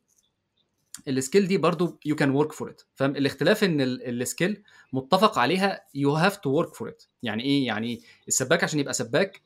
ال 1.08 1.14
skill 1.14 1.46
دي 1.46 1.58
برضو 1.58 1.98
you 2.04 2.16
can 2.16 2.30
work 2.30 2.52
for 2.52 2.70
it 2.70 2.82
فاهم؟ 2.94 3.16
الاختلاف 3.16 3.64
إن 3.64 3.80
ال 3.80 3.94
skill 3.94 4.62
متفق 4.92 5.38
عليها 5.38 5.80
you 5.94 6.12
have 6.12 6.36
to 6.36 6.50
work 6.50 6.74
for 6.74 6.88
it 6.88 7.02
يعني 7.22 7.42
إيه؟ 7.42 7.66
يعني 7.66 8.00
السباك 8.28 8.64
عشان 8.64 8.80
يبقى 8.80 8.94
سباك 8.94 9.40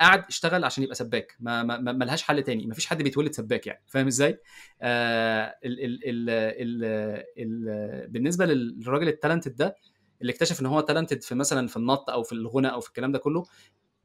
قاعد 0.00 0.24
اشتغل 0.28 0.64
عشان 0.64 0.82
يبقى 0.84 0.94
سباك. 0.94 1.36
ما, 1.40 1.62
ما, 1.62 1.78
ما 1.92 2.04
لهاش 2.04 2.22
حل 2.22 2.42
تاني. 2.42 2.66
ما 2.66 2.74
فيش 2.74 2.86
حد 2.86 3.02
بيتولد 3.02 3.32
سباك 3.32 3.66
يعني. 3.66 3.82
فاهم 3.86 4.06
إزاي؟ 4.06 4.40
آه 4.82 5.54
ال 5.64 5.84
ال 5.84 6.00
ال 6.04 6.30
ال 6.30 6.84
ال 7.38 8.08
بالنسبة 8.08 8.46
للراجل 8.46 9.08
ال 9.08 9.13
talented 9.13 9.56
ده 9.56 9.76
اللي 10.22 10.32
اكتشف 10.32 10.60
إن 10.60 10.66
هو 10.66 10.80
talented 10.80 11.22
في 11.22 11.34
مثلا 11.34 11.66
في 11.68 11.76
النط 11.76 12.10
أو 12.10 12.22
في 12.22 12.32
الغنى 12.32 12.72
أو 12.72 12.80
في 12.80 12.88
الكلام 12.88 13.12
ده 13.12 13.18
كله 13.18 13.44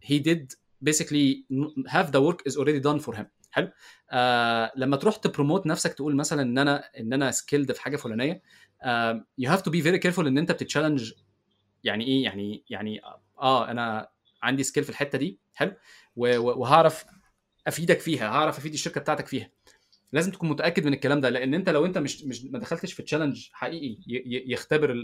he 0.06 0.14
did 0.20 0.56
basically 0.90 1.44
have 1.88 2.08
the 2.12 2.20
work 2.28 2.40
is 2.50 2.56
already 2.58 2.80
done 2.80 3.00
for 3.06 3.16
him. 3.18 3.26
حلو. 3.56 3.72
آه 4.12 4.72
لما 4.76 4.98
تروح 4.98 5.16
ت 5.16 5.22
promote 5.22 5.68
نفسك 5.68 5.94
تقول 5.94 6.16
مثلا 6.16 6.42
إن 6.42 6.58
أنا 6.58 6.84
إن 7.00 7.14
أنا 7.14 7.32
skilled 7.32 7.72
في 7.72 7.82
حاجة 7.82 7.96
فلانية 7.98 8.42
you 9.42 9.48
have 9.50 9.60
to 9.62 9.72
be 9.72 9.84
very 9.86 10.00
careful 10.08 10.20
إن 10.20 10.38
أنت 10.38 10.52
بتت 10.52 10.67
challenge 10.67 11.14
يعني 11.84 12.06
إيه؟ 12.08 12.24
يعني 12.24 12.64
يعني 12.70 13.02
آه 13.42 13.72
أنا 13.72 14.10
عندي 14.44 14.64
skill 14.64 14.84
في 14.84 14.90
الحتة 14.90 15.18
دي 15.18 15.40
حلو. 15.54 15.74
وهعرف 16.16 17.06
أفيدك 17.68 18.00
فيها 18.00 18.28
هعرف 18.30 18.58
أفيد 18.58 18.74
الشركة 18.74 19.02
بتاعتك 19.02 19.28
فيها. 19.28 19.50
لازم 20.14 20.32
تكون 20.32 20.50
متأكد 20.50 20.86
من 20.86 20.94
الكلام 20.94 21.22
ده 21.22 21.30
لأن 21.30 21.54
أنت 21.54 21.70
لو 21.70 21.86
أنت 21.86 21.98
مش 21.98 22.24
مش 22.24 22.44
ما 22.46 22.60
دخلتش 22.60 22.94
في 22.94 23.04
challenge 23.04 23.50
حقيقي 23.54 23.98
يختبر 24.52 25.04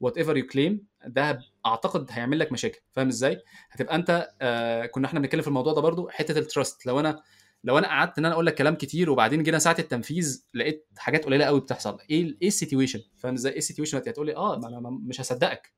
whatever 0.00 0.36
you 0.36 0.46
claim 0.46 0.86
ده 1.06 1.40
أعتقد 1.66 2.06
هيعمل 2.10 2.38
لك 2.38 2.52
مشاكل. 2.52 2.80
فاهم 2.92 3.08
إزاي؟ 3.08 3.42
هتبقى 3.70 3.94
أنت 3.96 4.28
آه 4.40 4.86
كنا 4.86 5.06
إحنا 5.06 5.20
بنتكلم 5.20 5.42
في 5.42 5.48
الموضوع 5.48 5.72
ده 5.72 5.80
برضو 5.80 6.08
حتة 6.08 6.38
ال 6.38 6.46
trust 6.46 6.86
لو 6.86 7.00
أنا 7.00 7.22
لو 7.64 7.78
أنا 7.78 7.88
قعدت 7.88 8.18
إن 8.18 8.24
أنا 8.24 8.34
أقول 8.34 8.46
لك 8.46 8.54
كلام 8.54 8.74
كتير 8.74 9.10
وبعدين 9.10 9.42
جينا 9.42 9.58
ساعة 9.58 9.76
التنفيذ 9.78 10.44
لقيت 10.54 10.88
حاجات 10.96 11.24
قليلة 11.24 11.44
قوي 11.44 11.60
بتحصل 11.60 11.98
إيه 12.10 12.36
إيه 12.42 12.48
ال 12.48 12.53
situation؟ 12.53 13.00
فاهم 13.16 13.34
إزاي؟ 13.34 13.52
إيه 13.52 13.58
ال 13.58 13.62
situation؟ 13.62 13.98
هتقول 13.98 14.26
لي 14.26 14.36
آه 14.36 14.58
ما 14.58 14.68
أنا 14.68 14.90
مش 14.90 15.20
هصدقك 15.20 15.72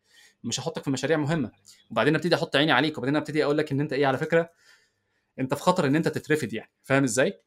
مش 0.44 0.60
هحطك 0.60 0.84
في 0.84 0.90
مشاريع 0.90 1.16
مهمة. 1.16 1.50
وبعدين 1.90 2.14
أبتدي 2.14 2.34
أحط 2.34 2.56
عيني 2.56 2.72
عليك 2.72 2.98
وبعدين 2.98 3.16
أبتدي 3.16 3.44
أقول 3.44 3.58
لك 3.58 3.72
إن 3.72 3.80
أنت 3.80 3.92
إيه 3.92 4.06
على 4.06 4.18
فكرة 4.18 4.50
أنت 5.38 5.54
في 5.54 5.62
خطر 5.62 5.86
إن 5.86 5.96
أنت 5.96 6.08
تترفد 6.08 6.52
يعني 6.52 6.70
فاهم 6.82 7.04
إزاي؟ 7.04 7.40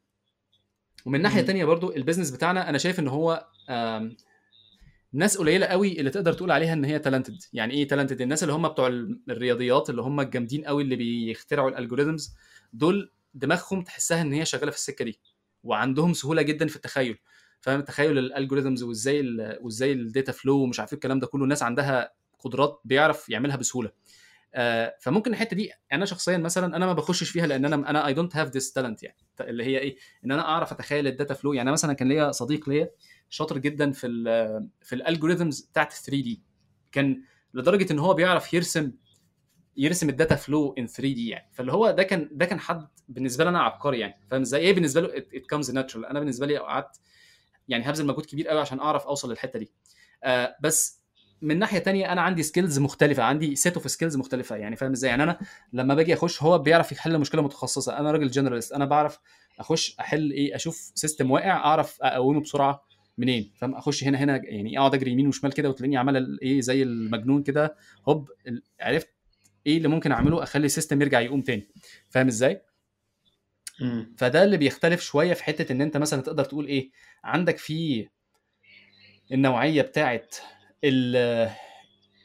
ومن 1.05 1.21
ناحية 1.21 1.41
تانية 1.41 1.65
برضو 1.65 1.91
ال 1.95 1.99
business 1.99 2.31
بتاعنا 2.31 2.69
أنا 2.69 2.77
شايف 2.77 2.99
إن 2.99 3.07
هو 3.07 3.47
ناس 5.13 5.37
قليلة 5.37 5.65
قوي 5.65 5.99
اللي 5.99 6.09
تقدر 6.09 6.33
تقول 6.33 6.51
عليها 6.51 6.73
إن 6.73 6.85
هي 6.85 6.99
talented 6.99 7.37
يعني 7.53 7.73
إيه 7.73 7.87
talented 7.87 8.21
الناس 8.21 8.43
اللي 8.43 8.53
هم 8.53 8.67
بتوع 8.67 8.87
الرياضيات 9.29 9.89
اللي 9.89 10.01
هم 10.01 10.19
الجامدين 10.19 10.65
قوي 10.65 10.83
اللي 10.83 10.95
بيخترعوا 10.95 11.69
ال 11.69 11.75
algorithms 11.75 12.35
دول 12.73 13.11
دماغهم 13.35 13.81
تحسها 13.81 14.21
إن 14.21 14.33
هي 14.33 14.45
شغالة 14.45 14.71
في 14.71 14.77
السكة 14.77 15.05
دي 15.05 15.19
وعندهم 15.63 16.13
سهولة 16.13 16.41
جدا 16.41 16.67
في 16.67 16.75
التخيل. 16.75 17.17
فاهم؟ 17.61 17.81
تخيل 17.81 18.17
ال 18.17 18.23
algorithms 18.23 18.83
وإزاي 18.83 19.21
وإزاي 19.61 19.91
ال 19.91 19.99
data 19.99 20.31
flow 20.31 20.57
ومش 20.57 20.79
عارف 20.79 20.93
الكلام 20.93 21.19
ده 21.19 21.27
كله 21.27 21.43
الناس 21.43 21.63
عندها 21.63 22.11
قدرات 22.39 22.81
بيعرف 22.85 23.29
يعملها 23.29 23.55
بسهولة. 23.55 23.91
آه 24.53 24.95
فممكن 25.01 25.31
الحتة 25.31 25.55
دي 25.55 25.71
أنا 25.93 26.05
شخصيا 26.05 26.37
مثلا 26.37 26.75
أنا 26.75 26.85
ما 26.85 26.93
بخشش 26.93 27.29
فيها 27.29 27.47
لأن 27.47 27.65
أنا 27.65 27.89
أنا 27.89 28.07
I 28.07 28.13
don't 28.13 28.35
have 28.35 28.47
this 28.47 28.73
talent 28.73 29.03
يعني. 29.03 29.17
اللي 29.41 29.63
هي 29.63 29.77
إيه؟ 29.79 29.97
إن 30.25 30.31
أنا 30.31 30.41
أعرف 30.41 30.71
أتخيل 30.71 31.07
ال 31.07 31.12
data 31.12 31.33
flow 31.33 31.53
يعني 31.53 31.71
مثلا 31.71 31.93
كان 31.93 32.07
ليا 32.09 32.31
صديق 32.31 32.69
ليا 32.69 32.89
شاطر 33.29 33.57
جدا 33.57 33.91
في 33.91 34.07
ال 34.07 34.69
في 34.81 34.95
ال 34.95 35.01
algorithms 35.01 35.61
بتاعت 35.61 35.93
3D 35.93 36.43
كان 36.91 37.21
لدرجة 37.53 37.93
إن 37.93 37.99
هو 37.99 38.13
بيعرف 38.13 38.53
يرسم 38.53 38.91
يرسم 39.77 40.09
ال 40.09 40.35
data 40.35 40.75
flow 40.77 40.87
in 40.87 41.13
3D 41.13 41.29
يعني. 41.29 41.49
فاللي 41.53 41.73
هو 41.73 41.91
ده 41.91 42.03
كان 42.03 42.29
ده 42.31 42.45
كان 42.45 42.59
حد 42.59 42.87
بالنسبة 43.09 43.43
لي 43.43 43.49
أنا 43.49 43.61
عبقري 43.61 43.99
يعني. 43.99 44.19
فاهم 44.31 44.41
إزاي؟ 44.41 44.61
إيه 44.61 44.73
بالنسبة 44.73 45.01
له؟ 45.01 45.17
it 45.17 45.45
comes 45.49 45.71
natural 45.71 46.05
أنا 46.05 46.19
بالنسبة 46.19 46.45
لي 46.47 46.57
قعدت 46.57 46.99
يعني 47.67 47.89
هبذل 47.89 48.05
مجهود 48.05 48.25
كبير 48.25 48.47
قوي 48.47 48.59
عشان 48.59 48.79
أعرف 48.79 49.05
أوصل 49.05 49.29
للحتة 49.29 49.59
دي. 49.59 49.71
آه 50.23 50.55
بس 50.61 51.05
من 51.41 51.59
ناحية 51.59 51.79
تانية 51.79 52.11
أنا 52.11 52.21
عندي 52.21 52.43
skills 52.43 52.79
مختلفة. 52.79 53.23
عندي 53.23 53.55
set 53.55 53.73
of 53.73 53.91
skills 53.91 54.17
مختلفة 54.17 54.55
يعني. 54.55 54.75
فاهم 54.75 54.91
إزاي؟ 54.91 55.09
يعني 55.09 55.23
أنا 55.23 55.39
لما 55.73 55.95
باجي 55.95 56.13
أخش 56.13 56.43
هو 56.43 56.57
بيعرف 56.57 56.91
يحل 56.91 57.19
مشكلة 57.19 57.41
متخصصة. 57.41 57.97
أنا 57.99 58.11
راجل 58.11 58.27
generalist 58.27 58.71
أنا 58.71 58.85
بعرف 58.85 59.19
أخش 59.59 59.95
أحل 59.99 60.31
إيه؟ 60.31 60.55
أشوف 60.55 60.91
system 60.95 61.31
واقع 61.31 61.51
أعرف 61.51 61.97
أقومه 62.01 62.41
بسرعة 62.41 62.85
منين. 63.17 63.51
فاهم؟ 63.57 63.75
أخش 63.75 64.03
هنا 64.03 64.17
هنا 64.17 64.41
يعني 64.45 64.79
أقعد 64.79 64.93
أجري 64.93 65.11
يمين 65.11 65.27
وشمال 65.27 65.53
كده 65.53 65.69
وتلاقيني 65.69 65.97
عمال 65.97 66.41
إيه؟ 66.41 66.61
زي 66.61 66.83
المجنون 66.83 67.43
كده. 67.43 67.75
هوب 68.09 68.29
عرفت 68.79 69.14
إيه 69.67 69.77
اللي 69.77 69.87
ممكن 69.87 70.11
اعمله؟ 70.11 70.43
اخلي 70.43 70.65
ال 70.65 70.70
system 70.70 71.01
يرجع 71.01 71.19
يقوم 71.19 71.41
تاني. 71.41 71.67
فاهم 72.09 72.27
إزاي؟ 72.27 72.61
فده 74.17 74.43
اللي 74.43 74.57
بيختلف 74.57 75.01
شوية 75.01 75.33
في 75.33 75.43
حتة 75.43 75.71
إن 75.71 75.81
أنت 75.81 75.97
مثلا 75.97 76.21
تقدر 76.21 76.43
تقول 76.43 76.67
إيه 76.67 76.91
عندك 77.23 77.57
في 77.57 78.07
النوعية 79.31 79.81
بتاعت 79.81 80.35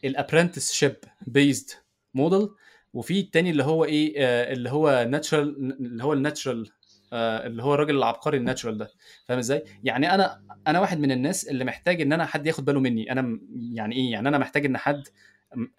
ال 0.05 0.73
apprenticeship 0.73 0.97
based 1.27 1.71
model 2.15 2.49
وفي 2.95 3.21
التاني 3.21 3.51
اللي 3.51 3.65
هو 3.65 3.85
إيه 3.85 4.15
آه 4.19 4.53
اللي 4.53 4.71
هو 4.71 5.07
natural 5.11 5.73
اللي 5.81 6.05
هو 6.05 6.13
ال 6.13 6.20
natural 6.20 6.71
آه 7.13 7.47
اللي 7.47 7.63
هو 7.63 7.75
الراجل 7.75 7.97
العبقري 7.97 8.39
ال 8.39 8.44
natural 8.44 8.79
ده. 8.79 8.91
فاهم 9.27 9.39
إزاي؟ 9.39 9.65
يعني 9.85 10.15
أنا 10.15 10.43
أنا 10.67 10.81
واحد 10.81 10.99
من 10.99 11.13
الناس 11.13 11.49
اللي 11.49 11.65
محتاج 11.65 12.01
إن 12.01 12.13
أنا 12.13 12.27
حد 12.27 12.47
ياخد 12.47 12.65
باله 12.65 12.81
مني. 12.81 13.13
أنا 13.13 13.41
يعني 13.73 13.97
إيه؟ 13.97 14.13
يعني 14.13 14.29
أنا 14.29 14.39
محتاج 14.39 14.67
إن 14.67 14.77
حد 14.77 15.03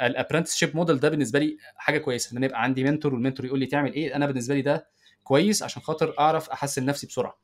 ال 0.02 0.56
apprenticeship 0.56 0.76
model 0.76 1.00
ده 1.00 1.10
بالنسبة 1.10 1.40
لي 1.40 1.58
حاجة 1.76 1.98
كويسة 1.98 2.32
إن 2.32 2.38
أنا 2.38 2.46
يبقى 2.46 2.64
عندي 2.64 2.84
mentor 2.84 3.14
وال 3.14 3.22
mentor 3.22 3.46
يقول 3.46 3.60
لي 3.60 3.66
تعمل 3.66 3.94
إيه 3.94 4.16
أنا 4.16 4.26
بالنسبة 4.26 4.56
لي 4.56 4.62
ده 4.62 4.88
كويس 5.24 5.64
عشان 5.64 5.82
خاطر 5.82 6.14
أعرف 6.20 6.50
أحسن 6.50 6.86
نفسي 6.86 7.08
بسرعة. 7.08 7.40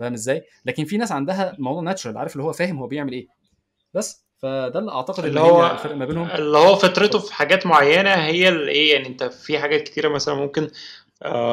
فاهم 0.00 0.12
إزاي؟ 0.12 0.44
لكن 0.64 0.84
في 0.84 0.96
ناس 0.96 1.12
عندها 1.12 1.56
موضوع 1.58 1.82
natural 1.82 2.18
عارف 2.18 2.32
اللي 2.32 2.44
هو 2.44 2.52
فاهم 2.52 2.78
هو 2.78 2.86
بيعمل 2.86 3.12
إيه. 3.12 3.28
بس 3.94 4.24
فده 4.38 4.78
اللي 4.78 4.92
أعتقد 4.92 5.24
اللي 5.24 5.40
هو 5.40 5.70
الفرق 5.70 5.94
ما 5.96 6.04
بينهم. 6.04 6.30
اللي 6.30 6.58
هو 6.58 6.76
فطرته 6.76 7.18
في 7.18 7.34
حاجات 7.34 7.66
معينة 7.66 8.10
هي 8.10 8.48
إيه 8.48 8.92
يعني 8.92 9.08
أنت 9.08 9.24
في 9.24 9.58
حاجات 9.58 9.82
كتيرة 9.82 10.08
مثلا 10.08 10.34
ممكن 10.34 10.70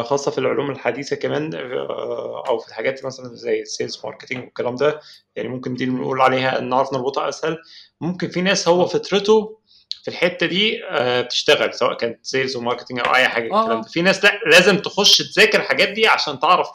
خاصة 0.04 0.32
في 0.32 0.38
العلوم 0.38 0.72
الحديثة 0.72 1.16
كمان 1.16 1.56
أو 2.48 2.58
في 2.60 2.68
الحاجات 2.68 3.06
مثلا 3.06 3.36
زي 3.36 3.62
ال 3.62 3.69
sales 3.69 4.02
marketing 4.04 4.44
والكلام 4.44 4.76
ده 4.76 5.00
يعني 5.36 5.50
ممكن 5.50 5.74
دي 5.74 5.86
نقول 5.86 6.22
عليها 6.22 6.60
نعرف 6.60 6.94
نربطها 6.94 7.30
أسهل. 7.30 7.58
ممكن 8.02 8.28
في 8.30 8.42
ناس 8.42 8.68
هو 8.68 8.86
فطرته 8.86 9.60
في 10.04 10.08
الحتة 10.08 10.46
دي 10.46 10.82
بتشتغل 11.22 11.74
سواء 11.74 11.98
كانت 11.98 12.26
sales 12.26 12.56
و 12.56 12.60
marketing 12.60 13.00
أو 13.00 13.16
أي 13.16 13.28
حاجة 13.28 13.44
الكلام 13.44 13.82
ده. 13.82 13.88
في 13.88 14.02
ناس 14.02 14.24
لأ 14.24 14.40
لازم 14.46 14.78
تخش 14.78 15.18
تذاكر 15.18 15.60
الحاجات 15.60 15.90
دي 15.90 16.08
عشان 16.08 16.40
تعرف 16.40 16.70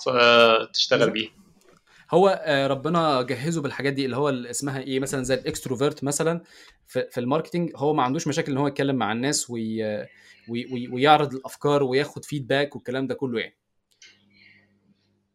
تشتغل 0.72 1.10
بيها. 1.10 1.30
هو 2.10 2.44
ربنا 2.70 3.22
جهزه 3.22 3.62
بالحاجات 3.62 3.92
دي 3.92 4.04
اللي 4.04 4.16
هو 4.16 4.28
اسمها 4.28 4.80
إيه 4.80 5.00
مثلا 5.00 5.24
زي 5.24 5.34
ال 5.34 5.41
extrovert 5.41 6.04
مثلا 6.04 6.42
في, 6.86 7.18
ال 7.18 7.24
marketing 7.24 7.72
هو 7.76 7.94
ما 7.94 8.02
عندوش 8.02 8.28
مشاكل 8.28 8.52
إن 8.52 8.58
هو 8.58 8.66
يتكلم 8.66 8.96
مع 8.96 9.12
الناس 9.12 9.50
وي 9.50 9.84
وي 10.48 10.88
ويعرض 10.92 11.34
الأفكار 11.34 11.82
وياخد 11.82 12.24
feedback 12.24 12.76
والكلام 12.76 13.06
ده 13.06 13.14
كله 13.14 13.40
يعني. 13.40 13.56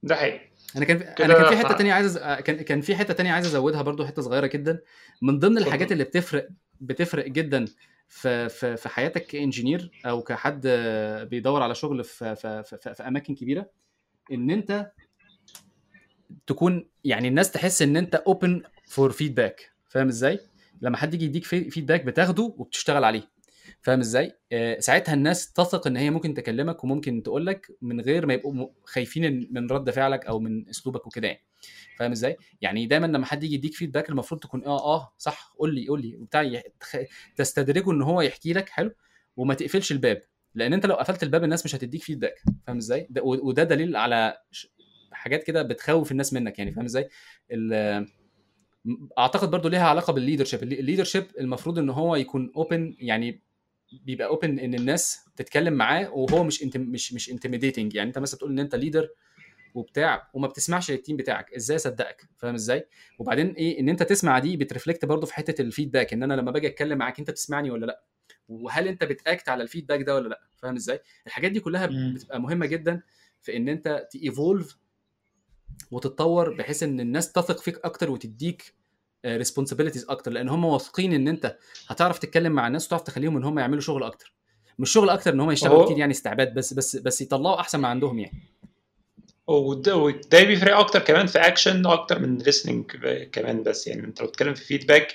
ده 0.04 0.16
حقيقي. 0.16 0.40
أنا 0.76 0.86
كان 0.86 1.02
أنا 1.20 1.34
كان 1.34 1.50
في 1.50 1.58
حتة 1.58 1.78
تانية 1.78 1.94
عايز 1.94 2.18
كان 2.18 2.62
كان 2.62 2.82
في 2.82 2.96
حتة 2.96 3.14
تانية 3.14 3.32
عايز 3.32 3.46
أزودها 3.46 3.82
برضو 3.82 4.06
حتة 4.06 4.22
صغيرة 4.22 4.48
جدا. 4.48 4.82
من 5.22 5.40
ضمن 5.40 5.58
الحاجات 5.58 5.92
اللي 5.92 6.04
بتفرق 6.04 6.48
بتفرق 6.82 7.28
جدا 7.28 7.66
في 8.08 8.50
في 8.50 8.78
في 8.78 8.90
حياتك 8.90 9.26
ك 9.26 9.33
engineer 9.33 9.92
أو 10.06 10.22
كحد 10.22 10.68
بيدور 11.30 11.62
على 11.62 11.76
شغل 11.76 12.04
في 12.04 12.36
في 12.36 12.64
في, 12.64 12.94
في 12.94 13.08
أماكن 13.08 13.36
كبيرة 13.36 13.70
إن 14.32 14.52
أنت 14.52 14.92
تكون 16.48 16.90
يعني 17.04 17.28
الناس 17.28 17.52
تحس 17.52 17.82
إن 17.82 17.98
أنت 17.98 18.16
open 18.16 18.64
for 18.88 19.12
feedback 19.12 19.72
فاهم 19.90 20.08
إزاي؟ 20.08 20.40
لما 20.82 20.98
حد 20.98 21.14
يجي 21.14 21.26
يديك 21.26 21.44
feedback 21.46 22.04
بتاخده 22.04 22.44
وبتشتغل 22.44 23.04
عليه. 23.04 23.30
فاهم 23.82 24.00
إزاي؟ 24.00 24.32
آه 24.52 24.80
ساعتها 24.80 25.14
الناس 25.14 25.54
تثق 25.54 25.88
إن 25.88 25.98
هي 25.98 26.10
ممكن 26.10 26.34
تكلمك 26.34 26.84
وممكن 26.84 27.24
تقول 27.24 27.46
لك 27.46 27.68
من 27.82 28.02
غير 28.02 28.26
ما 28.26 28.34
يبقوا 28.34 28.70
خايفين 28.86 29.48
من 29.52 29.68
رد 29.72 29.90
فعلك 29.90 30.26
أو 30.26 30.40
من 30.40 30.70
أسلوبك 30.70 31.08
وكده 31.08 31.28
يعني. 31.28 31.44
فاهم 31.98 32.12
إزاي؟ 32.12 32.38
يعني 32.62 32.86
دايما 32.86 33.06
لما 33.08 33.26
حد 33.26 33.44
يجي 33.44 33.56
يديك 33.56 33.74
feedback 33.74 34.10
المفروض 34.10 34.42
تكون 34.42 34.66
آه 34.66 34.96
آه 34.96 35.14
صح 35.18 35.54
قول 35.60 35.76
لي 35.76 35.88
قول 35.88 36.02
لي 36.02 36.16
وبتاع 36.16 36.62
تستدرجه 37.36 37.92
إن 37.92 38.02
هو 38.02 38.22
يحكي 38.22 38.54
لك 38.54 38.70
حلو 38.70 38.92
وما 39.38 39.54
تقفلش 39.54 39.92
الباب. 39.92 40.22
لأن 40.56 40.74
أنت 40.74 40.86
لو 40.86 40.96
قفلت 40.96 41.24
الباب 41.24 41.44
الناس 41.44 41.66
مش 41.66 41.76
هتديك 41.76 42.04
feedback 42.04 42.44
فاهم 42.68 42.78
إزاي؟ 42.78 43.08
وده 43.22 43.64
دليل 43.64 43.96
على 43.96 44.38
حاجات 45.12 45.44
كده 45.44 45.62
بتخوف 45.62 46.12
الناس 46.12 46.34
منك 46.34 46.60
يعني. 46.60 46.72
فاهم 46.72 46.86
إزاي؟ 46.86 47.10
أعتقد 49.18 49.52
برضو 49.52 49.68
ليها 49.70 49.88
علاقة 49.88 50.14
بال 50.14 50.22
leadership 50.22 50.64
ال 50.64 50.69
leadership 50.69 51.26
المفروض 51.40 51.80
إن 51.80 51.90
هو 51.90 52.16
يكون 52.16 52.52
open 52.56 52.96
يعني 53.00 53.47
بيبقى 53.92 54.28
open 54.28 54.60
إن 54.60 54.74
الناس 54.74 55.20
تتكلم 55.36 55.74
معاه 55.74 56.10
وهو 56.14 56.44
مش 56.44 56.64
انت 56.64 56.78
مش 56.78 57.14
مش 57.14 57.32
intimidating 57.32 57.96
يعني 57.96 58.08
أنت 58.08 58.18
مثلا 58.20 58.38
تقول 58.38 58.52
إن 58.52 58.60
أنت 58.60 58.76
leader 58.76 59.10
وبتاع 59.74 60.30
وما 60.34 60.48
بتسمعش 60.48 60.92
لل 60.92 61.01
team 61.01 61.18
بتاعك. 61.18 61.54
إزاي 61.54 61.76
أصدقك؟ 61.78 62.30
فاهم 62.38 62.54
إزاي؟ 62.54 62.88
وبعدين 63.20 63.48
إيه 63.52 63.80
إن 63.80 63.90
أنت 63.90 64.04
تسمع 64.04 64.40
دي 64.40 64.58
بت 64.58 64.68
reflect 64.68 65.06
برضو 65.06 65.26
في 65.26 65.34
حتة 65.34 65.62
ال 65.62 65.68
feedback 65.68 66.14
إن 66.14 66.24
أنا 66.24 66.34
لما 66.34 66.52
باجي 66.52 66.68
أتكلم 66.68 66.98
معاك 66.98 67.20
أنت 67.20 67.32
بتسمعني 67.32 67.72
ولا 67.72 67.86
لأ؟ 67.86 68.04
وهل 68.50 68.88
أنت 68.88 69.04
بت 69.04 69.22
act 69.22 69.50
على 69.50 69.64
ال 69.64 69.68
feedback 69.68 70.02
ده 70.02 70.16
ولا 70.16 70.28
لأ؟ 70.30 70.42
فاهم 70.58 70.76
إزاي؟ 70.76 71.00
الحاجات 71.28 71.52
دي 71.52 71.60
كلها 71.60 71.86
بتبقى 72.16 72.42
مهمة 72.42 72.66
جدا 72.66 73.02
في 73.42 73.58
إن 73.58 73.70
أنت 73.70 74.08
ت 74.12 74.21
evolve 74.21 74.78
وتتطور 75.92 76.54
بحيث 76.56 76.84
إن 76.84 77.00
الناس 77.00 77.32
تثق 77.32 77.60
فيك 77.60 77.80
أكتر 77.86 78.12
وتديك 78.12 78.74
responsibilities 79.28 80.06
أكتر 80.10 80.32
لأن 80.32 80.50
هم 80.50 80.66
واثقين 80.66 81.14
إن 81.14 81.28
أنت 81.28 81.58
هتعرف 81.88 82.20
تتكلم 82.20 82.52
مع 82.52 82.68
الناس 82.68 82.86
وتعرف 82.88 83.02
تخليهم 83.02 83.38
إن 83.38 83.44
هم 83.44 83.60
يعملوا 83.60 83.82
شغل 83.82 84.04
أكتر. 84.04 84.34
مش 84.80 84.92
شغل 84.92 85.10
أكتر 85.10 85.34
إن 85.34 85.40
هم 85.40 85.52
يشتغلوا 85.52 85.86
كتير 85.86 85.98
يعني 85.98 86.12
استعباد 86.12 86.54
بس 86.54 86.74
بس 86.74 86.96
بس 86.96 87.22
يطلعوا 87.22 87.60
أحسن 87.60 87.80
ما 87.80 87.88
عندهم 87.88 88.20
يعني. 88.20 88.44
وده 89.48 90.44
بيفرق 90.44 90.78
أكتر 90.78 91.00
كمان 91.00 91.28
في 91.28 91.40
اكشن 91.40 91.86
أكتر 91.86 92.20
من 92.20 92.44
listening 92.44 92.96
كمان 93.32 93.64
بس 93.64 93.88
يعني. 93.88 94.04
أنت 94.04 94.22
لو 94.22 94.28
بتتكلم 94.28 94.54
في 94.54 94.64
feedback 94.66 95.14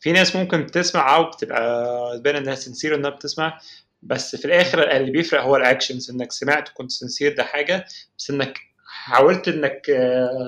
في 0.00 0.12
ناس 0.12 0.36
ممكن 0.36 0.66
تسمع 0.66 1.16
أو 1.16 1.30
بتبقى 1.30 2.18
تبان 2.18 2.36
إنها 2.36 2.54
sincere 2.54 2.94
إنها 2.94 3.10
بتسمع 3.10 3.60
بس 4.02 4.36
في 4.36 4.44
الآخر 4.44 4.90
اللي 4.96 5.10
بيفرق 5.10 5.42
هو 5.42 5.56
ال 5.56 5.63
actions 5.63 6.10
إنك 6.10 6.32
سمعت 6.32 6.70
وكنت 6.70 6.90
sincere 6.90 7.34
ده 7.36 7.42
حاجة 7.42 7.84
بس 8.18 8.30
إنك 8.30 8.58
حاولت 8.86 9.48
إنك 9.48 9.86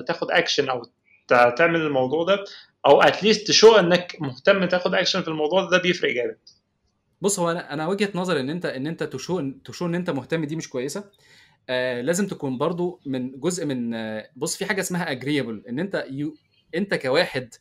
تاخد 0.07 0.31
اكشن 0.31 0.69
أو 0.69 0.81
تعمل 1.29 1.81
الموضوع 1.81 2.23
ده 2.23 2.43
أو 2.87 3.01
at 3.01 3.14
least 3.14 3.47
show 3.47 3.75
إنك 3.75 4.17
مهتم 4.21 4.65
تاخد 4.65 4.93
اكشن 4.93 5.21
في 5.21 5.27
الموضوع 5.27 5.69
ده, 5.69 5.77
بيفرق 5.77 6.13
جامد. 6.13 6.37
بص 7.21 7.39
هو 7.39 7.51
أنا 7.51 7.73
أنا 7.73 7.87
وجهة 7.87 8.09
نظري 8.15 8.39
إن 8.39 8.49
أنت 8.49 8.65
إن 8.65 8.87
أنت 8.87 9.03
ت 9.03 9.13
show 9.13 9.51
ت 9.65 9.69
show 9.69 9.85
إن 9.85 9.95
أنت 9.95 10.09
مهتم 10.09 10.45
دي 10.45 10.55
مش 10.55 10.69
كويسة. 10.69 11.03
آه 11.69 12.01
لازم 12.01 12.27
تكون 12.27 12.57
برضو 12.57 12.99
من 13.05 13.39
جزء 13.39 13.65
من 13.65 13.93
آه 13.93 14.29
بص 14.35 14.57
في 14.57 14.65
حاجة 14.65 14.81
اسمها 14.81 15.11
agreeable 15.11 15.63
إن 15.69 15.79
أنت 15.79 16.05
you 16.09 16.35
أنت 16.75 16.93
كواحد 16.95 17.53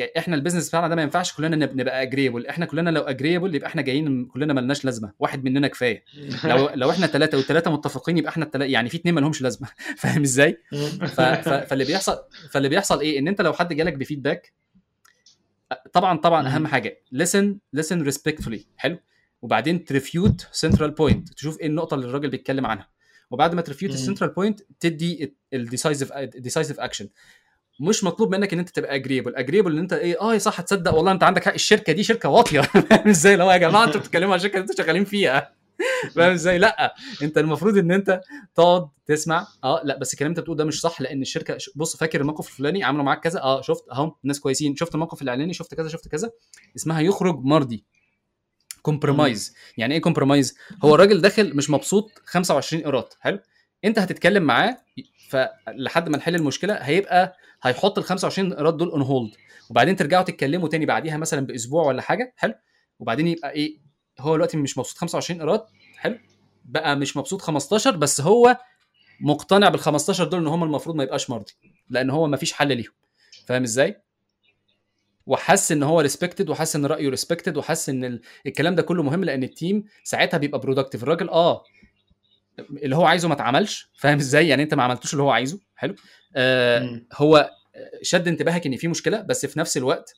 إحنا 0.00 0.34
ال 0.36 0.40
business 0.40 0.68
بتاعنا 0.68 0.88
ده 0.88 0.94
ما 0.94 1.02
ينفعش 1.02 1.32
كلنا 1.32 1.56
نبقى 1.56 2.02
agreeable 2.02 2.46
إحنا 2.46 2.66
كلنا 2.66 2.90
لو 2.90 3.02
agreeable 3.02 3.54
يبقى 3.54 3.68
إحنا 3.68 3.82
جايين 3.82 4.24
كلنا 4.26 4.52
ملناش 4.54 4.84
لازمة. 4.84 5.12
واحد 5.18 5.44
مننا 5.44 5.68
كفاية. 5.68 6.04
لو 6.44 6.70
لو 6.74 6.90
إحنا 6.90 7.06
ثلاثة 7.06 7.36
والثلاثه 7.38 7.70
متفقين 7.70 8.18
يبقى 8.18 8.30
إحنا 8.30 8.44
التلاتة 8.44 8.70
يعني 8.70 8.88
في 8.88 8.96
اثنين 8.96 9.14
ما 9.14 9.20
لهمش 9.20 9.42
لازمة. 9.42 9.68
فاهم 9.98 10.22
إزاي. 10.22 10.62
فاللي 11.66 11.84
بيحصل 11.84 12.18
فاللي 12.50 12.68
بيحصل 12.68 13.00
إيه؟ 13.00 13.18
ان 13.18 13.28
انت 13.28 13.40
لو 13.40 13.52
حد 13.52 13.72
جالك 13.74 13.92
ب 13.92 13.99
feedback 13.99 14.52
طبعا 15.92 16.18
طبعا 16.18 16.48
أهم 16.48 16.66
حاجة 16.66 17.02
listen 17.14 17.46
listen 17.80 18.12
respectfully. 18.12 18.60
حلو. 18.76 18.98
وبعدين 19.42 19.84
ت 19.84 19.93
refute 19.93 20.48
central 20.52 20.90
point 20.90 21.28
تشوف 21.28 21.60
إيه 21.60 21.66
النقطة 21.66 21.94
اللي 21.94 22.06
الراجل 22.06 22.30
بيتكلم 22.30 22.66
عنها. 22.66 22.88
وبعد 23.30 23.54
ما 23.54 23.62
ت 23.62 23.66
refute 23.66 23.92
ال 23.92 23.97
central 23.97 24.30
point 24.30 24.60
تدي 24.80 25.34
ال 25.52 25.59
decisive 25.59 26.12
decisive 26.12 26.80
action 26.80 27.08
مش 27.80 28.04
مطلوب 28.04 28.34
منك 28.34 28.52
إن 28.52 28.58
أنت 28.58 28.68
تبقى 28.68 28.94
agreeable 28.94 29.36
agreeable 29.36 29.72
إن 29.72 29.78
أنت 29.78 29.92
إيه 29.92 30.20
آه 30.20 30.38
صح 30.38 30.60
تصدق 30.60 30.94
والله 30.94 31.12
أنت 31.12 31.22
عندك 31.22 31.44
حق. 31.44 31.52
الشركة 31.52 31.92
دي 31.92 32.02
شركة 32.02 32.28
واطية. 32.28 32.60
فاهم 32.90 33.08
إزاي 33.08 33.32
اللي 33.32 33.44
هو 33.44 33.52
يا 33.52 33.56
جماعة 33.56 33.84
أنتوا 33.84 34.00
بتتكلموا 34.00 34.32
عن 34.32 34.36
الشركة 34.36 34.54
اللي 34.54 34.70
أنتوا 34.70 34.84
شغالين 34.84 35.04
فيها. 35.04 35.52
فاهم 36.14 36.32
إزاي؟ 36.32 36.58
لأ. 36.58 36.94
أنت 37.22 37.38
المفروض 37.38 37.78
إن 37.78 37.92
أنت 37.92 38.20
تقعد 38.54 38.88
تسمع. 39.06 39.46
آه 39.64 39.80
لأ 39.84 39.98
بس 39.98 40.12
الكلام 40.12 40.30
أنت 40.30 40.40
بتقول 40.40 40.56
ده 40.56 40.64
مش 40.64 40.80
صح 40.80 41.00
لأن 41.00 41.22
الشركة 41.22 41.58
بص 41.76 41.96
فاكر 41.96 42.20
الموقف 42.20 42.48
الفلاني؟ 42.48 42.84
عملوا 42.84 43.04
معاك 43.04 43.20
كذا. 43.20 43.40
آه 43.40 43.60
شفت 43.62 43.88
أهو 43.92 44.14
ناس 44.24 44.40
كويسين. 44.40 44.76
شفت 44.76 44.94
الموقف 44.94 45.22
العلاني؟ 45.22 45.52
شفت 45.52 45.74
كذا 45.74 45.88
شفت 45.88 46.08
كذا. 46.08 46.30
اسمها 46.76 47.00
يخرج 47.00 47.38
مرضي. 47.44 47.84
compromise 48.82 49.54
يعني 49.76 49.94
إيه 49.94 50.00
compromise 50.00 50.56
هو 50.84 50.94
الراجل 50.94 51.20
داخل 51.20 51.56
مش 51.56 51.70
مبسوط 51.70 52.10
25 52.24 52.82
قيراط 52.82 53.16
حلو؟ 53.20 53.38
انت 53.84 53.98
هتتكلم 53.98 54.42
معاه 54.42 54.78
فلحد 55.28 56.08
ما 56.08 56.16
نحل 56.18 56.34
المشكلة 56.34 56.74
هيبقى 56.74 57.36
هيحط 57.62 57.98
ال 57.98 58.04
25 58.04 58.54
قيراط 58.54 58.74
دول 58.74 58.88
on 58.90 59.02
hold 59.02 59.34
وبعدين 59.70 59.96
ترجعوا 59.96 60.24
تتكلموا 60.24 60.68
تاني 60.68 60.86
بعديها 60.86 61.16
مثلا 61.16 61.46
بأسبوع 61.46 61.84
ولا 61.84 62.02
حاجة 62.02 62.34
حلو. 62.36 62.54
وبعدين 62.98 63.26
يبقى 63.28 63.50
إيه 63.52 63.78
هو 64.20 64.34
دلوقتي 64.36 64.56
مش 64.56 64.78
مبسوط 64.78 64.96
25 64.98 65.40
قيراط 65.40 65.70
حلو. 65.96 66.18
بقى 66.64 66.96
مش 66.96 67.16
مبسوط 67.16 67.42
15 67.42 67.96
بس 67.96 68.20
هو 68.20 68.56
مقتنع 69.20 69.68
بال 69.68 69.80
15 69.80 70.24
دول 70.24 70.40
إن 70.40 70.46
هم 70.46 70.64
المفروض 70.64 70.96
ما 70.96 71.02
يبقاش 71.04 71.30
مرضي 71.30 71.52
لأن 71.90 72.10
هو 72.10 72.26
ما 72.26 72.36
فيش 72.36 72.52
حل 72.52 72.76
ليهم. 72.76 72.92
فاهم 73.46 73.62
إزاي؟ 73.62 74.02
وحس 75.26 75.72
إن 75.72 75.82
هو 75.82 76.00
respected 76.00 76.50
وحس 76.50 76.76
إن 76.76 76.86
رأيه 76.86 77.08
respected 77.08 77.56
وحس 77.56 77.88
إن 77.88 78.20
الكلام 78.46 78.74
ده 78.74 78.82
كله 78.82 79.02
مهم 79.02 79.24
لأن 79.24 79.42
ال 79.42 79.50
team 79.50 79.84
ساعتها 80.04 80.38
بيبقى 80.38 80.60
productive 80.60 81.02
الراجل 81.02 81.28
آه 81.28 81.64
اللي 82.58 82.96
هو 82.96 83.04
عايزه 83.06 83.28
ما 83.28 83.34
اتعملش 83.34 83.90
فاهم 83.94 84.18
إزاي؟ 84.18 84.48
يعني 84.48 84.62
انت 84.62 84.74
ما 84.74 84.82
عملتوش 84.82 85.12
اللي 85.12 85.22
هو 85.22 85.30
عايزه 85.30 85.60
حلو؟ 85.76 85.94
آه 86.36 87.00
هو 87.14 87.50
شد 88.02 88.28
انتباهك 88.28 88.66
ان 88.66 88.76
في 88.76 88.88
مشكلة 88.88 89.20
بس 89.20 89.46
في 89.46 89.58
نفس 89.58 89.76
الوقت 89.76 90.14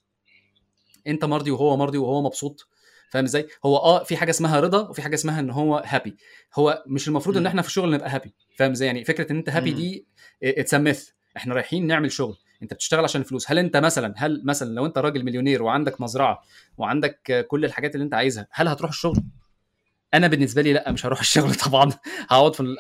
انت 1.07 1.25
مرضي 1.25 1.51
وهو 1.51 1.77
مرضي 1.77 1.99
وهو 1.99 2.23
مبسوط 2.23 2.69
فاهم 3.11 3.25
إزاي؟ 3.25 3.47
هو 3.67 3.77
آه 3.77 4.05
في 4.05 4.17
حاجة 4.17 4.31
اسمها 4.31 4.61
رضا 4.61 4.89
وفي 4.89 5.03
حاجة 5.03 5.15
اسمها 5.15 5.41
ان 5.41 5.51
هو 5.51 5.83
happy 5.87 6.17
هو 6.55 6.85
مش 6.87 7.09
المفروض 7.09 7.37
ان 7.37 7.47
إحنا 7.47 7.63
في 7.63 7.69
الشغل 7.69 7.91
نبقى 7.91 8.11
happy 8.11 8.35
فاهم 8.57 8.71
إزاي؟ 8.71 8.87
يعني 8.87 9.05
فكرة 9.05 9.33
ان 9.33 9.37
انت 9.37 9.49
happy 9.49 9.71
دي 9.73 10.07
it's 10.43 10.75
myth 10.75 11.09
إحنا 11.37 11.55
رايحين 11.55 11.87
نعمل 11.87 12.13
شغل. 12.13 12.37
انت 12.63 12.75
بتشتغل 12.75 13.05
عشان 13.05 13.21
الفلوس 13.21 13.51
هل 13.51 13.59
انت 13.59 13.77
مثلا 13.77 14.15
هل 14.17 14.43
مثلا 14.45 14.75
لو 14.75 14.87
انت 14.87 14.99
راجل 14.99 15.25
مليونير 15.25 15.63
وعندك 15.63 16.01
مزرعة 16.01 16.43
وعندك 16.79 17.47
كل 17.49 17.65
الحاجات 17.65 17.95
اللي 17.95 18.05
انت 18.05 18.15
عايزها 18.15 18.47
هل 18.51 18.69
هتروح 18.69 18.91
الشغل؟ 18.91 19.23
أنا 20.15 20.27
بالنسبة 20.27 20.63
لي 20.63 20.73
لا 20.73 20.93
مش 20.93 21.07
هروح 21.07 21.21
الشغل 21.21 21.55
طبعا. 21.67 21.93
هقعد 22.29 22.55
في 22.55 22.77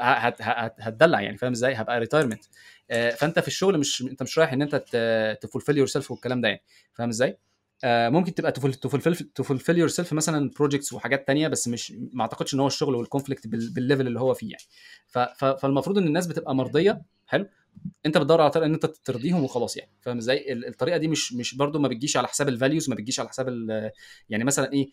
هتدلع 0.80 1.20
يعني 1.20 1.38
فاهم 1.38 1.52
إزاي؟ 1.52 1.74
هبقى 1.74 2.00
retirement 2.00 2.44
فأنت 2.90 3.38
في 3.38 3.48
الشغل 3.48 3.78
مش 3.78 4.02
أنت 4.02 4.22
مش 4.22 4.38
رايح 4.38 4.52
إن 4.52 4.62
أنت 4.62 4.76
ت 5.42 5.78
fulfill 5.78 5.86
yourself 5.86 6.11
والكلام 6.10 6.40
ده 6.40 6.48
يعني 6.48 6.62
فاهم 6.94 7.08
إزاي؟ 7.08 7.38
ممكن 7.84 8.34
تبقى 8.34 8.52
ت 8.52 8.60
fulfill 8.60 9.14
ت 9.14 9.22
fulfill 9.22 9.78
yourself 9.78 10.12
مثلا 10.12 10.50
projects 10.59 10.92
وحاجات 10.92 11.26
تانية 11.26 11.48
بس 11.48 11.68
مش 11.68 11.92
ما 12.12 12.22
أعتقدش 12.22 12.54
إن 12.54 12.60
هو 12.60 12.66
الشغل 12.66 12.94
وال 12.94 13.05
conflict 13.05 13.46
بال 13.46 13.64
level 13.64 14.06
اللي 14.06 14.20
هو 14.20 14.34
فيه 14.34 14.50
يعني. 14.50 14.64
فالمفروض 15.58 15.98
إن 15.98 16.06
الناس 16.06 16.26
بتبقى 16.26 16.54
مرضية 16.54 17.02
حلو؟ 17.26 17.46
أنت 18.06 18.18
بتدور 18.18 18.40
على 18.40 18.50
طريقة 18.50 18.66
إن 18.66 18.74
أنت 18.74 18.86
ترضيهم 18.86 19.44
وخلاص 19.44 19.76
يعني 19.76 19.90
فاهم 20.00 20.18
إزاي؟ 20.18 20.52
الطريقة 20.52 20.96
دي 20.98 21.08
مش 21.08 21.32
مش 21.32 21.54
برده 21.54 21.78
ما 21.78 21.88
بتجيش 21.88 22.16
على 22.16 22.28
حساب 22.28 22.48
ال 22.48 22.54
values 22.54 22.90
ما 22.90 22.94
بتجيش 22.94 23.20
على 23.20 23.28
حساب 23.28 23.48
يعني 24.28 24.44
مثلا 24.44 24.72
إيه 24.72 24.88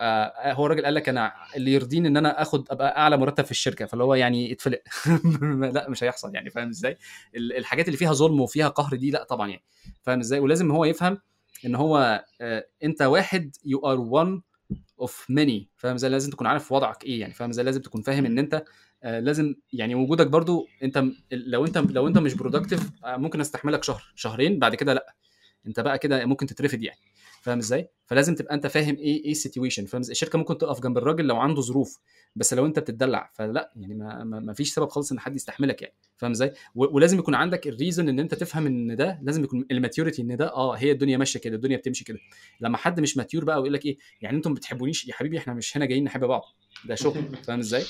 آه 0.00 0.52
هو 0.52 0.66
الراجل 0.66 0.84
قال 0.84 0.94
لك 0.94 1.08
أنا 1.08 1.32
اللي 1.56 1.72
يرضيني 1.72 2.08
إن 2.08 2.16
أنا 2.16 2.42
آخد 2.42 2.66
أبقى 2.70 2.98
أعلى 2.98 3.16
مرتب 3.16 3.44
في 3.44 3.50
الشركة 3.50 3.86
فاللي 3.86 4.04
هو 4.04 4.14
يعني 4.14 4.52
اتفلق. 4.52 4.80
لا 5.74 5.90
مش 5.90 6.04
هيحصل 6.04 6.34
يعني 6.34 6.50
فاهم 6.50 6.68
إزاي؟ 6.68 6.98
الحاجات 7.34 7.86
اللي 7.86 7.96
فيها 7.96 8.12
ظلم 8.12 8.40
وفيها 8.40 8.68
قهر 8.68 8.96
دي 8.96 9.10
لا 9.10 9.24
طبعا 9.24 9.48
يعني 9.48 9.62
فاهم 10.02 10.18
إزاي؟ 10.20 10.40
ولازم 10.40 10.70
هو 10.70 10.84
يفهم 10.84 11.18
إن 11.66 11.74
هو 11.74 12.24
آه 12.40 12.66
أنت 12.84 13.02
واحد 13.02 13.56
you 13.64 13.78
are 13.86 14.00
one 14.00 14.42
of 15.00 15.26
many 15.28 15.68
فاهم 15.76 15.94
إزاي؟ 15.94 16.10
لازم 16.10 16.30
تكون 16.30 16.46
عارف 16.46 16.72
وضعك 16.72 17.04
إيه 17.04 17.20
يعني 17.20 17.34
فاهم 17.34 17.50
إزاي؟ 17.50 17.64
لازم 17.64 17.80
تكون 17.80 18.02
فاهم 18.02 18.26
إن 18.26 18.38
أنت 18.38 18.64
آه 19.02 19.20
لازم 19.20 19.54
يعني 19.72 19.94
وجودك 19.94 20.26
برضو 20.26 20.66
أنت 20.82 21.04
لو 21.32 21.64
أنت 21.66 21.78
لو 21.78 22.08
أنت 22.08 22.18
مش 22.18 22.34
productive 22.34 22.90
آه 23.04 23.16
ممكن 23.16 23.40
أستحملك 23.40 23.84
شهر 23.84 24.12
شهرين 24.14 24.58
بعد 24.58 24.74
كده 24.74 24.94
لا. 24.94 25.14
أنت 25.66 25.80
بقى 25.80 25.98
كده 25.98 26.26
ممكن 26.26 26.46
تترفد 26.46 26.82
يعني. 26.82 26.98
فاهم 27.40 27.58
إزاي؟ 27.58 27.88
فلازم 28.06 28.34
تبقى 28.34 28.54
أنت 28.54 28.66
فاهم 28.66 28.96
إيه 28.96 29.24
إيه 29.24 29.30
ال 29.30 29.36
situation 29.36 29.86
فاهم 29.86 30.00
إزاي؟ 30.00 30.12
الشركة 30.12 30.38
ممكن 30.38 30.58
تقف 30.58 30.80
جنب 30.80 30.98
الراجل 30.98 31.24
لو 31.24 31.36
عنده 31.36 31.62
ظروف 31.62 31.98
بس 32.36 32.54
لو 32.54 32.66
أنت 32.66 32.78
بتدلع 32.78 33.30
فلا 33.34 33.72
يعني 33.76 33.94
ما, 33.94 34.24
ما, 34.24 34.52
فيش 34.52 34.72
سبب 34.74 34.88
خالص 34.88 35.12
إن 35.12 35.20
حد 35.20 35.36
يستحملك 35.36 35.82
يعني 35.82 35.94
فاهم 36.16 36.30
إزاي؟ 36.30 36.52
ولازم 36.74 37.18
يكون 37.18 37.34
عندك 37.34 37.66
ال 37.68 37.74
reason 37.74 38.08
إن 38.08 38.20
أنت 38.20 38.34
تفهم 38.34 38.66
إن 38.66 38.96
ده 38.96 39.18
لازم 39.22 39.44
يكون 39.44 39.66
ال 39.70 39.76
maturity 39.76 40.22
إن 40.22 40.36
ده 40.36 40.52
آه 40.54 40.74
هي 40.74 40.92
الدنيا 40.92 41.16
ماشية 41.16 41.40
كده 41.40 41.56
الدنيا 41.56 41.76
بتمشي 41.76 42.04
كده. 42.04 42.18
لما 42.60 42.76
حد 42.76 43.00
مش 43.00 43.16
mature 43.16 43.44
بقى 43.44 43.56
ويقول 43.56 43.72
لك 43.72 43.86
إيه 43.86 43.96
يعني 44.20 44.36
أنتم 44.36 44.50
ما 44.50 44.56
بتحبونيش 44.56 45.08
يا 45.08 45.14
حبيبي 45.14 45.38
إحنا 45.38 45.54
مش 45.54 45.76
هنا 45.76 45.84
جايين 45.86 46.04
نحب 46.04 46.24
بعض. 46.24 46.42
ده 46.84 46.94
شغل 46.94 47.22
فاهم 47.44 47.58
إزاي؟ 47.58 47.82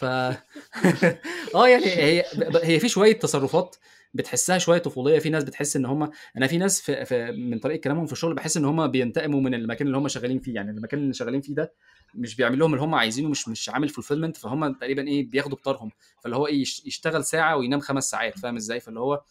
ف 0.00 0.04
آه 1.54 1.68
يعني 1.68 1.86
هي 1.86 2.24
هي 2.62 2.80
في 2.80 2.88
شوية 2.88 3.18
تصرفات 3.18 3.76
بتحسها 4.14 4.58
شوية 4.58 4.78
طفولية. 4.78 5.18
في 5.18 5.30
ناس 5.30 5.44
بتحس 5.44 5.76
إن 5.76 5.86
هم 5.86 6.10
أنا 6.36 6.46
في 6.46 6.58
ناس 6.58 6.80
في, 6.80 7.04
في 7.04 7.32
من 7.32 7.58
طريقة 7.58 7.80
كلامهم 7.80 8.06
في 8.06 8.12
الشغل 8.12 8.34
بحس 8.34 8.56
إن 8.56 8.64
هم 8.64 8.86
بينتقموا 8.86 9.40
من 9.40 9.54
المكان 9.54 9.86
اللي 9.86 9.98
هم 9.98 10.08
شغالين 10.08 10.38
فيه. 10.38 10.54
يعني 10.54 10.70
المكان 10.70 11.00
اللي 11.00 11.12
شغالين 11.12 11.40
فيه 11.40 11.54
ده 11.54 11.72
مش 12.14 12.36
بيعمل 12.36 12.58
لهم 12.58 12.74
اللي 12.74 12.84
هم 12.84 12.94
عايزينه 12.94 13.28
مش 13.28 13.48
مش 13.48 13.68
عامل 13.68 13.88
فولفيلمنت 13.88 14.36
فهم 14.36 14.72
تقريبا 14.72 15.08
إيه 15.08 15.30
بياخدوا 15.30 15.58
بطارهم 15.58 15.90
فاللي 16.22 16.36
هو 16.36 16.46
إيه 16.46 16.60
يشتغل 16.60 17.24
ساعة 17.24 17.56
وينام 17.56 17.80
خمس 17.80 18.10
ساعات. 18.10 18.38
فاهم 18.38 18.56
إزاي؟ 18.56 18.80
فاللي 18.80 19.00
هو 19.00 19.22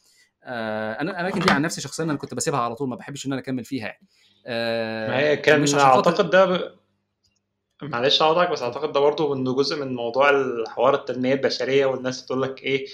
آه 0.44 0.94
أنا 0.94 1.12
الأماكن 1.12 1.40
دي 1.40 1.52
عن 1.52 1.62
نفسي 1.62 1.82
شخصيا 1.82 2.06
أنا 2.06 2.16
كنت 2.16 2.34
بسيبها 2.34 2.60
على 2.60 2.76
طول 2.76 2.90
ما 2.90 2.96
بحبش 2.96 3.26
إن 3.26 3.32
أنا 3.32 3.42
أكمل 3.42 3.64
فيها 3.64 3.86
يعني. 3.88 4.08
آه 4.46 5.10
ما 5.10 5.20
هي 5.20 5.38
كان 5.38 5.80
أعتقد 5.80 6.30
ده 6.30 6.46
ب... 6.46 6.79
معلش 7.84 8.22
اقطعك 8.22 8.50
بس 8.52 8.62
أعتقد 8.62 8.92
ده 8.94 9.00
برضه 9.00 9.36
انه 9.36 9.56
جزء 9.56 9.86
من 9.86 9.96
موضوع 9.96 10.30
الحوار 10.30 10.96
التنمية 10.96 11.34
البشرية 11.34 11.86
والناس 11.86 12.26
تقول 12.26 12.42
لك 12.42 12.64
إيه 12.64 12.86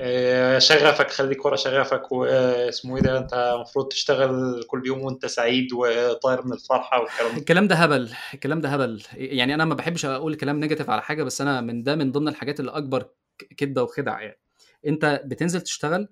آه 0.00 0.58
شغفك 0.58 1.10
خليك 1.10 1.44
ورا 1.44 1.56
شغفك 1.56 2.12
واسمه 2.12 2.96
إيه 2.96 3.02
ده 3.02 3.18
أنت 3.18 3.34
المفروض 3.56 3.88
تشتغل 3.88 4.62
كل 4.66 4.82
يوم 4.86 5.00
وأنت 5.04 5.26
سعيد 5.26 5.72
وطاير 5.72 6.46
من 6.46 6.52
الفرحة 6.52 7.00
والكلام 7.00 7.32
ده. 7.32 7.38
الكلام 7.38 7.68
ده 7.68 7.74
هبل 7.74 8.10
الكلام 8.34 8.60
ده 8.60 8.68
هبل. 8.68 9.02
يعني 9.14 9.54
أنا 9.54 9.64
ما 9.64 9.74
بحبش 9.74 10.04
أقول 10.04 10.34
كلام 10.34 10.60
نيجاتيف 10.60 10.90
على 10.90 11.02
حاجة 11.02 11.22
بس 11.22 11.40
أنا 11.40 11.60
من 11.60 11.82
ده 11.82 11.96
من 11.96 12.12
ضمن 12.12 12.28
الحاجات 12.28 12.60
اللي 12.60 12.70
أكبر 12.70 13.08
كدة 13.56 13.82
وخدع 13.82 14.20
يعني. 14.20 14.40
أنت 14.86 15.22
بتنزل 15.24 15.60
تشتغل 15.60 16.08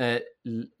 آه 0.00 0.22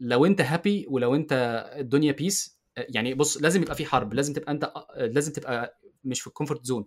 لو 0.00 0.26
أنت 0.26 0.40
happy 0.40 0.86
ولو 0.90 1.14
أنت 1.14 1.32
الدنيا 1.78 2.12
peace 2.12 2.58
يعني 2.76 3.14
بص 3.14 3.36
لازم 3.42 3.62
يبقى 3.62 3.74
في 3.74 3.86
حرب 3.86 4.14
لازم 4.14 4.32
تبقى 4.32 4.52
أنت 4.52 4.72
لازم 4.96 5.32
تبقى 5.32 5.78
مش 6.04 6.20
في 6.20 6.26
ال 6.26 6.31
comfort 6.31 6.64
zone 6.64 6.86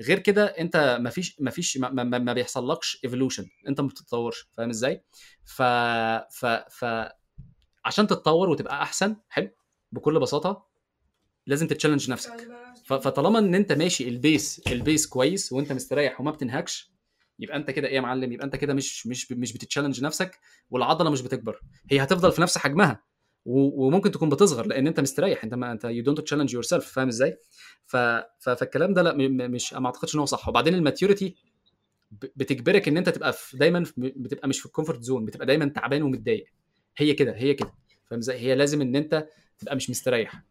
غير 0.00 0.18
كده 0.18 0.44
انت 0.46 0.98
ما 1.00 1.10
فيش 1.10 1.36
ما 1.40 1.50
فيش 1.50 1.76
ما, 1.76 1.90
ما, 1.90 2.18
ما 2.18 2.32
بيحصلكش 2.32 3.00
evolution 3.04 3.46
انت 3.68 3.80
ما 3.80 3.88
بتتطورش 3.88 4.48
فاهم 4.52 4.68
إزاي؟ 4.70 5.04
ف 5.44 5.62
ف 6.32 6.46
ف 6.70 6.84
عشان 7.84 8.06
تتطور 8.06 8.50
وتبقى 8.50 8.82
أحسن 8.82 9.16
حلو 9.28 9.50
بكل 9.92 10.20
بساطة 10.20 10.66
لازم 11.46 11.66
تت 11.66 11.74
challenge 11.74 12.10
نفسك. 12.10 12.30
فطالما 13.00 13.38
إن 13.38 13.54
أنت 13.54 13.72
ماشي 13.72 14.08
ال 14.08 14.18
pace 14.18 14.60
ال 14.66 14.74
pace 14.74 15.06
كويس 15.06 15.52
وأنت 15.52 15.72
مستريح 15.72 16.20
وما 16.20 16.30
بتنهكش 16.30 16.92
يبقى 17.38 17.56
أنت 17.56 17.70
كده 17.70 17.88
إيه 17.88 17.94
يا 17.96 18.00
معلم؟ 18.00 18.32
يبقى 18.32 18.46
أنت 18.46 18.56
كده 18.56 18.74
مش 18.74 19.06
مش 19.06 19.32
مش 19.32 19.52
بتت 19.52 19.65
challenge 19.65 20.04
نفسك 20.04 20.38
والعضلة 20.70 21.10
مش 21.10 21.20
بتكبر. 21.20 21.60
هي 21.90 22.02
هتفضل 22.02 22.32
في 22.32 22.40
نفس 22.42 22.58
حجمها. 22.58 23.02
وممكن 23.48 24.10
تكون 24.10 24.28
بتصغر 24.28 24.66
لأن 24.66 24.86
أنت 24.86 25.00
مستريح 25.00 25.44
أنت 25.44 25.54
ما 25.54 25.72
أنت 25.72 25.84
you 25.84 26.02
don't 26.02 26.20
challenge 26.20 26.54
yourself 26.54 26.86
فاهم 26.92 27.08
إزاي؟ 27.08 27.38
فالكلام 28.38 28.94
ده 28.94 29.02
لا 29.02 29.12
مش 29.48 29.74
ما 29.74 29.86
أعتقدش 29.86 30.14
إن 30.14 30.20
هو 30.20 30.26
صح 30.26 30.48
وبعدين 30.48 30.74
ال 30.74 30.81
maturity 30.81 31.36
بتجبرك 32.10 32.88
إن 32.88 32.96
أنت 32.96 33.08
تبقى 33.08 33.32
في 33.32 33.56
دايما 33.56 33.84
بتبقى 33.96 34.48
مش 34.48 34.60
في 34.60 34.66
ال 34.66 34.70
comfort 34.70 35.02
zone 35.02 35.24
بتبقى 35.24 35.46
دايما 35.46 35.68
تعبان 35.68 36.02
ومتضايق 36.02 36.44
هي 36.96 37.14
كده 37.14 37.32
هي 37.36 37.54
كده 37.54 37.72
فاهم 38.10 38.18
إزاي؟ 38.18 38.38
هي 38.38 38.54
لازم 38.54 38.80
إن 38.80 38.96
أنت 38.96 39.26
تبقى 39.58 39.76
مش 39.76 39.90
مستريح 39.90 40.42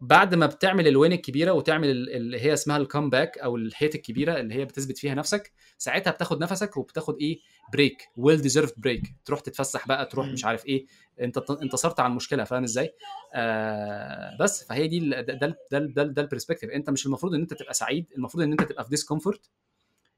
بعد 0.00 0.34
ما 0.34 0.46
بتعمل 0.46 0.88
ال 0.88 0.94
win 0.94 1.12
الكبيرة 1.12 1.52
وتعمل 1.52 1.88
اللي 1.88 2.40
هي 2.40 2.52
اسمها 2.52 2.76
ال 2.76 2.83
comeback 2.83 3.38
أو 3.38 3.56
ال 3.56 3.65
hit 3.65 3.94
الكبيرة 3.94 4.40
اللي 4.40 4.54
هي 4.54 4.64
بتثبت 4.64 4.98
فيها 4.98 5.14
نفسك 5.14 5.52
ساعتها 5.78 6.10
بتاخد 6.10 6.40
نفسك 6.42 6.76
وبتاخد 6.76 7.16
إيه؟ 7.20 7.38
break 7.72 8.08
well 8.16 8.40
deserved 8.40 8.74
break 8.76 9.02
تروح 9.24 9.40
تتفسح 9.40 9.88
بقى 9.88 10.06
تروح 10.06 10.26
مش 10.26 10.44
عارف 10.44 10.66
إيه. 10.66 10.86
أنت 11.20 11.38
انتصرت 11.50 12.00
على 12.00 12.10
المشكلة 12.10 12.44
فاهم 12.44 12.62
إزاي؟ 12.64 12.94
آه 13.34 14.36
بس 14.40 14.64
فهي 14.64 14.88
دي 14.88 15.10
ده 15.10 15.20
ده 15.20 15.58
ده, 15.72 15.78
ده, 15.78 16.02
ده 16.02 16.22
ال 16.22 16.26
perspective 16.26 16.70
أنت 16.70 16.90
مش 16.90 17.06
المفروض 17.06 17.34
إن 17.34 17.40
أنت 17.40 17.54
تبقى 17.54 17.74
سعيد 17.74 18.06
المفروض 18.16 18.42
إن 18.42 18.50
أنت 18.52 18.62
تبقى 18.62 18.84
في 18.84 18.90
discomfort 18.90 19.50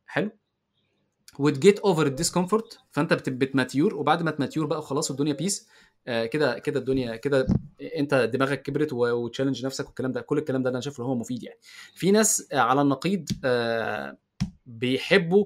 حلو؟ 0.07 0.31
وت 1.41 1.56
get 1.56 1.79
over 1.79 2.07
ال 2.07 2.13
discomfort 2.13 2.79
فأنت 2.91 3.13
بت 3.29 3.45
mature 3.45 3.95
وبعد 3.95 4.23
ما 4.23 4.31
ت 4.31 4.36
mature 4.36 4.67
بقى 4.67 4.83
خلاص 4.83 5.11
والدنيا 5.11 5.33
peace 5.33 5.69
آه 6.07 6.27
كده 6.27 6.59
كده 6.59 6.81
الدنيا 6.81 7.17
كده 7.17 7.47
أنت 7.97 8.15
دماغك 8.33 8.63
كبرت 8.63 8.93
وت 8.93 9.06
challenge 9.06 9.67
نفسك 9.67 9.87
والكلام 9.87 10.13
ده 10.13 10.21
كل 10.21 10.39
الكلام 10.39 10.63
ده 10.63 10.71
أنا 10.71 10.81
شايفه 10.81 11.05
هو 11.05 11.15
مفيد 11.15 11.43
يعني. 11.43 11.59
في 11.95 12.11
ناس 12.11 12.49
على 12.53 12.83
النقيض 12.83 13.29
آه 13.45 14.17
بيحبوا 14.67 15.45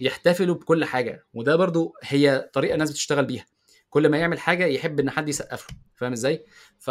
يحتفلوا 0.00 0.54
بكل 0.54 0.84
حاجة 0.84 1.24
وده 1.34 1.56
برضو 1.56 1.94
هي 2.02 2.50
طريقة 2.52 2.74
الناس 2.74 2.90
بتشتغل 2.90 3.24
بيها. 3.24 3.46
كل 3.90 4.08
ما 4.08 4.18
يعمل 4.18 4.38
حاجة 4.38 4.64
يحب 4.66 5.00
إن 5.00 5.10
حد 5.10 5.28
يسقف 5.28 5.70
له 5.70 5.76
فاهم 5.94 6.12
إزاي؟ 6.12 6.44
ف 6.78 6.90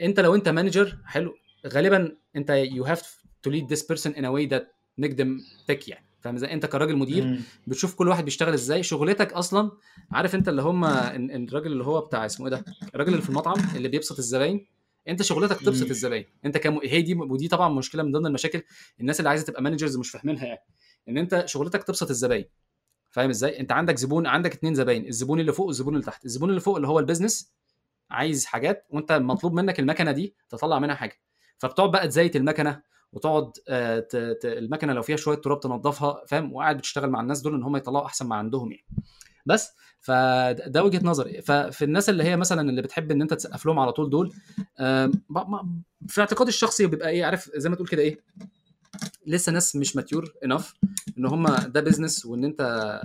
أنت 0.00 0.20
لو 0.20 0.34
أنت 0.34 0.48
manager 0.48 0.98
حلو 1.06 1.34
غالبا 1.66 2.16
أنت 2.36 2.50
you 2.50 2.84
have 2.84 3.22
to 3.42 3.50
lead 3.50 3.72
this 3.72 3.82
person 3.82 4.14
in 4.14 4.24
a 4.24 4.28
way 4.28 4.46
that 4.46 4.72
make 4.98 5.20
them 5.20 5.40
tick 5.68 5.88
يعني. 5.88 6.07
فاهم 6.20 6.34
إزاي؟ 6.34 6.52
أنت 6.52 6.66
كراجل 6.66 6.96
مدير 6.96 7.24
مم. 7.24 7.40
بتشوف 7.66 7.94
كل 7.94 8.08
واحد 8.08 8.24
بيشتغل 8.24 8.52
إزاي. 8.54 8.82
شغلتك 8.82 9.32
أصلا 9.32 9.70
عارف 10.10 10.34
أنت 10.34 10.48
اللي 10.48 10.62
هم 10.62 10.84
الراجل 10.84 11.72
اللي 11.72 11.84
هو 11.84 12.00
بتاع 12.00 12.26
اسمه 12.26 12.46
إيه 12.46 12.52
ده؟ 12.52 12.64
الراجل 12.94 13.12
اللي 13.12 13.22
في 13.22 13.28
المطعم 13.28 13.56
اللي 13.76 13.88
بيبسط 13.88 14.18
الزباين. 14.18 14.66
أنت 15.08 15.22
شغلتك 15.22 15.60
تبسط 15.60 15.88
الزباين. 15.88 16.24
أنت 16.44 16.58
كم... 16.58 16.78
هي 16.84 17.02
دي 17.02 17.14
ودي 17.14 17.48
طبعا 17.48 17.68
مشكلة 17.68 18.02
من 18.02 18.12
ضمن 18.12 18.26
المشاكل. 18.26 18.62
الناس 19.00 19.20
اللي 19.20 19.28
عايزة 19.28 19.44
تبقى 19.44 19.62
managers 19.62 19.96
مش 19.96 20.10
فاهمينها 20.10 20.44
يعني. 20.44 20.60
إن 21.08 21.18
أنت 21.18 21.42
شغلتك 21.46 21.84
تبسط 21.84 22.10
الزباين. 22.10 22.44
فاهم 23.10 23.30
إزاي؟ 23.30 23.60
أنت 23.60 23.72
عندك 23.72 23.96
زبون 23.96 24.26
عندك 24.26 24.54
اتنين 24.54 24.74
زباين. 24.74 25.06
الزبون 25.06 25.40
اللي 25.40 25.52
فوق 25.52 25.66
والزبون 25.66 25.94
اللي 25.94 26.06
تحت. 26.06 26.24
الزبون 26.24 26.50
اللي 26.50 26.60
فوق 26.60 26.76
اللي 26.76 26.88
هو 26.88 26.98
ال 26.98 27.04
business 27.04 27.52
عايز 28.10 28.44
حاجات 28.44 28.86
وأنت 28.90 29.12
مطلوب 29.12 29.52
منك 29.52 29.80
المكنة 29.80 30.12
دي 30.12 30.34
تطلع 30.48 30.78
منها 30.78 30.94
حاجة. 30.94 31.20
فبتقعد 31.58 31.90
بقى 31.90 32.08
تزيت 32.08 32.36
المكنة 32.36 32.82
وتقعد 33.12 33.50
آه. 33.68 34.08
المكنة 34.44 34.92
لو 34.92 35.02
فيها 35.02 35.16
شوية 35.16 35.36
تراب 35.36 35.60
تنظفها 35.60 36.24
فاهم؟ 36.28 36.52
وقاعد 36.52 36.76
بتشتغل 36.78 37.10
مع 37.10 37.20
الناس 37.20 37.40
دول 37.40 37.54
إن 37.54 37.62
هم 37.62 37.76
يطلعوا 37.76 38.06
أحسن 38.06 38.26
ما 38.26 38.36
عندهم 38.36 38.72
يعني. 38.72 38.86
بس 39.46 39.72
فده 40.00 40.84
وجهة 40.84 41.00
نظري. 41.04 41.42
ففي 41.42 41.84
الناس 41.84 42.08
اللي 42.08 42.24
هي 42.24 42.36
مثلا 42.36 42.70
اللي 42.70 42.82
بتحب 42.82 43.10
إن 43.10 43.22
أنت 43.22 43.34
تسقف 43.34 43.66
لهم 43.66 43.78
على 43.78 43.92
طول 43.92 44.10
دول 44.10 44.32
في 46.08 46.20
اعتقادي 46.20 46.48
الشخصي 46.48 46.86
بيبقى 46.86 47.08
إيه 47.08 47.24
عارف 47.24 47.50
زي 47.56 47.68
ما 47.68 47.74
تقول 47.76 47.88
كده 47.88 48.02
إيه 48.02 48.20
لسه 49.26 49.52
ناس 49.52 49.76
مش 49.76 49.96
mature 49.96 50.32
enough 50.44 50.74
إن 51.18 51.26
هم 51.26 51.46
ده 51.46 51.80
business 51.80 52.26
وإن 52.26 52.44
أنت 52.44 53.00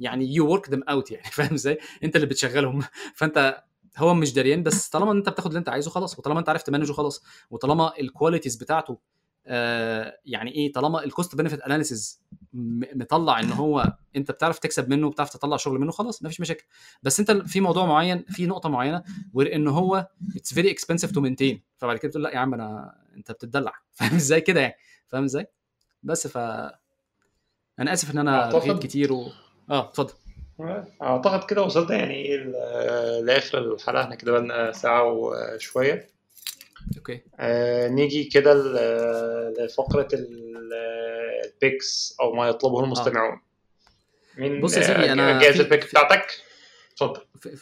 يعني 0.00 0.34
you 0.34 0.50
work 0.50 0.70
them 0.70 0.82
out 0.82 1.10
يعني. 1.10 1.30
فاهم 1.36 1.54
إزاي؟ 1.54 1.78
أنت 2.04 2.16
اللي 2.16 2.26
بتشغلهم. 2.26 2.82
فأنت 3.14 3.62
هو 3.96 4.14
مش 4.14 4.32
دريان 4.32 4.62
بس 4.62 4.88
طالما 4.88 5.12
أنت 5.12 5.28
بتاخد 5.28 5.46
اللي 5.46 5.58
أنت 5.58 5.68
عايزه 5.68 5.90
خلاص 5.90 6.18
وطالما 6.18 6.40
أنت 6.40 6.48
عارف 6.48 6.62
ت 6.62 6.66
manage 6.66 6.88
ه 6.88 6.92
خلاص 6.92 7.22
وطالما 7.50 7.92
ال 8.00 8.06
qualities 8.06 8.56
بتاعته 8.56 8.98
يعني 10.24 10.50
إيه 10.54 10.72
طالما 10.72 11.04
ال 11.04 11.10
cost 11.10 11.36
benefit 11.36 11.60
analysis 11.60 12.22
مطلع 12.94 13.40
إن 13.40 13.52
هو 13.52 13.92
أنت 14.16 14.30
بتعرف 14.30 14.58
تكسب 14.58 14.88
منه 14.88 15.06
وبتعرف 15.06 15.30
تطلع 15.30 15.56
شغل 15.56 15.78
منه 15.80 15.92
خلاص 15.92 16.22
مفيش 16.22 16.40
مشاكل. 16.40 16.64
بس 17.02 17.20
أنت 17.20 17.30
في 17.30 17.60
موضوع 17.60 17.86
معين 17.86 18.24
في 18.28 18.46
نقطة 18.46 18.68
معينة 18.68 19.02
وان 19.34 19.68
هو 19.68 20.08
it's 20.36 20.54
very 20.54 20.70
expensive 20.70 21.10
to 21.10 21.20
maintain 21.20 21.62
فبعد 21.76 21.96
كده 21.96 22.10
تقول 22.10 22.22
لأ 22.22 22.34
يا 22.34 22.38
عم 22.38 22.54
أنا 22.54 22.94
أنت 23.16 23.32
بتدلع 23.32 23.72
فاهم 23.92 24.14
إزاي 24.14 24.40
كده 24.40 24.60
يعني؟ 24.60 24.74
فاهم 25.06 25.24
إزاي؟ 25.24 25.46
بس 26.02 26.26
ف 26.26 26.36
أنا 27.78 27.92
آسف 27.92 28.10
إن 28.10 28.18
أنا 28.18 28.50
رغيت 28.50 28.82
كتير 28.82 29.12
و... 29.12 29.26
آه 29.70 29.88
اتفضل. 29.88 30.14
أعتقد 31.02 31.44
كده 31.50 31.62
وصلنا 31.62 31.94
يعني 31.96 32.36
لآخر 33.22 33.58
الحلقة. 33.58 34.02
إحنا 34.02 34.14
كده 34.14 34.32
بقى 34.40 34.72
ساعة 34.72 35.04
وشوية. 35.04 36.08
okay. 36.96 37.20
آه 37.40 37.88
نيجي 37.88 38.24
كده 38.24 38.54
لفقرة 39.58 40.08
ال 40.12 40.46
picks 40.46 42.16
أو 42.20 42.32
ما 42.32 42.48
يطلبه 42.48 42.84
المستمعون. 42.84 43.32
آه. 43.32 43.40
مين 44.38 44.60
بص 44.60 44.76
يا 44.76 44.82
سيدي 44.82 45.12
أنا 45.12 45.40
جاهز 45.40 45.60
ال 45.60 45.65
pick 45.65 45.84
بتاعتك؟ 45.84 46.26
اتفضل. 46.92 47.20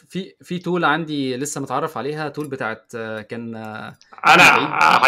في 0.09 0.35
في 0.41 0.59
tool 0.59 0.85
عندي 0.85 1.37
لسه 1.37 1.61
متعرف 1.61 1.97
عليها 1.97 2.29
tool 2.29 2.47
بتاعت 2.47 2.91
كان 3.29 3.55
أنا 3.55 3.97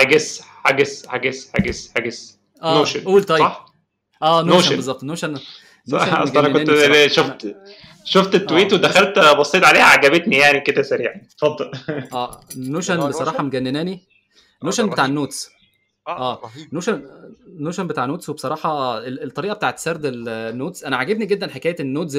هجس 0.01 0.41
هجس 0.65 1.05
هجس 1.09 1.49
هجس 1.55 1.93
هجس. 1.97 2.39
آه 2.63 2.77
Notion 2.77 3.03
tool 3.03 3.23
طيب. 3.23 3.39
صح؟ 3.39 3.65
آه 4.21 4.43
Notion 4.43 4.75
بالظبط. 4.75 5.03
Notion 5.03 5.37
أصل 5.93 6.37
أنا 6.37 6.53
كنت 6.53 6.71
شفت 7.11 7.55
شفت 8.05 8.35
ال 8.35 8.42
tweet 8.42 8.73
آه. 8.73 8.77
ودخلت 8.77 9.19
بصيت 9.19 9.63
عليها 9.63 9.83
عجبتني 9.83 10.37
يعني 10.37 10.61
كده 10.61 10.81
سريعا. 10.81 11.15
اتفضل. 11.15 11.71
آه 12.13 12.41
Notion 12.57 13.07
بصراحة 13.09 13.43
مجنناني. 13.43 13.99
Notion 14.63 14.89
بتاع 14.89 15.05
ال 15.05 15.12
notes. 15.12 15.49
آه 16.07 16.41
Notion 16.73 17.03
Notion 17.47 17.87
بتاع 17.87 18.05
notes 18.05 18.29
وبصراحة 18.29 18.97
الطريقة 19.07 19.53
بتاعت 19.53 19.79
سرد 19.79 20.01
ال 20.05 20.18
notes 20.18 20.83
أنا 20.83 20.97
عاجبني 20.97 21.25
جدا 21.25 21.47
حكاية 21.47 21.75
ال 21.79 21.86
notes 21.86 22.17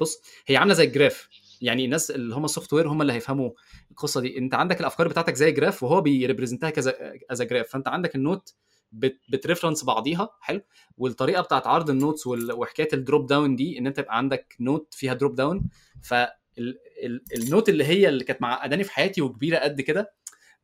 بص 0.00 0.22
هي 0.46 0.56
عاملة 0.56 0.74
زي 0.74 0.84
ال 0.84 0.90
graph. 0.90 1.28
يعني 1.60 1.84
الناس 1.84 2.10
اللي 2.10 2.34
هم 2.34 2.44
ال 2.44 2.72
software 2.72 2.88
هم 2.88 3.02
اللي 3.02 3.12
هيفهموا 3.12 3.50
القصة 3.90 4.20
دي. 4.20 4.38
أنت 4.38 4.54
عندك 4.54 4.80
الأفكار 4.80 5.08
بتاعتك 5.08 5.34
زي 5.34 5.52
graph 5.52 5.82
وهو 5.82 6.00
بي 6.00 6.12
represent 6.12 6.64
ها 6.64 6.70
كذا 6.70 6.94
as 7.30 7.42
graph 7.42 7.68
فأنت 7.68 7.88
عندك 7.88 8.14
ال 8.14 8.22
note 8.22 8.54
بت 8.92 9.09
reference 9.09 9.84
بعضيها 9.84 10.30
حلو. 10.40 10.60
والطريقة 10.96 11.42
بتاعت 11.42 11.66
عرض 11.66 11.90
ال 11.90 11.96
notes 11.96 12.26
وحكاية 12.26 12.88
ال 12.92 12.99
drop 12.99 13.26
down 13.26 13.56
دي 13.56 13.78
إن 13.78 13.86
أنت 13.86 13.98
يبقى 13.98 14.16
عندك 14.16 14.56
note 14.60 14.94
فيها 14.94 15.14
drop 15.14 15.34
down. 15.34 15.68
فال 16.02 16.57
note 16.57 17.68
اللي 17.68 17.84
هي 17.84 18.08
اللي 18.08 18.24
كانت 18.24 18.42
معقداني 18.42 18.84
في 18.84 18.92
حياتي 18.92 19.22
وكبيرة 19.22 19.58
قد 19.58 19.80
كده 19.80 20.12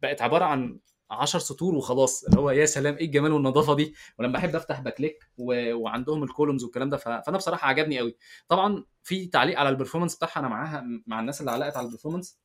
بقت 0.02 0.22
عبارة 0.22 0.44
عن 0.44 0.78
10 1.10 1.38
سطور 1.38 1.74
وخلاص. 1.74 2.24
اللي 2.24 2.40
هو 2.40 2.50
يا 2.50 2.66
سلام 2.66 2.94
إيه 2.96 3.04
الجمال 3.06 3.32
والنظافة 3.32 3.74
دي؟ 3.74 3.94
ولما 4.18 4.38
أحب 4.38 4.56
أفتح 4.56 4.80
ب 4.80 4.88
click 4.88 5.24
و... 5.38 5.74
وعندهم 5.74 6.22
ال 6.22 6.28
columns 6.28 6.64
والكلام 6.64 6.90
ده 6.90 6.96
ف... 6.96 7.08
فأنا 7.08 7.36
بصراحة 7.36 7.68
عجبني 7.68 7.98
قوي. 7.98 8.16
طبعا 8.48 8.84
في 9.02 9.26
تعليق 9.26 9.58
على 9.58 9.68
ال 9.68 9.72
performance 9.72 10.16
بتاعها 10.16 10.38
أنا 10.40 10.48
معاها 10.48 10.84
مع 11.06 11.20
الناس 11.20 11.40
اللي 11.40 11.50
علقت 11.50 11.76
على 11.76 11.86
ال 11.86 11.91
performance 11.91 12.38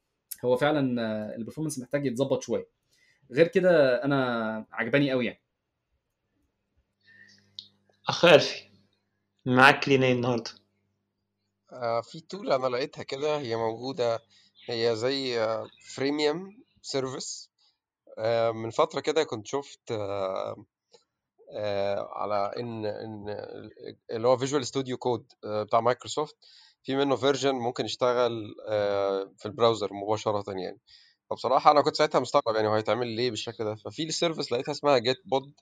هو 0.46 0.58
فعلا 0.58 1.36
ال 1.36 1.39
performance 1.39 1.80
محتاج 1.80 2.06
يتظبط 2.06 2.42
شوية. 2.44 2.68
غير 3.32 3.48
كده 3.48 4.04
أنا 4.04 4.66
عجباني 4.72 5.12
قوي 5.12 5.26
يعني. 5.26 5.41
اخ 8.12 8.26
الفي 8.26 8.64
معاك 9.46 9.90
لينا 9.90 10.12
النهارده. 10.12 10.52
آه 11.72 12.02
في 12.02 12.20
tool 12.20 12.52
أنا 12.52 12.68
لقيتها 12.68 13.04
كده 13.04 13.38
هي 13.40 13.56
موجودة 13.56 14.20
هي 14.70 14.96
زي 14.96 15.40
freemium 15.96 16.64
service 16.82 17.50
آه 18.18 18.52
من 18.52 18.70
فترة 18.70 19.00
كده 19.00 19.24
كنت 19.24 19.48
شفت 19.48 19.92
آه 19.92 20.66
آه 21.54 22.10
على 22.12 22.52
إن 22.60 22.86
إن 22.86 23.30
اللي 24.12 24.28
هو 24.28 24.38
Visual 24.38 24.66
Studio 24.68 24.98
Code 24.98 25.26
بتاع 25.44 25.80
مايكروسوفت. 25.82 26.36
في 26.84 26.96
منه 26.96 27.16
version 27.16 27.56
ممكن 27.56 27.86
يشتغل 27.86 28.56
في 29.38 29.46
ال 29.46 29.52
browser 29.52 29.94
مباشرة 29.94 30.44
يعني. 30.48 30.80
فبصراحة 31.30 31.72
أنا 31.72 31.82
كنت 31.82 31.96
ساعتها 31.96 32.20
مستغرب 32.20 32.56
يعني 32.56 32.68
هو 32.68 32.74
هيتعمل 32.74 33.08
ليه 33.08 33.30
بالشكل 33.30 33.64
ده. 33.64 33.76
ففي 33.76 34.12
service 34.12 34.52
لقيتها 34.52 34.72
اسمها 34.72 34.98
Gitpod 34.98 35.54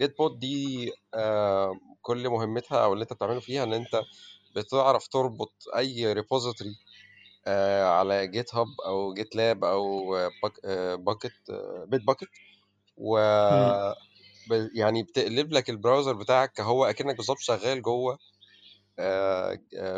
Gitpod 0.00 0.38
دي 0.38 0.92
آه 1.14 1.78
كل 2.02 2.28
مهمتها 2.28 2.84
أو 2.84 2.92
اللي 2.92 3.02
أنت 3.02 3.12
بتعمله 3.12 3.40
فيها 3.40 3.64
إن 3.64 3.72
أنت 3.72 4.02
بتعرف 4.56 5.08
تربط 5.08 5.52
أي 5.76 6.12
repository 6.12 6.76
آه 7.46 7.84
على 7.84 8.26
GitHub 8.28 8.66
أو 8.86 9.14
GitLab 9.14 9.64
أو 9.64 10.10
باكت 10.96 11.32
Bitbucket 11.88 12.28
و 12.96 13.18
يعني 14.74 15.02
بتقلب 15.02 15.52
لك 15.52 15.70
ال 15.70 15.75
browser 15.75 16.12
بتاعك 16.12 16.52
كهو 16.52 16.84
أكنك 16.84 17.16
بالظبط 17.16 17.38
شغال 17.38 17.82
جوه 17.82 18.18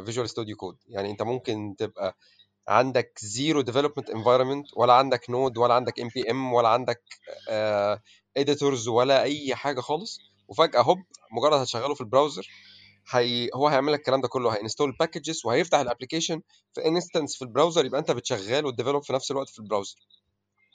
Visual 0.04 0.28
Studio 0.30 0.56
Code 0.56 0.76
يعني 0.88 1.10
أنت 1.10 1.22
ممكن 1.22 1.74
تبقى 1.78 2.16
عندك 2.68 3.18
zero 3.22 3.60
development 3.60 4.10
environment 4.10 4.66
ولا 4.76 4.92
عندك 4.92 5.30
Node 5.30 5.58
ولا 5.58 5.74
عندك 5.74 6.00
npm 6.00 6.52
ولا 6.52 6.68
عندك 6.68 7.02
editors 8.36 8.88
ولا 8.88 9.22
أي 9.22 9.54
حاجة 9.54 9.80
خالص 9.80 10.18
وفجأة 10.48 10.82
هوب 10.82 10.98
مجرد 11.32 11.52
هتشغله 11.60 11.94
في 11.94 12.00
ال 12.00 12.06
browser 12.06 12.48
هي 13.10 13.50
هو 13.54 13.68
هيعمل 13.68 13.92
لك 13.92 13.98
الكلام 13.98 14.20
ده 14.20 14.28
كله 14.28 14.50
هي 14.56 14.65
install 14.65 14.96
packages 15.00 15.42
وهيفتح 15.46 15.78
ال 15.78 15.83
application 15.83 16.40
في 16.74 16.86
instance 16.88 17.36
في 17.36 17.42
ال 17.42 17.47
browser 17.47 17.84
يبقى 17.84 18.00
أنت 18.00 18.10
بتشغل 18.10 18.66
وت 18.66 18.75
develop 18.75 19.04
في 19.04 19.12
نفس 19.12 19.30
الوقت 19.30 19.48
في 19.48 19.58
ال 19.58 19.62
browser. 19.62 19.96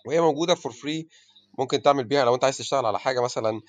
وهي 0.07 0.21
موجودة 0.21 0.55
for 0.55 0.71
free 0.71 1.07
ممكن 1.59 1.81
تعمل 1.81 2.03
بيها 2.03 2.25
لو 2.25 2.35
أنت 2.35 2.43
عايز 2.43 2.57
تشتغل 2.57 2.85
على 2.85 2.99
حاجة 2.99 3.21
مثلا 3.21 3.61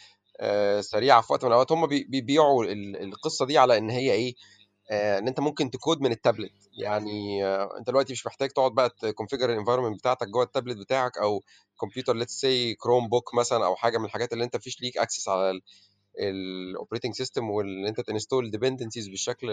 سريعة 0.81 1.21
في 1.21 1.33
وقت 1.33 1.45
من 1.45 1.49
الأوقات. 1.51 1.73
هم 1.73 1.87
بيبيعوا 1.87 2.65
القصة 3.03 3.47
دي 3.47 3.59
على 3.59 3.79
إن 3.79 3.91
هي 3.91 4.13
إيه؟ 4.13 4.35
آه، 4.35 4.58
إن 4.91 5.29
أنت 5.29 5.41
ممكن 5.41 5.71
تكود 5.71 6.01
من 6.01 6.13
التابلت. 6.13 6.53
يعني 6.73 7.45
آه، 7.47 7.79
أنت 7.79 7.87
دلوقتي 7.89 8.13
مش 8.13 8.27
محتاج 8.27 8.49
تقعد 8.51 8.73
بقى 8.73 8.91
ت 9.01 9.06
configure 9.06 9.51
ال 9.53 9.57
environment 9.57 9.99
بتاعتك 9.99 10.29
جوه 10.29 10.43
التابلت 10.45 10.79
بتاعك 10.79 11.19
أو 11.19 11.43
كمبيوتر 11.81 12.15
let's 12.17 12.33
say 12.41 12.75
Chromebook 12.75 13.35
مثلا 13.35 13.67
أو 13.67 13.77
حاجة 13.77 13.99
من 13.99 14.05
الحاجات 14.05 14.33
اللي 14.33 14.45
أنت 14.45 14.57
فيش 14.57 14.81
ليك 14.83 14.99
access 14.99 15.29
على 15.29 15.61
ال 16.21 16.30
operating 16.30 17.15
system 17.15 17.51
واللي 17.51 17.89
أنت 17.89 18.01
ت 18.01 18.07
install 18.07 18.51
dependencies 18.51 19.09
بالشكل 19.09 19.51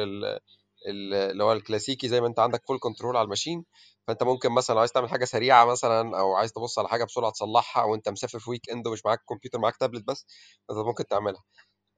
اللي 0.88 1.44
هو 1.44 1.53
الكلاسيكي 1.53 2.07
زي 2.07 2.22
ما 2.22 2.28
أنت 2.28 2.40
عندك 2.40 2.62
full 2.68 2.80
control 2.80 3.18
على 3.18 3.24
ال 3.26 3.30
machine. 3.30 3.65
فأنت 4.07 4.24
ممكن 4.24 4.52
مثلا 4.52 4.80
عايز 4.80 4.91
تعمل 4.91 5.10
حاجة 5.10 5.26
سريعة 5.26 5.66
مثلا 5.66 6.20
أو 6.20 6.36
عايز 6.36 6.52
تبص 6.53 6.80
على 6.80 6.88
حاجة 6.90 7.03
بسرعة 7.03 7.32
تصلحها 7.32 7.84
وأنت 7.84 8.10
مسافر 8.10 8.40
في 8.40 8.49
weekend 8.49 8.88
ومش 8.88 9.06
معاك 9.06 9.20
كمبيوتر 9.30 9.60
معاك 9.60 9.78
تابلت 9.78 10.03
بس 10.07 10.26
فانت 10.68 10.80
ممكن 10.80 11.07
تعملها. 11.07 11.44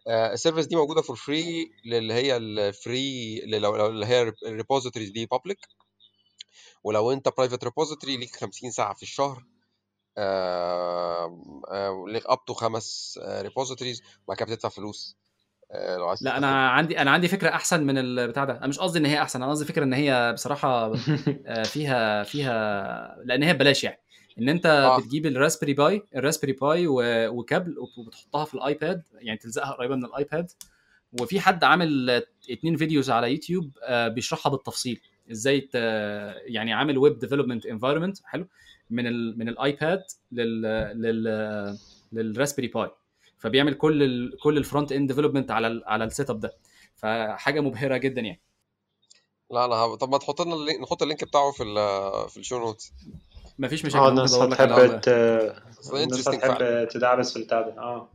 آه، 0.08 0.34
ال 0.34 0.38
service 0.38 0.66
دي 0.66 0.76
موجودة 0.76 1.02
for 1.02 1.16
free 1.16 1.72
اللي 1.86 2.14
هي 2.14 2.38
ال 2.38 2.58
free 2.58 3.40
اللي 3.44 4.06
هي 4.06 4.34
ال 4.46 4.51
repositories 4.51 5.10
دي 5.10 5.26
public 5.26 5.60
ولو 6.84 7.12
انت 7.12 7.30
private 7.38 7.64
repository 7.64 8.18
ليك 8.18 8.36
50 8.36 8.72
ساعة 8.72 8.94
في 8.94 9.04
الشهر 9.04 9.44
ليك 12.08 12.26
up 12.26 12.46
to 12.46 12.54
خمس 12.54 13.20
repositories 13.28 14.02
وبعد 14.26 14.38
كده 14.38 14.46
بتدفع 14.46 14.70
فلوس. 14.70 15.18
آه، 15.72 15.98
لو 15.98 16.08
عايز 16.08 16.24
لا 16.24 16.38
أنا 16.38 16.70
عندي 16.70 17.00
أنا 17.00 17.12
عندي 17.12 17.28
فكرة 17.28 17.50
أحسن 17.50 17.84
من 17.84 17.98
البتاع 17.98 18.46
ده. 18.46 18.58
أنا 18.58 18.68
مش 18.68 18.80
قصدي 18.80 19.00
إن 19.00 19.06
هي 19.06 19.22
أحسن 19.22 19.44
أنا 19.44 19.52
قصدي 19.52 19.66
فكرة 19.66 19.84
إن 19.84 19.94
هي 19.94 20.32
بصراحة 20.34 20.86
آه، 21.46 21.64
فيها 21.64 22.24
فيها 22.24 23.18
لأن 23.26 23.44
هي 23.44 23.54
ببلاش 23.54 23.84
يعني. 23.84 24.02
إن 24.40 24.50
أنت 24.50 24.66
آه. 24.66 25.00
بتجيب 25.00 25.26
ال 25.26 25.31
Raspberry 25.31 25.74
Pi 25.74 26.04
ال 26.16 26.19
Raspberry 26.19 26.52
Pi 26.52 26.88
وكابل 26.88 27.76
وبتحطها 27.98 28.46
في 28.46 28.54
ال 28.54 28.64
iPad 28.64 29.04
يعني 29.14 29.38
تلزقها 29.38 29.72
قريبة 29.72 29.96
من 29.96 30.06
ال 30.06 30.13
iPad. 30.13 30.52
وفي 31.22 31.40
حد 31.40 31.64
عامل 31.64 32.10
اتنين 32.50 32.78
videos 32.78 33.10
على 33.10 33.32
يوتيوب 33.32 33.72
آه، 33.84 34.08
بيشرحها 34.08 34.50
بالتفصيل. 34.50 35.02
إزاي 35.32 35.70
يعني 36.46 36.74
عامل 36.74 36.98
web 36.98 37.20
development 37.20 37.66
environment 37.66 38.18
حلو 38.24 38.48
من 38.90 39.08
ال 39.08 39.40
من 39.40 39.50
ال 39.50 39.60
iPad 39.60 40.04
لل 40.32 40.62
لل 41.02 41.78
لل 42.12 42.22
Raspberry 42.22 42.68
Pi. 42.68 42.90
فبيعمل 43.38 43.74
كل 43.74 44.04
ال 44.04 44.38
كل 44.38 44.58
ال 44.58 44.92
front-end 44.92 45.08
development 45.08 45.52
على 45.52 45.68
ال 45.68 45.84
على 45.86 46.04
ال 46.04 46.30
setup 46.30 46.40
ده. 46.40 46.54
فحاجة 46.96 47.60
مبهرة 47.60 47.98
جدا 47.98 48.22
يعني. 48.22 48.42
لا 49.52 49.66
أنا 49.66 49.96
طب 49.96 50.10
ما 50.10 50.18
تحط 50.18 50.42
لنا 50.42 50.56
نحط 50.82 51.02
ال 51.02 51.06
link 51.06 51.24
بتاعه 51.24 51.52
في 51.52 51.64
في 52.30 52.38
ال 52.38 52.42
show 52.42 52.60
notes. 52.60 52.94
مفيش 53.60 53.86
مشاكل 53.86 54.04
آه 54.04 54.10
الناس 54.10 54.34
هتحب 54.36 54.72
الناس 55.94 56.28
هتحب 56.28 56.88
تدعبس 56.88 57.34
في 57.34 57.40
البتاع 57.40 57.62
ده 57.62 57.78
آه. 57.78 58.10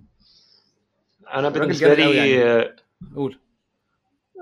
أنا 1.35 1.49
بالنسبة 1.49 1.95
لي 1.95 2.31
يعني. 2.31 2.77
قول. 3.17 3.39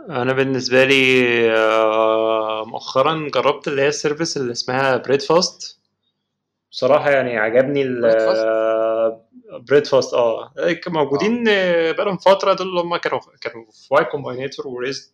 أنا 0.08 0.32
بالنسبة 0.32 0.84
لي 0.84 1.50
آه، 1.52 2.64
مؤخرا 2.66 3.28
جربت 3.34 3.68
اللي 3.68 3.82
هي 3.82 3.88
ال 3.88 3.94
service 3.94 4.36
اللي 4.36 4.52
اسمها 4.52 4.96
Breadfast 4.96 5.78
بصراحة 6.72 7.10
يعني 7.10 7.36
عجبني 7.36 7.84
Breadfast 9.50 10.14
آه. 10.14 10.52
موجودين 10.88 11.48
آه. 11.48 11.92
بقالهم 11.92 12.16
فترة 12.16 12.54
دول 12.54 12.68
اللي 12.68 12.80
هم 12.80 12.96
كانوا 12.96 13.20
كانوا 13.40 13.64
في 13.64 13.94
Y 13.94 14.04
Combinator 14.04 14.68
و 14.68 14.74
raised 14.74 15.12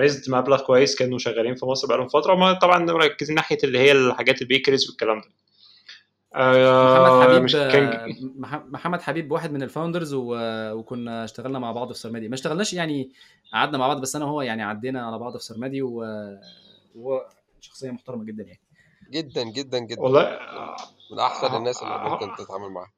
raised 0.00 0.30
مبلغ 0.30 0.62
كويس 0.62 0.96
كانوا 0.96 1.18
شغالين 1.18 1.54
في 1.54 1.66
مصر 1.66 1.88
بقالهم 1.88 2.08
فترة. 2.08 2.32
وما 2.32 2.52
طبعا 2.52 2.78
مركزين 2.78 3.34
ناحية 3.34 3.58
اللي 3.64 3.78
هي 3.78 3.92
الحاجات 3.92 4.42
ال 4.42 4.47
bakeries 4.47 4.88
والكلام 4.88 5.20
ده. 5.20 5.28
آه 6.36 7.18
محمد 7.18 7.22
حبيب 7.26 7.46
كان... 7.72 8.16
محمد 8.70 9.02
حبيب 9.02 9.32
واحد 9.32 9.52
من 9.52 9.62
ال 9.62 9.68
founders 9.68 10.14
و... 10.14 10.36
وكنا 10.72 11.24
اشتغلنا 11.24 11.58
مع 11.58 11.72
بعض 11.72 11.92
في 11.92 11.98
سرمادي 11.98 12.28
ما 12.28 12.34
اشتغلناش 12.34 12.74
يعني 12.74 13.10
قعدنا 13.52 13.78
مع 13.78 13.88
بعض 13.88 14.00
بس 14.00 14.16
أنا 14.16 14.24
وهو 14.24 14.42
يعني 14.42 14.62
عدينا 14.62 15.06
على 15.06 15.18
بعض 15.18 15.36
في 15.36 15.44
سرمادي 15.44 15.82
وهو. 15.82 17.26
شخصية 17.60 17.90
محترمة 17.90 18.24
جدا 18.24 18.42
يعني. 18.42 18.60
جدا 19.10 19.42
جدا 19.42 19.78
جدا. 19.78 20.00
والله 20.00 20.38
من 21.12 21.18
أحسن 21.18 21.56
الناس 21.56 21.82
اللي 21.82 21.98
ممكن 21.98 22.44
تتعامل 22.44 22.68
معاها. 22.70 22.92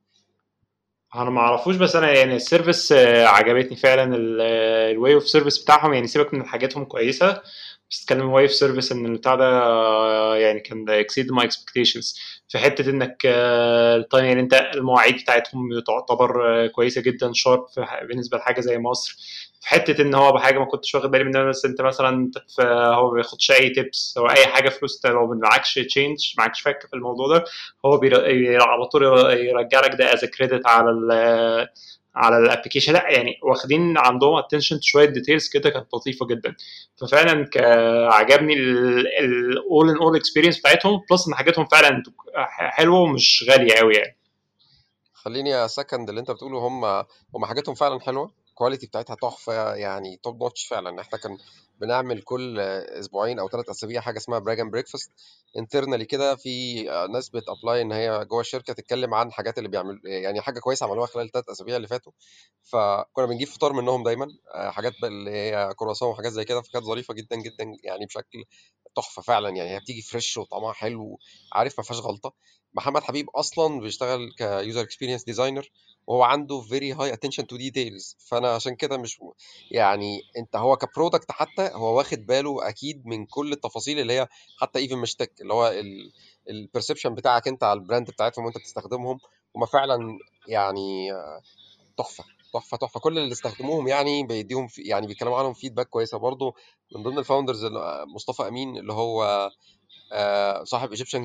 أنا 1.15 1.31
ما 1.31 1.41
اعرفوش 1.41 1.77
بس 1.77 1.97
أنا 1.97 2.13
يعني 2.13 2.37
ال 2.37 2.44
service 2.44 2.93
آه، 2.93 3.27
عجبتني 3.27 3.77
فعلا 3.77 4.17
ال 4.17 5.15
way 5.15 5.23
of 5.23 5.29
service 5.29 5.63
بتاعهم. 5.63 5.95
يعني 5.95 6.07
سيبك 6.07 6.35
من 6.35 6.47
حاجاتهم 6.47 6.85
كويسة 6.85 7.43
بس 7.91 8.05
تتكلم 8.05 8.29
way 8.29 8.43
of 8.45 8.53
service 8.53 8.93
إن 8.93 9.07
البتاع 9.07 9.35
ده 9.35 9.45
آه، 9.63 10.37
يعني 10.37 10.61
كان 10.61 10.91
exceed 10.91 11.33
my 11.33 11.45
expectations 11.47 12.19
في 12.49 12.59
حتة 12.59 12.91
إنك 12.91 13.23
ال 13.27 13.46
time 13.46 14.25
يعني 14.25 14.41
أنت 14.41 14.55
المواعيد 14.75 15.15
بتاعتهم 15.23 15.81
تعتبر 15.87 16.65
آه، 16.65 16.67
كويسة 16.67 17.01
جدا 17.01 17.31
sharp 17.35 17.67
بالنسبة 18.09 18.39
لحاجة 18.39 18.61
زي 18.61 18.79
مصر. 18.79 19.17
في 19.61 19.69
حتة 19.69 20.03
إن 20.03 20.15
هو 20.15 20.33
بحاجة 20.33 20.59
ما 20.59 20.65
كنتش 20.65 20.95
واخد 20.95 21.11
بالي 21.11 21.25
منها 21.25 21.45
بس 21.45 21.65
أنت 21.65 21.81
مثلا 21.81 22.31
هو 22.61 23.09
ما 23.09 23.15
بياخدش 23.15 23.51
أي 23.51 23.71
tips 23.71 24.15
أو 24.19 24.31
أي 24.31 24.47
حاجة 24.47 24.69
فلوس 24.69 25.07
لو 25.07 25.35
معكش 25.35 25.75
change 25.75 26.35
معكش 26.39 26.61
فك 26.61 26.87
في 26.91 26.97
الموضوع 26.97 27.29
ده 27.39 27.45
هو 27.87 28.01
على 28.61 28.87
طول 28.87 29.03
يرجع 29.33 29.81
لك 29.81 29.95
ده 29.95 30.15
as 30.15 30.25
credit 30.25 30.67
على 30.67 30.91
ال 30.91 31.69
على 32.17 32.39
ال 32.39 32.43
application 32.43 32.93
لا 32.93 33.11
يعني 33.11 33.39
واخدين 33.43 33.99
عندهم 33.99 34.37
attention 34.37 34.81
شوية 34.83 35.05
details 35.05 35.49
كده 35.49 35.71
كانت 35.71 35.95
لطيفة 35.95 36.27
جدا. 36.27 36.57
ففعلا 36.97 37.51
عجبني 38.13 38.55
الأول 38.55 39.91
in 39.91 39.97
all 39.97 40.17
experience 40.17 40.59
بتاعتهم 40.59 41.01
plus 41.11 41.29
إن 41.29 41.35
حاجاتهم 41.35 41.67
فعلا 41.67 42.03
حلوة 42.59 43.01
ومش 43.01 43.45
غالية 43.51 43.75
قوي 43.75 43.95
يعني. 43.95 44.17
خليني 45.15 45.69
second 45.69 46.09
اللي 46.09 46.21
أنت 46.21 46.31
بتقوله 46.31 46.59
هم 46.59 46.85
هم 47.35 47.45
حاجاتهم 47.45 47.75
فعلا 47.75 48.01
حلوة؟ 48.01 48.31
ال 48.57 48.60
quality 48.61 48.87
بتاعتها 48.87 49.17
تحفة 49.23 49.75
يعني 49.75 50.21
top 50.23 50.43
notch 50.43 50.67
فعلا. 50.67 51.01
إحنا 51.01 51.19
كان 51.19 51.39
بنعمل 51.81 52.23
كل 52.23 52.59
أسبوعين 52.61 53.39
أو 53.39 53.49
ثلاث 53.49 53.69
أسابيع 53.71 54.01
حاجة 54.01 54.17
اسمها 54.19 54.39
brag 54.39 54.61
and 54.61 54.73
breakfast 54.73 55.13
internally 55.59 56.05
كده. 56.05 56.37
في 56.37 56.83
ناس 57.13 57.29
بت 57.29 57.44
apply 57.44 57.83
إن 57.83 57.93
هي 57.93 58.25
جوه 58.25 58.41
الشركة 58.41 58.73
تتكلم 58.73 59.15
عن 59.15 59.29
الحاجات 59.29 59.59
اللي 59.59 59.69
بيعمل 59.69 60.01
يعني 60.05 60.41
حاجة 60.41 60.61
كويسة 60.61 60.87
عملوها 60.87 61.07
خلال 61.07 61.27
الثلاث 61.27 61.49
أسابيع 61.49 61.77
اللي 61.77 61.89
فاتوا. 61.89 62.13
فكنا 62.63 63.27
بنجيب 63.27 63.49
فطار 63.49 63.73
منهم 63.73 64.03
دايما 64.03 64.27
حاجات 64.55 64.93
اللي 65.05 65.31
هي 65.31 65.75
كرواسون 65.77 66.09
وحاجات 66.09 66.33
زي 66.33 66.45
كده 66.45 66.63
فكانت 66.63 66.85
ظريفة 66.85 67.15
جدا 67.15 67.37
جدا 67.37 67.65
يعني 67.85 68.07
بشكل 68.07 68.45
تحفة 68.97 69.23
فعلا. 69.23 69.49
يعني 69.49 69.71
هي 69.71 69.81
بتيجي 69.81 70.03
fresh 70.03 70.37
وطعمها 70.37 70.73
حلو 70.73 71.19
عارف 71.53 71.79
ما 71.79 71.85
فيهاش 71.85 72.01
غلطة. 72.01 72.33
محمد 72.75 73.03
حبيب 73.03 73.31
أصلا 73.31 73.81
بيشتغل 73.81 74.33
ك 74.39 74.47
user 74.47 74.81
experience 74.81 75.25
designer 75.25 75.71
وهو 76.07 76.23
عنده 76.23 76.61
very 76.61 76.93
high 76.93 77.13
attention 77.13 77.47
to 77.47 77.57
details 77.57 78.17
فأنا 78.19 78.55
عشان 78.55 78.77
كده 78.77 78.97
مش 78.97 79.19
يعني 79.71 80.21
أنت 80.37 80.57
هو 80.57 80.77
ك 80.77 80.83
product 80.84 81.31
حتى 81.33 81.71
هو 81.73 81.97
واخد 81.99 82.27
باله 82.27 82.69
أكيد 82.69 83.07
من 83.07 83.27
كل 83.27 83.53
التفاصيل 83.53 83.99
اللي 83.99 84.13
هي 84.13 84.29
حتى 84.61 84.79
even 84.79 84.99
مش 84.99 85.15
tech 85.15 85.41
اللي 85.41 85.55
هو 85.55 85.73
ال 86.51 86.57
perception 86.57 87.15
بتاعك 87.15 87.49
أنت 87.49 87.65
على 87.65 87.81
ال 87.81 87.86
brand 87.86 88.11
بتاعتهم 88.11 88.45
وأنت 88.45 88.59
بتستخدمهم. 88.59 89.19
هم 89.57 89.67
فعلا 89.67 90.19
يعني 90.49 91.13
تحفة 91.99 92.25
تحفة 92.55 92.77
تحفة. 92.77 93.01
كل 93.01 93.19
اللي 93.19 93.33
استخدموهم 93.33 93.89
يعني 93.89 94.27
بيديهم 94.27 94.69
يعني 94.79 95.07
بيتكلموا 95.07 95.39
عنهم 95.39 95.53
feedback 95.53 95.89
كويسة. 95.89 96.19
برضه 96.19 96.55
من 96.97 97.03
ضمن 97.03 97.19
ال 97.19 97.24
founders 97.24 97.65
مصطفى 98.15 98.49
أمين 98.49 98.77
اللي 98.77 98.93
هو 98.93 99.51
صاحب 100.65 100.91
Egyptian 100.91 101.23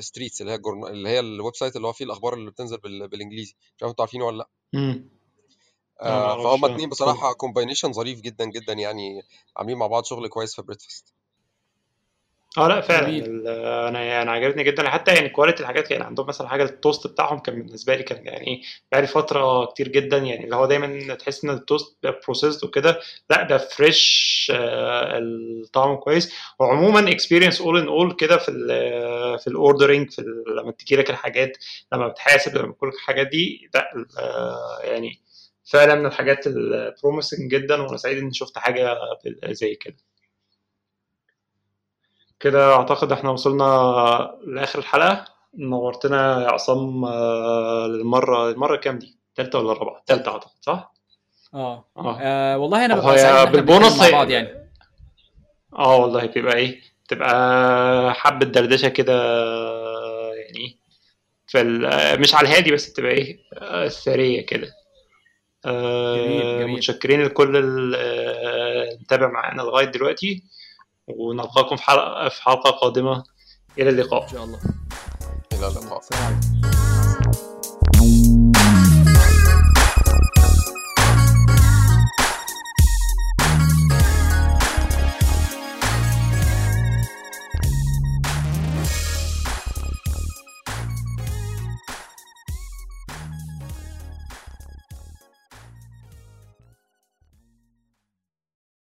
Streets 0.00 0.40
اللي 0.40 0.52
هي 0.52 0.56
الجورن... 0.56 0.86
اللي 0.86 1.08
هي 1.08 1.20
ال 1.20 1.56
website 1.56 1.76
اللي 1.76 1.86
هو 1.86 1.92
فيه 1.92 2.04
الأخبار 2.04 2.34
اللي 2.34 2.50
بتنزل 2.50 2.78
بال... 2.78 3.08
بالإنجليزي. 3.08 3.54
مش 3.76 3.82
عارف 3.82 3.90
أنتوا 3.90 4.04
عارفينه 4.04 4.24
ولا 4.24 4.38
لأ. 4.38 4.48
امم 4.74 5.08
آه 6.00 6.42
فهم 6.42 6.64
اتنين 6.64 6.88
بصراحة 6.88 7.32
combination 7.32 7.92
ظريف 7.92 8.20
جدا 8.20 8.44
جدا 8.44 8.72
يعني 8.72 9.22
عاملين 9.56 9.78
مع 9.78 9.86
بعض 9.86 10.04
شغل 10.04 10.28
كويس 10.28 10.56
في 10.56 10.62
Breadfast 10.62 11.14
آه 12.58 12.68
لأ 12.68 12.80
فعلا. 12.80 13.08
أنا 13.88 14.02
يعني 14.04 14.30
عجبتني 14.30 14.64
جدا. 14.64 14.88
حتى 14.90 15.14
يعني 15.14 15.28
quality 15.28 15.60
الحاجات 15.62 15.90
يعني 15.90 16.04
عندهم 16.04 16.26
مثلا 16.26 16.48
حاجة 16.48 16.62
التوست 16.64 17.06
بتاعهم 17.06 17.38
كان 17.38 17.54
بالنسبة 17.62 17.94
لي 17.96 18.02
كان 18.02 18.26
يعني 18.26 18.46
إيه 18.46 18.62
بقالي 18.92 19.06
فترة 19.06 19.64
كتير 19.66 19.88
جدا 19.88 20.16
يعني 20.18 20.44
اللي 20.44 20.56
هو 20.56 20.66
دايما 20.66 21.14
تحس 21.14 21.44
إن 21.44 21.50
التوست 21.50 21.96
processed 22.24 22.64
وكده. 22.64 23.00
لأ 23.30 23.42
ده 23.42 23.58
fresh 23.58 24.52
آه 24.54 25.18
الطعم 25.18 25.96
كويس. 25.96 26.32
وعموما 26.58 27.10
experience 27.10 27.60
all 27.60 27.78
in 27.80 27.88
all 27.88 28.12
كده 28.16 28.36
في 28.38 28.48
ال 28.50 28.68
في 29.38 29.46
ال 29.46 29.53
ordering 29.53 30.10
في 30.10 30.22
لما 30.56 30.72
تجي 30.72 30.96
لك 30.96 31.10
الحاجات 31.10 31.56
لما 31.92 32.08
بتحاسب 32.08 32.56
لما 32.56 32.72
كل 32.72 32.88
الحاجات 32.88 33.26
دي 33.26 33.70
لأ 33.74 33.90
آه 34.18 34.78
يعني 34.82 35.18
فعلا 35.64 35.94
من 35.94 36.06
الحاجات 36.06 36.46
ال 36.46 36.56
promising 36.56 37.50
جدا. 37.50 37.82
وأنا 37.82 37.96
سعيد 37.96 38.18
إني 38.18 38.34
شفت 38.34 38.58
حاجة 38.58 38.96
زي 39.50 39.74
كده. 39.74 39.96
كده 42.42 42.74
أعتقد 42.74 43.12
إحنا 43.12 43.30
وصلنا 43.30 43.64
لآخر 44.46 44.78
الحلقة. 44.78 45.24
نورتنا 45.58 46.42
يا 46.42 46.48
عصام 46.48 47.04
آه، 47.04 47.86
للمرة 47.86 48.50
المرة 48.50 48.76
كام 48.76 48.98
دي؟ 48.98 49.18
ثالثه 49.36 49.58
ولا 49.58 49.72
رابعة؟ 49.72 50.02
ثالثه 50.06 50.30
أعتقد 50.32 50.50
صح؟ 50.60 50.92
آه. 51.54 51.84
آه, 51.96 52.18
آه 52.20 52.58
والله 52.58 52.84
أنا 52.84 52.94
ببقى 52.94 53.52
بالبونص 53.52 54.00
مع 54.02 54.10
بعض 54.10 54.30
يعني. 54.30 54.70
آه 55.78 55.96
والله 55.96 56.26
بيبقى 56.26 56.56
إيه 56.56 56.80
تبقى 57.08 58.14
حبة 58.14 58.46
دردشة 58.46 58.88
كده 58.88 59.12
يعني 60.34 60.78
في 61.46 61.62
مش 62.20 62.34
على 62.34 62.48
الهادي 62.48 62.72
بس 62.72 62.92
تبقى 62.92 63.12
إيه 63.12 63.38
ثريه 63.88 64.46
كده. 64.46 64.68
جميل 65.66 66.42
جميل. 66.42 66.66
متشكرين 66.76 67.22
لكل 67.22 67.56
اللي 67.56 68.98
متابع 69.00 69.28
معانا 69.28 69.62
لغاية 69.62 69.84
دلوقتي. 69.86 70.42
ونلقاكم 71.18 71.76
في 71.76 72.42
حلقه 72.42 72.70
قادمة. 72.70 73.24
إلى 73.78 73.90
اللقاء. 73.90 74.22
إن 74.22 74.28
شاء 74.28 74.44
الله. 74.44 74.58
إلى 75.52 75.68
اللقاء. 75.68 76.02